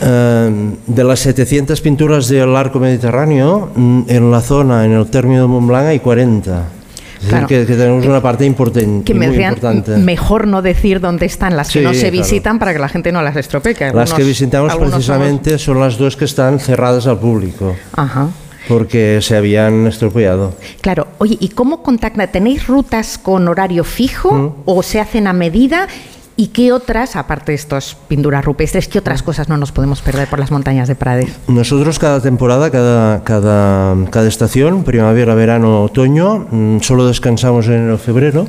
Uh, 0.00 0.74
de 0.86 1.04
las 1.04 1.20
700 1.20 1.80
pinturas 1.80 2.26
del 2.26 2.56
arco 2.56 2.80
mediterráneo, 2.80 3.70
en 3.76 4.30
la 4.30 4.40
zona, 4.40 4.84
en 4.84 4.92
el 4.92 5.06
término 5.06 5.42
de 5.42 5.48
Montblanc, 5.48 5.86
hay 5.86 6.00
40. 6.00 6.81
Claro. 7.28 7.46
Que, 7.46 7.66
que, 7.66 7.74
tenemos 7.74 8.04
una 8.06 8.20
parte 8.20 8.44
importante. 8.44 9.04
Que 9.04 9.14
me 9.14 9.28
muy 9.28 9.36
importante. 9.36 9.96
mejor 9.96 10.46
no 10.46 10.62
decir 10.62 11.00
dónde 11.00 11.26
están 11.26 11.56
las 11.56 11.68
que 11.68 11.80
sí, 11.80 11.84
no 11.84 11.94
se 11.94 12.10
visitan 12.10 12.40
claro. 12.40 12.58
para 12.58 12.72
que 12.72 12.78
la 12.78 12.88
gente 12.88 13.12
no 13.12 13.22
las 13.22 13.36
estropee. 13.36 13.74
Que 13.74 13.84
algunos, 13.84 14.10
las 14.10 14.18
que 14.18 14.24
visitamos 14.24 14.74
precisamente 14.74 15.50
somos... 15.50 15.62
son 15.62 15.80
las 15.80 15.98
dos 15.98 16.16
que 16.16 16.24
están 16.24 16.58
cerradas 16.58 17.06
al 17.06 17.18
público. 17.18 17.76
Ajá 17.92 18.28
porque 18.68 19.18
se 19.22 19.36
habían 19.36 19.86
estropeado. 19.86 20.54
Claro, 20.80 21.08
oye, 21.18 21.36
¿y 21.40 21.48
cómo 21.48 21.82
contacta? 21.82 22.26
¿Tenéis 22.28 22.66
rutas 22.66 23.18
con 23.18 23.48
horario 23.48 23.84
fijo 23.84 24.32
¿Mm? 24.32 24.52
o 24.66 24.82
se 24.82 25.00
hacen 25.00 25.26
a 25.26 25.32
medida? 25.32 25.88
¿Y 26.36 26.48
qué 26.48 26.72
otras, 26.72 27.16
aparte 27.16 27.52
de 27.52 27.56
estas 27.56 27.94
pinturas 28.08 28.44
rupestres, 28.44 28.88
qué 28.88 28.98
otras 28.98 29.22
cosas 29.22 29.48
no 29.48 29.58
nos 29.58 29.70
podemos 29.70 30.00
perder 30.00 30.28
por 30.28 30.38
las 30.38 30.50
montañas 30.50 30.88
de 30.88 30.94
Prades? 30.94 31.30
Nosotros 31.46 31.98
cada 31.98 32.20
temporada, 32.20 32.70
cada, 32.70 33.22
cada, 33.22 33.94
cada 34.10 34.28
estación, 34.28 34.82
primavera, 34.82 35.34
verano, 35.34 35.82
otoño, 35.82 36.46
mm, 36.50 36.80
solo 36.80 37.06
descansamos 37.06 37.66
en 37.66 37.74
enero, 37.74 37.98
febrero, 37.98 38.48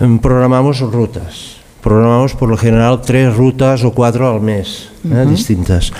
mm, 0.00 0.18
programamos 0.18 0.80
rutas. 0.80 1.56
Programamos 1.82 2.34
por 2.34 2.50
lo 2.50 2.56
general 2.56 3.00
tres 3.00 3.34
rutas 3.34 3.84
o 3.84 3.92
cuatro 3.92 4.28
al 4.28 4.40
mes, 4.40 4.90
uh 5.04 5.08
-huh. 5.08 5.22
¿eh? 5.22 5.26
distintas, 5.26 5.92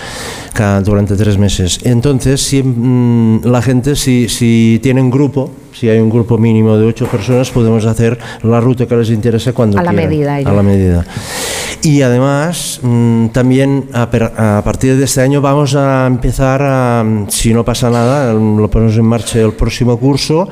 cada, 0.52 0.82
durante 0.82 1.16
tres 1.16 1.38
meses. 1.38 1.78
Entonces, 1.84 2.43
si, 2.43 2.62
mmm, 2.62 3.40
la 3.44 3.62
gente, 3.62 3.97
si, 3.97 4.28
si 4.28 4.80
tienen 4.82 5.10
grupo, 5.10 5.51
si 5.78 5.89
hay 5.89 5.98
un 5.98 6.09
grupo 6.09 6.39
mínimo 6.39 6.77
de 6.78 6.86
ocho 6.86 7.07
personas, 7.07 7.51
podemos 7.51 7.85
hacer 7.85 8.19
la 8.43 8.61
ruta 8.61 8.86
que 8.86 8.97
les 8.97 9.11
interese 9.11 9.53
cuando 9.53 9.78
a 9.78 9.82
quieran. 9.82 9.97
La 9.97 10.03
medida, 10.03 10.36
a 10.36 10.53
la 10.53 10.62
medida. 10.62 11.05
Y 11.82 12.03
además, 12.03 12.81
mmm, 12.82 13.28
también 13.28 13.89
a, 13.93 14.11
partir 14.65 14.97
de 14.97 15.05
este 15.05 15.20
año 15.20 15.40
vamos 15.40 15.74
a 15.74 16.07
empezar, 16.07 16.61
a, 16.62 17.05
si 17.28 17.53
no 17.53 17.65
pasa 17.65 17.90
nada, 17.90 18.32
lo 18.32 18.69
ponemos 18.70 18.97
en 18.97 19.05
marcha 19.05 19.39
el 19.40 19.53
próximo 19.53 19.98
curso, 19.98 20.48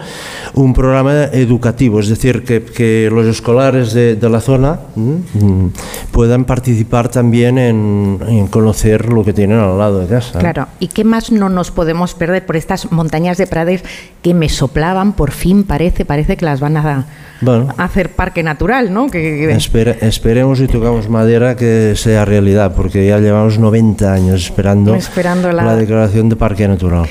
un 0.55 0.73
programa 0.73 1.25
educativo, 1.33 2.01
es 2.01 2.09
decir, 2.09 2.45
que, 2.45 2.63
que 2.63 3.09
los 3.11 3.27
escolares 3.27 3.95
de, 3.95 4.17
de 4.17 4.29
la 4.29 4.41
zona 4.41 4.79
mmm, 4.95 5.69
puedan 6.13 6.45
participar 6.45 7.09
también 7.09 7.59
en, 7.59 8.19
en, 8.29 8.47
conocer 8.49 9.13
lo 9.13 9.25
que 9.25 9.33
tienen 9.33 9.59
al 9.59 9.79
lado 9.79 10.01
de 10.01 10.07
casa. 10.07 10.39
Claro, 10.39 10.69
¿y 10.79 10.89
qué 10.89 11.03
más 11.03 11.33
no 11.33 11.49
nos 11.49 11.71
podemos 11.71 12.15
perder 12.15 12.47
por 12.47 12.57
estas 12.57 12.93
montañas 12.93 13.39
de 13.39 13.47
Prades 13.47 13.83
que 14.23 14.35
me 14.35 14.49
soplaban? 14.49 15.14
Por 15.17 15.31
fin 15.31 15.65
parece, 15.65 16.05
parece 16.05 16.37
que 16.37 16.45
las 16.45 16.61
van 16.61 16.77
a, 16.77 17.07
bueno, 17.41 17.69
a 17.77 17.85
hacer 17.85 18.11
parque 18.13 18.43
natural, 18.43 18.93
¿no? 18.93 19.07
Que, 19.07 19.21
que... 19.21 19.53
Espere, 19.53 19.99
esperemos 20.03 20.61
y 20.61 20.67
tocamos 20.67 21.09
madera 21.09 21.57
que 21.57 21.95
sea 21.97 22.25
realidad, 22.25 22.75
porque 22.75 23.07
ya 23.07 23.19
llevamos 23.19 23.59
90 23.59 24.13
años 24.13 24.45
esperando, 24.45 24.95
esperando 24.95 25.53
la... 25.53 25.65
la... 25.65 25.77
declaración 25.77 26.29
de 26.29 26.37
parque 26.37 26.67
natural. 26.69 27.09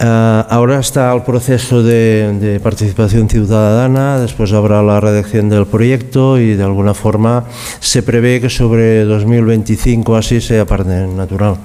Uh, 0.00 0.04
ahora 0.48 0.78
está 0.78 1.12
el 1.12 1.22
proceso 1.22 1.82
de, 1.82 2.36
de, 2.38 2.60
participación 2.60 3.28
ciudadana, 3.28 4.18
después 4.18 4.52
habrá 4.52 4.82
la 4.82 5.00
redacción 5.00 5.48
del 5.48 5.66
proyecto 5.66 6.38
y 6.38 6.54
de 6.54 6.64
alguna 6.64 6.94
forma 6.94 7.44
se 7.80 8.02
prevé 8.02 8.40
que 8.40 8.50
sobre 8.50 9.04
2025 9.04 10.16
así 10.16 10.40
sea 10.40 10.66
parque 10.66 11.06
natural. 11.16 11.56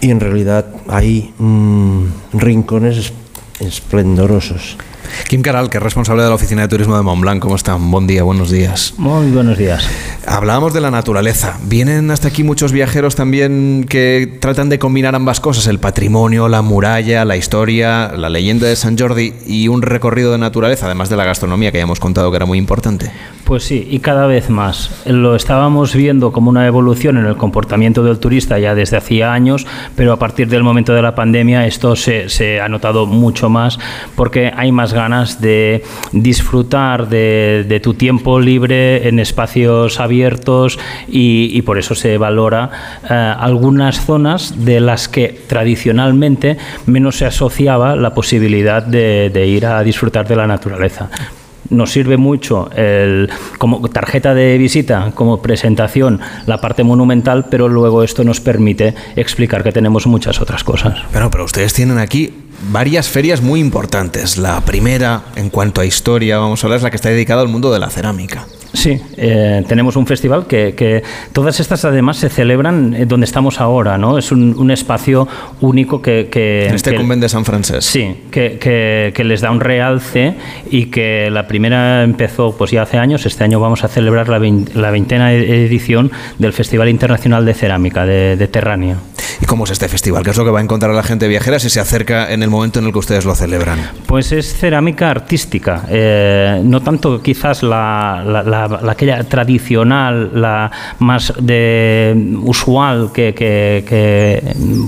Y 0.00 0.10
en 0.10 0.20
realidad 0.20 0.66
hay 0.88 1.32
mmm, 1.38 2.04
rincones 2.32 3.12
esplendorosos. 3.66 4.76
Kim 5.28 5.42
Caral, 5.42 5.70
que 5.70 5.78
es 5.78 5.82
responsable 5.82 6.22
de 6.22 6.28
la 6.28 6.34
Oficina 6.34 6.62
de 6.62 6.68
Turismo 6.68 6.96
de 6.96 7.02
Montblanc. 7.02 7.40
¿Cómo 7.40 7.56
están? 7.56 7.90
Buen 7.90 8.06
día, 8.06 8.22
buenos 8.22 8.50
días. 8.50 8.94
Muy 8.96 9.30
buenos 9.30 9.58
días. 9.58 9.86
Hablábamos 10.26 10.72
de 10.72 10.80
la 10.80 10.90
naturaleza. 10.90 11.58
Vienen 11.64 12.10
hasta 12.10 12.28
aquí 12.28 12.44
muchos 12.44 12.72
viajeros 12.72 13.14
también 13.14 13.84
que 13.88 14.38
tratan 14.40 14.68
de 14.68 14.78
combinar 14.78 15.14
ambas 15.14 15.40
cosas, 15.40 15.66
el 15.66 15.78
patrimonio, 15.78 16.48
la 16.48 16.62
muralla, 16.62 17.24
la 17.24 17.36
historia, 17.36 18.12
la 18.16 18.28
leyenda 18.28 18.66
de 18.66 18.76
San 18.76 18.98
Jordi 18.98 19.34
y 19.46 19.68
un 19.68 19.82
recorrido 19.82 20.32
de 20.32 20.38
naturaleza, 20.38 20.86
además 20.86 21.08
de 21.08 21.16
la 21.16 21.24
gastronomía 21.24 21.72
que 21.72 21.78
ya 21.78 21.84
hemos 21.84 22.00
contado 22.00 22.30
que 22.30 22.36
era 22.36 22.46
muy 22.46 22.58
importante. 22.58 23.10
Pues 23.44 23.64
sí, 23.64 23.86
y 23.90 23.98
cada 23.98 24.26
vez 24.26 24.50
más. 24.50 25.02
Lo 25.04 25.34
estábamos 25.34 25.94
viendo 25.96 26.30
como 26.30 26.48
una 26.48 26.66
evolución 26.66 27.18
en 27.18 27.26
el 27.26 27.36
comportamiento 27.36 28.04
del 28.04 28.18
turista 28.18 28.58
ya 28.58 28.74
desde 28.74 28.96
hacía 28.96 29.32
años, 29.32 29.66
pero 29.96 30.12
a 30.12 30.18
partir 30.18 30.48
del 30.48 30.62
momento 30.62 30.94
de 30.94 31.02
la 31.02 31.14
pandemia 31.14 31.66
esto 31.66 31.96
se, 31.96 32.60
ha 32.60 32.68
notado 32.68 33.06
mucho 33.06 33.48
más 33.48 33.78
porque 34.14 34.52
hay 34.56 34.70
más 34.70 34.92
ganas 34.92 35.40
de 35.40 35.82
disfrutar 36.12 37.08
de, 37.08 37.80
tu 37.82 37.94
tiempo 37.94 38.38
libre 38.38 39.08
en 39.08 39.18
espacios 39.18 39.98
abiertos 39.98 40.78
y, 41.08 41.60
por 41.62 41.78
eso 41.78 41.94
se 41.94 42.18
valora 42.18 42.70
eh, 43.08 43.34
algunas 43.38 44.04
zonas 44.04 44.64
de 44.64 44.80
las 44.80 45.08
que 45.08 45.40
tradicionalmente 45.46 46.58
menos 46.86 47.16
se 47.16 47.26
asociaba 47.26 47.96
la 47.96 48.14
posibilidad 48.14 48.82
de 48.82 49.46
ir 49.46 49.66
a 49.66 49.82
disfrutar 49.82 50.28
de 50.28 50.36
la 50.36 50.46
naturaleza 50.46 51.10
nos 51.72 51.90
sirve 51.92 52.16
mucho 52.16 52.70
el, 52.76 53.28
como 53.58 53.80
tarjeta 53.88 54.34
de 54.34 54.58
visita, 54.58 55.12
como 55.14 55.42
presentación, 55.42 56.20
la 56.46 56.60
parte 56.60 56.84
monumental, 56.84 57.46
pero 57.50 57.68
luego 57.68 58.02
esto 58.02 58.24
nos 58.24 58.40
permite 58.40 58.94
explicar 59.16 59.62
que 59.62 59.72
tenemos 59.72 60.06
muchas 60.06 60.40
otras 60.40 60.62
cosas. 60.64 61.00
Bueno, 61.12 61.30
pero 61.30 61.44
ustedes 61.44 61.72
tienen 61.72 61.98
aquí 61.98 62.32
varias 62.70 63.08
ferias 63.08 63.40
muy 63.40 63.60
importantes. 63.60 64.36
La 64.36 64.60
primera, 64.60 65.22
en 65.36 65.50
cuanto 65.50 65.80
a 65.80 65.84
historia, 65.84 66.38
vamos 66.38 66.62
a 66.62 66.66
hablar, 66.66 66.78
es 66.78 66.82
la 66.82 66.90
que 66.90 66.96
está 66.96 67.08
dedicada 67.08 67.42
al 67.42 67.48
mundo 67.48 67.72
de 67.72 67.78
la 67.78 67.90
cerámica. 67.90 68.46
Sí, 68.74 68.98
eh, 69.18 69.62
tenemos 69.68 69.96
un 69.96 70.06
festival 70.06 70.46
que, 70.46 70.74
que, 70.74 71.02
todas 71.32 71.60
estas 71.60 71.84
además 71.84 72.16
se 72.16 72.30
celebran 72.30 73.06
donde 73.06 73.26
estamos 73.26 73.60
ahora, 73.60 73.98
¿no? 73.98 74.16
Es 74.16 74.32
un, 74.32 74.58
un 74.58 74.70
espacio 74.70 75.28
único 75.60 76.00
que... 76.00 76.28
que 76.30 76.68
en 76.68 76.74
este 76.74 76.92
que, 76.92 76.96
convent 76.96 77.20
de 77.20 77.28
San 77.28 77.44
Francés. 77.44 77.84
Sí, 77.84 78.22
que, 78.30 78.58
que, 79.14 79.24
les 79.24 79.42
da 79.42 79.50
un 79.50 79.60
realce 79.60 80.34
y 80.70 80.86
que 80.86 81.28
la 81.30 81.46
primera 81.46 82.02
empezó 82.02 82.56
pues 82.56 82.70
ya 82.70 82.82
hace 82.82 82.96
años, 82.96 83.26
este 83.26 83.44
año 83.44 83.60
vamos 83.60 83.84
a 83.84 83.88
celebrar 83.88 84.28
la, 84.30 84.38
vein, 84.38 84.68
la 84.74 84.90
veintena 84.90 85.32
edición 85.34 86.10
del 86.38 86.54
Festival 86.54 86.88
Internacional 86.88 87.44
de 87.44 87.54
Cerámica 87.54 88.06
de, 88.06 88.36
de 88.36 88.48
Terránea. 88.48 88.96
¿Y 89.40 89.44
cómo 89.44 89.64
es 89.64 89.70
este 89.70 89.88
festival? 89.88 90.22
¿Qué 90.22 90.30
es 90.30 90.36
lo 90.36 90.44
que 90.44 90.50
va 90.50 90.60
a 90.60 90.62
encontrar 90.62 90.94
la 90.94 91.02
gente 91.02 91.26
viajera 91.26 91.58
si 91.58 91.68
se 91.68 91.80
acerca 91.80 92.32
en 92.32 92.42
el 92.42 92.48
momento 92.52 92.78
en 92.78 92.86
el 92.86 92.92
que 92.92 92.98
ustedes 92.98 93.24
lo 93.24 93.34
celebran? 93.34 93.80
Pues 94.06 94.30
es 94.32 94.54
cerámica 94.54 95.10
artística, 95.10 95.84
eh, 95.88 96.60
no 96.62 96.80
tanto 96.80 97.20
quizás 97.20 97.62
la, 97.62 98.22
la, 98.24 98.90
aquella 98.90 99.24
tradicional, 99.24 100.30
la 100.40 100.70
más 100.98 101.32
de 101.40 102.14
usual 102.42 103.10
que, 103.12 104.42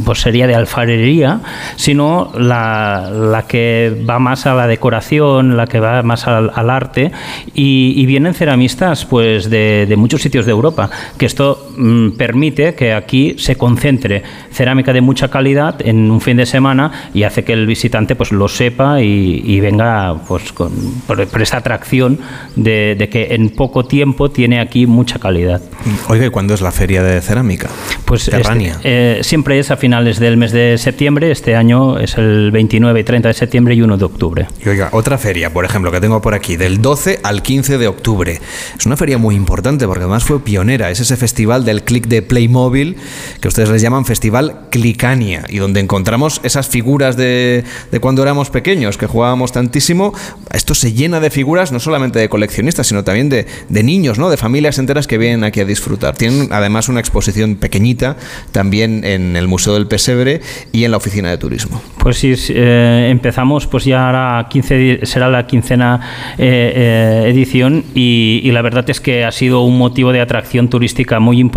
pues 0.04 0.20
sería 0.20 0.46
de 0.46 0.54
alfarería, 0.54 1.40
sino 1.76 2.32
la, 2.38 3.44
que 3.48 4.04
va 4.08 4.18
más 4.18 4.46
a 4.46 4.54
la 4.54 4.66
decoración, 4.66 5.56
la 5.56 5.66
que 5.66 5.80
va 5.80 6.02
más 6.02 6.26
al, 6.26 6.70
arte 6.70 7.12
y, 7.54 8.04
vienen 8.06 8.34
ceramistas 8.34 9.06
pues 9.06 9.50
de, 9.50 9.92
muchos 9.96 10.22
sitios 10.22 10.46
de 10.46 10.52
Europa, 10.52 10.90
que 11.18 11.26
esto 11.26 11.72
mm, 11.76 12.10
permite 12.12 12.74
que 12.74 12.92
aquí 12.92 13.34
se 13.38 13.56
concentre 13.56 14.22
cerámica 14.52 14.92
de 14.92 15.00
mucha 15.00 15.28
calidad 15.28 15.76
en 15.84 16.10
un 16.10 16.20
fin 16.20 16.36
de 16.36 16.46
semana 16.46 17.10
y 17.12 17.24
hace 17.24 17.44
que 17.44 17.52
el 17.52 17.66
visitante 17.66 18.14
pues 18.16 18.32
lo 18.32 18.48
sepa 18.48 19.00
y, 19.00 19.60
venga 19.60 20.16
pues 20.28 20.52
con, 20.52 20.72
por, 21.06 21.20
esta 21.20 21.58
atracción 21.58 22.18
de, 22.56 23.08
que 23.10 23.34
en 23.34 23.50
poco 23.50 23.84
tiempo 23.84 24.30
tiene 24.30 24.60
aquí 24.60 24.86
mucha 24.86 25.18
calidad. 25.18 25.62
Oiga, 26.08 26.26
¿y 26.26 26.30
cuándo 26.30 26.54
es 26.54 26.60
la 26.60 26.72
feria 26.72 27.02
de 27.02 27.20
cerámica? 27.20 27.68
Pues 28.04 28.28
este, 28.28 28.72
eh, 28.84 29.20
siempre 29.22 29.58
es 29.58 29.70
a 29.70 29.76
finales 29.76 30.18
del 30.18 30.36
mes 30.36 30.52
de 30.52 30.76
septiembre, 30.78 31.30
este 31.30 31.56
año 31.56 31.98
es 31.98 32.16
el 32.16 32.50
29 32.50 33.00
y 33.00 33.04
30 33.04 33.28
de 33.28 33.34
septiembre 33.34 33.74
y 33.74 33.82
1 33.82 33.96
de 33.96 34.04
octubre. 34.04 34.46
Y 34.64 34.68
oiga, 34.68 34.90
otra 34.92 35.18
feria, 35.18 35.52
por 35.52 35.64
ejemplo, 35.64 35.90
que 35.90 36.00
tengo 36.00 36.20
por 36.20 36.34
aquí, 36.34 36.56
del 36.56 36.80
12 36.82 37.20
al 37.22 37.42
15 37.42 37.78
de 37.78 37.88
octubre. 37.88 38.40
Es 38.78 38.86
una 38.86 38.96
feria 38.96 39.18
muy 39.18 39.34
importante 39.34 39.86
porque 39.86 40.04
además 40.04 40.24
fue 40.24 40.40
pionera, 40.40 40.90
es 40.90 41.00
ese 41.00 41.16
festival 41.16 41.63
del 41.64 41.82
click 41.82 42.06
de 42.06 42.22
Playmobil 42.22 42.96
que 43.40 43.48
ustedes 43.48 43.68
les 43.68 43.82
llaman 43.82 44.04
Festival 44.04 44.68
Clicania 44.70 45.44
y 45.48 45.58
donde 45.58 45.80
encontramos 45.80 46.40
esas 46.44 46.68
figuras 46.68 47.16
de, 47.16 47.64
cuando 48.00 48.22
éramos 48.22 48.50
pequeños, 48.50 48.98
que 48.98 49.06
jugábamos 49.06 49.52
tantísimo. 49.52 50.14
Esto 50.52 50.74
se 50.74 50.92
llena 50.92 51.20
de 51.20 51.30
figuras 51.30 51.72
no 51.72 51.80
solamente 51.80 52.18
de 52.18 52.28
coleccionistas, 52.28 52.86
sino 52.86 53.04
también 53.04 53.28
de, 53.28 53.46
de 53.68 53.82
niños, 53.82 54.18
¿no? 54.18 54.30
de 54.30 54.36
familias 54.36 54.78
enteras 54.78 55.06
que 55.06 55.18
vienen 55.18 55.44
aquí 55.44 55.60
a 55.60 55.64
disfrutar. 55.64 56.16
Tienen 56.16 56.48
además 56.52 56.88
una 56.88 57.00
exposición 57.00 57.56
pequeñita 57.56 58.16
también 58.52 59.04
en 59.04 59.36
el 59.36 59.48
Museo 59.48 59.74
del 59.74 59.86
Pesebre 59.86 60.40
y 60.72 60.84
en 60.84 60.90
la 60.90 60.96
Oficina 60.96 61.30
de 61.30 61.38
Turismo. 61.38 61.80
Pues 61.98 62.18
sí, 62.18 62.34
eh, 62.50 63.08
empezamos, 63.10 63.66
pues 63.66 63.84
ya 63.84 64.06
ahora 64.06 64.46
15, 64.48 65.00
será 65.04 65.28
la 65.28 65.46
quincena 65.46 66.00
eh, 66.38 66.72
eh, 66.74 67.30
edición 67.30 67.84
y, 67.94 68.40
y 68.42 68.50
la 68.52 68.62
verdad 68.62 68.88
es 68.90 69.00
que 69.00 69.24
ha 69.24 69.32
sido 69.32 69.62
un 69.62 69.78
motivo 69.78 70.12
de 70.12 70.20
atracción 70.20 70.68
turística 70.68 71.20
muy 71.20 71.40
importante 71.40 71.53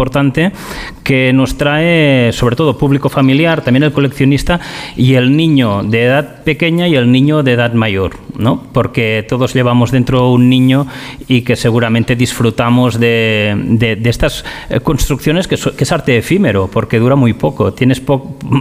que 1.04 1.32
nos 1.34 1.58
trae 1.58 2.32
sobre 2.32 2.56
todo 2.56 2.78
público 2.78 3.10
familiar, 3.10 3.64
también 3.64 3.84
el 3.84 3.92
coleccionista 3.92 4.60
y 4.96 5.16
el 5.16 5.36
niño 5.36 5.84
de 5.84 6.04
edad 6.04 6.44
pequeña 6.44 6.88
y 6.88 6.96
el 6.96 7.12
niño 7.12 7.44
de 7.44 7.54
edad 7.54 7.74
mayor, 7.74 8.18
¿no? 8.38 8.64
Porque 8.74 9.26
todos 9.28 9.54
llevamos 9.54 9.92
dentro 9.92 10.32
un 10.32 10.50
niño 10.50 10.86
y 11.28 11.42
que 11.42 11.56
seguramente 11.56 12.16
disfrutamos 12.16 13.00
de, 13.00 13.56
de, 13.58 14.10
estas 14.10 14.46
eh, 14.70 14.80
construcciones 14.80 15.48
que, 15.48 15.56
es 15.56 15.92
arte 15.92 16.18
efímero, 16.18 16.70
porque 16.72 17.00
dura 17.00 17.16
muy 17.16 17.34
poco. 17.34 17.74
Tienes 17.74 18.02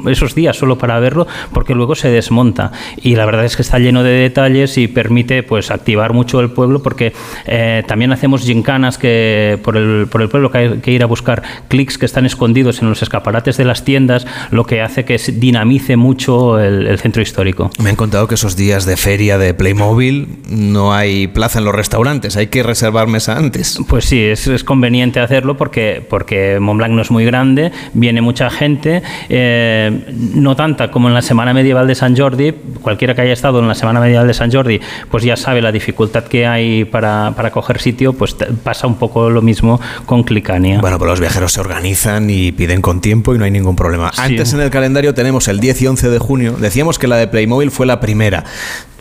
esos 0.08 0.34
días 0.34 0.56
solo 0.56 0.78
para 0.78 0.98
verlo, 1.00 1.26
porque 1.52 1.74
luego 1.74 1.94
se 1.94 2.08
desmonta. 2.08 2.72
Y 3.02 3.16
la 3.16 3.26
verdad 3.26 3.44
es 3.44 3.56
que 3.56 3.62
está 3.62 3.78
lleno 3.78 4.02
de 4.02 4.12
detalles 4.12 4.78
y 4.78 4.88
permite 4.88 5.42
pues 5.42 5.70
activar 5.70 6.12
mucho 6.12 6.40
el 6.40 6.50
pueblo, 6.50 6.82
porque 6.82 7.12
eh, 7.46 7.82
también 7.86 8.12
hacemos 8.12 8.42
gincanas 8.42 8.98
que 8.98 9.58
por 9.62 9.76
el, 9.76 10.06
por 10.10 10.22
el 10.22 10.28
pueblo 10.28 10.50
que 10.50 10.58
hay 10.58 10.78
que 10.78 10.92
ir 10.92 11.02
a 11.02 11.06
buscar 11.06 11.26
clics 11.69 11.98
que 11.98 12.07
están 12.07 12.27
escondidos 12.27 12.81
en 12.82 12.89
los 12.89 13.03
escaparates 13.03 13.57
de 13.57 13.65
las 13.65 13.85
tiendas, 13.85 14.27
lo 14.51 14.65
que 14.65 14.81
hace 14.81 15.05
que 15.05 15.16
dinamice 15.35 15.97
mucho 15.97 16.59
el, 16.59 16.97
centro 16.98 17.23
histórico. 17.23 17.70
Me 17.82 17.90
han 17.90 17.97
contado 17.97 18.27
que 18.27 18.36
esos 18.36 18.57
días 18.57 18.86
de 18.86 18.97
feria 18.97 19.39
de 19.39 19.55
Playmobil 19.55 20.28
no 20.48 20.94
hay 20.94 21.27
plaza 21.27 21.59
en 21.59 21.65
los 21.65 21.74
restaurantes, 21.74 22.36
hay 22.36 22.47
que 22.47 22.62
reservar 22.62 23.07
mesa 23.07 23.36
antes. 23.36 23.78
Pues 23.89 24.07
sí, 24.07 24.20
es, 24.23 24.65
conveniente 24.65 25.20
hacerlo 25.20 25.57
porque, 25.57 26.05
porque 26.09 26.59
Montblanc 26.61 26.93
no 26.93 27.03
es 27.03 27.11
muy 27.11 27.24
grande, 27.24 27.73
viene 27.93 28.20
mucha 28.20 28.51
gente, 28.51 29.03
eh, 29.28 30.07
no 30.35 30.57
tanta 30.57 30.90
como 30.90 31.09
en 31.09 31.15
la 31.15 31.23
Semana 31.23 31.53
Medieval 31.53 31.86
de 31.86 31.94
San 31.94 32.16
Jordi, 32.16 32.53
cualquiera 32.81 33.15
que 33.15 33.23
haya 33.23 33.32
estado 33.32 33.61
en 33.61 33.69
la 33.69 33.74
Semana 33.74 34.01
Medieval 34.01 34.27
de 34.27 34.35
San 34.35 34.51
Jordi, 34.51 34.81
pues 35.11 35.24
ya 35.24 35.36
sabe 35.36 35.61
la 35.61 35.73
dificultad 35.73 36.24
que 36.24 36.47
hay 36.47 36.85
para, 36.85 37.32
para 37.36 37.51
coger 37.51 37.81
sitio, 37.81 38.12
pues 38.12 38.36
pasa 38.62 38.86
un 38.86 38.97
poco 38.97 39.31
lo 39.31 39.43
mismo 39.43 39.81
con 40.07 40.23
Clicania. 40.23 40.81
Bueno, 40.81 40.98
pero 40.98 41.15
los 41.16 41.20
viajeros 41.22 41.52
se 41.55 41.60
organizan 41.60 42.28
y 42.28 42.52
piden 42.52 42.82
con 42.82 43.01
tiempo 43.01 43.34
y 43.34 43.38
no 43.38 43.47
hay 43.47 43.51
ningún 43.51 43.74
problema. 43.74 44.12
Antes 44.18 44.52
en 44.52 44.60
el 44.60 44.68
calendario 44.68 45.14
tenemos 45.14 45.48
el 45.48 45.60
10 45.60 45.80
y 45.80 45.86
11 45.86 46.10
de 46.10 46.18
junio. 46.18 46.56
Decíamos 46.60 46.98
que 46.98 47.06
la 47.06 47.16
de 47.16 47.26
Playmobil 47.26 47.70
fue 47.70 47.86
la 47.86 48.01
primera. 48.01 48.44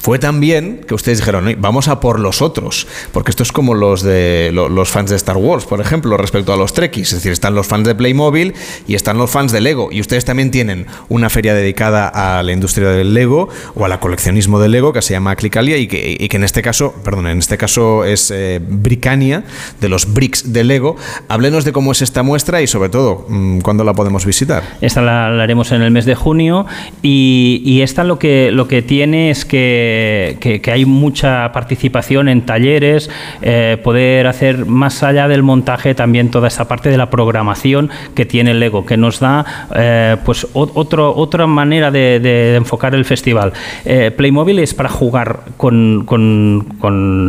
Fue 0.06 0.20
también 0.20 0.82
que 0.88 0.94
ustedes 0.94 1.18
dijeron, 1.18 1.56
vamos 1.58 1.88
a 1.88 2.00
por 2.00 2.20
los 2.20 2.44
otros, 2.44 2.86
porque 3.12 3.32
esto 3.32 3.42
es 3.42 3.52
como 3.52 3.74
los 3.74 4.04
de 4.04 4.52
los 4.54 4.88
fans 4.88 5.10
de 5.10 5.16
Star 5.16 5.36
Wars, 5.36 5.66
por 5.66 5.82
ejemplo, 5.82 6.16
respecto 6.16 6.54
a 6.54 6.58
los 6.58 6.74
Trekkies, 6.74 7.08
es 7.08 7.16
decir, 7.16 7.32
están 7.32 7.56
los 7.56 7.66
fans 7.66 7.88
de 7.88 7.96
Playmobil 7.96 8.54
y 8.88 8.94
están 8.94 9.18
los 9.18 9.32
fans 9.32 9.52
de 9.52 9.62
Lego, 9.62 9.90
y 9.92 10.02
ustedes 10.02 10.24
también 10.24 10.52
tienen 10.52 10.86
una 11.10 11.32
feria 11.32 11.56
dedicada 11.56 12.08
a 12.08 12.44
la 12.44 12.52
industria 12.52 12.90
del 12.90 13.16
Lego 13.16 13.50
o 13.74 13.84
al 13.84 14.00
coleccionismo 14.00 14.60
del 14.60 14.74
Lego 14.74 14.94
que 14.94 15.02
se 15.02 15.16
llama 15.16 15.36
Clicalia 15.36 15.78
y 15.78 15.88
que, 15.88 16.16
y 16.20 16.28
que 16.28 16.38
en 16.38 16.44
este 16.44 16.62
caso, 16.62 16.94
perdón, 17.04 17.26
en 17.26 17.40
este 17.40 17.58
caso 17.58 18.06
es 18.06 18.30
eh, 18.30 18.62
Bricania, 18.62 19.44
de 19.82 19.90
los 19.90 20.14
bricks 20.14 20.54
de 20.54 20.66
Lego. 20.66 20.98
Háblenos 21.30 21.66
de 21.66 21.72
cómo 21.72 21.94
es 21.94 22.04
esta 22.04 22.22
muestra 22.22 22.62
y 22.62 22.68
sobre 22.68 22.90
todo, 22.90 23.26
mm, 23.28 23.62
¿cuándo 23.62 23.84
la 23.84 23.96
podemos 23.96 24.24
visitar? 24.24 24.62
Esta 24.82 25.02
la, 25.02 25.42
haremos 25.42 25.72
en 25.72 25.82
el 25.82 25.90
mes 25.90 26.06
de 26.06 26.14
junio 26.14 26.68
y, 27.02 27.64
y 27.66 27.82
esta 27.82 28.04
lo 28.04 28.20
que, 28.20 28.52
lo 28.52 28.68
que 28.68 28.84
tiene 28.84 29.32
es 29.32 29.46
que 29.46 29.95
que, 30.40 30.72
hay 30.72 30.86
mucha 30.86 31.52
participación 31.52 32.28
en 32.30 32.46
talleres, 32.46 33.10
eh, 33.42 33.78
poder 33.84 34.28
hacer 34.28 34.66
más 34.66 35.04
allá 35.04 35.28
del 35.28 35.44
montaje 35.44 35.96
también 35.96 36.32
toda 36.32 36.48
esa 36.48 36.68
parte 36.68 36.90
de 36.90 36.98
la 36.98 37.10
programación 37.10 37.90
que 38.14 38.26
tiene 38.26 38.54
Lego, 38.54 38.86
que 38.86 38.98
nos 38.98 39.20
da 39.20 39.68
eh, 39.76 40.18
pues 40.26 40.48
otra 40.54 41.48
manera 41.48 41.92
de, 41.92 42.56
enfocar 42.56 42.96
el 42.96 43.06
festival. 43.06 43.54
Eh, 43.86 44.12
Playmobil 44.16 44.60
es 44.60 44.74
para 44.74 44.90
jugar 44.90 45.42
con, 45.58 46.06
con, 46.06 46.66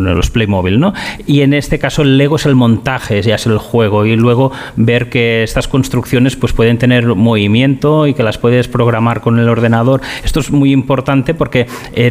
los 0.04 0.30
Playmobil, 0.30 0.78
¿no? 0.78 0.92
Y 1.26 1.42
en 1.42 1.54
este 1.54 1.78
caso 1.78 2.02
el 2.02 2.18
Lego 2.18 2.36
es 2.36 2.46
el 2.46 2.54
montaje, 2.54 3.22
ya 3.22 3.36
es 3.36 3.46
el 3.46 3.58
juego, 3.58 4.06
y 4.06 4.16
luego 4.16 4.52
ver 4.76 5.08
que 5.08 5.42
estas 5.42 5.68
construcciones 5.68 6.36
pues 6.36 6.52
pueden 6.52 6.78
tener 6.78 7.06
movimiento 7.06 8.06
y 8.06 8.14
que 8.14 8.22
las 8.22 8.38
puedes 8.38 8.68
programar 8.68 9.20
con 9.20 9.38
el 9.38 9.48
ordenador. 9.48 10.00
Esto 10.24 10.40
es 10.40 10.50
muy 10.50 10.72
importante 10.72 11.34
porque 11.34 11.66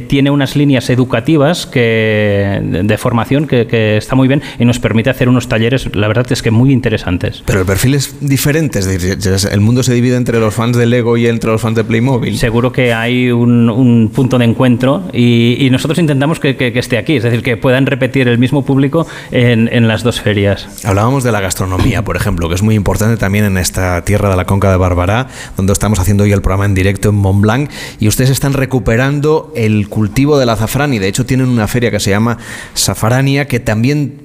tiene 0.08 0.32
una 0.32 0.45
líneas 0.54 0.90
educativas 0.90 1.66
que, 1.66 2.60
de 2.62 2.98
formación 2.98 3.48
que, 3.48 3.98
está 3.98 4.16
muy 4.16 4.28
bien 4.28 4.42
y 4.60 4.66
nos 4.66 4.80
permite 4.80 5.10
hacer 5.10 5.30
unos 5.30 5.48
talleres, 5.48 5.96
la 5.96 6.08
verdad 6.08 6.30
es 6.30 6.42
que 6.42 6.52
muy 6.52 6.72
interesantes. 6.72 7.44
Pero 7.46 7.62
el 7.62 7.66
perfil 7.66 7.96
es 7.96 8.16
diferente, 8.20 8.80
es 8.80 8.86
decir, 8.86 9.18
el 9.52 9.62
mundo 9.62 9.84
se 9.84 9.94
divide 9.94 10.18
entre 10.18 10.40
los 10.40 10.54
fans 10.54 10.78
de 10.78 10.86
Lego 10.86 11.18
y 11.18 11.28
entre 11.28 11.52
los 11.52 11.62
fans 11.62 11.76
de 11.76 11.84
Playmobil. 11.84 12.38
Seguro 12.38 12.72
que 12.72 12.94
hay 12.94 13.32
un, 13.32 14.12
punto 14.14 14.38
de 14.38 14.46
encuentro 14.46 15.04
y, 15.14 15.70
nosotros 15.72 16.00
intentamos 16.00 16.40
que, 16.40 16.74
esté 16.76 16.98
aquí, 16.98 17.18
es 17.18 17.24
decir, 17.24 17.42
que 17.42 17.58
puedan 17.58 17.86
repetir 17.86 18.28
el 18.28 18.38
mismo 18.38 18.64
público 18.66 19.08
en, 19.32 19.70
en 19.72 19.88
las 19.88 20.04
dos 20.04 20.22
ferias. 20.22 20.68
Hablábamos 20.84 21.24
de 21.24 21.32
la 21.32 21.42
gastronomía, 21.42 22.04
por 22.04 22.16
ejemplo, 22.16 22.50
que 22.50 22.56
es 22.56 22.62
muy 22.62 22.76
importante 22.76 23.18
también 23.18 23.46
en 23.46 23.58
esta 23.58 24.04
tierra 24.04 24.30
de 24.30 24.36
la 24.36 24.46
Conca 24.46 24.72
de 24.72 24.78
Barbará, 24.78 25.28
donde 25.58 25.74
estamos 25.74 26.00
haciendo 26.00 26.24
hoy 26.24 26.32
el 26.32 26.42
programa 26.42 26.66
en 26.66 26.76
directo 26.76 27.10
en 27.10 27.16
Mont 27.16 27.42
Blanc, 27.42 27.70
y 28.00 28.08
ustedes 28.08 28.30
están 28.30 28.54
recuperando 28.54 29.52
el 29.56 29.88
cultivo 29.90 30.35
del 30.38 30.50
azafrán 30.50 30.94
y 30.94 31.00
de 31.00 31.08
hecho 31.08 31.26
tienen 31.26 31.50
una 31.50 31.68
feria 31.68 31.92
que 31.92 32.00
se 32.00 32.10
llama 32.10 32.38
Safarania 32.74 33.48
que 33.48 33.60
también 33.60 34.25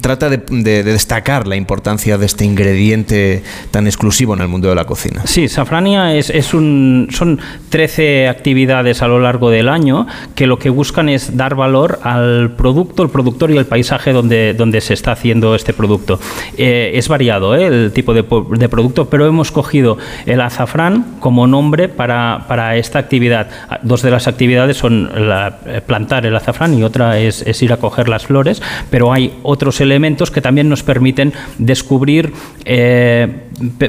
trata 0.00 0.28
de, 0.28 0.82
destacar 0.82 1.46
la 1.46 1.56
importancia 1.56 2.18
de 2.18 2.26
este 2.26 2.44
ingrediente 2.44 3.42
tan 3.70 3.86
exclusivo 3.86 4.34
en 4.34 4.40
el 4.40 4.48
mundo 4.48 4.68
de 4.68 4.74
la 4.74 4.84
cocina. 4.84 5.22
Sí, 5.24 5.48
Safrania 5.48 6.14
es, 6.14 6.32
son 6.46 7.40
13 7.70 8.28
actividades 8.28 9.02
a 9.02 9.08
lo 9.08 9.20
largo 9.20 9.50
del 9.50 9.68
año 9.68 10.06
que 10.34 10.46
lo 10.46 10.58
que 10.58 10.70
buscan 10.70 11.08
es 11.08 11.36
dar 11.36 11.54
valor 11.54 12.00
al 12.02 12.52
producto, 12.56 13.02
el 13.02 13.10
productor 13.10 13.50
y 13.50 13.56
el 13.56 13.66
paisaje 13.66 14.12
donde, 14.12 14.54
donde 14.54 14.80
se 14.80 14.94
está 14.94 15.12
haciendo 15.12 15.54
este 15.54 15.72
producto. 15.72 16.20
Eh, 16.56 16.92
es 16.94 17.08
variado 17.08 17.56
¿eh? 17.56 17.66
el 17.66 17.92
tipo 17.92 18.14
de, 18.14 18.22
producto, 18.22 19.08
pero 19.08 19.26
hemos 19.26 19.50
cogido 19.50 19.98
el 20.26 20.40
azafrán 20.40 21.16
como 21.20 21.46
nombre 21.46 21.88
para, 21.88 22.44
para, 22.48 22.76
esta 22.76 22.98
actividad. 22.98 23.48
Dos 23.82 24.02
de 24.02 24.10
las 24.10 24.28
actividades 24.28 24.76
son 24.76 25.10
eh, 25.14 25.80
plantar 25.86 26.26
el 26.26 26.36
azafrán 26.36 26.74
y 26.74 26.82
otra 26.82 27.18
es 27.18 27.62
ir 27.62 27.72
a 27.72 27.78
coger 27.78 28.08
las 28.08 28.26
flores, 28.26 28.62
pero 28.90 29.12
hay 29.12 29.37
otros 29.42 29.80
elementos 29.80 30.30
que 30.30 30.40
también 30.40 30.68
nos 30.68 30.82
permiten 30.82 31.32
descubrir, 31.58 32.32
eh, 32.64 33.26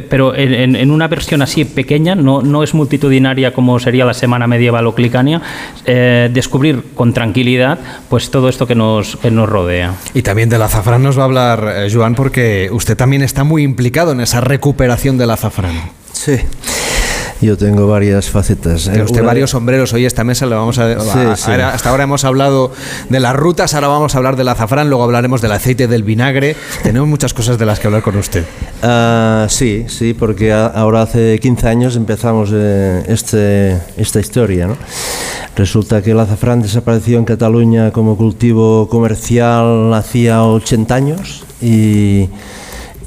pero 0.10 0.36
en, 0.36 0.92
una 0.92 1.08
versión 1.08 1.42
así 1.42 1.66
pequeña, 1.66 2.16
no, 2.16 2.42
no 2.42 2.64
es 2.64 2.74
multitudinaria 2.74 3.54
como 3.54 3.80
sería 3.80 4.06
la 4.06 4.14
Semana 4.14 4.48
Medieval 4.48 4.88
o 4.88 4.96
Clicania, 4.96 5.42
eh, 5.86 6.30
descubrir 6.32 6.84
con 6.96 7.14
tranquilidad 7.14 7.80
pues 8.10 8.32
todo 8.32 8.50
esto 8.50 8.68
que 8.68 8.76
nos, 8.76 9.18
que 9.18 9.32
nos 9.32 9.48
rodea. 9.48 9.94
Y 10.14 10.22
también 10.22 10.50
del 10.50 10.62
azafrán 10.62 11.04
nos 11.04 11.18
va 11.18 11.24
a 11.24 11.26
hablar 11.26 11.74
eh, 11.76 11.90
Joan 11.92 12.16
porque 12.16 12.70
usted 12.72 12.98
también 12.98 13.22
está 13.22 13.44
muy 13.44 13.64
implicado 13.64 14.12
en 14.12 14.22
esa 14.22 14.42
recuperación 14.42 15.18
del 15.18 15.32
azafrán. 15.32 15.92
Sí. 16.12 16.38
Yo 17.42 17.58
tengo 17.58 17.88
varias 17.88 18.30
facetas. 18.30 18.84
Tiene 18.84 19.04
usted 19.04 19.20
Una- 19.22 19.28
varios 19.28 19.52
sombreros. 19.52 19.94
Hoy 19.94 20.06
esta 20.06 20.24
mesa 20.24 20.46
le 20.46 20.56
vamos 20.56 20.78
a, 20.80 21.00
Sí, 21.00 21.20
a- 21.20 21.36
sí. 21.36 21.52
ahora- 21.52 21.74
Hasta 21.74 21.90
ahora 21.90 22.04
hemos 22.04 22.24
hablado 22.26 22.72
de 23.10 23.20
las 23.20 23.36
rutas, 23.36 23.74
ahora 23.74 23.88
vamos 23.88 24.14
a 24.16 24.18
hablar 24.18 24.36
del 24.36 24.48
azafrán, 24.50 24.90
luego 24.90 25.04
hablaremos 25.04 25.42
del 25.42 25.52
aceite 25.54 25.88
del 25.88 26.04
vinagre. 26.04 26.56
Tenemos 26.84 27.08
muchas 27.08 27.34
cosas 27.34 27.58
de 27.58 27.66
las 27.66 27.80
que 27.80 27.88
hablar 27.88 28.02
con 28.04 28.18
usted. 28.18 28.44
Ah, 28.84 29.46
sí, 29.50 29.86
sí, 29.88 30.14
porque 30.14 30.52
a- 30.52 30.68
ahora 30.68 31.02
hace 31.04 31.40
15 31.40 31.68
años 31.68 31.96
empezamos 31.96 32.50
eh, 32.54 33.04
este, 33.08 33.78
esta 33.98 34.20
historia. 34.20 34.68
¿no? 34.68 34.78
Resulta 35.56 36.02
que 36.02 36.12
el 36.12 36.20
azafrán 36.20 36.62
desapareció 36.62 37.18
en 37.18 37.26
Cataluña 37.26 37.92
como 37.92 38.16
cultivo 38.18 38.88
comercial 38.90 39.94
hacía 39.94 40.44
80 40.44 40.96
años 40.96 41.44
y, 41.62 42.30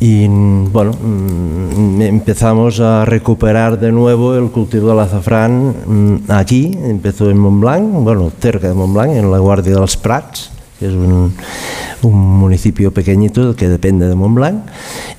y, 0.01 0.27
bueno, 0.27 0.93
mm, 0.93 2.03
empezamos 2.03 2.81
a 2.81 3.05
recuperar 3.05 3.79
de 3.79 3.93
nuevo 3.93 4.35
el 4.35 4.51
cultivo 4.51 4.89
del 4.89 5.01
azafrán 5.01 5.75
mm, 5.87 6.31
aquí, 6.31 6.77
empezó 6.83 7.31
en 7.31 7.39
Montblanc, 7.39 8.03
bueno, 8.03 8.31
cerca 8.41 8.69
de 8.69 8.75
Montblanc, 8.75 9.13
en 9.13 9.31
la 9.31 9.39
Guardia 9.39 9.75
dels 9.75 9.97
Prats, 9.97 10.51
que 10.83 10.89
es 10.89 10.95
un, 10.95 11.33
un 12.03 12.39
municipio 12.39 12.93
pequeñito 12.93 13.55
que 13.55 13.69
depende 13.69 14.09
de 14.09 14.17
Montblanc 14.17 14.65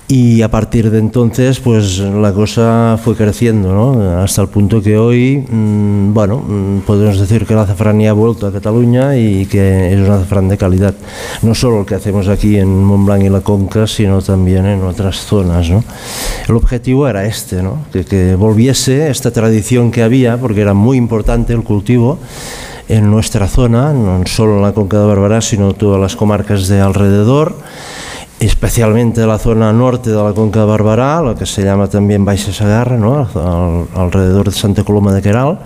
y 0.09 0.41
a 0.41 0.51
partir 0.51 0.91
de 0.91 0.99
entonces 0.99 1.61
pues 1.61 1.99
la 1.99 2.33
cosa 2.33 2.99
fue 3.01 3.15
creciendo 3.15 4.19
hasta 4.21 4.41
el 4.41 4.49
punto 4.49 4.81
que 4.81 4.97
hoy 4.97 5.37
mm, 5.37 6.13
bueno 6.13 6.39
mm, 6.39 6.79
podemos 6.81 7.17
decir 7.17 7.45
que 7.45 7.53
el 7.53 7.59
azafrán 7.59 8.01
ya 8.01 8.09
ha 8.09 8.13
vuelto 8.13 8.45
a 8.45 8.51
Cataluña 8.51 9.15
y 9.15 9.45
que 9.45 9.93
es 9.93 9.99
un 9.99 10.11
azafrán 10.11 10.49
de 10.49 10.57
calidad 10.57 10.93
no 11.41 11.55
solo 11.55 11.79
el 11.79 11.85
que 11.85 11.95
hacemos 11.95 12.27
aquí 12.27 12.57
en 12.57 12.83
Montblanc 12.83 13.23
y 13.23 13.29
la 13.29 13.39
Conca 13.39 13.87
sino 13.87 14.21
también 14.21 14.65
en 14.65 14.83
otras 14.83 15.15
zonas 15.17 15.69
¿no? 15.69 15.83
el 16.49 16.55
objetivo 16.55 17.07
era 17.07 17.25
este 17.25 17.63
¿no? 17.63 17.77
que 17.91 18.35
volviese 18.35 19.09
esta 19.09 19.31
tradición 19.31 19.89
que 19.89 20.03
había 20.03 20.37
porque 20.37 20.61
era 20.61 20.73
muy 20.73 20.97
importante 20.97 21.53
el 21.53 21.63
cultivo 21.63 22.19
en 22.89 23.09
nuestra 23.09 23.47
zona, 23.47 23.93
no 23.93 24.21
solo 24.25 24.57
en 24.57 24.61
la 24.63 24.73
Conca 24.73 24.97
de 24.99 25.05
Barberá, 25.05 25.41
sino 25.41 25.73
todas 25.73 25.99
las 26.01 26.15
comarcas 26.15 26.67
de 26.67 26.81
alrededor, 26.81 27.55
especialmente 28.39 29.25
la 29.25 29.37
zona 29.37 29.71
norte 29.71 30.09
de 30.09 30.21
la 30.21 30.33
Conca 30.33 30.61
de 30.61 30.65
Barberá, 30.65 31.21
lo 31.21 31.35
que 31.35 31.45
se 31.45 31.63
llama 31.63 31.87
también 31.87 32.25
Baixa 32.25 32.51
Sagarra, 32.51 32.97
¿no? 32.97 33.27
Al- 33.35 33.87
alrededor 34.01 34.45
de 34.45 34.51
Santa 34.51 34.83
Coloma 34.83 35.13
de 35.13 35.21
Queral, 35.21 35.59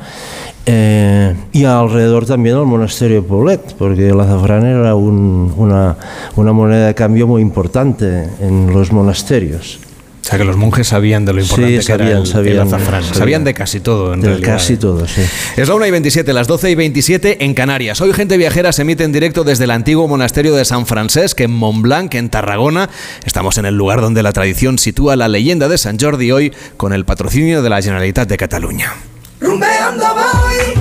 eh, 0.65 1.35
y 1.53 1.64
alrededor 1.64 2.26
también 2.26 2.57
del 2.57 2.65
monasterio 2.65 3.26
Poblet, 3.26 3.73
porque 3.77 4.10
el 4.10 4.19
azafrán 4.19 4.65
era 4.65 4.94
un- 4.95 5.53
una, 5.57 5.95
una 6.35 6.52
moneda 6.53 6.88
de 6.88 6.94
cambio 6.95 7.26
muy 7.26 7.41
importante 7.41 8.30
en 8.41 8.72
los 8.73 8.91
monasterios. 8.91 9.80
O 10.27 10.29
sea 10.29 10.37
que 10.39 10.43
los 10.43 10.57
monjes 10.57 10.89
sabían 10.89 11.23
de 11.23 11.31
lo 11.31 11.39
importante 11.41 11.79
Sí, 11.81 11.87
que 11.87 11.93
era 11.93 12.03
sabían, 12.03 12.17
el, 12.17 12.23
el 12.23 12.27
sabían, 12.27 12.67
azafrán. 12.67 13.01
sabían. 13.01 13.17
Sabían 13.17 13.43
de 13.45 13.53
casi 13.53 13.79
todo, 13.79 14.13
en 14.13 14.19
De 14.19 14.27
realidad. 14.27 14.55
casi 14.55 14.75
todo, 14.75 15.07
sí. 15.07 15.21
Es 15.55 15.69
la 15.69 15.75
1 15.75 15.85
y 15.85 15.91
27, 15.91 16.33
las 16.33 16.47
12 16.47 16.69
y 16.71 16.75
27 16.75 17.45
en 17.45 17.53
Canarias. 17.53 18.01
Hoy 18.01 18.11
Gente 18.11 18.35
Viajera 18.35 18.73
se 18.73 18.81
emite 18.81 19.05
en 19.05 19.13
directo 19.13 19.45
desde 19.45 19.63
el 19.63 19.71
antiguo 19.71 20.05
monasterio 20.09 20.53
de 20.53 20.65
San 20.65 20.85
Francesc, 20.85 21.39
en 21.39 21.51
Montblanc, 21.51 22.13
en 22.15 22.27
Tarragona. 22.29 22.89
Estamos 23.25 23.57
en 23.57 23.67
el 23.67 23.75
lugar 23.77 24.01
donde 24.01 24.21
la 24.21 24.33
tradición 24.33 24.77
sitúa 24.79 25.15
la 25.15 25.29
leyenda 25.29 25.69
de 25.69 25.77
San 25.77 25.97
Jordi 25.97 26.29
hoy 26.33 26.51
con 26.75 26.91
el 26.91 27.05
patrocinio 27.05 27.61
de 27.61 27.69
la 27.69 27.81
Generalitat 27.81 28.27
de 28.27 28.35
Cataluña. 28.35 28.91
Rumbeando 29.39 30.03
voy, 30.13 30.76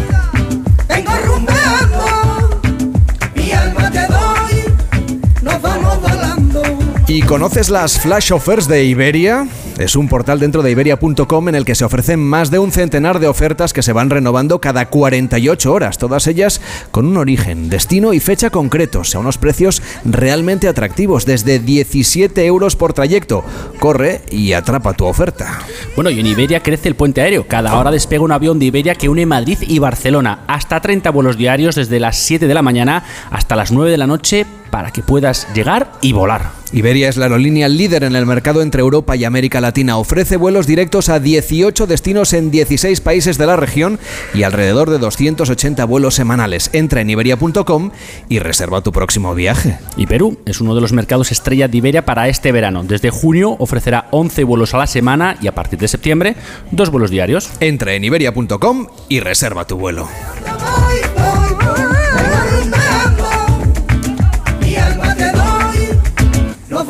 ¿Y 7.09 7.23
conoces 7.23 7.71
las 7.71 8.01
flash 8.01 8.33
offers 8.33 8.67
de 8.67 8.85
Iberia? 8.85 9.47
Es 9.79 9.95
un 9.95 10.09
portal 10.09 10.41
dentro 10.41 10.63
de 10.63 10.73
iberia.com 10.73 11.49
en 11.49 11.55
el 11.55 11.65
que 11.65 11.77
se 11.77 11.85
ofrecen 11.85 12.19
más 12.19 12.51
de 12.51 12.59
un 12.59 12.73
centenar 12.73 13.21
de 13.21 13.29
ofertas 13.29 13.73
que 13.73 13.85
se 13.85 13.93
van 13.93 14.11
renovando 14.11 14.61
cada 14.61 14.87
48 14.87 15.73
horas, 15.73 15.99
todas 15.99 16.27
ellas 16.27 16.61
con 16.91 17.07
un 17.07 17.17
origen, 17.17 17.71
destino 17.71 18.13
y 18.13 18.19
fecha 18.19 18.51
concretos, 18.51 19.15
a 19.15 19.21
unos 19.21 19.39
precios 19.39 19.83
realmente 20.05 20.67
atractivos, 20.67 21.27
desde 21.27 21.61
17 21.61 22.45
euros 22.45 22.75
por 22.75 22.93
trayecto. 22.93 23.45
Corre 23.79 24.23
y 24.33 24.55
atrapa 24.55 24.95
tu 24.95 25.05
oferta. 25.05 25.61
Bueno, 25.95 26.11
y 26.11 26.19
en 26.19 26.27
Iberia 26.27 26.61
crece 26.61 26.89
el 26.89 26.97
puente 26.97 27.21
aéreo. 27.21 27.47
Cada 27.47 27.79
hora 27.79 27.93
despega 27.93 28.25
un 28.25 28.33
avión 28.33 28.59
de 28.59 28.67
Iberia 28.67 28.97
que 28.97 29.09
une 29.09 29.27
Madrid 29.27 29.59
y 29.61 29.79
Barcelona. 29.79 30.41
Hasta 30.49 30.81
30 30.81 31.09
vuelos 31.11 31.37
diarios 31.37 31.77
desde 31.77 32.01
las 32.01 32.17
7 32.17 32.49
de 32.49 32.55
la 32.55 32.63
mañana 32.63 33.05
hasta 33.31 33.55
las 33.55 33.71
9 33.71 33.93
de 33.93 33.99
la 33.99 34.09
noche 34.09 34.45
para 34.73 34.91
que 34.91 35.03
puedas 35.03 35.47
llegar 35.55 35.93
y 36.01 36.13
volar. 36.13 36.56
Iberia 36.73 37.09
es 37.09 37.17
la 37.17 37.27
aerolínea 37.27 37.69
líder 37.69 38.05
en 38.05 38.17
el 38.17 38.27
mercado 38.27 38.63
entre 38.63 38.81
Europa 38.81 39.17
y 39.17 39.25
América 39.25 39.61
Latina. 39.61 39.99
Ofrece 39.99 40.37
vuelos 40.37 40.67
directos 40.67 41.09
a 41.09 41.21
18 41.21 41.87
destinos 41.87 42.33
en 42.33 42.51
16 42.51 43.01
países 43.01 43.39
de 43.39 43.47
la 43.47 43.57
región 43.57 43.99
y 44.35 44.43
alrededor 44.43 44.91
de 44.91 44.99
280 44.99 45.85
vuelos 45.85 46.15
semanales. 46.15 46.71
Entra 46.73 47.01
en 47.01 47.11
iberia.com 47.11 47.91
y 48.29 48.39
reserva 48.41 48.83
tu 48.83 48.93
próximo 48.93 49.35
viaje. 49.35 49.79
Y 49.97 50.07
Perú 50.07 50.39
es 50.45 50.61
uno 50.61 50.75
de 50.75 50.81
los 50.81 50.93
mercados 50.93 51.33
estrella 51.33 51.69
de 51.69 51.79
Iberia 51.79 52.05
para 52.05 52.29
este 52.29 52.53
verano. 52.53 52.83
Desde 52.83 53.11
junio 53.11 53.57
ofrecerá 53.59 54.09
11 54.11 54.45
vuelos 54.45 54.75
a 54.75 54.79
la 54.79 54.87
semana 54.87 55.37
y 55.41 55.47
a 55.47 55.55
partir 55.55 55.79
de 55.79 55.89
septiembre 55.89 56.37
dos 56.71 56.91
vuelos 56.91 57.11
diarios. 57.11 57.51
Entra 57.61 57.95
en 57.95 58.05
iberia.com 58.05 58.89
y 59.09 59.21
reserva 59.21 59.67
tu 59.67 59.77
vuelo. 59.77 60.09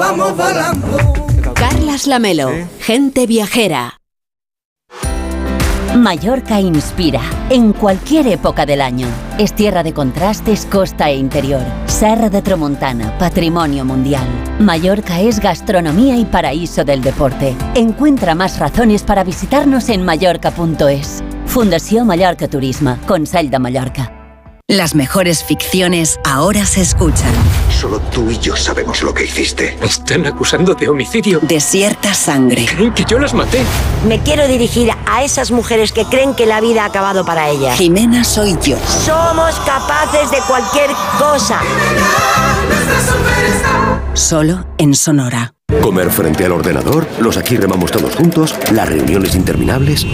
Vamos 0.07 0.37
volando. 0.37 0.99
Carlas 1.55 2.07
Lamelo, 2.07 2.51
gente 2.81 3.27
viajera. 3.27 3.99
Mallorca 5.97 6.61
inspira 6.61 7.23
en 7.49 7.73
cualquier 7.73 8.27
época 8.29 8.67
del 8.67 8.83
año. 8.83 9.09
Es 9.39 9.55
tierra 9.55 9.83
de 9.83 9.95
contrastes, 9.95 10.67
costa 10.67 11.09
e 11.09 11.17
interior. 11.17 11.63
Serra 11.87 12.29
de 12.29 12.43
Tramontana, 12.43 13.17
patrimonio 13.19 13.85
mundial. 13.85 14.27
Mallorca 14.61 15.21
es 15.21 15.41
gastronomía 15.41 16.17
y 16.17 16.27
paraíso 16.27 16.85
del 16.85 17.01
deporte. 17.01 17.57
Encuentra 17.75 18.35
más 18.35 18.59
razones 18.59 19.03
para 19.03 19.25
visitarnos 19.25 19.89
en 19.89 20.05
mallorca.es. 20.05 21.25
Fundación 21.47 22.07
Mallorca 22.07 22.47
Turismo, 22.47 22.99
Consell 23.07 23.49
de 23.49 23.59
Mallorca. 23.59 24.16
Las 24.69 24.97
mejores 24.97 25.45
ficciones 25.45 26.19
ahora 26.25 26.67
se 26.67 26.81
escuchan. 26.81 27.33
Solo 27.71 28.01
tú 28.01 28.29
y 28.33 28.39
yo 28.41 28.57
sabemos 28.57 29.01
lo 29.05 29.15
que 29.15 29.23
hiciste. 29.23 29.77
Me 29.79 29.87
están 29.87 30.27
acusando 30.27 30.75
de 30.75 30.89
homicidio. 30.89 31.39
Desierta 31.41 32.13
sangre. 32.13 32.67
Creen 32.67 32.93
que 32.93 33.05
yo 33.05 33.21
las 33.21 33.33
maté. 33.33 33.63
Me 34.09 34.21
quiero 34.25 34.49
dirigir 34.49 34.91
a 35.07 35.23
esas 35.23 35.53
mujeres 35.53 35.93
que 35.93 36.05
creen 36.07 36.35
que 36.35 36.47
la 36.47 36.61
vida 36.61 36.83
ha 36.83 36.87
acabado 36.87 37.25
para 37.25 37.49
ellas. 37.49 37.79
Jimena 37.79 38.25
soy 38.25 38.59
yo. 38.61 38.77
Somos 39.05 39.55
capaces 39.65 40.33
de 40.33 40.39
cualquier 40.49 40.91
cosa. 41.17 41.61
Solo 44.15 44.67
en 44.79 44.97
Sonora. 44.97 45.55
Comer 45.81 46.11
frente 46.11 46.45
al 46.45 46.51
ordenador, 46.51 47.07
los 47.21 47.37
aquí 47.37 47.57
remamos 47.57 47.93
todos 47.93 48.17
juntos, 48.17 48.57
las 48.73 48.89
reuniones 48.89 49.37
interminables. 49.37 50.05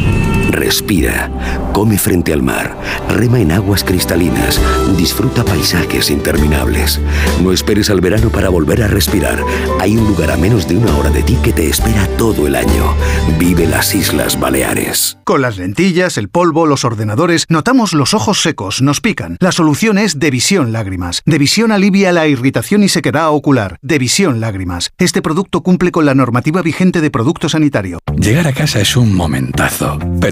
Respira, 0.51 1.31
come 1.73 1.99
frente 1.99 2.33
al 2.33 2.43
mar, 2.43 2.77
rema 3.09 3.41
en 3.41 3.53
aguas 3.53 3.85
cristalinas, 3.85 4.61
disfruta 4.97 5.45
paisajes 5.45 6.11
interminables. 6.11 7.01
No 7.43 7.53
esperes 7.53 7.91
al 7.91 8.01
verano 8.01 8.31
para 8.31 8.49
volver 8.49 8.83
a 8.83 8.89
respirar. 8.89 9.43
Hay 9.81 9.97
un 9.97 10.07
lugar 10.07 10.31
a 10.31 10.37
menos 10.37 10.69
de 10.69 10.77
una 10.77 10.97
hora 10.97 11.11
de 11.11 11.23
ti 11.23 11.39
que 11.43 11.53
te 11.53 11.69
espera 11.69 12.07
todo 12.19 12.47
el 12.47 12.57
año. 12.57 12.95
Vive 13.39 13.67
las 13.67 13.95
Islas 13.95 14.39
Baleares. 14.39 15.19
Con 15.25 15.43
las 15.43 15.59
lentillas, 15.59 16.19
el 16.19 16.29
polvo, 16.29 16.67
los 16.67 16.85
ordenadores, 16.85 17.47
notamos 17.49 17.93
los 17.93 18.15
ojos 18.15 18.43
secos, 18.43 18.83
nos 18.83 19.01
pican. 19.01 19.37
La 19.41 19.53
solución 19.53 19.99
es 19.99 20.19
Devisión 20.19 20.73
Lágrimas. 20.73 21.23
Devisión 21.25 21.73
alivia 21.73 22.13
la 22.13 22.27
irritación 22.27 22.83
y 22.83 22.89
sequedad 22.89 23.31
ocular. 23.31 23.79
Devisión 23.83 24.41
Lágrimas. 24.41 24.91
Este 24.99 25.23
producto 25.23 25.63
cumple 25.63 25.93
con 25.93 26.05
la 26.07 26.15
normativa 26.15 26.63
vigente 26.63 27.01
de 27.01 27.11
producto 27.11 27.49
sanitario. 27.49 27.99
Llegar 28.17 28.47
a 28.47 28.53
casa 28.53 28.81
es 28.81 28.97
un 28.97 29.15
momentazo, 29.15 29.99
pero 30.21 30.32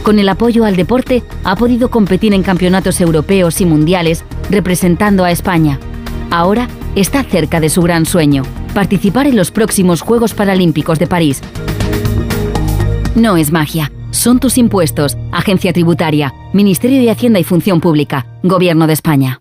Con 0.04 0.18
el 0.18 0.30
apoyo 0.30 0.66
al 0.66 0.76
deporte 0.76 1.24
ha 1.44 1.56
podido 1.56 1.92
competir 1.92 2.34
en 2.34 2.42
campeonatos 2.42 3.00
europeos 3.02 3.62
y 3.62 3.66
mundiales 3.66 4.24
representando 4.50 5.24
a 5.24 5.32
España. 5.32 5.80
Ahora 6.32 6.68
está 6.96 7.24
cerca 7.24 7.60
de 7.60 7.70
su 7.70 7.82
gran 7.84 8.06
sueño, 8.06 8.44
participar 8.74 9.28
en 9.28 9.36
los 9.36 9.52
próximos 9.52 10.02
Juegos 10.02 10.34
Paralímpicos 10.34 10.98
de 10.98 11.08
París. 11.08 11.42
No 13.16 13.38
es 13.38 13.52
magia, 13.52 13.92
son 14.10 14.40
tus 14.40 14.58
impuestos, 14.58 15.18
Agencia 15.32 15.72
Tributaria, 15.72 16.34
Ministerio 16.52 17.00
de 17.00 17.12
Hacienda 17.12 17.40
y 17.40 17.44
Función 17.44 17.80
Pública, 17.80 18.26
Gobierno 18.42 18.88
de 18.88 18.94
España. 18.94 19.41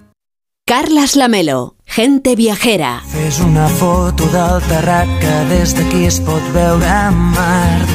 Carlas 0.71 1.17
Lamelo, 1.17 1.75
gente 1.85 2.33
viajera. 2.37 3.03
Fes 3.11 3.41
una 3.41 3.67
foto 3.67 4.23
del 4.31 4.61
terrat 4.69 5.09
que 5.19 5.33
des 5.49 5.73
d'aquí 5.75 6.05
es 6.07 6.21
pot 6.23 6.47
veure 6.55 6.93
Mart. 7.11 7.91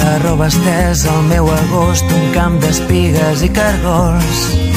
La 0.00 0.18
roba 0.26 0.50
estesa 0.50 1.14
al 1.14 1.22
meu 1.30 1.46
agost, 1.46 2.10
un 2.10 2.26
camp 2.34 2.58
d'espigues 2.66 3.46
i 3.46 3.54
cargols. 3.54 4.73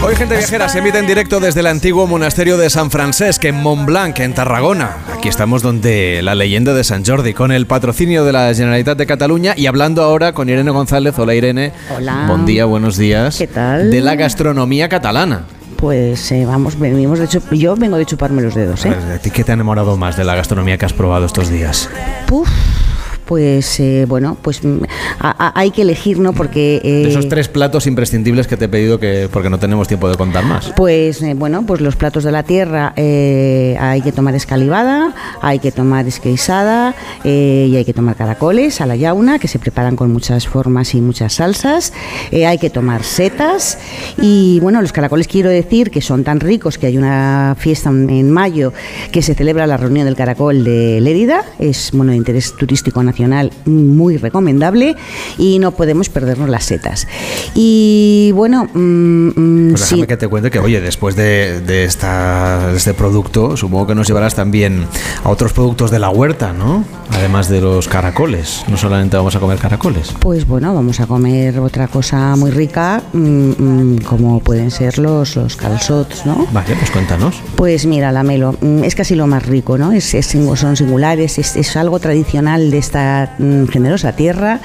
Hoy 0.00 0.14
Gente 0.14 0.36
Viajera 0.36 0.68
se 0.68 0.78
emite 0.78 0.98
en 0.98 1.08
directo 1.08 1.40
desde 1.40 1.58
el 1.60 1.66
antiguo 1.66 2.06
monasterio 2.06 2.56
de 2.56 2.70
San 2.70 2.90
Francesc 2.90 3.44
en 3.44 3.56
Montblanc, 3.56 4.18
en 4.20 4.32
Tarragona. 4.32 4.96
Aquí 5.12 5.28
estamos 5.28 5.60
donde 5.60 6.20
la 6.22 6.36
leyenda 6.36 6.72
de 6.72 6.84
San 6.84 7.04
Jordi, 7.04 7.34
con 7.34 7.50
el 7.50 7.66
patrocinio 7.66 8.24
de 8.24 8.32
la 8.32 8.54
Generalitat 8.54 8.96
de 8.96 9.06
Cataluña 9.06 9.54
y 9.56 9.66
hablando 9.66 10.02
ahora 10.04 10.32
con 10.32 10.48
Irene 10.48 10.70
González. 10.70 11.18
Hola 11.18 11.34
Irene. 11.34 11.72
Hola. 11.94 12.26
Buen 12.28 12.46
día, 12.46 12.64
buenos 12.64 12.96
días. 12.96 13.38
¿Qué 13.38 13.48
tal? 13.48 13.90
De 13.90 14.00
la 14.00 14.14
gastronomía 14.14 14.88
catalana. 14.88 15.42
Pues 15.76 16.30
eh, 16.32 16.46
vamos, 16.46 16.78
venimos 16.78 17.18
de 17.18 17.24
hecho, 17.26 17.42
yo 17.50 17.76
vengo 17.76 17.96
de 17.96 18.06
chuparme 18.06 18.40
los 18.40 18.54
dedos, 18.54 18.86
¿eh? 18.86 18.94
¿A 19.14 19.18
ti 19.18 19.30
qué 19.30 19.44
te 19.44 19.52
ha 19.52 19.54
enamorado 19.54 19.96
más 19.96 20.16
de 20.16 20.24
la 20.24 20.34
gastronomía 20.36 20.78
que 20.78 20.86
has 20.86 20.92
probado 20.92 21.26
estos 21.26 21.50
días? 21.50 21.88
Puf, 22.26 22.48
pues 23.28 23.78
eh, 23.78 24.06
bueno, 24.08 24.38
pues 24.40 24.64
mm, 24.64 24.78
a- 25.20 25.46
a- 25.48 25.52
hay 25.60 25.70
que 25.70 25.82
elegir, 25.82 26.18
¿no? 26.18 26.32
Porque 26.32 26.80
eh, 26.82 27.02
De 27.04 27.10
esos 27.10 27.28
tres 27.28 27.46
platos 27.48 27.86
imprescindibles 27.86 28.46
que 28.46 28.56
te 28.56 28.64
he 28.64 28.68
pedido 28.68 28.98
que 28.98 29.28
porque 29.30 29.50
no 29.50 29.58
tenemos 29.58 29.86
tiempo 29.86 30.08
de 30.08 30.16
contar 30.16 30.46
más. 30.46 30.72
Pues 30.74 31.20
eh, 31.22 31.34
bueno, 31.34 31.62
pues 31.66 31.82
los 31.82 31.94
platos 31.94 32.24
de 32.24 32.32
la 32.32 32.42
tierra 32.42 32.94
hay 32.96 34.00
que 34.02 34.12
tomar 34.12 34.34
escalivada, 34.34 35.14
hay 35.42 35.58
que 35.58 35.70
tomar 35.72 36.06
esqueixada 36.08 36.94
eh, 37.22 37.68
y 37.70 37.76
hay 37.76 37.84
que 37.84 37.92
tomar 37.92 38.16
caracoles 38.16 38.80
a 38.80 38.86
la 38.86 38.96
yauna, 38.96 39.38
que 39.38 39.46
se 39.46 39.58
preparan 39.58 39.94
con 39.94 40.10
muchas 40.10 40.48
formas 40.48 40.94
y 40.94 41.02
muchas 41.02 41.34
salsas. 41.34 41.92
Hay 42.32 42.56
que 42.58 42.70
tomar 42.70 43.04
setas 43.04 43.78
y 44.16 44.58
bueno, 44.60 44.80
los 44.80 44.92
caracoles 44.92 45.28
quiero 45.28 45.50
decir 45.50 45.90
que 45.90 46.00
son 46.00 46.24
tan 46.24 46.40
ricos 46.40 46.78
que 46.78 46.86
hay 46.86 46.96
una 46.96 47.54
fiesta 47.58 47.90
en 47.90 48.30
mayo 48.30 48.72
que 49.12 49.20
se 49.20 49.34
celebra 49.34 49.66
la 49.66 49.76
reunión 49.76 50.06
del 50.06 50.16
caracol 50.16 50.64
de 50.64 50.98
Lérida, 51.02 51.42
es 51.58 51.90
bueno 51.92 52.12
de 52.12 52.16
interés 52.16 52.54
turístico 52.56 53.02
nacional 53.02 53.17
muy 53.64 54.16
recomendable 54.16 54.96
y 55.38 55.58
no 55.58 55.72
podemos 55.72 56.08
perdernos 56.08 56.48
las 56.48 56.64
setas. 56.64 57.06
Y 57.54 58.30
bueno, 58.34 58.68
mm, 58.72 59.28
mm, 59.28 59.70
Pues 59.70 59.80
déjame 59.82 60.02
sí. 60.02 60.06
que 60.06 60.16
te 60.16 60.28
cuente 60.28 60.50
que, 60.50 60.58
oye, 60.58 60.80
después 60.80 61.16
de, 61.16 61.60
de 61.60 61.84
esta, 61.84 62.68
de 62.70 62.76
este 62.76 62.94
producto, 62.94 63.56
supongo 63.56 63.86
que 63.88 63.94
nos 63.94 64.06
llevarás 64.06 64.34
también 64.34 64.86
a 65.24 65.28
otros 65.28 65.52
productos 65.52 65.90
de 65.90 65.98
la 65.98 66.10
huerta, 66.10 66.52
¿no? 66.52 66.84
Además 67.10 67.48
de 67.48 67.60
los 67.60 67.88
caracoles. 67.88 68.64
No 68.68 68.76
solamente 68.76 69.16
vamos 69.16 69.34
a 69.34 69.40
comer 69.40 69.58
caracoles. 69.58 70.12
Pues 70.20 70.46
bueno, 70.46 70.74
vamos 70.74 71.00
a 71.00 71.06
comer 71.06 71.58
otra 71.60 71.88
cosa 71.88 72.36
muy 72.36 72.50
rica, 72.50 73.02
mm, 73.12 73.98
como 73.98 74.40
pueden 74.40 74.70
ser 74.70 74.98
los, 74.98 75.36
los 75.36 75.56
calzots, 75.56 76.26
¿no? 76.26 76.46
Vale, 76.52 76.74
pues 76.76 76.90
cuéntanos. 76.90 77.36
Pues 77.56 77.86
mira, 77.86 78.12
la 78.12 78.22
melo, 78.22 78.54
es 78.82 78.94
casi 78.94 79.14
lo 79.14 79.26
más 79.26 79.44
rico, 79.46 79.78
¿no? 79.78 79.92
Es, 79.92 80.14
es 80.14 80.28
son 80.56 80.76
singulares, 80.76 81.38
es, 81.38 81.56
es 81.56 81.76
algo 81.76 81.98
tradicional 81.98 82.70
de 82.70 82.78
esta 82.78 83.07
mm, 83.38 83.66
generosa 83.66 84.12
tierra 84.12 84.60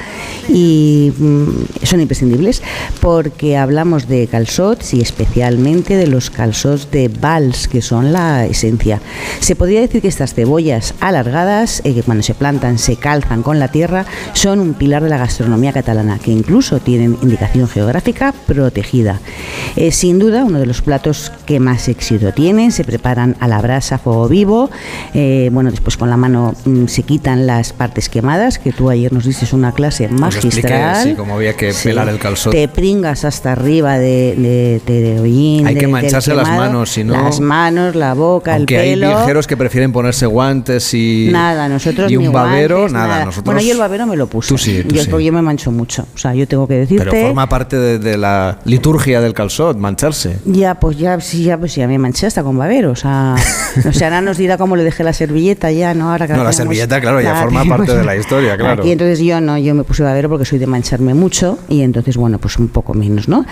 y 0.49 1.11
mm, 1.17 1.83
son 1.83 2.01
imprescindibles 2.01 2.61
porque 3.01 3.57
hablamos 3.57 4.07
de 4.07 4.27
calzots 4.27 4.93
y 4.93 5.01
especialmente 5.01 5.95
de 5.95 6.07
los 6.07 6.29
calzots 6.29 6.89
de 6.91 7.07
Vals, 7.07 7.67
que 7.67 7.81
son 7.81 8.13
la 8.13 8.45
esencia. 8.45 9.01
Se 9.39 9.55
podría 9.55 9.81
decir 9.81 10.01
que 10.01 10.07
estas 10.07 10.33
cebollas 10.33 10.93
alargadas, 10.99 11.81
eh, 11.83 11.93
que 11.93 12.03
cuando 12.03 12.23
se 12.23 12.33
plantan 12.33 12.77
se 12.77 12.95
calzan 12.95 13.43
con 13.43 13.59
la 13.59 13.69
tierra, 13.69 14.05
son 14.33 14.59
un 14.59 14.73
pilar 14.73 15.03
de 15.03 15.09
la 15.09 15.17
gastronomía 15.17 15.73
catalana, 15.73 16.19
que 16.19 16.31
incluso 16.31 16.79
tienen 16.79 17.17
indicación 17.21 17.67
geográfica 17.67 18.33
protegida. 18.47 19.19
Es 19.75 19.95
sin 19.95 20.19
duda 20.19 20.43
uno 20.43 20.59
de 20.59 20.65
los 20.65 20.81
platos 20.81 21.31
que 21.45 21.59
más 21.59 21.87
éxito 21.87 22.31
tienen, 22.33 22.71
se 22.71 22.83
preparan 22.83 23.35
a 23.39 23.47
la 23.47 23.61
brasa, 23.61 23.97
fuego 23.97 24.27
vivo, 24.27 24.69
eh, 25.13 25.49
bueno, 25.51 25.71
después 25.71 25.97
con 25.97 26.09
la 26.09 26.17
mano 26.17 26.53
mm, 26.65 26.87
se 26.87 27.03
quitan 27.03 27.47
las 27.47 27.73
partes 27.73 28.09
quemadas, 28.09 28.32
que 28.59 28.71
tú 28.71 28.89
ayer 28.89 29.11
nos 29.13 29.25
diste 29.25 29.43
una 29.55 29.71
clase 29.73 30.05
expliqué, 30.05 30.21
magistral. 30.21 31.03
sí, 31.03 31.13
cómo 31.15 31.35
había 31.35 31.53
que 31.55 31.71
Sí. 31.73 31.89
pelar 31.89 32.09
el 32.09 32.17
calzot. 32.19 32.51
Te 32.51 32.67
pringas 32.67 33.25
hasta 33.25 33.51
arriba 33.51 33.97
de, 33.99 34.81
de, 34.85 35.01
de 35.01 35.19
hollín. 35.19 35.67
Hay 35.67 35.75
de- 35.75 35.79
que 35.81 35.87
mancharse 35.87 36.33
las 36.33 36.47
quemado. 36.49 36.71
manos, 36.71 36.89
si 36.91 37.03
no- 37.03 37.13
Las 37.13 37.39
manos, 37.39 37.95
la 37.95 38.13
boca, 38.13 38.55
Aunque 38.55 38.75
el 38.75 38.81
hay 38.81 38.89
pelo. 38.93 39.07
viajeros 39.09 39.47
que 39.47 39.57
prefieren 39.57 39.91
ponerse 39.91 40.25
guantes 40.25 40.93
y. 40.93 41.29
Nada, 41.31 41.67
nosotros 41.69 42.11
Y 42.11 42.17
un 42.17 42.23
ni 42.25 42.29
babero, 42.29 42.77
guantes, 42.77 42.93
nada. 42.93 43.25
Nosotros, 43.25 43.45
Bueno, 43.45 43.61
yo 43.61 43.71
el 43.73 43.79
babero 43.79 44.05
me 44.07 44.15
lo 44.15 44.27
puse. 44.27 44.49
Tú 44.49 44.57
sí, 44.57 44.83
tú 44.87 44.95
yo, 44.95 45.03
sí. 45.03 45.09
porque 45.09 45.25
yo 45.25 45.33
me 45.33 45.41
mancho 45.41 45.71
mucho. 45.71 46.05
O 46.13 46.17
sea, 46.17 46.33
yo 46.33 46.47
tengo 46.47 46.67
que 46.67 46.75
decirte. 46.75 47.05
Pero 47.09 47.25
forma 47.27 47.47
parte 47.49 47.77
de, 47.77 47.99
de 47.99 48.17
la 48.17 48.59
liturgia 48.65 49.21
del 49.21 49.33
calzot, 49.33 49.77
mancharse. 49.77 50.37
Ya, 50.45 50.75
pues 50.75 50.97
ya, 50.97 51.19
sí, 51.19 51.43
ya, 51.43 51.57
pues 51.57 51.75
ya 51.75 51.87
me 51.87 51.97
manché 51.99 52.27
hasta 52.27 52.43
con 52.43 52.57
babero. 52.57 52.91
O 52.91 52.95
sea, 52.95 53.35
o 53.87 53.93
sea, 53.93 54.07
ahora 54.07 54.21
nos 54.21 54.37
dirá 54.37 54.57
cómo 54.57 54.75
le 54.75 54.83
dejé 54.83 55.03
la 55.03 55.13
servilleta 55.13 55.71
ya, 55.71 55.93
¿no? 55.93 56.11
Ahora 56.11 56.27
que 56.27 56.33
No, 56.33 56.43
la 56.43 56.53
servilleta, 56.53 56.99
claro, 57.01 57.21
ya 57.21 57.35
forma 57.35 57.63
parte 57.65 57.95
de 57.95 58.03
la 58.03 58.15
historia, 58.15 58.22
claro. 58.57 58.81
Aquí 58.81 58.91
entonces 58.91 59.19
yo 59.19 59.39
no, 59.41 59.57
yo 59.57 59.73
me 59.75 59.83
puse 59.83 60.03
babero 60.03 60.29
porque 60.29 60.45
soy 60.45 60.59
de 60.59 60.67
mancharme 60.67 61.13
mucho 61.13 61.57
y 61.69 61.81
entonces, 61.81 62.17
bueno, 62.17 62.39
pues 62.39 62.57
un 62.57 62.67
poco 62.67 62.93
menos, 62.93 63.27
¿no? 63.27 63.45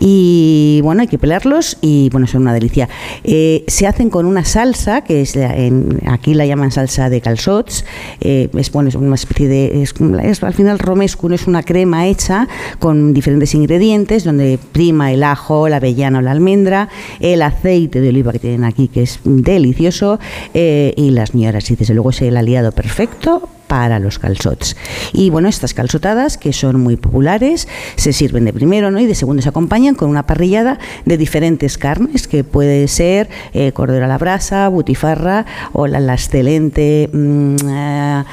Y 0.00 0.80
bueno, 0.82 1.02
hay 1.02 1.08
que 1.08 1.18
pelarlos 1.18 1.78
y 1.80 2.08
bueno, 2.10 2.26
son 2.26 2.42
una 2.42 2.54
delicia. 2.54 2.88
Eh, 3.24 3.64
se 3.66 3.86
hacen 3.86 4.10
con 4.10 4.26
una 4.26 4.44
salsa, 4.44 5.02
que 5.02 5.22
es 5.22 5.36
en, 5.36 6.00
aquí 6.06 6.34
la 6.34 6.46
llaman 6.46 6.70
salsa 6.70 7.10
de 7.10 7.20
calzots, 7.20 7.84
eh, 8.20 8.48
es, 8.56 8.72
bueno, 8.72 8.88
es 8.88 8.94
una 8.94 9.14
especie 9.14 9.48
de, 9.48 9.82
es, 9.82 9.94
es, 10.22 10.42
al 10.42 10.54
final 10.54 10.78
romesco, 10.78 11.28
no 11.28 11.34
es 11.34 11.46
una 11.46 11.62
crema 11.62 12.06
hecha 12.06 12.48
con 12.78 13.14
diferentes 13.14 13.54
ingredientes, 13.54 14.24
donde 14.24 14.58
prima 14.72 15.12
el 15.12 15.22
ajo, 15.22 15.68
la 15.68 15.76
avellana 15.76 16.18
o 16.18 16.22
la 16.22 16.30
almendra, 16.30 16.88
el 17.20 17.42
aceite 17.42 18.00
de 18.00 18.08
oliva 18.08 18.32
que 18.32 18.38
tienen 18.38 18.64
aquí, 18.64 18.88
que 18.88 19.02
es 19.02 19.20
delicioso, 19.24 20.18
eh, 20.54 20.94
y 20.96 21.10
las 21.10 21.34
ñoras. 21.34 21.70
Y 21.70 21.76
desde 21.76 21.94
luego 21.94 22.10
es 22.10 22.22
el 22.22 22.36
aliado 22.36 22.72
perfecto 22.72 23.48
para 23.72 23.98
los 23.98 24.18
calzots. 24.18 24.76
Y 25.14 25.30
bueno, 25.30 25.48
estas 25.48 25.72
calzotadas, 25.72 26.36
que 26.36 26.52
son 26.52 26.78
muy 26.78 26.96
populares, 26.96 27.66
se 27.96 28.12
sirven 28.12 28.44
de 28.44 28.52
primero 28.52 28.90
¿no? 28.90 29.00
y 29.00 29.06
de 29.06 29.14
segundo 29.14 29.40
se 29.40 29.48
acompañan 29.48 29.94
con 29.94 30.10
una 30.10 30.26
parrillada 30.26 30.78
de 31.06 31.16
diferentes 31.16 31.78
carnes, 31.78 32.28
que 32.28 32.44
puede 32.44 32.86
ser 32.86 33.30
eh, 33.54 33.72
cordero 33.72 34.04
a 34.04 34.08
la 34.08 34.18
brasa, 34.18 34.68
butifarra 34.68 35.46
o 35.72 35.86
la, 35.86 36.00
la 36.00 36.12
excelente 36.12 37.08
mmm, 37.14 37.56
eh, 37.66 38.24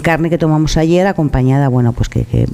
carne 0.00 0.30
que 0.30 0.38
tomamos 0.38 0.76
ayer, 0.76 1.08
acompañada, 1.08 1.66
bueno, 1.66 1.92
pues 1.92 2.08
que, 2.08 2.24
que, 2.24 2.46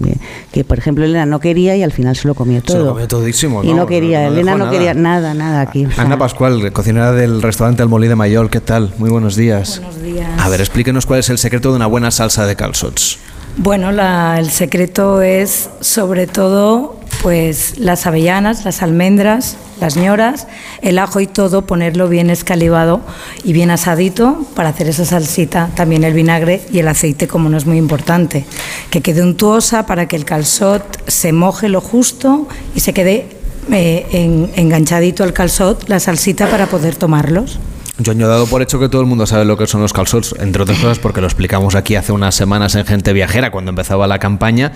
que, 0.51 0.65
por 0.65 0.79
ejemplo 0.79 1.05
Elena 1.05 1.27
no 1.27 1.41
quería 1.41 1.77
y 1.77 1.83
al 1.83 1.93
final 1.93 2.17
se 2.17 2.27
lo 2.27 2.35
comió 2.35 2.63
todo. 2.63 2.79
Se 2.79 2.83
lo 2.85 2.91
comió 2.93 3.07
todísimo. 3.07 3.63
Y 3.63 3.69
no, 3.69 3.77
no 3.77 3.87
quería, 3.87 4.23
no 4.23 4.33
Elena 4.33 4.53
no 4.53 4.59
nada. 4.61 4.71
quería 4.71 4.95
nada, 4.95 5.35
nada 5.35 5.61
aquí. 5.61 5.85
O 5.85 5.91
sea. 5.91 6.05
Ana 6.05 6.17
Pascual, 6.17 6.73
cocinera 6.73 7.13
del 7.13 7.43
restaurante 7.43 7.83
El 7.83 7.91
Molí 7.91 8.09
de 8.09 8.17
Mayol, 8.17 8.49
¿qué 8.49 8.61
tal? 8.61 8.95
Muy 8.97 9.11
buenos 9.11 9.37
días. 9.37 9.83
Buenos 9.83 10.03
días. 10.03 10.27
A 10.39 10.49
ver, 10.49 10.61
explíquenos 10.61 11.05
cuál 11.05 11.21
es 11.21 11.29
el 11.29 11.37
secreto 11.37 11.69
de 11.69 11.77
una 11.77 11.87
buena 11.87 12.11
salsa 12.11 12.30
de 12.39 12.57
calzots? 12.57 13.19
Bueno, 13.57 13.91
el 13.91 14.51
secreto 14.51 15.21
es 15.23 15.69
sobre 15.81 16.27
todo 16.27 17.01
pues 17.23 17.79
las 17.79 18.07
avellanas, 18.07 18.65
las 18.65 18.83
almendras, 18.83 19.57
las 19.81 19.97
ñoras, 19.97 20.47
el 20.81 20.99
ajo 20.99 21.21
y 21.21 21.27
todo, 21.27 21.67
ponerlo 21.67 22.09
bien 22.09 22.31
escalivado 22.31 23.01
y 23.45 23.53
bien 23.53 23.71
asadito 23.71 24.47
para 24.55 24.71
hacer 24.71 24.89
esa 24.89 25.05
salsita, 25.05 25.69
también 25.75 26.05
el 26.05 26.15
vinagre 26.15 26.63
y 26.73 26.79
el 26.79 26.89
aceite 26.89 27.29
como 27.29 27.51
no 27.51 27.59
es 27.59 27.67
muy 27.67 27.77
importante, 27.77 28.47
que 28.91 29.03
quede 29.03 29.23
untuosa 29.23 29.85
para 29.85 30.09
que 30.09 30.17
el 30.17 30.25
calzot 30.25 30.83
se 31.09 31.33
moje 31.33 31.69
lo 31.69 31.81
justo 31.81 32.49
y 32.75 32.81
se 32.81 32.95
quede 32.95 33.27
eh, 33.71 34.07
en, 34.13 34.51
enganchadito 34.57 35.23
al 35.23 35.33
calzot, 35.33 35.89
la 35.89 36.01
salsita 36.01 36.49
para 36.49 36.67
poder 36.67 36.97
tomarlos. 36.97 37.59
Yo 38.03 38.13
he 38.13 38.17
dado 38.17 38.47
por 38.47 38.63
hecho 38.63 38.81
que 38.81 38.89
todo 38.89 39.03
el 39.03 39.07
mundo 39.07 39.27
sabe 39.27 39.45
lo 39.45 39.59
que 39.59 39.67
son 39.67 39.83
los 39.83 39.93
calzots, 39.93 40.35
entre 40.39 40.63
otras 40.63 40.79
cosas 40.79 40.99
porque 40.99 41.21
lo 41.21 41.27
explicamos 41.27 41.75
aquí 41.75 41.97
hace 41.97 42.13
unas 42.13 42.35
semanas 42.35 42.75
en 42.75 42.87
Gente 42.87 43.13
Viajera 43.13 43.51
cuando 43.51 43.69
empezaba 43.69 44.07
la 44.07 44.19
campaña, 44.19 44.73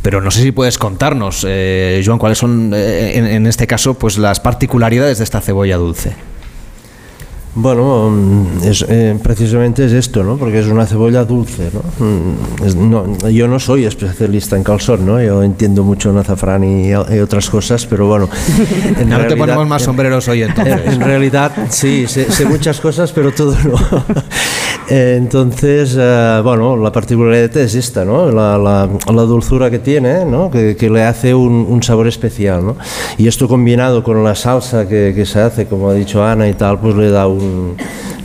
pero 0.00 0.22
no 0.22 0.30
sé 0.30 0.40
si 0.42 0.52
puedes 0.52 0.78
contarnos, 0.78 1.44
eh, 1.46 2.02
Joan, 2.04 2.18
cuáles 2.18 2.38
son 2.38 2.72
eh, 2.74 3.18
en, 3.18 3.26
en, 3.26 3.46
este 3.46 3.66
caso 3.66 3.94
pues 3.94 4.16
las 4.16 4.40
particularidades 4.40 5.18
de 5.18 5.24
esta 5.24 5.42
cebolla 5.42 5.76
dulce. 5.76 6.14
Bueno, 7.54 8.10
es, 8.64 8.82
eh, 8.88 9.18
precisamente 9.22 9.84
es 9.84 9.92
esto, 9.92 10.24
¿no? 10.24 10.38
Porque 10.38 10.60
es 10.60 10.66
una 10.66 10.86
cebolla 10.86 11.22
dulce, 11.24 11.70
¿no? 11.72 12.64
Es, 12.64 12.74
no 12.74 13.04
yo 13.28 13.46
no 13.46 13.60
soy 13.60 13.84
especialista 13.84 14.56
en 14.56 14.64
calzón, 14.64 15.04
¿no? 15.04 15.22
Yo 15.22 15.42
entiendo 15.42 15.84
mucho 15.84 16.10
en 16.10 16.16
azafrán 16.16 16.64
y, 16.64 16.88
y 16.88 16.94
otras 16.94 17.50
cosas, 17.50 17.84
pero 17.84 18.06
bueno. 18.06 18.28
En 18.98 19.08
no 19.08 19.16
realidad, 19.16 19.28
te 19.28 19.36
ponemos 19.36 19.68
más 19.68 19.82
sombreros 19.82 20.26
hoy 20.28 20.42
entonces. 20.42 20.80
En, 20.86 20.92
en 20.94 21.00
realidad, 21.00 21.52
sí, 21.68 22.06
sé, 22.06 22.30
sé, 22.30 22.46
muchas 22.46 22.80
cosas, 22.80 23.12
pero 23.12 23.32
todo 23.32 23.54
no. 23.64 23.74
Entonces, 24.88 25.94
uh, 25.94 26.42
bueno, 26.42 26.76
la 26.76 26.90
particularidad 26.92 27.56
es 27.56 27.74
esta, 27.74 28.04
¿no? 28.04 28.30
La, 28.30 28.58
la, 28.58 28.88
la 29.06 29.22
dulzura 29.22 29.70
que 29.70 29.78
tiene, 29.78 30.24
¿no? 30.24 30.50
Que, 30.50 30.76
que 30.76 30.90
le 30.90 31.02
hace 31.02 31.34
un, 31.34 31.66
un, 31.68 31.82
sabor 31.82 32.08
especial, 32.08 32.66
¿no? 32.66 32.76
Y 33.16 33.28
esto 33.28 33.48
combinado 33.48 34.02
con 34.02 34.22
la 34.24 34.34
salsa 34.34 34.88
que, 34.88 35.12
que 35.14 35.24
se 35.24 35.40
hace, 35.40 35.66
como 35.66 35.88
ha 35.88 35.94
dicho 35.94 36.22
Ana 36.22 36.48
y 36.48 36.54
tal, 36.54 36.78
pues 36.78 36.94
le 36.94 37.10
da 37.10 37.26
un 37.26 37.41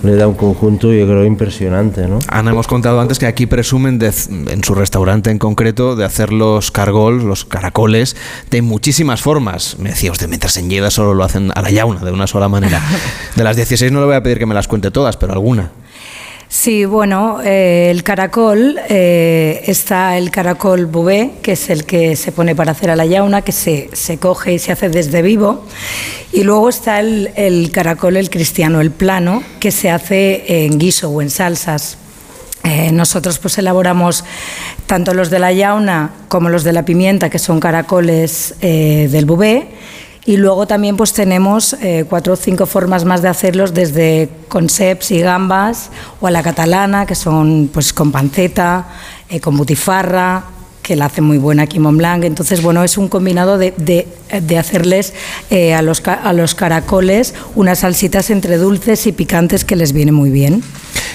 le 0.04 0.16
da 0.16 0.28
un 0.28 0.36
conjunto 0.36 0.94
yo 0.94 1.06
creo 1.06 1.26
impresionante 1.26 2.08
¿no? 2.08 2.20
Ana 2.28 2.52
hemos 2.52 2.68
contado 2.68 3.00
antes 3.02 3.20
que 3.20 3.26
aquí 3.26 3.46
presumen 3.46 4.00
de, 4.00 4.12
en 4.48 4.64
su 4.64 4.76
restaurante 4.76 5.32
en 5.32 5.40
concreto 5.40 5.96
de 5.96 6.06
hacer 6.06 6.32
los 6.32 6.72
cargols 6.72 7.24
los 7.24 7.46
caracoles 7.46 8.16
de 8.52 8.62
muchísimas 8.62 9.22
formas. 9.22 9.78
Me 9.80 9.90
decía 9.90 10.12
usted 10.12 10.28
mientras 10.28 10.58
en 10.58 10.70
Lleida 10.70 10.92
solo 10.92 11.14
lo 11.14 11.24
hacen 11.24 11.52
a 11.56 11.62
la 11.62 11.72
yauna 11.72 12.02
de 12.02 12.12
una 12.12 12.28
sola 12.28 12.48
manera 12.50 12.82
de 13.36 13.44
las 13.44 13.56
16 13.56 13.92
no 13.92 14.00
le 14.00 14.06
voy 14.06 14.16
a 14.16 14.24
pedir 14.24 14.40
que 14.40 14.46
me 14.46 14.56
las 14.56 14.68
cuente 14.68 14.92
todas 14.92 15.18
pero 15.18 15.34
alguna 15.34 15.72
Sí, 16.50 16.86
bueno, 16.86 17.40
eh, 17.44 17.90
el 17.92 18.04
caracol, 18.04 18.80
eh, 18.88 19.64
está 19.68 20.18
el 20.18 20.32
caracol 20.32 20.86
bubé, 20.86 21.32
que 21.42 21.52
es 21.52 21.70
el 21.70 21.84
que 21.84 22.16
se 22.16 22.32
pone 22.32 22.56
para 22.56 22.72
hacer 22.72 22.90
a 22.90 22.96
la 22.96 23.06
yauna, 23.06 23.42
que 23.42 23.52
se, 23.52 23.90
se 23.92 24.18
coge 24.18 24.54
y 24.54 24.60
se 24.60 24.72
hace 24.72 24.88
desde 24.88 25.22
vivo. 25.22 25.66
Y 26.32 26.44
luego 26.44 26.70
está 26.70 27.02
el, 27.02 27.32
el, 27.36 27.70
caracol, 27.72 28.16
el 28.16 28.30
cristiano, 28.30 28.80
el 28.80 28.92
plano, 28.92 29.44
que 29.60 29.72
se 29.72 29.90
hace 29.90 30.66
en 30.66 30.80
guiso 30.80 31.10
o 31.10 31.22
en 31.22 31.30
salsas. 31.30 31.98
Eh, 32.64 32.94
nosotros 32.94 33.40
pues 33.40 33.58
elaboramos 33.58 34.24
tanto 34.86 35.14
los 35.14 35.30
de 35.30 35.40
la 35.40 35.52
yauna 35.52 36.12
como 36.30 36.48
los 36.48 36.64
de 36.64 36.72
la 36.72 36.86
pimienta, 36.86 37.30
que 37.30 37.40
son 37.40 37.60
caracoles 37.60 38.56
del 38.62 39.26
bubé, 39.26 39.68
y 40.28 40.36
luego 40.36 40.68
también 40.68 40.98
pues 40.98 41.14
tenemos 41.14 41.74
eh, 41.82 42.04
cuatro 42.08 42.34
o 42.34 42.36
cinco 42.36 42.66
formas 42.66 43.06
más 43.06 43.22
de 43.22 43.30
hacerlos, 43.30 43.74
desde 43.74 44.30
concepts 44.50 45.10
y 45.12 45.22
gambas, 45.22 45.90
o 46.20 46.28
a 46.28 46.32
la 46.32 46.44
catalana, 46.44 47.06
que 47.06 47.16
son 47.16 47.70
pues 47.74 47.94
con 47.94 48.12
panceta, 48.12 48.90
eh, 49.30 49.40
con 49.40 49.56
butifarra, 49.56 50.44
que 50.84 50.98
la 50.98 51.06
hace 51.06 51.22
muy 51.22 51.38
buena 51.38 51.64
aquí 51.64 51.80
Montblanc. 51.80 52.26
Entonces, 52.26 52.62
bueno, 52.62 52.84
es 52.84 52.98
un 52.98 53.08
combinado 53.08 53.58
de, 53.58 53.74
de, 53.78 54.06
de 54.42 54.58
hacerles 54.58 55.14
eh, 55.50 55.74
a, 55.74 55.82
los, 55.82 56.02
a 56.06 56.34
los 56.34 56.56
caracoles 56.56 57.34
unas 57.56 57.80
salsitas 57.80 58.30
entre 58.30 58.58
dulces 58.58 59.08
y 59.08 59.14
picantes 59.14 59.64
que 59.64 59.78
les 59.78 59.94
viene 59.94 60.12
muy 60.12 60.30
bien. 60.30 60.62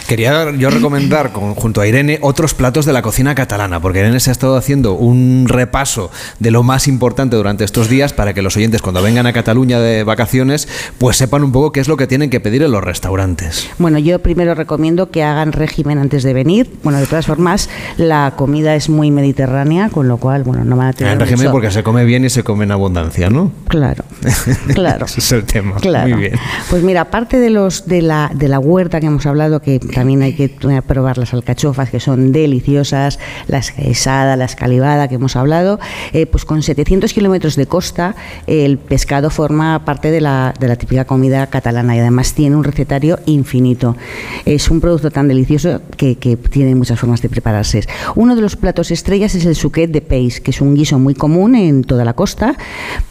Quería 0.06 0.50
yo 0.52 0.70
recomendar 0.70 1.32
con, 1.32 1.54
junto 1.54 1.80
a 1.80 1.86
Irene 1.86 2.18
otros 2.22 2.54
platos 2.54 2.86
de 2.86 2.92
la 2.92 3.02
cocina 3.02 3.34
catalana, 3.34 3.80
porque 3.80 4.00
Irene 4.00 4.20
se 4.20 4.30
ha 4.30 4.32
estado 4.32 4.56
haciendo 4.56 4.94
un 4.94 5.46
repaso 5.48 6.10
de 6.38 6.50
lo 6.50 6.62
más 6.62 6.88
importante 6.88 7.36
durante 7.36 7.64
estos 7.64 7.88
días 7.88 8.12
para 8.12 8.34
que 8.34 8.42
los 8.42 8.56
oyentes 8.56 8.82
cuando 8.82 9.02
vengan 9.02 9.26
a 9.26 9.32
Cataluña 9.32 9.80
de 9.80 10.04
vacaciones 10.04 10.68
pues 10.98 11.16
sepan 11.16 11.44
un 11.44 11.52
poco 11.52 11.72
qué 11.72 11.80
es 11.80 11.88
lo 11.88 11.96
que 11.96 12.06
tienen 12.06 12.30
que 12.30 12.40
pedir 12.40 12.62
en 12.62 12.72
los 12.72 12.82
restaurantes. 12.82 13.68
Bueno, 13.78 13.98
yo 13.98 14.18
primero 14.20 14.54
recomiendo 14.54 15.10
que 15.10 15.22
hagan 15.22 15.52
régimen 15.52 15.98
antes 15.98 16.22
de 16.22 16.32
venir. 16.32 16.70
Bueno, 16.82 16.98
de 16.98 17.06
todas 17.06 17.26
formas, 17.26 17.68
la 17.96 18.34
comida 18.36 18.74
es 18.74 18.88
muy 18.88 19.10
mediterránea, 19.10 19.88
con 19.88 20.08
lo 20.08 20.16
cual, 20.18 20.42
bueno, 20.42 20.64
no 20.64 20.76
van 20.76 20.88
a 20.88 20.92
tener 20.92 21.12
En 21.12 21.20
régimen 21.20 21.44
mucho... 21.44 21.52
porque 21.52 21.70
se 21.70 21.82
come 21.82 22.04
bien 22.04 22.24
y 22.24 22.30
se 22.30 22.42
come 22.42 22.64
en 22.64 22.72
abundancia, 22.72 23.30
¿no? 23.30 23.52
Claro, 23.68 24.04
claro. 24.74 25.06
Ese 25.06 25.20
es 25.20 25.32
el 25.32 25.44
tema. 25.44 25.76
Claro. 25.76 26.08
Muy 26.08 26.20
bien. 26.28 26.34
Pues 26.70 26.82
mira, 26.82 27.02
aparte 27.02 27.38
de 27.38 27.50
los 27.50 27.86
de 27.86 28.02
la, 28.02 28.30
de 28.34 28.48
la 28.48 28.58
huerta 28.58 29.00
que 29.00 29.06
hemos 29.06 29.26
hablado, 29.26 29.60
que 29.60 29.71
también 29.78 30.22
hay 30.22 30.34
que 30.34 30.48
probar 30.48 31.18
las 31.18 31.34
alcachofas, 31.34 31.90
que 31.90 32.00
son 32.00 32.32
deliciosas, 32.32 33.18
la 33.48 33.58
esquesada, 33.58 34.36
la 34.36 34.44
escalivada 34.44 35.08
que 35.08 35.16
hemos 35.16 35.36
hablado, 35.36 35.78
eh, 36.12 36.26
pues 36.26 36.44
con 36.44 36.62
700 36.62 37.12
kilómetros 37.12 37.56
de 37.56 37.66
costa, 37.66 38.14
el 38.46 38.78
pescado 38.78 39.30
forma 39.30 39.84
parte 39.84 40.10
de 40.10 40.20
la, 40.20 40.54
de 40.58 40.68
la 40.68 40.76
típica 40.76 41.04
comida 41.04 41.46
catalana 41.48 41.96
y 41.96 42.00
además 42.00 42.34
tiene 42.34 42.56
un 42.56 42.64
recetario 42.64 43.18
infinito. 43.26 43.96
Es 44.44 44.70
un 44.70 44.80
producto 44.80 45.10
tan 45.10 45.28
delicioso 45.28 45.80
que, 45.96 46.16
que 46.16 46.36
tiene 46.36 46.74
muchas 46.74 46.98
formas 46.98 47.22
de 47.22 47.28
prepararse. 47.28 47.84
Uno 48.14 48.36
de 48.36 48.42
los 48.42 48.56
platos 48.56 48.90
estrellas 48.90 49.34
es 49.34 49.44
el 49.46 49.56
suquet 49.56 49.90
de 49.90 50.00
peix, 50.00 50.40
que 50.40 50.50
es 50.50 50.60
un 50.60 50.74
guiso 50.74 50.98
muy 50.98 51.14
común 51.14 51.54
en 51.54 51.84
toda 51.84 52.04
la 52.04 52.14
costa, 52.14 52.56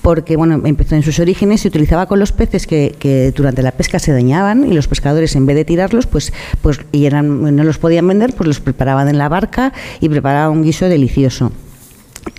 porque 0.02 0.36
bueno, 0.38 0.62
empezó 0.66 0.96
en 0.96 1.04
sus 1.04 1.20
orígenes, 1.20 1.62
se 1.62 1.68
utilizaba 1.68 2.06
con 2.06 2.20
los 2.20 2.32
peces 2.32 2.68
que, 2.68 2.96
que 3.00 3.32
durante 3.32 3.62
la 3.62 3.72
pesca 3.72 4.00
se 4.00 4.12
dañaban 4.12 4.66
y 4.70 4.74
los 4.74 4.88
pescadores 4.88 5.36
en 5.36 5.46
vez 5.46 5.56
de 5.56 5.66
tirarlos, 5.66 6.08
pues, 6.08 6.34
pues 6.62 6.80
y 6.92 7.06
eran, 7.06 7.56
no 7.56 7.64
los 7.64 7.78
podían 7.78 8.08
vender, 8.08 8.34
pues 8.34 8.48
los 8.48 8.60
preparaban 8.60 9.08
en 9.08 9.18
la 9.18 9.30
barca 9.30 9.74
y 10.00 10.10
preparaban 10.10 10.58
un 10.58 10.64
guiso 10.64 10.86
delicioso. 10.86 11.52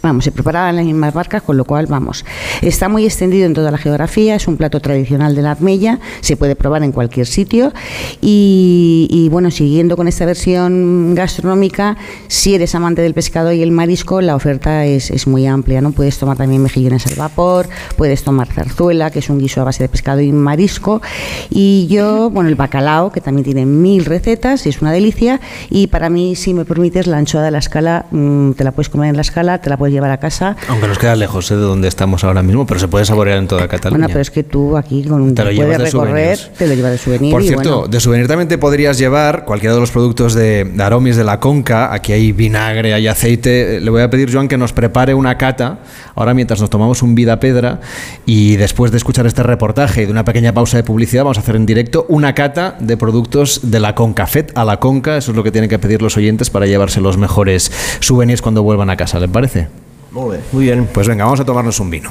Vamos, 0.02 0.24
se 0.24 0.32
preparaban 0.32 0.70
en 0.70 0.76
las 0.76 0.84
mismas 0.84 1.14
barcas, 1.14 1.42
con 1.42 1.56
lo 1.56 1.64
cual, 1.64 1.86
vamos, 1.86 2.24
está 2.60 2.88
muy 2.88 3.04
extendido 3.04 3.46
en 3.46 3.54
toda 3.54 3.70
la 3.70 3.78
geografía, 3.78 4.34
es 4.34 4.48
un 4.48 4.56
plato 4.56 4.80
tradicional 4.80 5.36
de 5.36 5.42
la 5.42 5.52
Armella, 5.52 6.00
se 6.20 6.36
puede 6.36 6.56
probar 6.56 6.82
en 6.82 6.90
cualquier 6.90 7.26
sitio 7.26 7.72
y, 8.20 9.08
y, 9.10 9.28
bueno, 9.28 9.50
siguiendo 9.50 9.96
con 9.96 10.08
esta 10.08 10.26
versión 10.26 11.14
gastronómica, 11.14 11.96
si 12.26 12.54
eres 12.54 12.74
amante 12.74 13.02
del 13.02 13.14
pescado 13.14 13.52
y 13.52 13.62
el 13.62 13.70
marisco, 13.70 14.20
la 14.20 14.34
oferta 14.34 14.86
es, 14.86 15.10
es 15.10 15.26
muy 15.26 15.46
amplia, 15.46 15.80
¿no? 15.80 15.92
Puedes 15.92 16.18
tomar 16.18 16.36
también 16.36 16.62
mejillones 16.62 17.06
al 17.06 17.14
vapor, 17.14 17.68
puedes 17.96 18.24
tomar 18.24 18.48
zarzuela, 18.48 19.10
que 19.10 19.20
es 19.20 19.30
un 19.30 19.38
guiso 19.38 19.60
a 19.60 19.64
base 19.64 19.84
de 19.84 19.88
pescado 19.88 20.20
y 20.20 20.32
marisco, 20.32 21.00
y 21.48 21.86
yo, 21.88 22.30
bueno, 22.30 22.48
el 22.48 22.56
bacalao, 22.56 23.12
que 23.12 23.20
también 23.20 23.44
tiene 23.44 23.66
mil 23.66 24.04
recetas, 24.04 24.66
es 24.66 24.82
una 24.82 24.92
delicia, 24.92 25.40
y 25.70 25.86
para 25.88 26.08
mí, 26.10 26.34
si 26.34 26.54
me 26.54 26.64
permites, 26.64 27.06
la 27.06 27.18
anchoa 27.18 27.42
de 27.42 27.50
la 27.50 27.58
escala, 27.58 28.06
mmm, 28.10 28.52
te 28.52 28.64
la 28.64 28.72
puedes 28.72 28.88
comer 28.88 29.10
en 29.10 29.16
la 29.16 29.22
escala, 29.22 29.60
te 29.60 29.70
la 29.72 29.76
puedes 29.76 29.92
llevar 29.92 30.10
a 30.10 30.18
casa. 30.18 30.56
Aunque 30.68 30.86
nos 30.86 30.98
queda 30.98 31.16
lejos 31.16 31.50
¿eh? 31.50 31.56
de 31.56 31.62
donde 31.62 31.88
estamos 31.88 32.24
ahora 32.24 32.42
mismo, 32.42 32.66
pero 32.66 32.78
se 32.78 32.88
puede 32.88 33.04
saborear 33.04 33.38
en 33.38 33.48
toda 33.48 33.66
Cataluña. 33.68 34.00
Bueno, 34.00 34.08
pero 34.08 34.20
es 34.20 34.30
que 34.30 34.42
tú 34.44 34.76
aquí 34.76 35.02
con 35.04 35.34
Te 35.34 35.44
lo 35.44 35.50
puedes 35.54 35.78
recorrer, 35.80 36.36
souvenirs. 36.36 36.50
te 36.58 36.66
lo 36.66 36.74
llevas 36.74 36.92
de 36.92 36.98
souvenir. 36.98 37.32
Por 37.32 37.42
y 37.42 37.48
cierto, 37.48 37.76
bueno. 37.78 37.88
de 37.88 38.00
souvenir 38.00 38.28
también 38.28 38.48
te 38.48 38.58
podrías 38.58 38.98
llevar 38.98 39.44
cualquiera 39.44 39.74
de 39.74 39.80
los 39.80 39.90
productos 39.90 40.34
de, 40.34 40.64
de 40.64 40.82
Aromis 40.82 41.16
de 41.16 41.24
la 41.24 41.40
Conca. 41.40 41.92
Aquí 41.92 42.12
hay 42.12 42.32
vinagre, 42.32 42.94
hay 42.94 43.06
aceite. 43.08 43.80
Le 43.80 43.90
voy 43.90 44.02
a 44.02 44.10
pedir, 44.10 44.32
Joan, 44.32 44.48
que 44.48 44.58
nos 44.58 44.72
prepare 44.72 45.14
una 45.14 45.38
cata. 45.38 45.78
Ahora, 46.14 46.34
mientras 46.34 46.60
nos 46.60 46.70
tomamos 46.70 47.02
un 47.02 47.14
vida 47.14 47.40
pedra 47.40 47.80
y 48.26 48.56
después 48.56 48.90
de 48.90 48.98
escuchar 48.98 49.26
este 49.26 49.42
reportaje 49.42 50.02
y 50.02 50.06
de 50.06 50.12
una 50.12 50.24
pequeña 50.24 50.52
pausa 50.52 50.76
de 50.76 50.84
publicidad, 50.84 51.24
vamos 51.24 51.38
a 51.38 51.40
hacer 51.40 51.56
en 51.56 51.66
directo 51.66 52.06
una 52.08 52.34
cata 52.34 52.76
de 52.80 52.96
productos 52.96 53.70
de 53.70 53.80
la 53.80 53.94
Conca. 53.94 54.26
FET 54.26 54.56
a 54.56 54.64
la 54.64 54.78
Conca. 54.78 55.16
Eso 55.16 55.32
es 55.32 55.36
lo 55.36 55.42
que 55.42 55.50
tienen 55.50 55.70
que 55.70 55.78
pedir 55.78 56.02
los 56.02 56.16
oyentes 56.16 56.50
para 56.50 56.66
llevarse 56.66 57.00
los 57.00 57.16
mejores 57.16 57.72
souvenirs 58.00 58.42
cuando 58.42 58.62
vuelvan 58.62 58.90
a 58.90 58.96
casa. 58.96 59.18
¿Les 59.18 59.30
parece? 59.30 59.68
Muy 60.10 60.30
bien. 60.30 60.42
Muy 60.52 60.64
bien. 60.64 60.88
Pues 60.92 61.08
venga, 61.08 61.24
vamos 61.24 61.40
a 61.40 61.44
tomarnos 61.44 61.80
un 61.80 61.90
vino. 61.90 62.10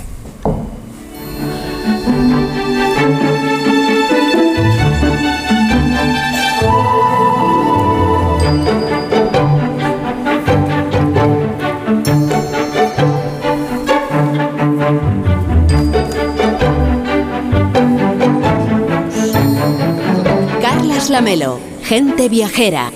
Gente 21.22 22.28
viajera. 22.30 22.90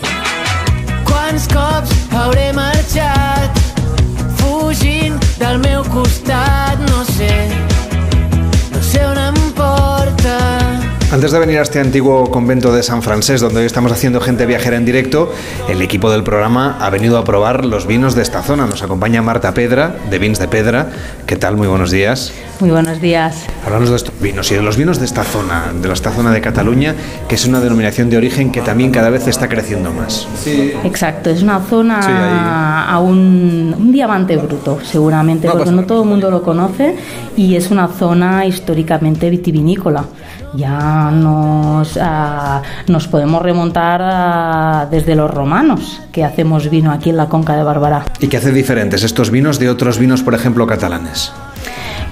Quants 1.05 1.45
cops 1.47 1.91
hauré 2.11 2.49
marxat 2.57 3.53
fugint 4.39 5.21
del 5.37 5.59
meu 5.61 5.85
costat, 5.93 6.81
no 6.89 7.05
sé, 7.05 7.29
no 8.73 8.81
sé 8.81 9.05
on 9.05 9.21
em 9.21 9.37
porta. 9.53 10.39
Antes 11.13 11.31
de 11.31 11.39
venir 11.39 11.59
a 11.59 11.61
este 11.61 11.79
antiguo 11.79 12.31
convento 12.31 12.73
de 12.73 12.81
San 12.81 13.03
Francés, 13.03 13.41
donde 13.41 13.59
hoy 13.59 13.67
estamos 13.67 13.91
haciendo 13.91 14.19
gente 14.19 14.47
viajera 14.47 14.75
en 14.75 14.85
directo, 14.85 15.31
el 15.69 15.81
equipo 15.83 16.09
del 16.09 16.23
programa 16.23 16.77
ha 16.81 16.89
venido 16.89 17.19
a 17.19 17.23
probar 17.23 17.63
los 17.63 17.85
vinos 17.85 18.15
de 18.15 18.23
esta 18.23 18.41
zona. 18.41 18.65
Nos 18.65 18.81
acompaña 18.81 19.21
Marta 19.21 19.53
Pedra, 19.53 19.95
de 20.09 20.17
Vins 20.17 20.39
de 20.39 20.47
Pedra. 20.47 20.89
¿Qué 21.27 21.35
tal? 21.35 21.57
Muy 21.57 21.67
buenos 21.67 21.91
días. 21.91 22.33
Muy 22.61 22.69
buenos 22.69 23.01
días. 23.01 23.45
Hablamos 23.65 23.89
de 23.89 23.97
estos 23.97 24.13
vinos 24.21 24.49
y 24.49 24.55
de 24.55 24.61
los 24.61 24.77
vinos 24.77 24.97
de 24.99 25.05
esta 25.05 25.23
zona, 25.25 25.73
de 25.73 25.91
esta 25.91 26.11
zona 26.11 26.31
de 26.31 26.39
Cataluña, 26.39 26.95
que 27.27 27.35
es 27.35 27.45
una 27.45 27.59
denominación 27.59 28.09
de 28.09 28.15
origen 28.15 28.49
que 28.51 28.61
también 28.61 28.91
cada 28.91 29.09
vez 29.09 29.27
está 29.27 29.49
creciendo 29.49 29.91
más. 29.91 30.25
Exacto, 30.85 31.29
es 31.29 31.43
una 31.43 31.59
zona 31.59 32.01
Sí, 32.01 32.11
a 32.93 32.97
un, 32.99 33.75
un 33.77 33.91
diamante 33.91 34.37
bruto, 34.37 34.79
seguramente, 34.83 35.47
No 35.47 35.53
porque 35.53 35.71
no 35.71 35.83
todo 35.83 36.03
el 36.03 36.09
mundo 36.09 36.31
lo 36.31 36.41
conoce 36.43 36.95
y 37.35 37.55
es 37.55 37.71
una 37.71 37.89
zona 37.89 38.45
históricamente 38.45 39.29
vitivinícola. 39.29 40.05
Ya 40.55 41.11
nos, 41.11 41.99
ah, 42.01 42.61
nos 42.87 43.07
podemos 43.09 43.41
remontar 43.41 44.01
a- 44.01 44.87
desde 44.89 45.13
los 45.15 45.29
romanos, 45.29 46.01
que 46.13 46.23
hacemos 46.23 46.69
vino 46.69 46.91
aquí 46.93 47.09
en 47.09 47.17
la 47.17 47.27
Conca 47.27 47.57
de 47.57 47.63
Barberá. 47.63 48.05
¿Y 48.21 48.27
qué 48.27 48.37
hace 48.37 48.53
diferentes 48.53 49.03
estos 49.03 49.29
vinos 49.29 49.59
de 49.59 49.69
otros 49.69 49.99
vinos, 49.99 50.23
por 50.23 50.33
ejemplo, 50.33 50.65
catalanes? 50.65 51.33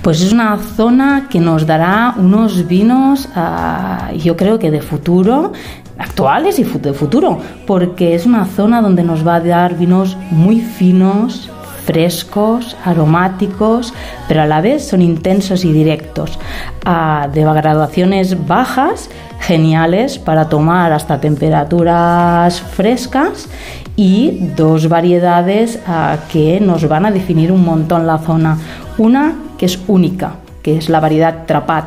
Pues 0.03 0.21
es 0.21 0.33
una 0.33 0.57
zona 0.57 1.27
que 1.29 1.39
nos 1.39 1.65
dará 1.65 2.13
unos 2.17 2.67
vinos, 2.67 3.29
ah, 3.35 4.11
yo 4.13 4.35
creo 4.35 4.59
que 4.59 4.69
de 4.69 4.81
futuro, 4.81 5.53
actuales 5.97 6.59
y 6.59 6.63
de 6.65 6.91
futuro, 6.91 7.39
porque 7.65 8.13
es 8.13 8.25
una 8.25 8.45
zona 8.45 8.81
donde 8.81 9.03
nos 9.03 9.25
va 9.25 9.35
a 9.35 9.39
dar 9.39 9.77
vinos 9.77 10.17
muy 10.29 10.59
finos, 10.59 11.49
frescos, 11.85 12.75
aromáticos, 12.83 13.93
pero 14.27 14.41
a 14.41 14.45
la 14.45 14.59
vez 14.59 14.85
son 14.85 15.01
intensos 15.01 15.63
y 15.63 15.71
directos, 15.71 16.37
ah, 16.83 17.29
de 17.33 17.41
graduaciones 17.41 18.45
bajas, 18.45 19.09
geniales 19.39 20.19
para 20.19 20.49
tomar 20.49 20.91
hasta 20.91 21.21
temperaturas 21.21 22.59
frescas 22.59 23.47
y 23.95 24.49
dos 24.57 24.89
variedades 24.89 25.79
ah, 25.87 26.17
que 26.29 26.59
nos 26.59 26.89
van 26.89 27.05
a 27.05 27.11
definir 27.11 27.53
un 27.53 27.63
montón 27.63 28.05
la 28.05 28.17
zona. 28.17 28.57
Una 28.97 29.35
que 29.57 29.65
es 29.65 29.79
única, 29.87 30.35
que 30.61 30.77
es 30.77 30.89
la 30.89 30.99
variedad 30.99 31.45
Trapat. 31.45 31.85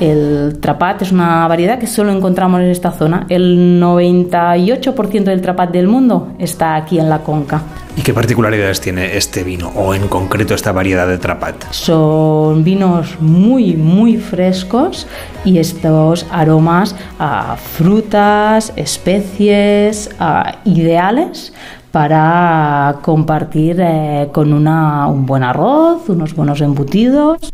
El 0.00 0.58
Trapat 0.60 1.02
es 1.02 1.12
una 1.12 1.46
variedad 1.46 1.78
que 1.78 1.86
solo 1.86 2.10
encontramos 2.10 2.60
en 2.60 2.70
esta 2.70 2.90
zona. 2.90 3.26
El 3.28 3.80
98% 3.80 5.24
del 5.24 5.40
Trapat 5.40 5.70
del 5.70 5.86
mundo 5.86 6.34
está 6.40 6.74
aquí 6.74 6.98
en 6.98 7.08
la 7.08 7.20
Conca. 7.20 7.62
¿Y 7.96 8.02
qué 8.02 8.12
particularidades 8.12 8.80
tiene 8.80 9.16
este 9.16 9.44
vino, 9.44 9.68
o 9.68 9.94
en 9.94 10.08
concreto 10.08 10.54
esta 10.54 10.72
variedad 10.72 11.06
de 11.06 11.18
Trapat? 11.18 11.70
Son 11.70 12.64
vinos 12.64 13.20
muy, 13.20 13.76
muy 13.76 14.16
frescos 14.16 15.06
y 15.44 15.58
estos 15.58 16.26
aromas 16.30 16.96
a 17.18 17.56
frutas, 17.56 18.72
especies, 18.76 20.10
a 20.18 20.56
ideales 20.64 21.52
para 21.92 22.96
compartir 23.02 23.76
eh, 23.80 24.28
con 24.32 24.52
una- 24.52 25.06
un 25.06 25.26
buen 25.26 25.42
arroz, 25.42 26.08
unos 26.08 26.34
buenos 26.34 26.60
embutidos 26.62 27.52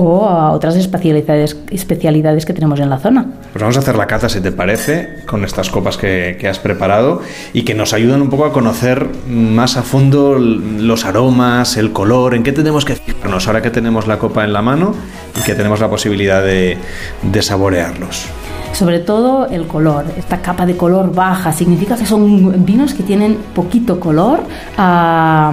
o 0.00 0.28
a 0.28 0.52
otras 0.52 0.76
especialidades, 0.76 1.56
especialidades 1.70 2.46
que 2.46 2.52
tenemos 2.52 2.78
en 2.78 2.88
la 2.88 2.98
zona. 2.98 3.26
Pues 3.52 3.60
vamos 3.60 3.76
a 3.76 3.80
hacer 3.80 3.96
la 3.96 4.06
cata, 4.06 4.28
si 4.28 4.40
te 4.40 4.52
parece, 4.52 5.24
con 5.26 5.44
estas 5.44 5.70
copas 5.70 5.96
que, 5.96 6.36
que 6.38 6.46
has 6.46 6.60
preparado 6.60 7.20
y 7.52 7.62
que 7.62 7.74
nos 7.74 7.92
ayudan 7.92 8.22
un 8.22 8.30
poco 8.30 8.44
a 8.44 8.52
conocer 8.52 9.08
más 9.28 9.76
a 9.76 9.82
fondo 9.82 10.38
los 10.38 11.04
aromas, 11.04 11.76
el 11.76 11.92
color, 11.92 12.36
en 12.36 12.44
qué 12.44 12.52
tenemos 12.52 12.84
que 12.84 12.94
fijarnos 12.94 13.48
ahora 13.48 13.60
que 13.60 13.70
tenemos 13.70 14.06
la 14.06 14.20
copa 14.20 14.44
en 14.44 14.52
la 14.52 14.62
mano 14.62 14.94
y 15.36 15.42
que 15.42 15.56
tenemos 15.56 15.80
la 15.80 15.90
posibilidad 15.90 16.44
de, 16.44 16.78
de 17.22 17.42
saborearlos. 17.42 18.28
Sobre 18.72 19.00
todo 19.00 19.46
el 19.46 19.66
color, 19.66 20.04
esta 20.16 20.40
capa 20.40 20.64
de 20.64 20.76
color 20.76 21.12
baja, 21.12 21.52
significa 21.52 21.96
que 21.96 22.06
son 22.06 22.64
vinos 22.64 22.94
que 22.94 23.02
tienen 23.02 23.36
poquito 23.54 23.98
color. 23.98 24.40
Ah, 24.76 25.52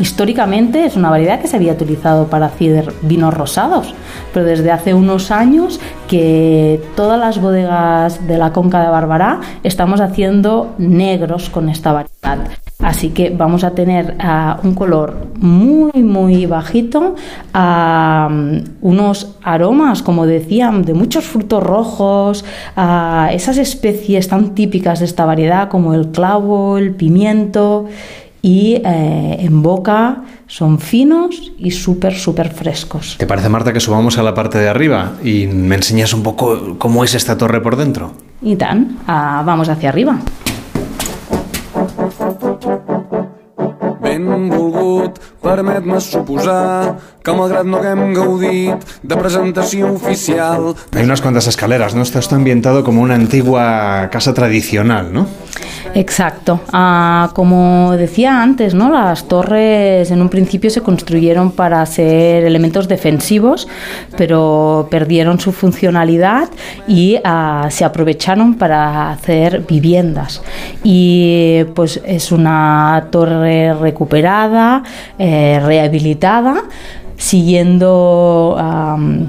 históricamente 0.00 0.84
es 0.84 0.96
una 0.96 1.08
variedad 1.08 1.40
que 1.40 1.46
se 1.46 1.56
había 1.56 1.72
utilizado 1.72 2.26
para 2.26 2.46
hacer 2.46 2.92
vinos 3.02 3.32
rosados, 3.32 3.77
pero 4.32 4.44
desde 4.44 4.70
hace 4.70 4.94
unos 4.94 5.30
años 5.30 5.80
que 6.06 6.80
todas 6.96 7.18
las 7.18 7.40
bodegas 7.40 8.26
de 8.26 8.38
la 8.38 8.52
Conca 8.52 8.82
de 8.82 8.88
Barberá 8.88 9.40
estamos 9.62 10.00
haciendo 10.00 10.74
negros 10.78 11.50
con 11.50 11.68
esta 11.68 11.92
variedad. 11.92 12.48
Así 12.80 13.10
que 13.10 13.30
vamos 13.30 13.64
a 13.64 13.72
tener 13.72 14.16
ah, 14.20 14.60
un 14.62 14.74
color 14.74 15.26
muy, 15.34 16.00
muy 16.00 16.46
bajito, 16.46 17.16
ah, 17.52 18.28
unos 18.80 19.36
aromas, 19.42 20.02
como 20.02 20.26
decían, 20.26 20.84
de 20.84 20.94
muchos 20.94 21.24
frutos 21.24 21.60
rojos, 21.60 22.44
ah, 22.76 23.30
esas 23.32 23.58
especies 23.58 24.28
tan 24.28 24.54
típicas 24.54 25.00
de 25.00 25.06
esta 25.06 25.24
variedad 25.24 25.68
como 25.68 25.92
el 25.92 26.12
clavo, 26.12 26.78
el 26.78 26.94
pimiento 26.94 27.86
y 28.42 28.80
eh, 28.84 29.36
en 29.40 29.62
boca 29.62 30.22
son 30.46 30.78
finos 30.78 31.52
y 31.58 31.70
súper, 31.70 32.14
súper 32.14 32.50
frescos. 32.50 33.16
¿Te 33.18 33.26
parece, 33.26 33.48
Marta, 33.48 33.72
que 33.72 33.80
subamos 33.80 34.18
a 34.18 34.22
la 34.22 34.34
parte 34.34 34.58
de 34.58 34.68
arriba 34.68 35.14
y 35.22 35.46
me 35.46 35.76
enseñas 35.76 36.12
un 36.14 36.22
poco 36.22 36.76
cómo 36.78 37.04
es 37.04 37.14
esta 37.14 37.36
torre 37.36 37.60
por 37.60 37.76
dentro? 37.76 38.12
Y 38.40 38.56
tan, 38.56 38.98
ah, 39.06 39.42
vamos 39.44 39.68
hacia 39.68 39.88
arriba. 39.88 40.18
Benvolgut, 44.00 45.18
permet-me 45.42 46.00
suposar 46.00 46.96
que 47.28 47.36
malgrat 47.36 47.66
no 47.68 47.78
haguem 47.82 48.14
gaudit 48.16 48.84
de 49.02 49.16
presentació 49.20 49.92
oficial 49.92 50.72
Hay 50.96 51.04
unas 51.04 51.20
cuantas 51.20 51.46
escaleras, 51.46 51.94
¿no? 51.94 52.02
Esto 52.02 52.18
está 52.18 52.36
ambientado 52.36 52.84
como 52.84 53.02
una 53.02 53.14
antigua 53.14 54.08
casa 54.10 54.32
tradicional, 54.34 55.12
¿no? 55.12 55.26
Exacto. 55.94 56.60
Ah, 56.72 57.30
como 57.34 57.92
decía 57.96 58.42
antes, 58.42 58.74
¿no? 58.74 58.90
Las 58.90 59.26
torres 59.26 60.10
en 60.10 60.22
un 60.22 60.28
principio 60.28 60.70
se 60.70 60.82
construyeron 60.82 61.52
para 61.52 61.84
ser 61.86 62.44
elementos 62.44 62.88
defensivos, 62.88 63.68
pero 64.16 64.88
perdieron 64.90 65.40
su 65.40 65.52
funcionalidad 65.52 66.48
y 66.86 67.18
ah, 67.24 67.68
se 67.70 67.84
aprovecharon 67.84 68.54
para 68.54 69.10
hacer 69.10 69.64
viviendas. 69.68 70.42
Y 70.84 71.64
pues 71.74 72.00
es 72.04 72.32
una 72.32 73.08
torre 73.10 73.74
recuperada, 73.74 74.82
eh, 75.18 75.60
rehabilitada, 75.64 76.64
siguiendo 77.18 78.56
am, 78.58 79.26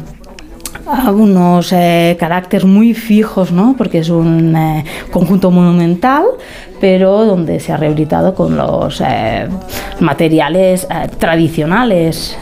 a 0.88 1.12
unos 1.12 1.72
eh, 1.72 2.16
caracteres 2.20 2.66
muy 2.66 2.94
fijos, 2.94 3.52
¿no? 3.52 3.76
porque 3.78 4.00
es 4.00 4.10
un 4.10 4.56
eh, 4.56 4.86
conjunto 5.12 5.52
monumental, 5.52 6.24
pero 6.80 7.26
donde 7.26 7.60
se 7.60 7.72
ha 7.72 7.78
rehabilitado 7.78 8.34
con 8.34 8.58
los 8.58 9.02
eh, 9.06 9.48
materiales 10.00 10.88
eh, 10.90 11.10
tradicionales, 11.20 12.38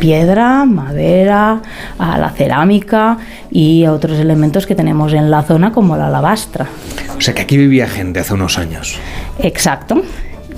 piedra, 0.00 0.64
madera, 0.64 1.62
a 1.98 2.18
la 2.18 2.30
cerámica 2.30 3.18
y 3.50 3.86
otros 3.86 4.18
elementos 4.18 4.66
que 4.66 4.74
tenemos 4.74 5.12
en 5.12 5.30
la 5.30 5.42
zona 5.42 5.72
como 5.72 5.96
la 5.96 6.08
alabastra. 6.08 6.66
O 7.16 7.20
sea 7.20 7.34
que 7.34 7.42
aquí 7.42 7.56
vivía 7.56 7.88
gente 7.88 8.20
hace 8.20 8.34
unos 8.34 8.58
años. 8.58 8.98
Exacto, 9.38 10.02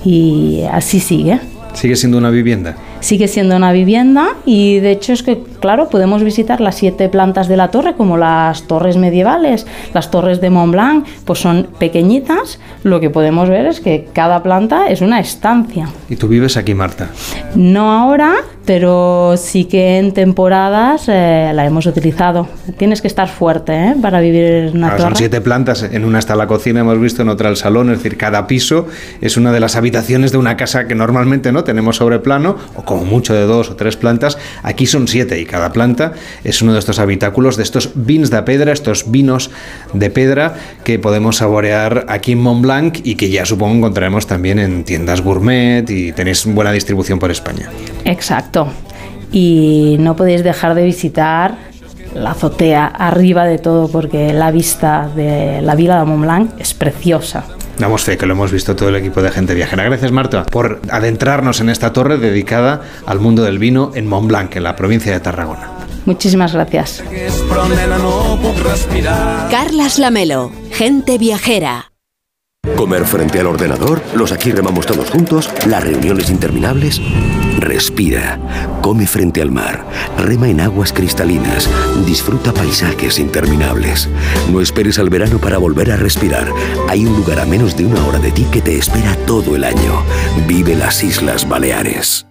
y 0.03 0.63
así 0.71 0.99
sigue. 0.99 1.39
¿Sigue 1.73 1.95
siendo 1.95 2.17
una 2.17 2.29
vivienda? 2.29 2.75
Sigue 3.01 3.27
siendo 3.27 3.57
una 3.57 3.73
vivienda 3.73 4.29
y 4.45 4.79
de 4.79 4.91
hecho 4.91 5.11
es 5.11 5.23
que, 5.23 5.43
claro, 5.59 5.89
podemos 5.89 6.23
visitar 6.23 6.61
las 6.61 6.75
siete 6.75 7.09
plantas 7.09 7.47
de 7.47 7.57
la 7.57 7.69
torre 7.69 7.95
como 7.95 8.15
las 8.15 8.63
torres 8.63 8.95
medievales, 8.95 9.67
las 9.93 10.09
torres 10.09 10.39
de 10.39 10.49
Mont 10.49 10.71
Blanc, 10.71 11.05
pues 11.25 11.39
son 11.39 11.67
pequeñitas. 11.77 12.59
Lo 12.83 12.99
que 12.99 13.09
podemos 13.09 13.49
ver 13.49 13.65
es 13.65 13.81
que 13.81 14.07
cada 14.13 14.41
planta 14.43 14.89
es 14.89 15.01
una 15.01 15.19
estancia. 15.19 15.89
¿Y 16.09 16.15
tú 16.15 16.27
vives 16.27 16.57
aquí, 16.57 16.73
Marta? 16.73 17.09
No 17.55 17.91
ahora, 17.91 18.35
pero 18.65 19.35
sí 19.37 19.65
que 19.65 19.97
en 19.97 20.11
temporadas 20.13 21.05
eh, 21.07 21.51
la 21.53 21.65
hemos 21.65 21.85
utilizado. 21.85 22.47
Tienes 22.77 23.01
que 23.01 23.07
estar 23.07 23.27
fuerte 23.27 23.73
¿eh? 23.73 23.95
para 24.01 24.19
vivir 24.21 24.43
en 24.43 24.77
una 24.77 24.87
Ah, 24.87 24.91
torre. 24.97 25.01
son 25.09 25.15
siete 25.15 25.41
plantas, 25.41 25.83
en 25.83 26.05
una 26.05 26.19
está 26.19 26.35
la 26.35 26.47
cocina, 26.47 26.81
hemos 26.81 26.99
visto, 26.99 27.21
en 27.21 27.29
otra 27.29 27.49
el 27.49 27.57
salón, 27.57 27.89
es 27.91 27.97
decir, 27.97 28.17
cada 28.17 28.45
piso 28.47 28.87
es 29.21 29.37
una 29.37 29.51
de 29.51 29.59
las 29.59 29.75
habitaciones 29.75 30.31
de 30.31 30.37
una 30.37 30.57
casa 30.57 30.87
que 30.87 30.95
normalmente 30.95 31.51
no 31.51 31.63
tenemos 31.63 31.95
sobre 31.97 32.19
plano, 32.19 32.55
o 32.75 32.83
como 32.83 33.03
mucho 33.05 33.33
de 33.33 33.43
dos 33.43 33.69
o 33.71 33.75
tres 33.75 33.97
plantas, 33.97 34.37
aquí 34.63 34.85
son 34.85 35.07
siete 35.07 35.39
y 35.39 35.45
cada 35.45 35.71
planta 35.71 36.13
es 36.43 36.61
uno 36.61 36.73
de 36.73 36.79
estos 36.79 36.99
habitáculos, 36.99 37.57
de 37.57 37.63
estos 37.63 37.91
vins 37.95 38.29
de 38.29 38.43
pedra, 38.43 38.71
estos 38.73 39.09
vinos 39.09 39.49
de 39.93 40.09
pedra 40.09 40.55
que 40.83 40.99
podemos 40.99 41.37
saborear 41.37 42.05
aquí 42.09 42.33
en 42.33 42.39
Mont 42.41 42.61
Blanc 42.61 42.99
y 43.03 43.15
que 43.15 43.29
ya 43.29 43.45
supongo 43.45 43.77
encontraremos 43.77 44.27
también 44.27 44.59
en 44.59 44.83
tiendas 44.83 45.21
gourmet 45.21 45.89
y 45.89 46.11
tenéis 46.11 46.45
buena 46.45 46.71
distribución 46.71 47.17
por 47.17 47.31
España. 47.31 47.69
Exacto. 48.05 48.50
Y 49.31 49.95
no 49.99 50.15
podéis 50.15 50.43
dejar 50.43 50.75
de 50.75 50.83
visitar 50.83 51.55
la 52.13 52.31
azotea 52.31 52.85
arriba 52.85 53.45
de 53.45 53.57
todo 53.57 53.87
porque 53.89 54.33
la 54.33 54.51
vista 54.51 55.09
de 55.15 55.61
la 55.61 55.75
vila 55.75 55.99
de 55.99 56.05
Mont 56.05 56.23
Blanc 56.23 56.51
es 56.59 56.73
preciosa. 56.73 57.45
Damos 57.77 58.03
fe 58.03 58.17
que 58.17 58.25
lo 58.25 58.33
hemos 58.33 58.51
visto 58.51 58.75
todo 58.75 58.89
el 58.89 58.95
equipo 58.95 59.21
de 59.21 59.31
gente 59.31 59.55
viajera. 59.55 59.83
Gracias, 59.85 60.11
Marta, 60.11 60.45
por 60.45 60.81
adentrarnos 60.91 61.61
en 61.61 61.69
esta 61.69 61.93
torre 61.93 62.17
dedicada 62.17 62.81
al 63.05 63.19
mundo 63.19 63.43
del 63.43 63.57
vino 63.57 63.91
en 63.95 64.07
Mont 64.07 64.27
Blanc, 64.27 64.55
en 64.55 64.63
la 64.63 64.75
provincia 64.75 65.11
de 65.11 65.19
Tarragona. 65.19 65.71
Muchísimas 66.05 66.53
gracias. 66.53 67.03
Carlas 69.49 69.99
Lamelo, 69.99 70.51
gente 70.71 71.17
viajera. 71.17 71.91
Comer 72.75 73.05
frente 73.05 73.39
al 73.39 73.47
ordenador, 73.47 74.01
los 74.15 74.31
aquí 74.31 74.51
remamos 74.51 74.85
todos 74.85 75.09
juntos, 75.09 75.49
las 75.65 75.83
reuniones 75.83 76.29
interminables. 76.29 77.01
Respira, 77.57 78.39
come 78.81 79.05
frente 79.05 79.41
al 79.41 79.51
mar, 79.51 79.85
rema 80.17 80.49
en 80.49 80.61
aguas 80.61 80.93
cristalinas, 80.93 81.69
disfruta 82.05 82.53
paisajes 82.53 83.19
interminables. 83.19 84.09
No 84.51 84.61
esperes 84.61 84.99
al 84.99 85.09
verano 85.09 85.37
para 85.39 85.57
volver 85.57 85.91
a 85.91 85.97
respirar. 85.97 86.47
Hay 86.87 87.05
un 87.05 87.15
lugar 87.15 87.39
a 87.39 87.45
menos 87.45 87.75
de 87.75 87.85
una 87.85 88.05
hora 88.05 88.19
de 88.19 88.31
ti 88.31 88.45
que 88.51 88.61
te 88.61 88.77
espera 88.77 89.15
todo 89.25 89.55
el 89.55 89.63
año. 89.63 90.03
Vive 90.47 90.75
las 90.75 91.03
Islas 91.03 91.47
Baleares. 91.47 92.30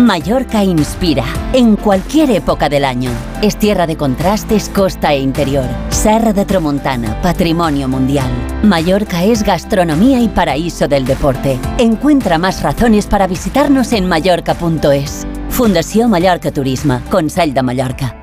Mallorca 0.00 0.64
inspira 0.64 1.24
en 1.52 1.76
cualquier 1.76 2.30
época 2.32 2.68
del 2.68 2.84
año. 2.84 3.12
Es 3.42 3.56
tierra 3.56 3.86
de 3.86 3.96
contrastes, 3.96 4.68
costa 4.68 5.12
e 5.12 5.20
interior. 5.20 5.66
Serra 5.90 6.32
de 6.32 6.44
Tramontana, 6.44 7.22
patrimonio 7.22 7.86
mundial. 7.88 8.28
Mallorca 8.64 9.22
es 9.22 9.44
gastronomía 9.44 10.20
y 10.20 10.28
paraíso 10.28 10.88
del 10.88 11.04
deporte. 11.04 11.60
Encuentra 11.78 12.38
más 12.38 12.62
razones 12.62 13.06
para 13.06 13.28
visitarnos 13.28 13.92
en 13.92 14.08
mallorca.es. 14.08 15.26
Fundació 15.48 16.08
Mallorca 16.08 16.50
Turisme, 16.50 17.00
Consell 17.08 17.54
de 17.54 17.62
Mallorca. 17.62 18.16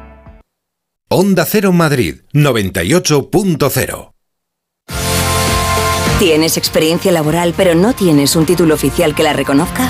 Onda 1.07 1.45
Cero 1.45 1.71
Madrid 1.71 2.21
98.0 2.33 4.11
¿Tienes 6.19 6.57
experiencia 6.57 7.11
laboral 7.11 7.53
pero 7.57 7.75
no 7.75 7.93
tienes 7.93 8.35
un 8.35 8.45
título 8.45 8.75
oficial 8.75 9.15
que 9.15 9.23
la 9.23 9.33
reconozca? 9.33 9.89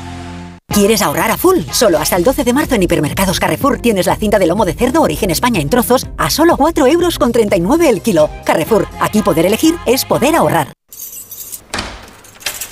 ¿Quieres 0.73 1.01
ahorrar 1.01 1.31
a 1.31 1.37
full? 1.37 1.59
Solo 1.71 1.99
hasta 1.99 2.15
el 2.15 2.23
12 2.23 2.45
de 2.45 2.53
marzo 2.53 2.75
en 2.75 2.83
Hipermercados 2.83 3.41
Carrefour 3.41 3.79
tienes 3.79 4.05
la 4.05 4.15
cinta 4.15 4.39
de 4.39 4.47
lomo 4.47 4.63
de 4.63 4.73
cerdo 4.73 5.01
origen 5.01 5.29
España 5.29 5.59
en 5.59 5.69
trozos 5.69 6.07
a 6.17 6.29
solo 6.29 6.55
4 6.55 6.87
euros 6.87 7.19
con 7.19 7.33
39 7.33 7.89
el 7.89 8.01
kilo. 8.01 8.29
Carrefour, 8.45 8.87
aquí 9.01 9.21
poder 9.21 9.45
elegir 9.45 9.75
es 9.85 10.05
poder 10.05 10.33
ahorrar. 10.33 10.71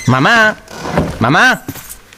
Mamá, 0.08 0.56
mamá, 1.20 1.64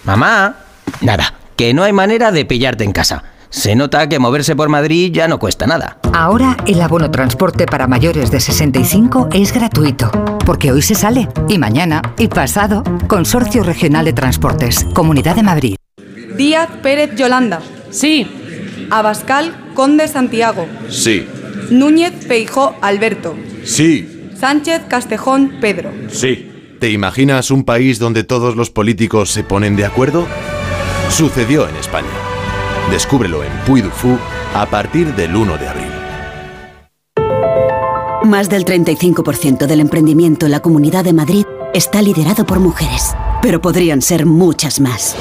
mamá. 0.04 0.56
Nada, 1.02 1.34
que 1.56 1.74
no 1.74 1.84
hay 1.84 1.94
manera 1.94 2.32
de 2.32 2.46
pillarte 2.46 2.84
en 2.84 2.92
casa. 2.92 3.24
Se 3.52 3.76
nota 3.76 4.08
que 4.08 4.18
moverse 4.18 4.56
por 4.56 4.70
Madrid 4.70 5.12
ya 5.14 5.28
no 5.28 5.38
cuesta 5.38 5.68
nada. 5.68 5.98
Ahora 6.14 6.56
el 6.66 6.82
abono 6.82 7.12
transporte 7.12 7.66
para 7.66 7.86
mayores 7.86 8.32
de 8.32 8.40
65 8.40 9.28
es 9.34 9.54
gratuito, 9.54 10.10
porque 10.46 10.72
hoy 10.72 10.82
se 10.82 10.96
sale, 10.96 11.28
y 11.50 11.58
mañana, 11.60 12.02
y 12.18 12.30
pasado. 12.30 12.82
Consorcio 13.08 13.64
Regional 13.64 14.06
de 14.06 14.14
Transportes, 14.14 14.86
Comunidad 14.94 15.36
de 15.36 15.44
Madrid. 15.44 15.76
Díaz 16.38 16.70
Pérez 16.82 17.14
Yolanda. 17.18 17.62
Sí. 17.92 18.88
Abascal 18.90 19.74
Conde 19.74 20.08
Santiago. 20.08 20.66
Sí. 20.90 21.28
Núñez 21.70 22.14
Feijó 22.26 22.76
Alberto. 22.82 23.36
Sí. 23.66 24.30
Sánchez 24.40 24.84
Castejón 24.88 25.58
Pedro. 25.60 25.92
Sí. 26.10 26.78
¿Te 26.80 26.90
imaginas 26.90 27.52
un 27.52 27.66
país 27.66 28.00
donde 28.00 28.24
todos 28.24 28.56
los 28.56 28.70
políticos 28.70 29.30
se 29.30 29.44
ponen 29.44 29.76
de 29.76 29.86
acuerdo? 29.86 30.26
Sucedió 31.10 31.68
en 31.68 31.76
España. 31.76 32.31
Descúbrelo 32.90 33.44
en 33.44 33.52
Puy 33.66 33.84
a 34.54 34.66
partir 34.66 35.14
del 35.16 35.36
1 35.36 35.58
de 35.58 35.68
abril. 35.68 35.92
Más 38.24 38.50
del 38.50 38.66
35% 38.66 39.66
del 39.66 39.80
emprendimiento 39.80 40.46
en 40.46 40.52
la 40.52 40.62
Comunidad 40.62 41.04
de 41.04 41.14
Madrid 41.14 41.46
está 41.74 42.02
liderado 42.02 42.46
por 42.46 42.60
mujeres, 42.60 43.16
pero 43.42 43.62
podrían 43.62 44.02
ser 44.02 44.26
muchas 44.26 44.80
más. 44.80 45.16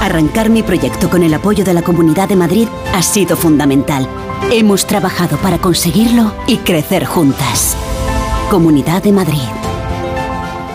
Arrancar 0.00 0.50
mi 0.50 0.62
proyecto 0.62 1.10
con 1.10 1.22
el 1.22 1.34
apoyo 1.34 1.64
de 1.64 1.74
la 1.74 1.82
Comunidad 1.82 2.28
de 2.28 2.36
Madrid 2.36 2.66
ha 2.94 3.02
sido 3.02 3.36
fundamental. 3.36 4.08
Hemos 4.50 4.86
trabajado 4.86 5.36
para 5.36 5.58
conseguirlo 5.58 6.32
y 6.46 6.56
crecer 6.58 7.04
juntas. 7.04 7.76
Comunidad 8.50 9.02
de 9.02 9.12
Madrid. 9.12 9.71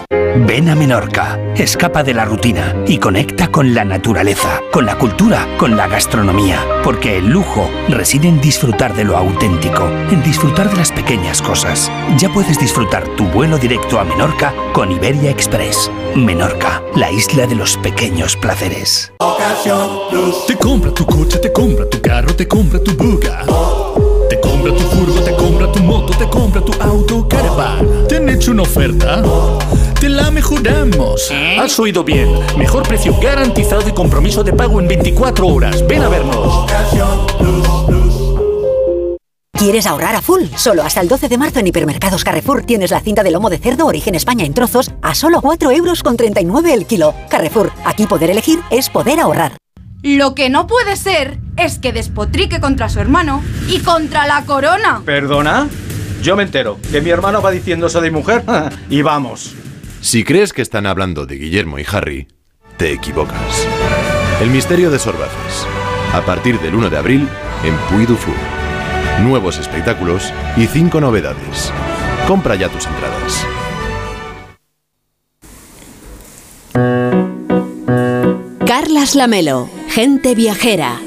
Ven 0.10 0.70
a 0.70 0.76
Menorca, 0.76 1.38
escapa 1.56 2.02
de 2.02 2.14
la 2.14 2.24
rutina 2.24 2.74
y 2.88 2.98
conecta 2.98 3.52
con 3.52 3.74
la 3.74 3.84
naturaleza, 3.84 4.62
con 4.72 4.86
la 4.86 4.98
cultura, 4.98 5.46
con 5.58 5.76
la 5.76 5.88
gastronomía, 5.88 6.64
porque 6.84 7.18
el 7.18 7.28
lujo 7.28 7.70
reside 7.90 8.30
en 8.30 8.40
disfrutar 8.40 8.96
de 8.96 9.04
lo 9.04 9.18
auténtico, 9.18 9.86
en 10.10 10.24
disfrutar 10.24 10.70
de 10.70 10.78
las 10.78 10.94
pequeñas 10.94 11.42
cosas. 11.42 11.92
Ya 12.18 12.30
puedes 12.30 12.58
disfrutar 12.58 13.06
tu 13.16 13.26
vuelo 13.26 13.58
directo 13.58 14.00
a 14.00 14.06
Menorca 14.06 14.54
con 14.74 14.92
Iberia 14.94 15.30
Express. 15.30 15.92
Menorca, 16.16 16.82
la 16.96 17.12
isla 17.12 17.46
de 17.46 17.56
los 17.56 17.76
pequeños 17.78 18.38
placeres. 18.38 19.12
Te 20.48 20.56
compra 20.56 20.94
tu 20.94 21.06
coche, 21.06 21.40
te 21.40 21.52
compra 21.52 21.90
tu 21.90 22.00
carro, 22.02 22.34
te 22.34 22.48
compra 22.48 22.80
tu 22.82 22.96
buga. 22.96 23.44
Te 24.30 24.40
compra 24.40 24.74
tu 24.74 24.84
furgo, 24.84 25.22
te 25.22 25.36
compra 25.36 25.72
tu 25.72 25.80
moto, 25.80 26.18
te 26.18 26.28
compra 26.28 26.62
tu 26.62 26.74
auto, 26.82 27.28
caravan. 27.28 28.08
¿Te 28.08 28.18
han 28.18 28.30
hecho 28.30 28.52
una 28.52 28.64
oferta? 28.64 29.24
Te 30.00 30.10
la 30.10 30.30
mejoramos. 30.32 31.32
Has 31.60 31.80
oído 31.80 32.04
bien. 32.04 32.30
Mejor 32.58 32.84
precio 32.88 33.16
garantizado 33.22 33.88
y 33.88 33.92
compromiso 33.94 34.44
de 34.44 34.54
pago 34.54 34.80
en 34.80 34.88
24 34.88 35.48
horas. 35.48 35.86
Ven 35.88 36.04
a 36.04 36.10
vernos. 36.10 36.66
¿Quieres 39.54 39.88
ahorrar 39.88 40.16
a 40.16 40.22
full? 40.22 40.44
Solo 40.56 40.84
hasta 40.84 41.02
el 41.02 41.08
12 41.08 41.30
de 41.30 41.38
marzo 41.38 41.60
en 41.60 41.68
Hipermercados 41.68 42.24
Carrefour 42.24 42.64
tienes 42.64 42.92
la 42.92 43.00
cinta 43.00 43.24
de 43.24 43.32
lomo 43.32 43.50
de 43.50 43.58
cerdo 43.58 43.88
origen 43.88 44.14
España 44.14 44.46
en 44.46 44.54
trozos 44.54 44.92
a 45.02 45.16
solo 45.16 45.42
4 45.42 45.72
euros 45.72 46.04
con 46.04 46.16
39 46.16 46.74
el 46.74 46.86
kilo. 46.86 47.16
Carrefour, 47.30 47.72
aquí 47.84 48.06
poder 48.06 48.30
elegir 48.30 48.60
es 48.70 48.90
poder 48.90 49.20
ahorrar. 49.20 49.54
Lo 50.04 50.36
que 50.36 50.50
no 50.50 50.68
puede 50.68 50.96
ser 50.96 51.40
es 51.58 51.80
que 51.80 51.92
despotrique 51.92 52.60
contra 52.60 52.88
su 52.88 53.00
hermano 53.00 53.44
y 53.68 53.80
contra 53.80 54.28
la 54.28 54.46
corona. 54.46 55.02
¿Perdona? 55.04 55.68
Yo 56.22 56.36
me 56.36 56.44
entero 56.44 56.78
que 56.92 57.02
mi 57.02 57.10
hermano 57.10 57.42
va 57.42 57.52
diciendo 57.52 57.88
eso 57.88 58.02
de 58.02 58.12
mujer 58.12 58.44
y 58.90 59.02
vamos. 59.02 59.56
Si 60.02 60.24
crees 60.24 60.54
que 60.54 60.62
están 60.62 60.86
hablando 60.86 61.26
de 61.26 61.36
Guillermo 61.36 61.80
y 61.80 61.86
Harry, 61.92 62.28
te 62.78 62.92
equivocas. 62.92 63.68
El 64.40 64.52
misterio 64.52 64.92
de 64.92 65.00
Sorbaces. 65.00 65.66
A 66.14 66.22
partir 66.22 66.60
del 66.60 66.76
1 66.76 66.90
de 66.90 66.98
abril 66.98 67.28
en 67.64 67.76
Puy 67.90 68.06
du 68.06 68.16
Fou. 68.16 68.34
Nuevos 69.24 69.58
espectáculos 69.58 70.32
y 70.56 70.68
cinco 70.68 71.02
novedades. 71.02 71.74
Compra 72.28 72.56
ya 72.56 72.70
tus 72.70 72.86
entradas. 72.86 73.46
Carlas 79.08 79.16
Lamelo, 79.16 79.70
gente 79.96 80.36
viajera. 80.36 81.00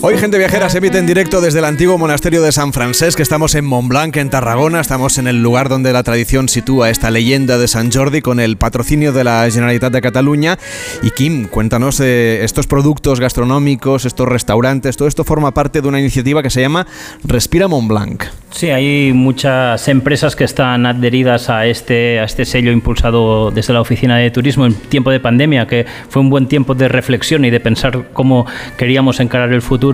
Hoy 0.00 0.16
Gente 0.16 0.38
Viajera 0.38 0.68
se 0.68 0.78
emite 0.78 0.98
en 0.98 1.06
directo 1.06 1.40
desde 1.40 1.58
el 1.58 1.64
antiguo 1.64 1.98
monasterio 1.98 2.40
de 2.40 2.52
San 2.52 2.72
Francés, 2.72 3.16
que 3.16 3.22
estamos 3.24 3.56
en 3.56 3.64
Montblanc, 3.64 4.16
en 4.16 4.30
Tarragona. 4.30 4.80
Estamos 4.80 5.18
en 5.18 5.26
el 5.26 5.42
lugar 5.42 5.68
donde 5.68 5.92
la 5.92 6.04
tradición 6.04 6.48
sitúa 6.48 6.88
esta 6.88 7.10
leyenda 7.10 7.58
de 7.58 7.66
San 7.66 7.90
Jordi 7.90 8.22
con 8.22 8.38
el 8.38 8.56
patrocinio 8.56 9.12
de 9.12 9.24
la 9.24 9.50
Generalitat 9.50 9.92
de 9.92 10.00
Cataluña. 10.00 10.56
Y 11.02 11.10
Kim, 11.10 11.48
cuéntanos 11.48 11.98
eh, 11.98 12.44
estos 12.44 12.68
productos 12.68 13.18
gastronómicos, 13.18 14.04
estos 14.04 14.28
restaurantes, 14.28 14.96
todo 14.96 15.08
esto 15.08 15.24
forma 15.24 15.52
parte 15.52 15.82
de 15.82 15.88
una 15.88 15.98
iniciativa 15.98 16.44
que 16.44 16.50
se 16.50 16.60
llama 16.60 16.86
Respira 17.24 17.66
Montblanc. 17.66 18.22
Sí, 18.50 18.70
hay 18.70 19.12
muchas 19.12 19.88
empresas 19.88 20.36
que 20.36 20.44
están 20.44 20.86
adheridas 20.86 21.50
a 21.50 21.66
este, 21.66 22.20
a 22.20 22.24
este 22.24 22.44
sello 22.44 22.70
impulsado 22.70 23.50
desde 23.50 23.72
la 23.72 23.80
Oficina 23.80 24.16
de 24.16 24.30
Turismo 24.30 24.64
en 24.64 24.74
tiempo 24.74 25.10
de 25.10 25.18
pandemia, 25.18 25.66
que 25.66 25.86
fue 26.08 26.22
un 26.22 26.30
buen 26.30 26.46
tiempo 26.46 26.74
de 26.76 26.86
reflexión 26.86 27.44
y 27.44 27.50
de 27.50 27.58
pensar 27.58 28.10
cómo 28.12 28.46
queríamos 28.76 29.18
encarar 29.18 29.52
el 29.52 29.60
futuro. 29.60 29.87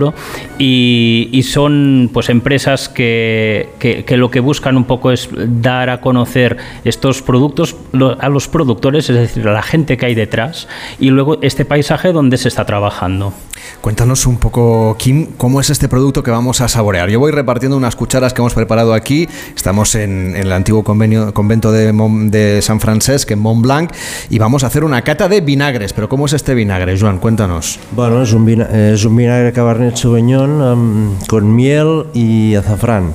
Y, 0.57 1.29
y 1.31 1.43
son 1.43 2.09
pues 2.13 2.29
empresas 2.29 2.89
que, 2.89 3.69
que- 3.79 4.03
que 4.05 4.17
lo 4.17 4.29
que 4.31 4.39
buscan 4.39 4.77
un 4.77 4.85
poco 4.85 5.11
es 5.11 5.29
dar 5.61 5.89
a 5.89 6.01
conocer 6.01 6.57
estos 6.83 7.21
productos 7.21 7.75
a 8.19 8.29
los 8.29 8.47
productores, 8.47 9.09
es 9.09 9.15
decir, 9.15 9.47
a 9.47 9.53
la 9.53 9.61
gente 9.63 9.97
que 9.97 10.05
hay 10.05 10.15
detrás, 10.15 10.67
y 10.99 11.09
luego 11.09 11.37
este 11.41 11.65
paisaje 11.65 12.11
donde 12.11 12.37
se 12.37 12.47
está 12.47 12.65
trabajando. 12.65 13.33
Cuéntanos 13.81 14.25
un 14.27 14.37
poco, 14.37 14.95
Kim, 14.99 15.27
cómo 15.37 15.59
es 15.59 15.69
este 15.69 15.87
producto 15.89 16.21
que 16.23 16.31
vamos 16.31 16.61
a 16.61 16.67
saborear. 16.67 17.09
Yo 17.09 17.19
voy 17.19 17.31
repartiendo 17.31 17.77
unas 17.77 17.95
cucharas 17.95 18.33
que 18.33 18.41
hemos 18.41 18.53
preparado 18.53 18.93
aquí. 18.93 19.27
Estamos 19.55 19.95
en, 19.95 20.35
en 20.35 20.43
el 20.43 20.51
antiguo 20.51 20.83
convenio- 20.83 21.33
convento 21.33 21.71
de, 21.71 21.91
Mont- 21.93 22.29
de 22.29 22.61
San 22.61 22.79
Francesc, 22.79 23.31
en 23.31 23.39
Mont 23.39 23.61
Blanc, 23.63 23.91
y 24.29 24.37
vamos 24.39 24.63
a 24.63 24.67
hacer 24.67 24.83
una 24.83 25.01
cata 25.01 25.27
de 25.27 25.41
vinagres. 25.41 25.93
Pero 25.93 26.09
¿cómo 26.09 26.25
es 26.25 26.33
este 26.33 26.53
vinagre, 26.53 26.99
Joan? 26.99 27.17
Cuéntanos. 27.19 27.79
Bueno, 27.91 28.21
es 28.21 28.33
un, 28.33 28.45
vina- 28.45 28.69
es 28.91 29.03
un 29.05 29.15
vinagre 29.15 29.51
Cabernet 29.53 29.84
Sauvignon 29.93 30.61
am, 30.61 31.19
con 31.27 31.55
miel 31.55 32.05
y 32.13 32.55
azafrán. 32.55 33.13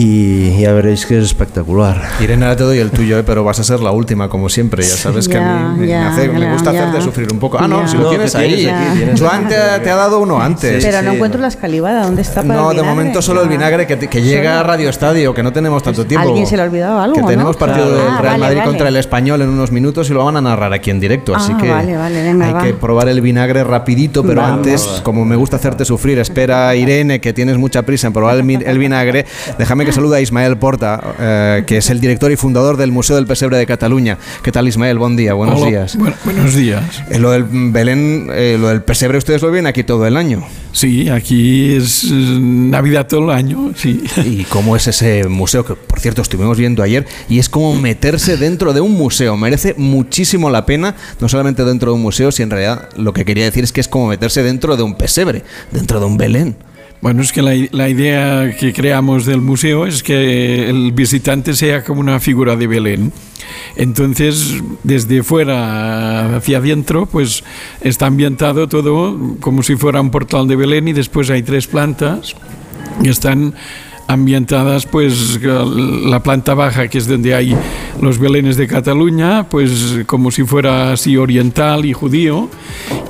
Y 0.00 0.60
ya 0.60 0.72
veréis 0.74 1.04
que 1.06 1.18
es 1.18 1.24
espectacular. 1.24 2.00
Irene, 2.20 2.44
ahora 2.44 2.54
te 2.56 2.62
doy 2.62 2.78
el 2.78 2.92
tuyo, 2.92 3.18
¿eh? 3.18 3.24
pero 3.24 3.42
vas 3.42 3.58
a 3.58 3.64
ser 3.64 3.80
la 3.80 3.90
última, 3.90 4.28
como 4.28 4.48
siempre. 4.48 4.84
Ya 4.84 4.94
sabes 4.96 5.28
que 5.28 5.36
a 5.38 5.70
mí 5.76 5.86
me, 5.88 5.92
hace- 5.96 6.28
me 6.28 6.52
gusta 6.52 6.70
hacerte 6.70 7.00
sufrir 7.00 7.26
un 7.32 7.40
poco. 7.40 7.58
Ah, 7.58 7.66
no, 7.66 7.88
si 7.88 7.96
lo 7.96 8.04
No, 8.04 8.10
tienes 8.10 8.32
ahí. 8.36 8.70
tienes 8.94 9.20
Joan 9.20 9.48
te, 9.48 9.56
ha- 9.56 9.82
te 9.82 9.90
ha 9.90 9.96
dado 9.96 10.20
uno 10.20 10.40
antes. 10.40 10.84
Pero 10.84 11.02
no 11.02 11.14
encuentro 11.14 11.40
la 11.40 11.48
escalivada. 11.48 12.04
¿Dónde 12.04 12.22
está 12.22 12.42
para 12.42 12.54
No, 12.60 12.70
el 12.70 12.76
de 12.76 12.82
momento 12.84 13.20
solo 13.20 13.42
el 13.42 13.48
vinagre 13.48 13.88
que, 13.88 13.96
llega 14.22 14.50
Solo. 14.52 14.60
a 14.60 14.62
Radio 14.62 14.88
Estadio, 14.88 15.34
que 15.34 15.42
no 15.42 15.52
tenemos 15.52 15.82
tanto 15.82 16.06
tiempo. 16.06 16.28
¿Alguien 16.28 16.46
se 16.46 16.54
le 16.56 16.62
ha 16.62 16.66
olvidado 16.66 17.00
algo? 17.00 17.16
Que 17.16 17.22
no? 17.22 17.26
tenemos 17.26 17.56
partido 17.56 17.86
Claro. 17.88 17.98
del 17.98 18.08
Ah, 18.08 18.18
Real 18.20 18.32
vale, 18.34 18.38
Madrid 18.38 18.58
vale. 18.58 18.68
contra 18.70 18.88
el 18.88 18.96
Español 18.96 19.42
en 19.42 19.48
unos 19.48 19.72
minutos 19.72 20.08
y 20.10 20.12
lo 20.12 20.24
van 20.24 20.36
a 20.36 20.40
narrar 20.40 20.72
aquí 20.72 20.90
en 20.92 21.00
directo. 21.00 21.34
así 21.34 21.50
Ah, 21.56 21.58
que 21.60 21.68
vale, 21.70 21.96
vale, 21.96 22.22
venga, 22.22 22.46
hay 22.46 22.52
va. 22.52 22.62
que 22.62 22.72
probar 22.74 23.08
el 23.08 23.20
vinagre 23.20 23.64
rapidito, 23.64 24.22
pero 24.22 24.42
Vamos. 24.42 24.58
antes, 24.58 25.00
como 25.02 25.24
me 25.24 25.34
gusta 25.34 25.56
hacerte 25.56 25.84
sufrir, 25.84 26.20
espera 26.20 26.72
Irene, 26.76 27.20
que 27.20 27.32
tienes 27.32 27.58
mucha 27.58 27.82
prisa 27.82 28.06
en 28.06 28.12
probar 28.12 28.36
el, 28.36 28.62
el 28.62 28.78
vinagre. 28.78 29.26
Déjame 29.58 29.87
que 29.88 29.92
salude 29.94 30.18
a 30.18 30.20
Ismael 30.20 30.58
Porta, 30.58 31.14
eh, 31.18 31.64
que 31.66 31.78
es 31.78 31.88
el 31.88 31.98
director 31.98 32.30
y 32.30 32.36
fundador 32.36 32.76
del 32.76 32.92
Museo 32.92 33.16
del 33.16 33.26
Pesebre 33.26 33.56
de 33.56 33.64
Cataluña. 33.64 34.18
¿Qué 34.42 34.52
tal, 34.52 34.68
Ismael? 34.68 34.98
Buen 34.98 35.16
día, 35.16 35.32
buenos 35.32 35.62
Hola, 35.62 35.70
días. 35.70 35.96
bueno, 35.96 36.14
buenos 36.26 36.54
días. 36.54 37.02
Eh, 37.08 37.18
lo 37.18 37.30
del 37.30 37.44
Belén, 37.48 38.28
eh, 38.30 38.58
lo 38.60 38.68
del 38.68 38.82
pesebre, 38.82 39.16
ustedes 39.16 39.40
lo 39.40 39.50
ven 39.50 39.66
aquí 39.66 39.84
todo 39.84 40.06
el 40.06 40.18
año. 40.18 40.44
Sí, 40.72 41.08
aquí 41.08 41.72
es 41.72 42.04
Navidad 42.04 43.06
todo 43.06 43.24
el 43.24 43.30
año, 43.30 43.72
sí. 43.76 44.04
¿Y 44.26 44.44
cómo 44.44 44.76
es 44.76 44.88
ese 44.88 45.26
museo? 45.26 45.64
Que 45.64 45.72
por 45.72 46.00
cierto 46.00 46.20
estuvimos 46.20 46.58
viendo 46.58 46.82
ayer 46.82 47.06
y 47.30 47.38
es 47.38 47.48
como 47.48 47.74
meterse 47.74 48.36
dentro 48.36 48.74
de 48.74 48.82
un 48.82 48.92
museo. 48.92 49.38
Merece 49.38 49.74
muchísimo 49.78 50.50
la 50.50 50.66
pena, 50.66 50.96
no 51.18 51.30
solamente 51.30 51.64
dentro 51.64 51.92
de 51.92 51.96
un 51.96 52.02
museo, 52.02 52.30
si 52.30 52.42
en 52.42 52.50
realidad 52.50 52.90
lo 52.98 53.14
que 53.14 53.24
quería 53.24 53.44
decir 53.44 53.64
es 53.64 53.72
que 53.72 53.80
es 53.80 53.88
como 53.88 54.08
meterse 54.08 54.42
dentro 54.42 54.76
de 54.76 54.82
un 54.82 54.96
pesebre, 54.96 55.44
dentro 55.72 55.98
de 55.98 56.04
un 56.04 56.18
Belén. 56.18 56.56
Bueno, 57.00 57.22
es 57.22 57.32
que 57.32 57.42
la, 57.42 57.54
la 57.70 57.88
idea 57.88 58.56
que 58.56 58.72
creamos 58.72 59.24
del 59.24 59.40
museo 59.40 59.86
es 59.86 60.02
que 60.02 60.68
el 60.68 60.92
visitante 60.92 61.54
sea 61.54 61.84
como 61.84 62.00
una 62.00 62.18
figura 62.18 62.56
de 62.56 62.66
Belén. 62.66 63.12
Entonces, 63.76 64.60
desde 64.82 65.22
fuera 65.22 66.36
hacia 66.36 66.58
adentro, 66.58 67.06
pues 67.06 67.44
está 67.80 68.06
ambientado 68.06 68.68
todo 68.68 69.36
como 69.40 69.62
si 69.62 69.76
fuera 69.76 70.00
un 70.00 70.10
portal 70.10 70.48
de 70.48 70.56
Belén 70.56 70.88
y 70.88 70.92
después 70.92 71.30
hay 71.30 71.42
tres 71.42 71.68
plantas 71.68 72.34
que 73.02 73.10
están 73.10 73.54
ambientadas 74.08 74.86
pues 74.86 75.40
la 75.42 76.22
planta 76.22 76.54
baja 76.54 76.88
que 76.88 76.98
es 76.98 77.06
donde 77.06 77.34
hay 77.34 77.54
los 78.00 78.18
belenes 78.18 78.56
de 78.56 78.66
Cataluña 78.66 79.48
pues 79.48 79.98
como 80.06 80.30
si 80.30 80.44
fuera 80.44 80.92
así 80.92 81.16
oriental 81.16 81.84
y 81.84 81.92
judío. 81.92 82.48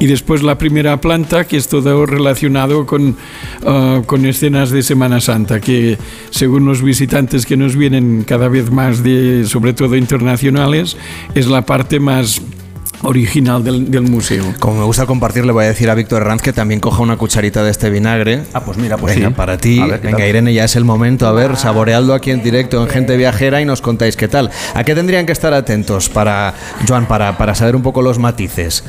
Y 0.01 0.07
después 0.07 0.43
la 0.43 0.59
primera 0.59 1.01
planta 1.01 1.45
que 1.45 1.57
es 1.57 1.69
todo 1.69 2.05
relacionado 2.05 2.85
con, 2.85 3.16
ah, 3.65 4.03
con 4.07 4.27
escenas 4.27 4.70
de 4.70 4.83
Semana 4.83 5.20
Santa 5.20 5.61
que 5.61 5.99
según 6.31 6.66
los 6.66 6.83
visitantes 6.83 7.47
que 7.47 7.57
nos 7.57 7.77
vienen 7.77 8.25
cada 8.27 8.49
vez 8.49 8.70
más 8.70 9.03
de 9.03 9.45
sobre 9.47 9.73
todo 9.73 9.97
internacionales 9.97 10.97
es 11.35 11.47
la 11.47 11.65
parte 11.65 12.01
más 12.01 12.43
original 13.09 13.64
del, 13.64 13.90
del 13.90 14.02
museo. 14.02 14.44
Como 14.59 14.80
me 14.80 14.85
gusta 14.85 15.06
compartir, 15.06 15.44
le 15.47 15.52
voy 15.52 15.64
a 15.64 15.68
decir 15.68 15.89
a 15.89 15.94
Víctor 15.94 16.22
Herranz 16.22 16.43
que 16.43 16.52
también 16.52 16.78
coja 16.80 17.02
una 17.02 17.16
cucharita 17.16 17.62
de 17.62 17.70
este 17.70 17.89
vinagre. 17.90 18.43
Ah, 18.52 18.60
pues 18.60 18.76
mira, 18.76 18.97
pues 18.98 19.14
Venga, 19.14 19.28
sí. 19.28 19.35
para 19.35 19.56
ti. 19.56 19.80
A 19.80 19.86
ver, 19.86 20.01
¿qué 20.01 20.06
Venga, 20.09 20.18
tal? 20.18 20.28
Irene, 20.28 20.52
ya 20.52 20.64
es 20.64 20.76
el 20.76 20.85
momento. 20.85 21.26
A 21.26 21.32
ver, 21.32 21.56
saboreadlo 21.56 22.12
aquí 22.14 22.30
en 22.30 22.43
directo 22.43 22.82
en 22.82 22.89
Gente 22.89 23.16
Viajera 23.16 23.60
y 23.60 23.64
nos 23.64 23.80
contáis 23.80 24.16
qué 24.16 24.28
tal. 24.28 24.51
¿A 24.74 24.85
qué 24.85 24.94
tendrían 24.94 25.24
que 25.26 25.32
estar 25.32 25.55
atentos 25.55 26.09
para, 26.09 26.52
Joan, 26.86 27.06
para, 27.06 27.39
para 27.39 27.55
saber 27.55 27.74
un 27.74 27.82
poco 27.82 28.02
los 28.02 28.18
matices? 28.18 28.85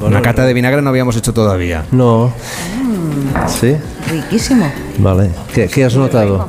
una 0.00 0.22
cata 0.22 0.44
de 0.46 0.54
vinagre 0.54 0.80
no 0.80 0.90
habíamos 0.90 1.16
hecho 1.16 1.34
todavía. 1.34 1.84
No. 1.90 2.32
¿Sí? 3.48 3.74
Riquísimo. 4.10 4.70
Vale. 4.98 5.30
¿Qué, 5.52 5.66
qué 5.66 5.84
has 5.84 5.96
notado? 5.96 6.48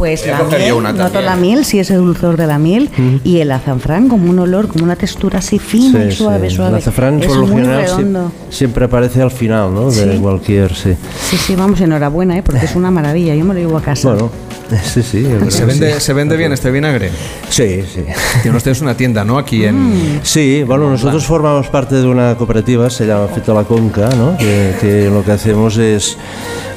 Pues 0.00 0.26
la 0.26 0.42
miel, 0.44 0.72
una 0.72 0.92
noto 0.92 1.02
también. 1.10 1.24
la 1.26 1.36
miel, 1.36 1.64
sí 1.66 1.78
es 1.78 1.90
el 1.90 1.98
dulzor 1.98 2.38
de 2.38 2.46
la 2.46 2.58
miel, 2.58 2.88
y 3.22 3.40
el 3.40 3.52
azafrán 3.52 4.08
como 4.08 4.30
un 4.30 4.38
olor, 4.38 4.66
como 4.66 4.84
una 4.84 4.96
textura 4.96 5.40
así 5.40 5.58
fina 5.58 6.06
y 6.06 6.10
Sí, 6.12 6.16
suave, 6.16 6.48
sí. 6.48 6.56
suave. 6.56 6.70
El 6.70 6.76
azafrán 6.78 7.20
es 7.20 7.26
por 7.26 7.36
lo 7.36 7.46
general 7.48 8.30
siempre 8.48 8.86
aparece 8.86 9.20
al 9.20 9.30
final, 9.30 9.74
¿no? 9.74 9.90
De 9.90 10.14
Sí. 10.14 10.18
cualquier, 10.18 10.74
sí. 10.74 10.94
Sí, 11.28 11.36
sí, 11.36 11.54
vamos, 11.54 11.82
enhorabuena, 11.82 12.38
¿eh? 12.38 12.42
porque 12.42 12.64
es 12.64 12.74
una 12.76 12.90
maravilla, 12.90 13.34
yo 13.34 13.44
me 13.44 13.52
lo 13.52 13.60
llevo 13.60 13.76
a 13.76 13.82
casa. 13.82 14.08
Bueno, 14.10 14.30
sí, 14.84 15.02
sí. 15.02 15.26
¿Se 15.48 15.64
vende, 15.64 15.94
sí. 15.94 16.00
¿Se 16.00 16.12
vende 16.12 16.36
bien 16.36 16.52
este 16.52 16.70
vinagre? 16.70 17.10
Sí, 17.48 17.82
sí. 17.82 18.04
Tiene 18.42 18.56
ustedes 18.56 18.80
una 18.80 18.96
tienda, 18.96 19.24
¿no? 19.24 19.38
Aquí 19.38 19.64
en... 19.64 20.20
Sí, 20.22 20.62
bueno, 20.64 20.90
nosotros 20.90 21.24
formamos 21.24 21.68
parte 21.68 21.96
de 21.96 22.06
una 22.06 22.36
cooperativa, 22.36 22.88
se 22.90 23.06
llama 23.06 23.28
Fito 23.28 23.54
la 23.54 23.64
Conca, 23.64 24.08
¿no? 24.16 24.36
que, 24.38 24.74
que 24.80 25.10
lo 25.10 25.24
que 25.24 25.32
hacemos 25.32 25.76
es 25.76 26.16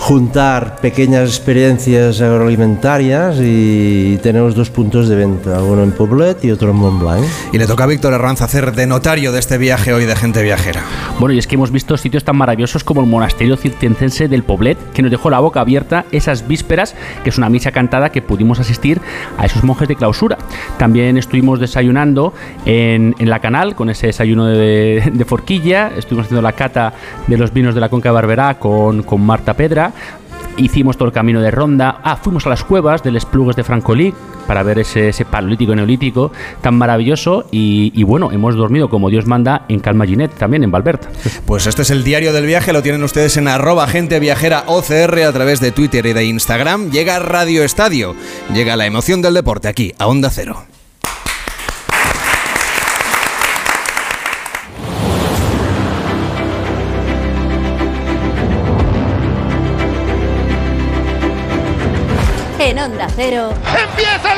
juntar 0.03 0.81
pequeñas 0.81 1.29
experiencias 1.29 2.19
agroalimentarias 2.19 3.37
y 3.39 4.17
tenemos 4.21 4.53
dos 4.53 4.69
puntos 4.69 5.07
de 5.07 5.15
venta, 5.15 5.63
uno 5.63 5.81
en 5.81 5.93
Poblet 5.93 6.43
y 6.43 6.51
otro 6.51 6.71
en 6.71 6.75
Montblanc. 6.75 7.23
Y 7.53 7.57
le 7.57 7.65
toca 7.65 7.85
a 7.85 7.87
Víctor 7.87 8.11
Herranz 8.11 8.41
hacer 8.41 8.73
de 8.73 8.85
notario 8.85 9.31
de 9.31 9.39
este 9.39 9.57
viaje 9.57 9.93
hoy 9.93 10.03
de 10.03 10.13
Gente 10.17 10.43
Viajera. 10.43 10.83
Bueno, 11.19 11.33
y 11.33 11.37
es 11.37 11.47
que 11.47 11.55
hemos 11.55 11.71
visto 11.71 11.95
sitios 11.95 12.25
tan 12.25 12.35
maravillosos 12.35 12.83
como 12.83 12.99
el 12.99 13.07
monasterio 13.07 13.55
circense 13.55 14.27
del 14.27 14.43
Poblet, 14.43 14.77
que 14.91 15.01
nos 15.01 15.09
dejó 15.09 15.29
la 15.29 15.39
boca 15.39 15.61
abierta 15.61 16.03
esas 16.11 16.49
vísperas, 16.49 16.95
que 17.23 17.29
es 17.29 17.37
una 17.37 17.49
misa 17.49 17.62
cantada 17.71 18.11
que 18.11 18.21
pudimos 18.21 18.59
asistir 18.59 18.99
a 19.37 19.45
esos 19.45 19.63
monjes 19.63 19.87
de 19.87 19.95
clausura. 19.95 20.37
También 20.77 21.17
estuvimos 21.17 21.59
desayunando 21.59 22.33
en, 22.65 23.15
en 23.19 23.29
la 23.29 23.39
canal 23.39 23.75
con 23.75 23.89
ese 23.89 24.07
desayuno 24.07 24.45
de, 24.47 25.25
forquilla, 25.27 25.91
estuvimos 25.95 26.25
haciendo 26.25 26.41
la 26.41 26.53
cata 26.53 26.93
de 27.27 27.37
los 27.37 27.53
vinos 27.53 27.75
de 27.75 27.81
la 27.81 27.89
Conca 27.89 28.11
Barberá 28.11 28.55
con, 28.59 29.03
con 29.03 29.25
Marta 29.25 29.53
Pedra. 29.53 29.91
Hicimos 30.57 30.97
todo 30.97 31.07
el 31.07 31.13
camino 31.13 31.41
de 31.41 31.49
ronda. 31.49 31.99
Ah, 32.03 32.15
fuimos 32.15 32.45
a 32.45 32.49
las 32.49 32.63
cuevas 32.63 33.01
del 33.01 33.15
Esplugues 33.15 33.55
de 33.55 33.63
Francolí 33.63 34.13
para 34.47 34.63
ver 34.63 34.79
ese, 34.79 35.09
ese 35.09 35.25
paleolítico 35.25 35.73
y 35.73 35.75
neolítico 35.75 36.31
tan 36.61 36.75
maravilloso. 36.75 37.45
Y, 37.51 37.91
y 37.95 38.03
bueno, 38.03 38.31
hemos 38.31 38.55
dormido 38.55 38.89
como 38.89 39.09
Dios 39.09 39.25
manda 39.25 39.65
en 39.69 39.79
Calma 39.79 40.05
Ginet, 40.05 40.33
también 40.33 40.63
en 40.63 40.71
Valbert. 40.71 41.05
Pues 41.45 41.67
este 41.67 41.83
es 41.83 41.91
el 41.91 42.03
diario 42.03 42.33
del 42.33 42.45
viaje, 42.45 42.73
lo 42.73 42.81
tienen 42.81 43.03
ustedes 43.03 43.37
en 43.37 43.47
arroba 43.47 43.87
gente 43.87 44.19
viajera 44.19 44.63
OCR 44.67 45.23
a 45.23 45.33
través 45.33 45.59
de 45.59 45.71
Twitter 45.71 46.05
y 46.05 46.13
de 46.13 46.25
Instagram. 46.25 46.91
Llega 46.91 47.19
Radio 47.19 47.63
Estadio, 47.63 48.15
llega 48.53 48.75
la 48.75 48.85
emoción 48.85 49.21
del 49.21 49.33
deporte 49.33 49.67
aquí, 49.67 49.93
a 49.99 50.07
Onda 50.07 50.29
Cero. 50.29 50.63
En 62.59 62.79
Onda 62.79 63.07
Cero. 63.13 63.53
¡Empieza 63.77 64.32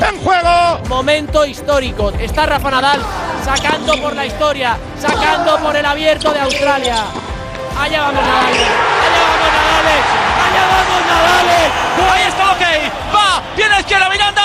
en 0.00 0.18
juego. 0.22 0.78
Momento 0.88 1.44
histórico. 1.44 2.12
Está 2.18 2.46
Rafa 2.46 2.70
Nadal 2.70 3.00
sacando 3.44 3.94
por 4.00 4.14
la 4.14 4.26
historia, 4.26 4.76
sacando 4.98 5.58
por 5.58 5.76
el 5.76 5.84
abierto 5.84 6.32
de 6.32 6.40
Australia. 6.40 6.96
Allá 7.78 8.00
vamos 8.02 8.22
Nadal. 8.22 8.52
Allá 8.52 9.22
vamos 9.28 9.52
Nadal. 9.52 9.86
Allá 10.44 10.64
vamos 10.72 11.06
Nadal. 11.06 12.12
Ahí 12.12 12.22
está, 12.22 12.52
ok. 12.52 13.14
Va, 13.14 13.42
viene 13.56 13.80
izquierda 13.80 14.08
Miranda. 14.08 14.42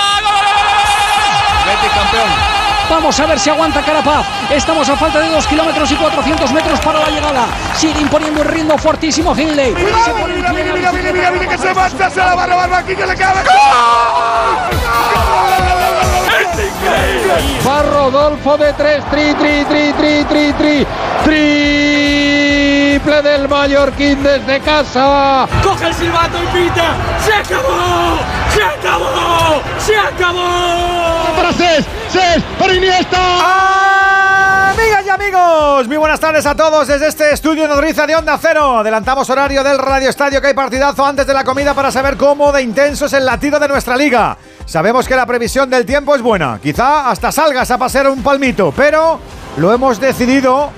Betty 1.66 1.88
campeón. 1.94 2.57
Vamos 2.90 3.20
a 3.20 3.26
ver 3.26 3.38
si 3.38 3.50
aguanta 3.50 3.82
Carapaz. 3.82 4.26
Estamos 4.50 4.88
a 4.88 4.96
falta 4.96 5.20
de 5.20 5.28
2 5.28 5.46
kilómetros 5.46 5.92
y 5.92 5.96
400 5.96 6.52
metros 6.52 6.80
para 6.80 7.00
la 7.00 7.08
llegada. 7.08 7.46
Sigue 7.76 8.00
imponiendo 8.00 8.40
un 8.40 8.48
ritmo 8.48 8.78
fortísimo 8.78 9.36
Hindley. 9.36 9.74
Cuidado, 9.74 10.26
mira, 10.26 10.52
mira, 10.52 10.72
mira, 10.72 10.92
mira, 10.92 11.12
mira, 11.12 11.30
mira, 11.30 11.46
que 11.48 11.58
se 11.58 11.74
marcha, 11.74 12.08
se 12.08 12.16
la 12.16 12.34
va 12.34 12.44
a 12.44 12.46
robar 12.46 12.72
aquí, 12.74 12.96
que 12.96 13.06
le 13.06 13.14
cabe. 13.14 13.40
¡Es 16.40 16.54
increíble! 16.54 17.34
Va 17.66 17.82
Rodolfo 17.82 18.56
de 18.56 18.72
3, 18.72 19.04
tri, 19.10 19.34
tri, 19.34 19.64
tri, 19.66 19.92
tri, 19.92 20.24
tri, 20.24 20.52
tri, 20.54 20.86
triple 21.24 23.22
del 23.22 23.48
Mallorquín 23.48 24.22
desde 24.22 24.60
casa. 24.60 25.46
Coge 25.62 25.88
el 25.88 25.94
silbato 25.94 26.38
y 26.42 26.46
pita. 26.46 26.94
¡Se 27.24 27.34
acabó! 27.34 28.18
¡Se 28.54 28.62
acabó! 28.62 29.62
¡Se 29.78 29.96
acabó! 29.96 31.17
Para 31.38 31.52
Ses, 31.52 31.86
Ses, 32.08 32.42
para 32.58 32.74
Iniesta. 32.74 34.70
Amigas 34.70 35.06
y 35.06 35.08
amigos, 35.08 35.86
muy 35.86 35.96
buenas 35.96 36.18
tardes 36.18 36.44
a 36.46 36.56
todos 36.56 36.88
desde 36.88 37.06
este 37.06 37.32
estudio 37.32 37.68
nodriza 37.68 38.08
de 38.08 38.16
Onda 38.16 38.36
Cero. 38.42 38.78
Adelantamos 38.78 39.30
horario 39.30 39.62
del 39.62 39.78
Radio 39.78 40.10
Estadio 40.10 40.40
que 40.40 40.48
hay 40.48 40.54
partidazo 40.54 41.06
antes 41.06 41.28
de 41.28 41.34
la 41.34 41.44
comida 41.44 41.74
para 41.74 41.92
saber 41.92 42.16
cómo 42.16 42.50
de 42.50 42.62
intenso 42.62 43.06
es 43.06 43.12
el 43.12 43.24
latido 43.24 43.60
de 43.60 43.68
nuestra 43.68 43.96
liga. 43.96 44.36
Sabemos 44.66 45.06
que 45.06 45.14
la 45.14 45.26
previsión 45.26 45.70
del 45.70 45.86
tiempo 45.86 46.16
es 46.16 46.22
buena, 46.22 46.58
quizá 46.60 47.08
hasta 47.08 47.30
salgas 47.30 47.70
a 47.70 47.78
pasear 47.78 48.08
un 48.08 48.20
palmito, 48.20 48.74
pero 48.76 49.20
lo 49.58 49.72
hemos 49.72 50.00
decidido 50.00 50.72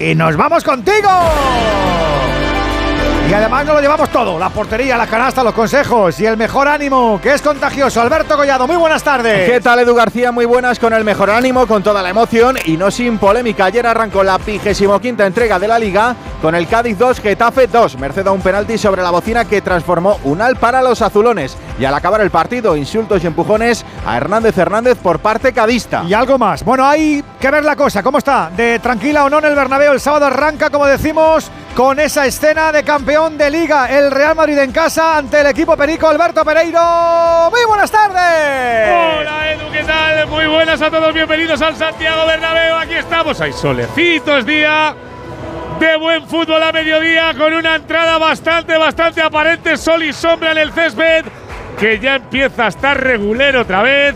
y 0.00 0.14
nos 0.14 0.38
vamos 0.38 0.64
contigo. 0.64 1.10
Y 3.28 3.34
además 3.34 3.66
nos 3.66 3.74
lo 3.74 3.80
llevamos 3.80 4.08
todo, 4.10 4.38
la 4.38 4.50
portería, 4.50 4.96
la 4.96 5.08
canasta, 5.08 5.42
los 5.42 5.52
consejos 5.52 6.20
y 6.20 6.26
el 6.26 6.36
mejor 6.36 6.68
ánimo, 6.68 7.18
que 7.20 7.32
es 7.32 7.42
contagioso. 7.42 8.00
Alberto 8.00 8.36
Collado, 8.36 8.68
muy 8.68 8.76
buenas 8.76 9.02
tardes. 9.02 9.50
¿Qué 9.50 9.60
tal 9.60 9.80
Edu 9.80 9.96
García? 9.96 10.30
Muy 10.30 10.44
buenas, 10.44 10.78
con 10.78 10.92
el 10.92 11.02
mejor 11.02 11.30
ánimo, 11.30 11.66
con 11.66 11.82
toda 11.82 12.02
la 12.04 12.10
emoción 12.10 12.56
y 12.66 12.76
no 12.76 12.88
sin 12.92 13.18
polémica. 13.18 13.64
Ayer 13.64 13.84
arrancó 13.84 14.22
la 14.22 14.38
vigésimo 14.38 15.00
quinta 15.00 15.26
entrega 15.26 15.58
de 15.58 15.66
la 15.66 15.76
Liga 15.76 16.14
con 16.40 16.54
el 16.54 16.68
Cádiz 16.68 16.96
2, 16.98 17.18
Getafe 17.18 17.66
2, 17.66 17.98
merced 17.98 18.28
a 18.28 18.30
un 18.30 18.40
penalti 18.40 18.78
sobre 18.78 19.02
la 19.02 19.10
bocina 19.10 19.44
que 19.44 19.60
transformó 19.60 20.20
un 20.22 20.40
al 20.40 20.54
para 20.54 20.80
los 20.80 21.02
azulones. 21.02 21.56
Y 21.78 21.84
al 21.84 21.94
acabar 21.94 22.22
el 22.22 22.30
partido, 22.30 22.74
insultos 22.74 23.22
y 23.22 23.26
empujones 23.26 23.84
a 24.06 24.16
Hernández 24.16 24.56
Hernández 24.56 24.96
por 24.98 25.18
parte 25.18 25.52
cadista. 25.52 26.04
Y 26.08 26.14
algo 26.14 26.38
más. 26.38 26.64
Bueno, 26.64 26.86
hay 26.86 27.22
que 27.38 27.50
ver 27.50 27.64
la 27.64 27.76
cosa, 27.76 28.02
¿cómo 28.02 28.18
está? 28.18 28.50
De 28.56 28.78
tranquila 28.78 29.24
o 29.24 29.30
no 29.30 29.38
en 29.38 29.44
el 29.44 29.54
Bernabéu, 29.54 29.92
el 29.92 30.00
sábado 30.00 30.26
arranca, 30.26 30.70
como 30.70 30.86
decimos, 30.86 31.50
con 31.74 32.00
esa 32.00 32.24
escena 32.24 32.72
de 32.72 32.82
campeón 32.82 33.36
de 33.36 33.50
liga, 33.50 33.90
el 33.90 34.10
Real 34.10 34.34
Madrid 34.34 34.56
en 34.58 34.72
casa 34.72 35.18
ante 35.18 35.40
el 35.40 35.48
equipo 35.48 35.76
perico 35.76 36.08
Alberto 36.08 36.42
Pereiro. 36.44 37.50
Muy 37.50 37.64
buenas 37.68 37.90
tardes. 37.90 39.20
Hola 39.20 39.52
Edu, 39.52 39.70
¿qué 39.70 39.84
tal? 39.84 40.26
Muy 40.28 40.46
buenas 40.46 40.80
a 40.80 40.90
todos, 40.90 41.12
bienvenidos 41.12 41.60
al 41.60 41.76
Santiago 41.76 42.26
Bernabéu. 42.26 42.76
Aquí 42.76 42.94
estamos, 42.94 43.38
hay 43.42 43.52
solecito, 43.52 44.38
es 44.38 44.46
día 44.46 44.94
de 45.78 45.96
buen 45.98 46.26
fútbol 46.26 46.62
a 46.62 46.72
mediodía 46.72 47.34
con 47.36 47.52
una 47.52 47.76
entrada 47.76 48.16
bastante, 48.16 48.78
bastante 48.78 49.20
aparente, 49.20 49.76
sol 49.76 50.02
y 50.02 50.14
sombra 50.14 50.52
en 50.52 50.58
el 50.58 50.72
césped 50.72 51.26
que 51.78 51.98
ya 51.98 52.16
empieza 52.16 52.66
a 52.66 52.68
estar 52.68 53.00
regular 53.00 53.56
otra 53.56 53.82
vez. 53.82 54.14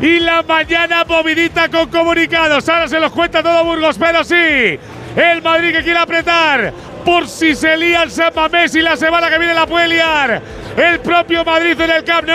Y 0.00 0.20
la 0.20 0.42
mañana 0.42 1.04
movidita 1.04 1.68
con 1.68 1.88
comunicados. 1.88 2.68
Ahora 2.68 2.88
se 2.88 2.98
los 2.98 3.12
cuenta 3.12 3.42
todo 3.42 3.64
Burgos, 3.64 3.96
pero 3.98 4.24
sí. 4.24 4.78
El 5.16 5.42
Madrid 5.42 5.72
que 5.72 5.82
quiere 5.82 5.98
apretar 5.98 6.72
por 7.04 7.28
si 7.28 7.54
se 7.54 7.76
lía 7.76 8.02
el 8.02 8.10
San 8.10 8.34
Mamés 8.34 8.74
y 8.74 8.80
la 8.80 8.96
semana 8.96 9.28
que 9.28 9.38
viene 9.38 9.54
la 9.54 9.66
puede 9.66 9.88
liar. 9.88 10.42
El 10.76 11.00
propio 11.00 11.44
Madrid 11.44 11.80
en 11.80 11.90
el 11.90 12.04
Camp. 12.04 12.28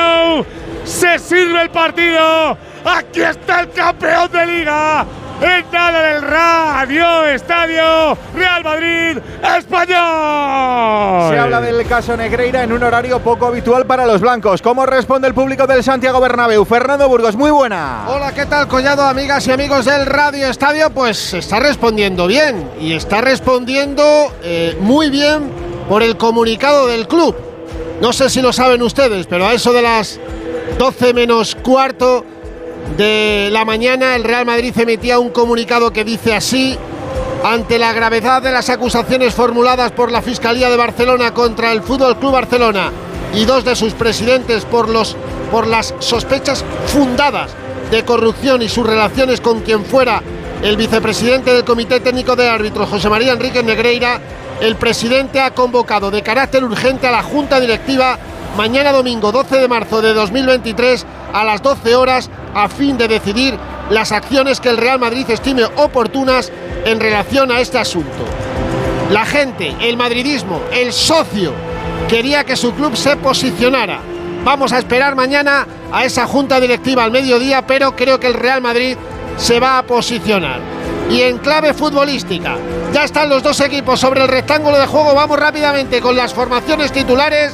Se 0.85 1.19
sirve 1.19 1.61
el 1.61 1.69
partido. 1.69 2.57
Aquí 2.85 3.21
está 3.21 3.61
el 3.61 3.71
campeón 3.71 4.31
de 4.31 4.45
liga. 4.45 5.05
En 5.41 5.71
nada 5.71 6.01
del 6.01 6.21
Radio 6.21 7.25
Estadio 7.27 8.17
Real 8.35 8.61
Madrid 8.61 9.17
Español. 9.57 11.31
Se 11.31 11.39
habla 11.39 11.61
del 11.61 11.87
caso 11.87 12.17
Negreira 12.17 12.63
en 12.63 12.73
un 12.73 12.83
horario 12.83 13.19
poco 13.19 13.45
habitual 13.45 13.85
para 13.85 14.05
los 14.05 14.19
blancos. 14.19 14.61
¿Cómo 14.61 14.85
responde 14.85 15.29
el 15.29 15.33
público 15.33 15.65
del 15.65 15.81
Santiago 15.81 16.19
Bernabéu? 16.19 16.65
Fernando 16.65 17.07
Burgos, 17.07 17.37
muy 17.37 17.51
buena. 17.51 18.05
Hola, 18.09 18.33
¿qué 18.33 18.45
tal, 18.47 18.67
Collado, 18.67 19.03
amigas 19.03 19.47
y 19.47 19.51
amigos 19.51 19.85
del 19.85 20.05
Radio 20.05 20.47
Estadio? 20.47 20.89
Pues 20.89 21.33
está 21.33 21.61
respondiendo 21.61 22.27
bien 22.27 22.69
y 22.77 22.91
está 22.93 23.21
respondiendo 23.21 24.03
eh, 24.43 24.77
muy 24.81 25.09
bien 25.09 25.49
por 25.87 26.03
el 26.03 26.17
comunicado 26.17 26.87
del 26.87 27.07
club. 27.07 27.33
No 28.01 28.11
sé 28.11 28.29
si 28.29 28.41
lo 28.41 28.51
saben 28.51 28.81
ustedes, 28.81 29.25
pero 29.27 29.47
a 29.47 29.53
eso 29.53 29.71
de 29.71 29.83
las 29.83 30.19
12 30.77 31.13
menos 31.13 31.55
cuarto 31.55 32.25
de 32.97 33.49
la 33.51 33.65
mañana, 33.65 34.15
el 34.15 34.23
Real 34.23 34.45
Madrid 34.45 34.77
emitía 34.77 35.19
un 35.19 35.29
comunicado 35.29 35.91
que 35.91 36.03
dice 36.03 36.33
así. 36.33 36.77
Ante 37.43 37.79
la 37.79 37.93
gravedad 37.93 38.41
de 38.41 38.51
las 38.51 38.69
acusaciones 38.69 39.33
formuladas 39.33 39.91
por 39.93 40.11
la 40.11 40.21
Fiscalía 40.21 40.69
de 40.69 40.75
Barcelona 40.75 41.33
contra 41.33 41.71
el 41.71 41.81
Fútbol 41.81 42.17
Club 42.17 42.33
Barcelona 42.33 42.91
y 43.33 43.45
dos 43.45 43.63
de 43.63 43.77
sus 43.77 43.93
presidentes 43.93 44.65
por, 44.65 44.89
los, 44.89 45.15
por 45.49 45.65
las 45.65 45.93
sospechas 45.99 46.65
fundadas 46.87 47.51
de 47.91 48.03
corrupción 48.03 48.61
y 48.61 48.67
sus 48.67 48.85
relaciones 48.85 49.39
con 49.39 49.61
quien 49.61 49.85
fuera 49.85 50.21
el 50.61 50.75
vicepresidente 50.75 51.53
del 51.53 51.63
Comité 51.63 52.01
Técnico 52.01 52.35
de 52.35 52.49
Árbitros, 52.49 52.89
José 52.89 53.09
María 53.09 53.31
Enrique 53.31 53.63
Negreira, 53.63 54.19
el 54.59 54.75
presidente 54.75 55.39
ha 55.39 55.51
convocado 55.51 56.11
de 56.11 56.21
carácter 56.21 56.65
urgente 56.65 57.07
a 57.07 57.11
la 57.11 57.23
Junta 57.23 57.61
Directiva 57.61 58.19
mañana 58.57 58.91
domingo 58.91 59.31
12 59.31 59.57
de 59.57 59.67
marzo 59.69 60.01
de 60.01 60.13
2023 60.13 61.05
a 61.31 61.43
las 61.45 61.61
12 61.61 61.95
horas 61.95 62.29
a 62.53 62.67
fin 62.67 62.97
de 62.97 63.07
decidir 63.07 63.57
las 63.89 64.11
acciones 64.11 64.59
que 64.59 64.69
el 64.69 64.77
Real 64.77 64.99
Madrid 64.99 65.29
estime 65.29 65.63
oportunas 65.65 66.51
en 66.85 66.99
relación 66.99 67.51
a 67.51 67.59
este 67.59 67.77
asunto. 67.77 68.25
La 69.11 69.25
gente, 69.25 69.75
el 69.81 69.97
madridismo, 69.97 70.61
el 70.71 70.93
socio, 70.93 71.53
quería 72.07 72.43
que 72.43 72.55
su 72.55 72.73
club 72.73 72.95
se 72.95 73.15
posicionara. 73.17 73.99
Vamos 74.43 74.71
a 74.71 74.77
esperar 74.77 75.15
mañana 75.15 75.67
a 75.91 76.05
esa 76.05 76.25
junta 76.25 76.59
directiva 76.59 77.03
al 77.03 77.11
mediodía, 77.11 77.65
pero 77.65 77.95
creo 77.95 78.19
que 78.19 78.27
el 78.27 78.35
Real 78.35 78.61
Madrid 78.61 78.97
se 79.37 79.59
va 79.59 79.79
a 79.79 79.83
posicionar. 79.83 80.59
Y 81.09 81.21
en 81.21 81.39
clave 81.39 81.73
futbolística, 81.73 82.55
ya 82.93 83.03
están 83.03 83.29
los 83.29 83.41
dos 83.41 83.59
equipos 83.61 83.99
sobre 83.99 84.21
el 84.21 84.27
rectángulo 84.27 84.77
de 84.77 84.85
juego. 84.85 85.15
Vamos 85.15 85.39
rápidamente 85.39 86.01
con 86.01 86.15
las 86.15 86.33
formaciones 86.33 86.91
titulares. 86.91 87.53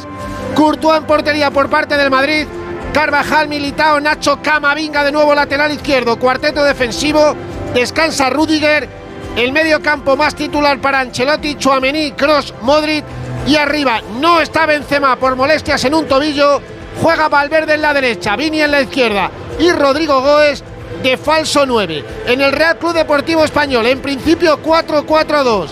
Courtois 0.56 0.98
en 0.98 1.06
portería 1.06 1.52
por 1.52 1.70
parte 1.70 1.96
del 1.98 2.10
Madrid. 2.10 2.48
Carvajal, 2.96 3.50
Militao, 3.50 4.00
Nacho, 4.00 4.40
Camavinga 4.42 5.04
de 5.04 5.12
nuevo 5.12 5.36
lateral 5.36 5.70
izquierdo. 5.70 6.18
Cuarteto 6.18 6.64
defensivo. 6.64 7.36
Descansa 7.74 8.30
Rudiger. 8.30 8.88
El 9.36 9.52
medio 9.52 9.82
campo 9.82 10.16
más 10.16 10.34
titular 10.34 10.80
para 10.80 11.02
Ancelotti, 11.02 11.56
Chuamení, 11.56 12.14
Cross, 12.14 12.54
Modric. 12.62 13.04
Y 13.48 13.58
arriba 13.58 14.02
no 14.22 14.40
está 14.40 14.66
Benzema 14.66 15.18
por 15.18 15.36
molestias 15.36 15.84
en 15.84 15.94
un 15.94 16.08
tobillo. 16.08 16.62
Juega 17.02 17.28
Valverde 17.28 17.74
en 17.74 17.82
la 17.82 17.94
derecha, 17.94 18.38
Vini 18.38 18.62
en 18.62 18.72
la 18.72 18.84
izquierda 18.84 19.30
y 19.60 19.74
Rodrigo 19.74 20.22
Goes 20.22 20.64
de 21.04 21.18
falso 21.18 21.66
9. 21.66 22.06
En 22.28 22.40
el 22.40 22.54
Real 22.54 22.78
Club 22.78 22.94
Deportivo 22.94 23.44
Español, 23.44 23.88
en 23.88 24.02
principio 24.02 24.64
4-4-2, 24.64 25.68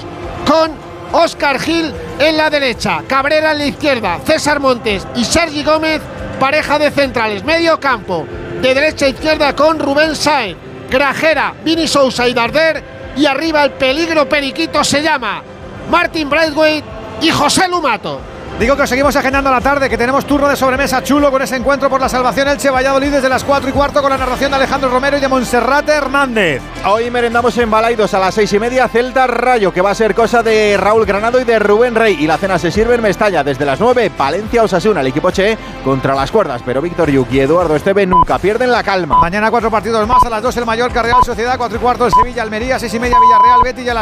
con 0.45 0.71
Oscar 1.13 1.57
Gil 1.57 1.93
en 2.19 2.35
la 2.35 2.49
derecha, 2.49 3.01
Cabrera 3.07 3.53
en 3.53 3.59
la 3.59 3.65
izquierda, 3.67 4.19
César 4.25 4.59
Montes 4.59 5.07
y 5.15 5.23
Sergi 5.23 5.63
Gómez, 5.63 6.01
pareja 6.43 6.77
de 6.77 6.91
centrales, 6.91 7.41
medio 7.45 7.79
campo, 7.79 8.27
de 8.61 8.73
derecha 8.73 9.05
a 9.05 9.07
izquierda 9.07 9.55
con 9.55 9.79
Rubén 9.79 10.13
Saez, 10.13 10.57
Grajera, 10.89 11.53
Vini 11.63 11.87
Sousa 11.87 12.27
y 12.27 12.33
Darder, 12.33 12.83
y 13.15 13.25
arriba 13.25 13.63
el 13.63 13.71
peligro 13.71 14.27
periquito 14.27 14.83
se 14.83 15.01
llama 15.01 15.41
Martin 15.89 16.29
Braithwaite 16.29 16.85
y 17.21 17.29
José 17.29 17.69
Lumato. 17.69 18.19
Digo 18.59 18.77
que 18.77 18.83
os 18.83 18.89
seguimos 18.89 19.15
agendando 19.15 19.49
la 19.51 19.59
tarde, 19.59 19.89
que 19.89 19.97
tenemos 19.97 20.25
turno 20.25 20.47
de 20.47 20.55
sobremesa 20.55 21.03
chulo 21.03 21.31
con 21.31 21.41
ese 21.41 21.55
encuentro 21.55 21.89
por 21.89 21.99
la 21.99 22.07
salvación 22.07 22.47
Elche 22.47 22.69
Valladolid 22.69 23.11
desde 23.11 23.27
las 23.27 23.43
4 23.43 23.67
y 23.67 23.73
cuarto 23.73 23.99
con 24.01 24.11
la 24.11 24.17
narración 24.17 24.51
de 24.51 24.57
Alejandro 24.57 24.89
Romero 24.89 25.17
y 25.17 25.19
de 25.19 25.27
Monserrate 25.27 25.91
Hernández. 25.91 26.61
Hoy 26.85 27.09
merendamos 27.09 27.57
en 27.57 27.69
Balaidos 27.71 28.13
a 28.13 28.19
las 28.19 28.35
seis 28.35 28.53
y 28.53 28.59
media 28.59 28.87
Celta 28.87 29.25
Rayo, 29.25 29.73
que 29.73 29.81
va 29.81 29.91
a 29.91 29.95
ser 29.95 30.13
cosa 30.13 30.43
de 30.43 30.77
Raúl 30.77 31.05
Granado 31.05 31.41
y 31.41 31.45
de 31.45 31.57
Rubén 31.57 31.95
Rey. 31.95 32.15
Y 32.19 32.27
la 32.27 32.37
cena 32.37 32.59
se 32.59 32.71
sirve 32.71 32.95
en 32.95 33.01
Mestalla 33.01 33.43
desde 33.43 33.65
las 33.65 33.79
9, 33.79 34.11
Valencia 34.17 34.63
Osasuna, 34.63 35.01
el 35.01 35.07
equipo 35.07 35.31
Che 35.31 35.57
contra 35.83 36.13
las 36.13 36.31
cuerdas. 36.31 36.61
Pero 36.63 36.81
Víctor 36.81 37.09
Yuk 37.09 37.31
y 37.31 37.39
Eduardo 37.39 37.75
Esteve 37.75 38.05
nunca 38.05 38.37
pierden 38.37 38.71
la 38.71 38.83
calma. 38.83 39.19
Mañana 39.19 39.49
cuatro 39.49 39.71
partidos 39.71 40.07
más, 40.07 40.23
a 40.23 40.29
las 40.29 40.43
2 40.43 40.57
el 40.57 40.65
Mallorca 40.65 41.01
Real 41.01 41.23
Sociedad, 41.25 41.55
4 41.57 41.77
y 41.77 41.81
cuarto 41.81 42.05
el 42.05 42.13
Sevilla 42.13 42.43
Almería, 42.43 42.77
6 42.77 42.93
y 42.93 42.99
media 42.99 43.17
Villarreal 43.19 43.61
Betis 43.63 43.85
y 43.85 43.89
a 43.89 43.91
las 43.91 43.91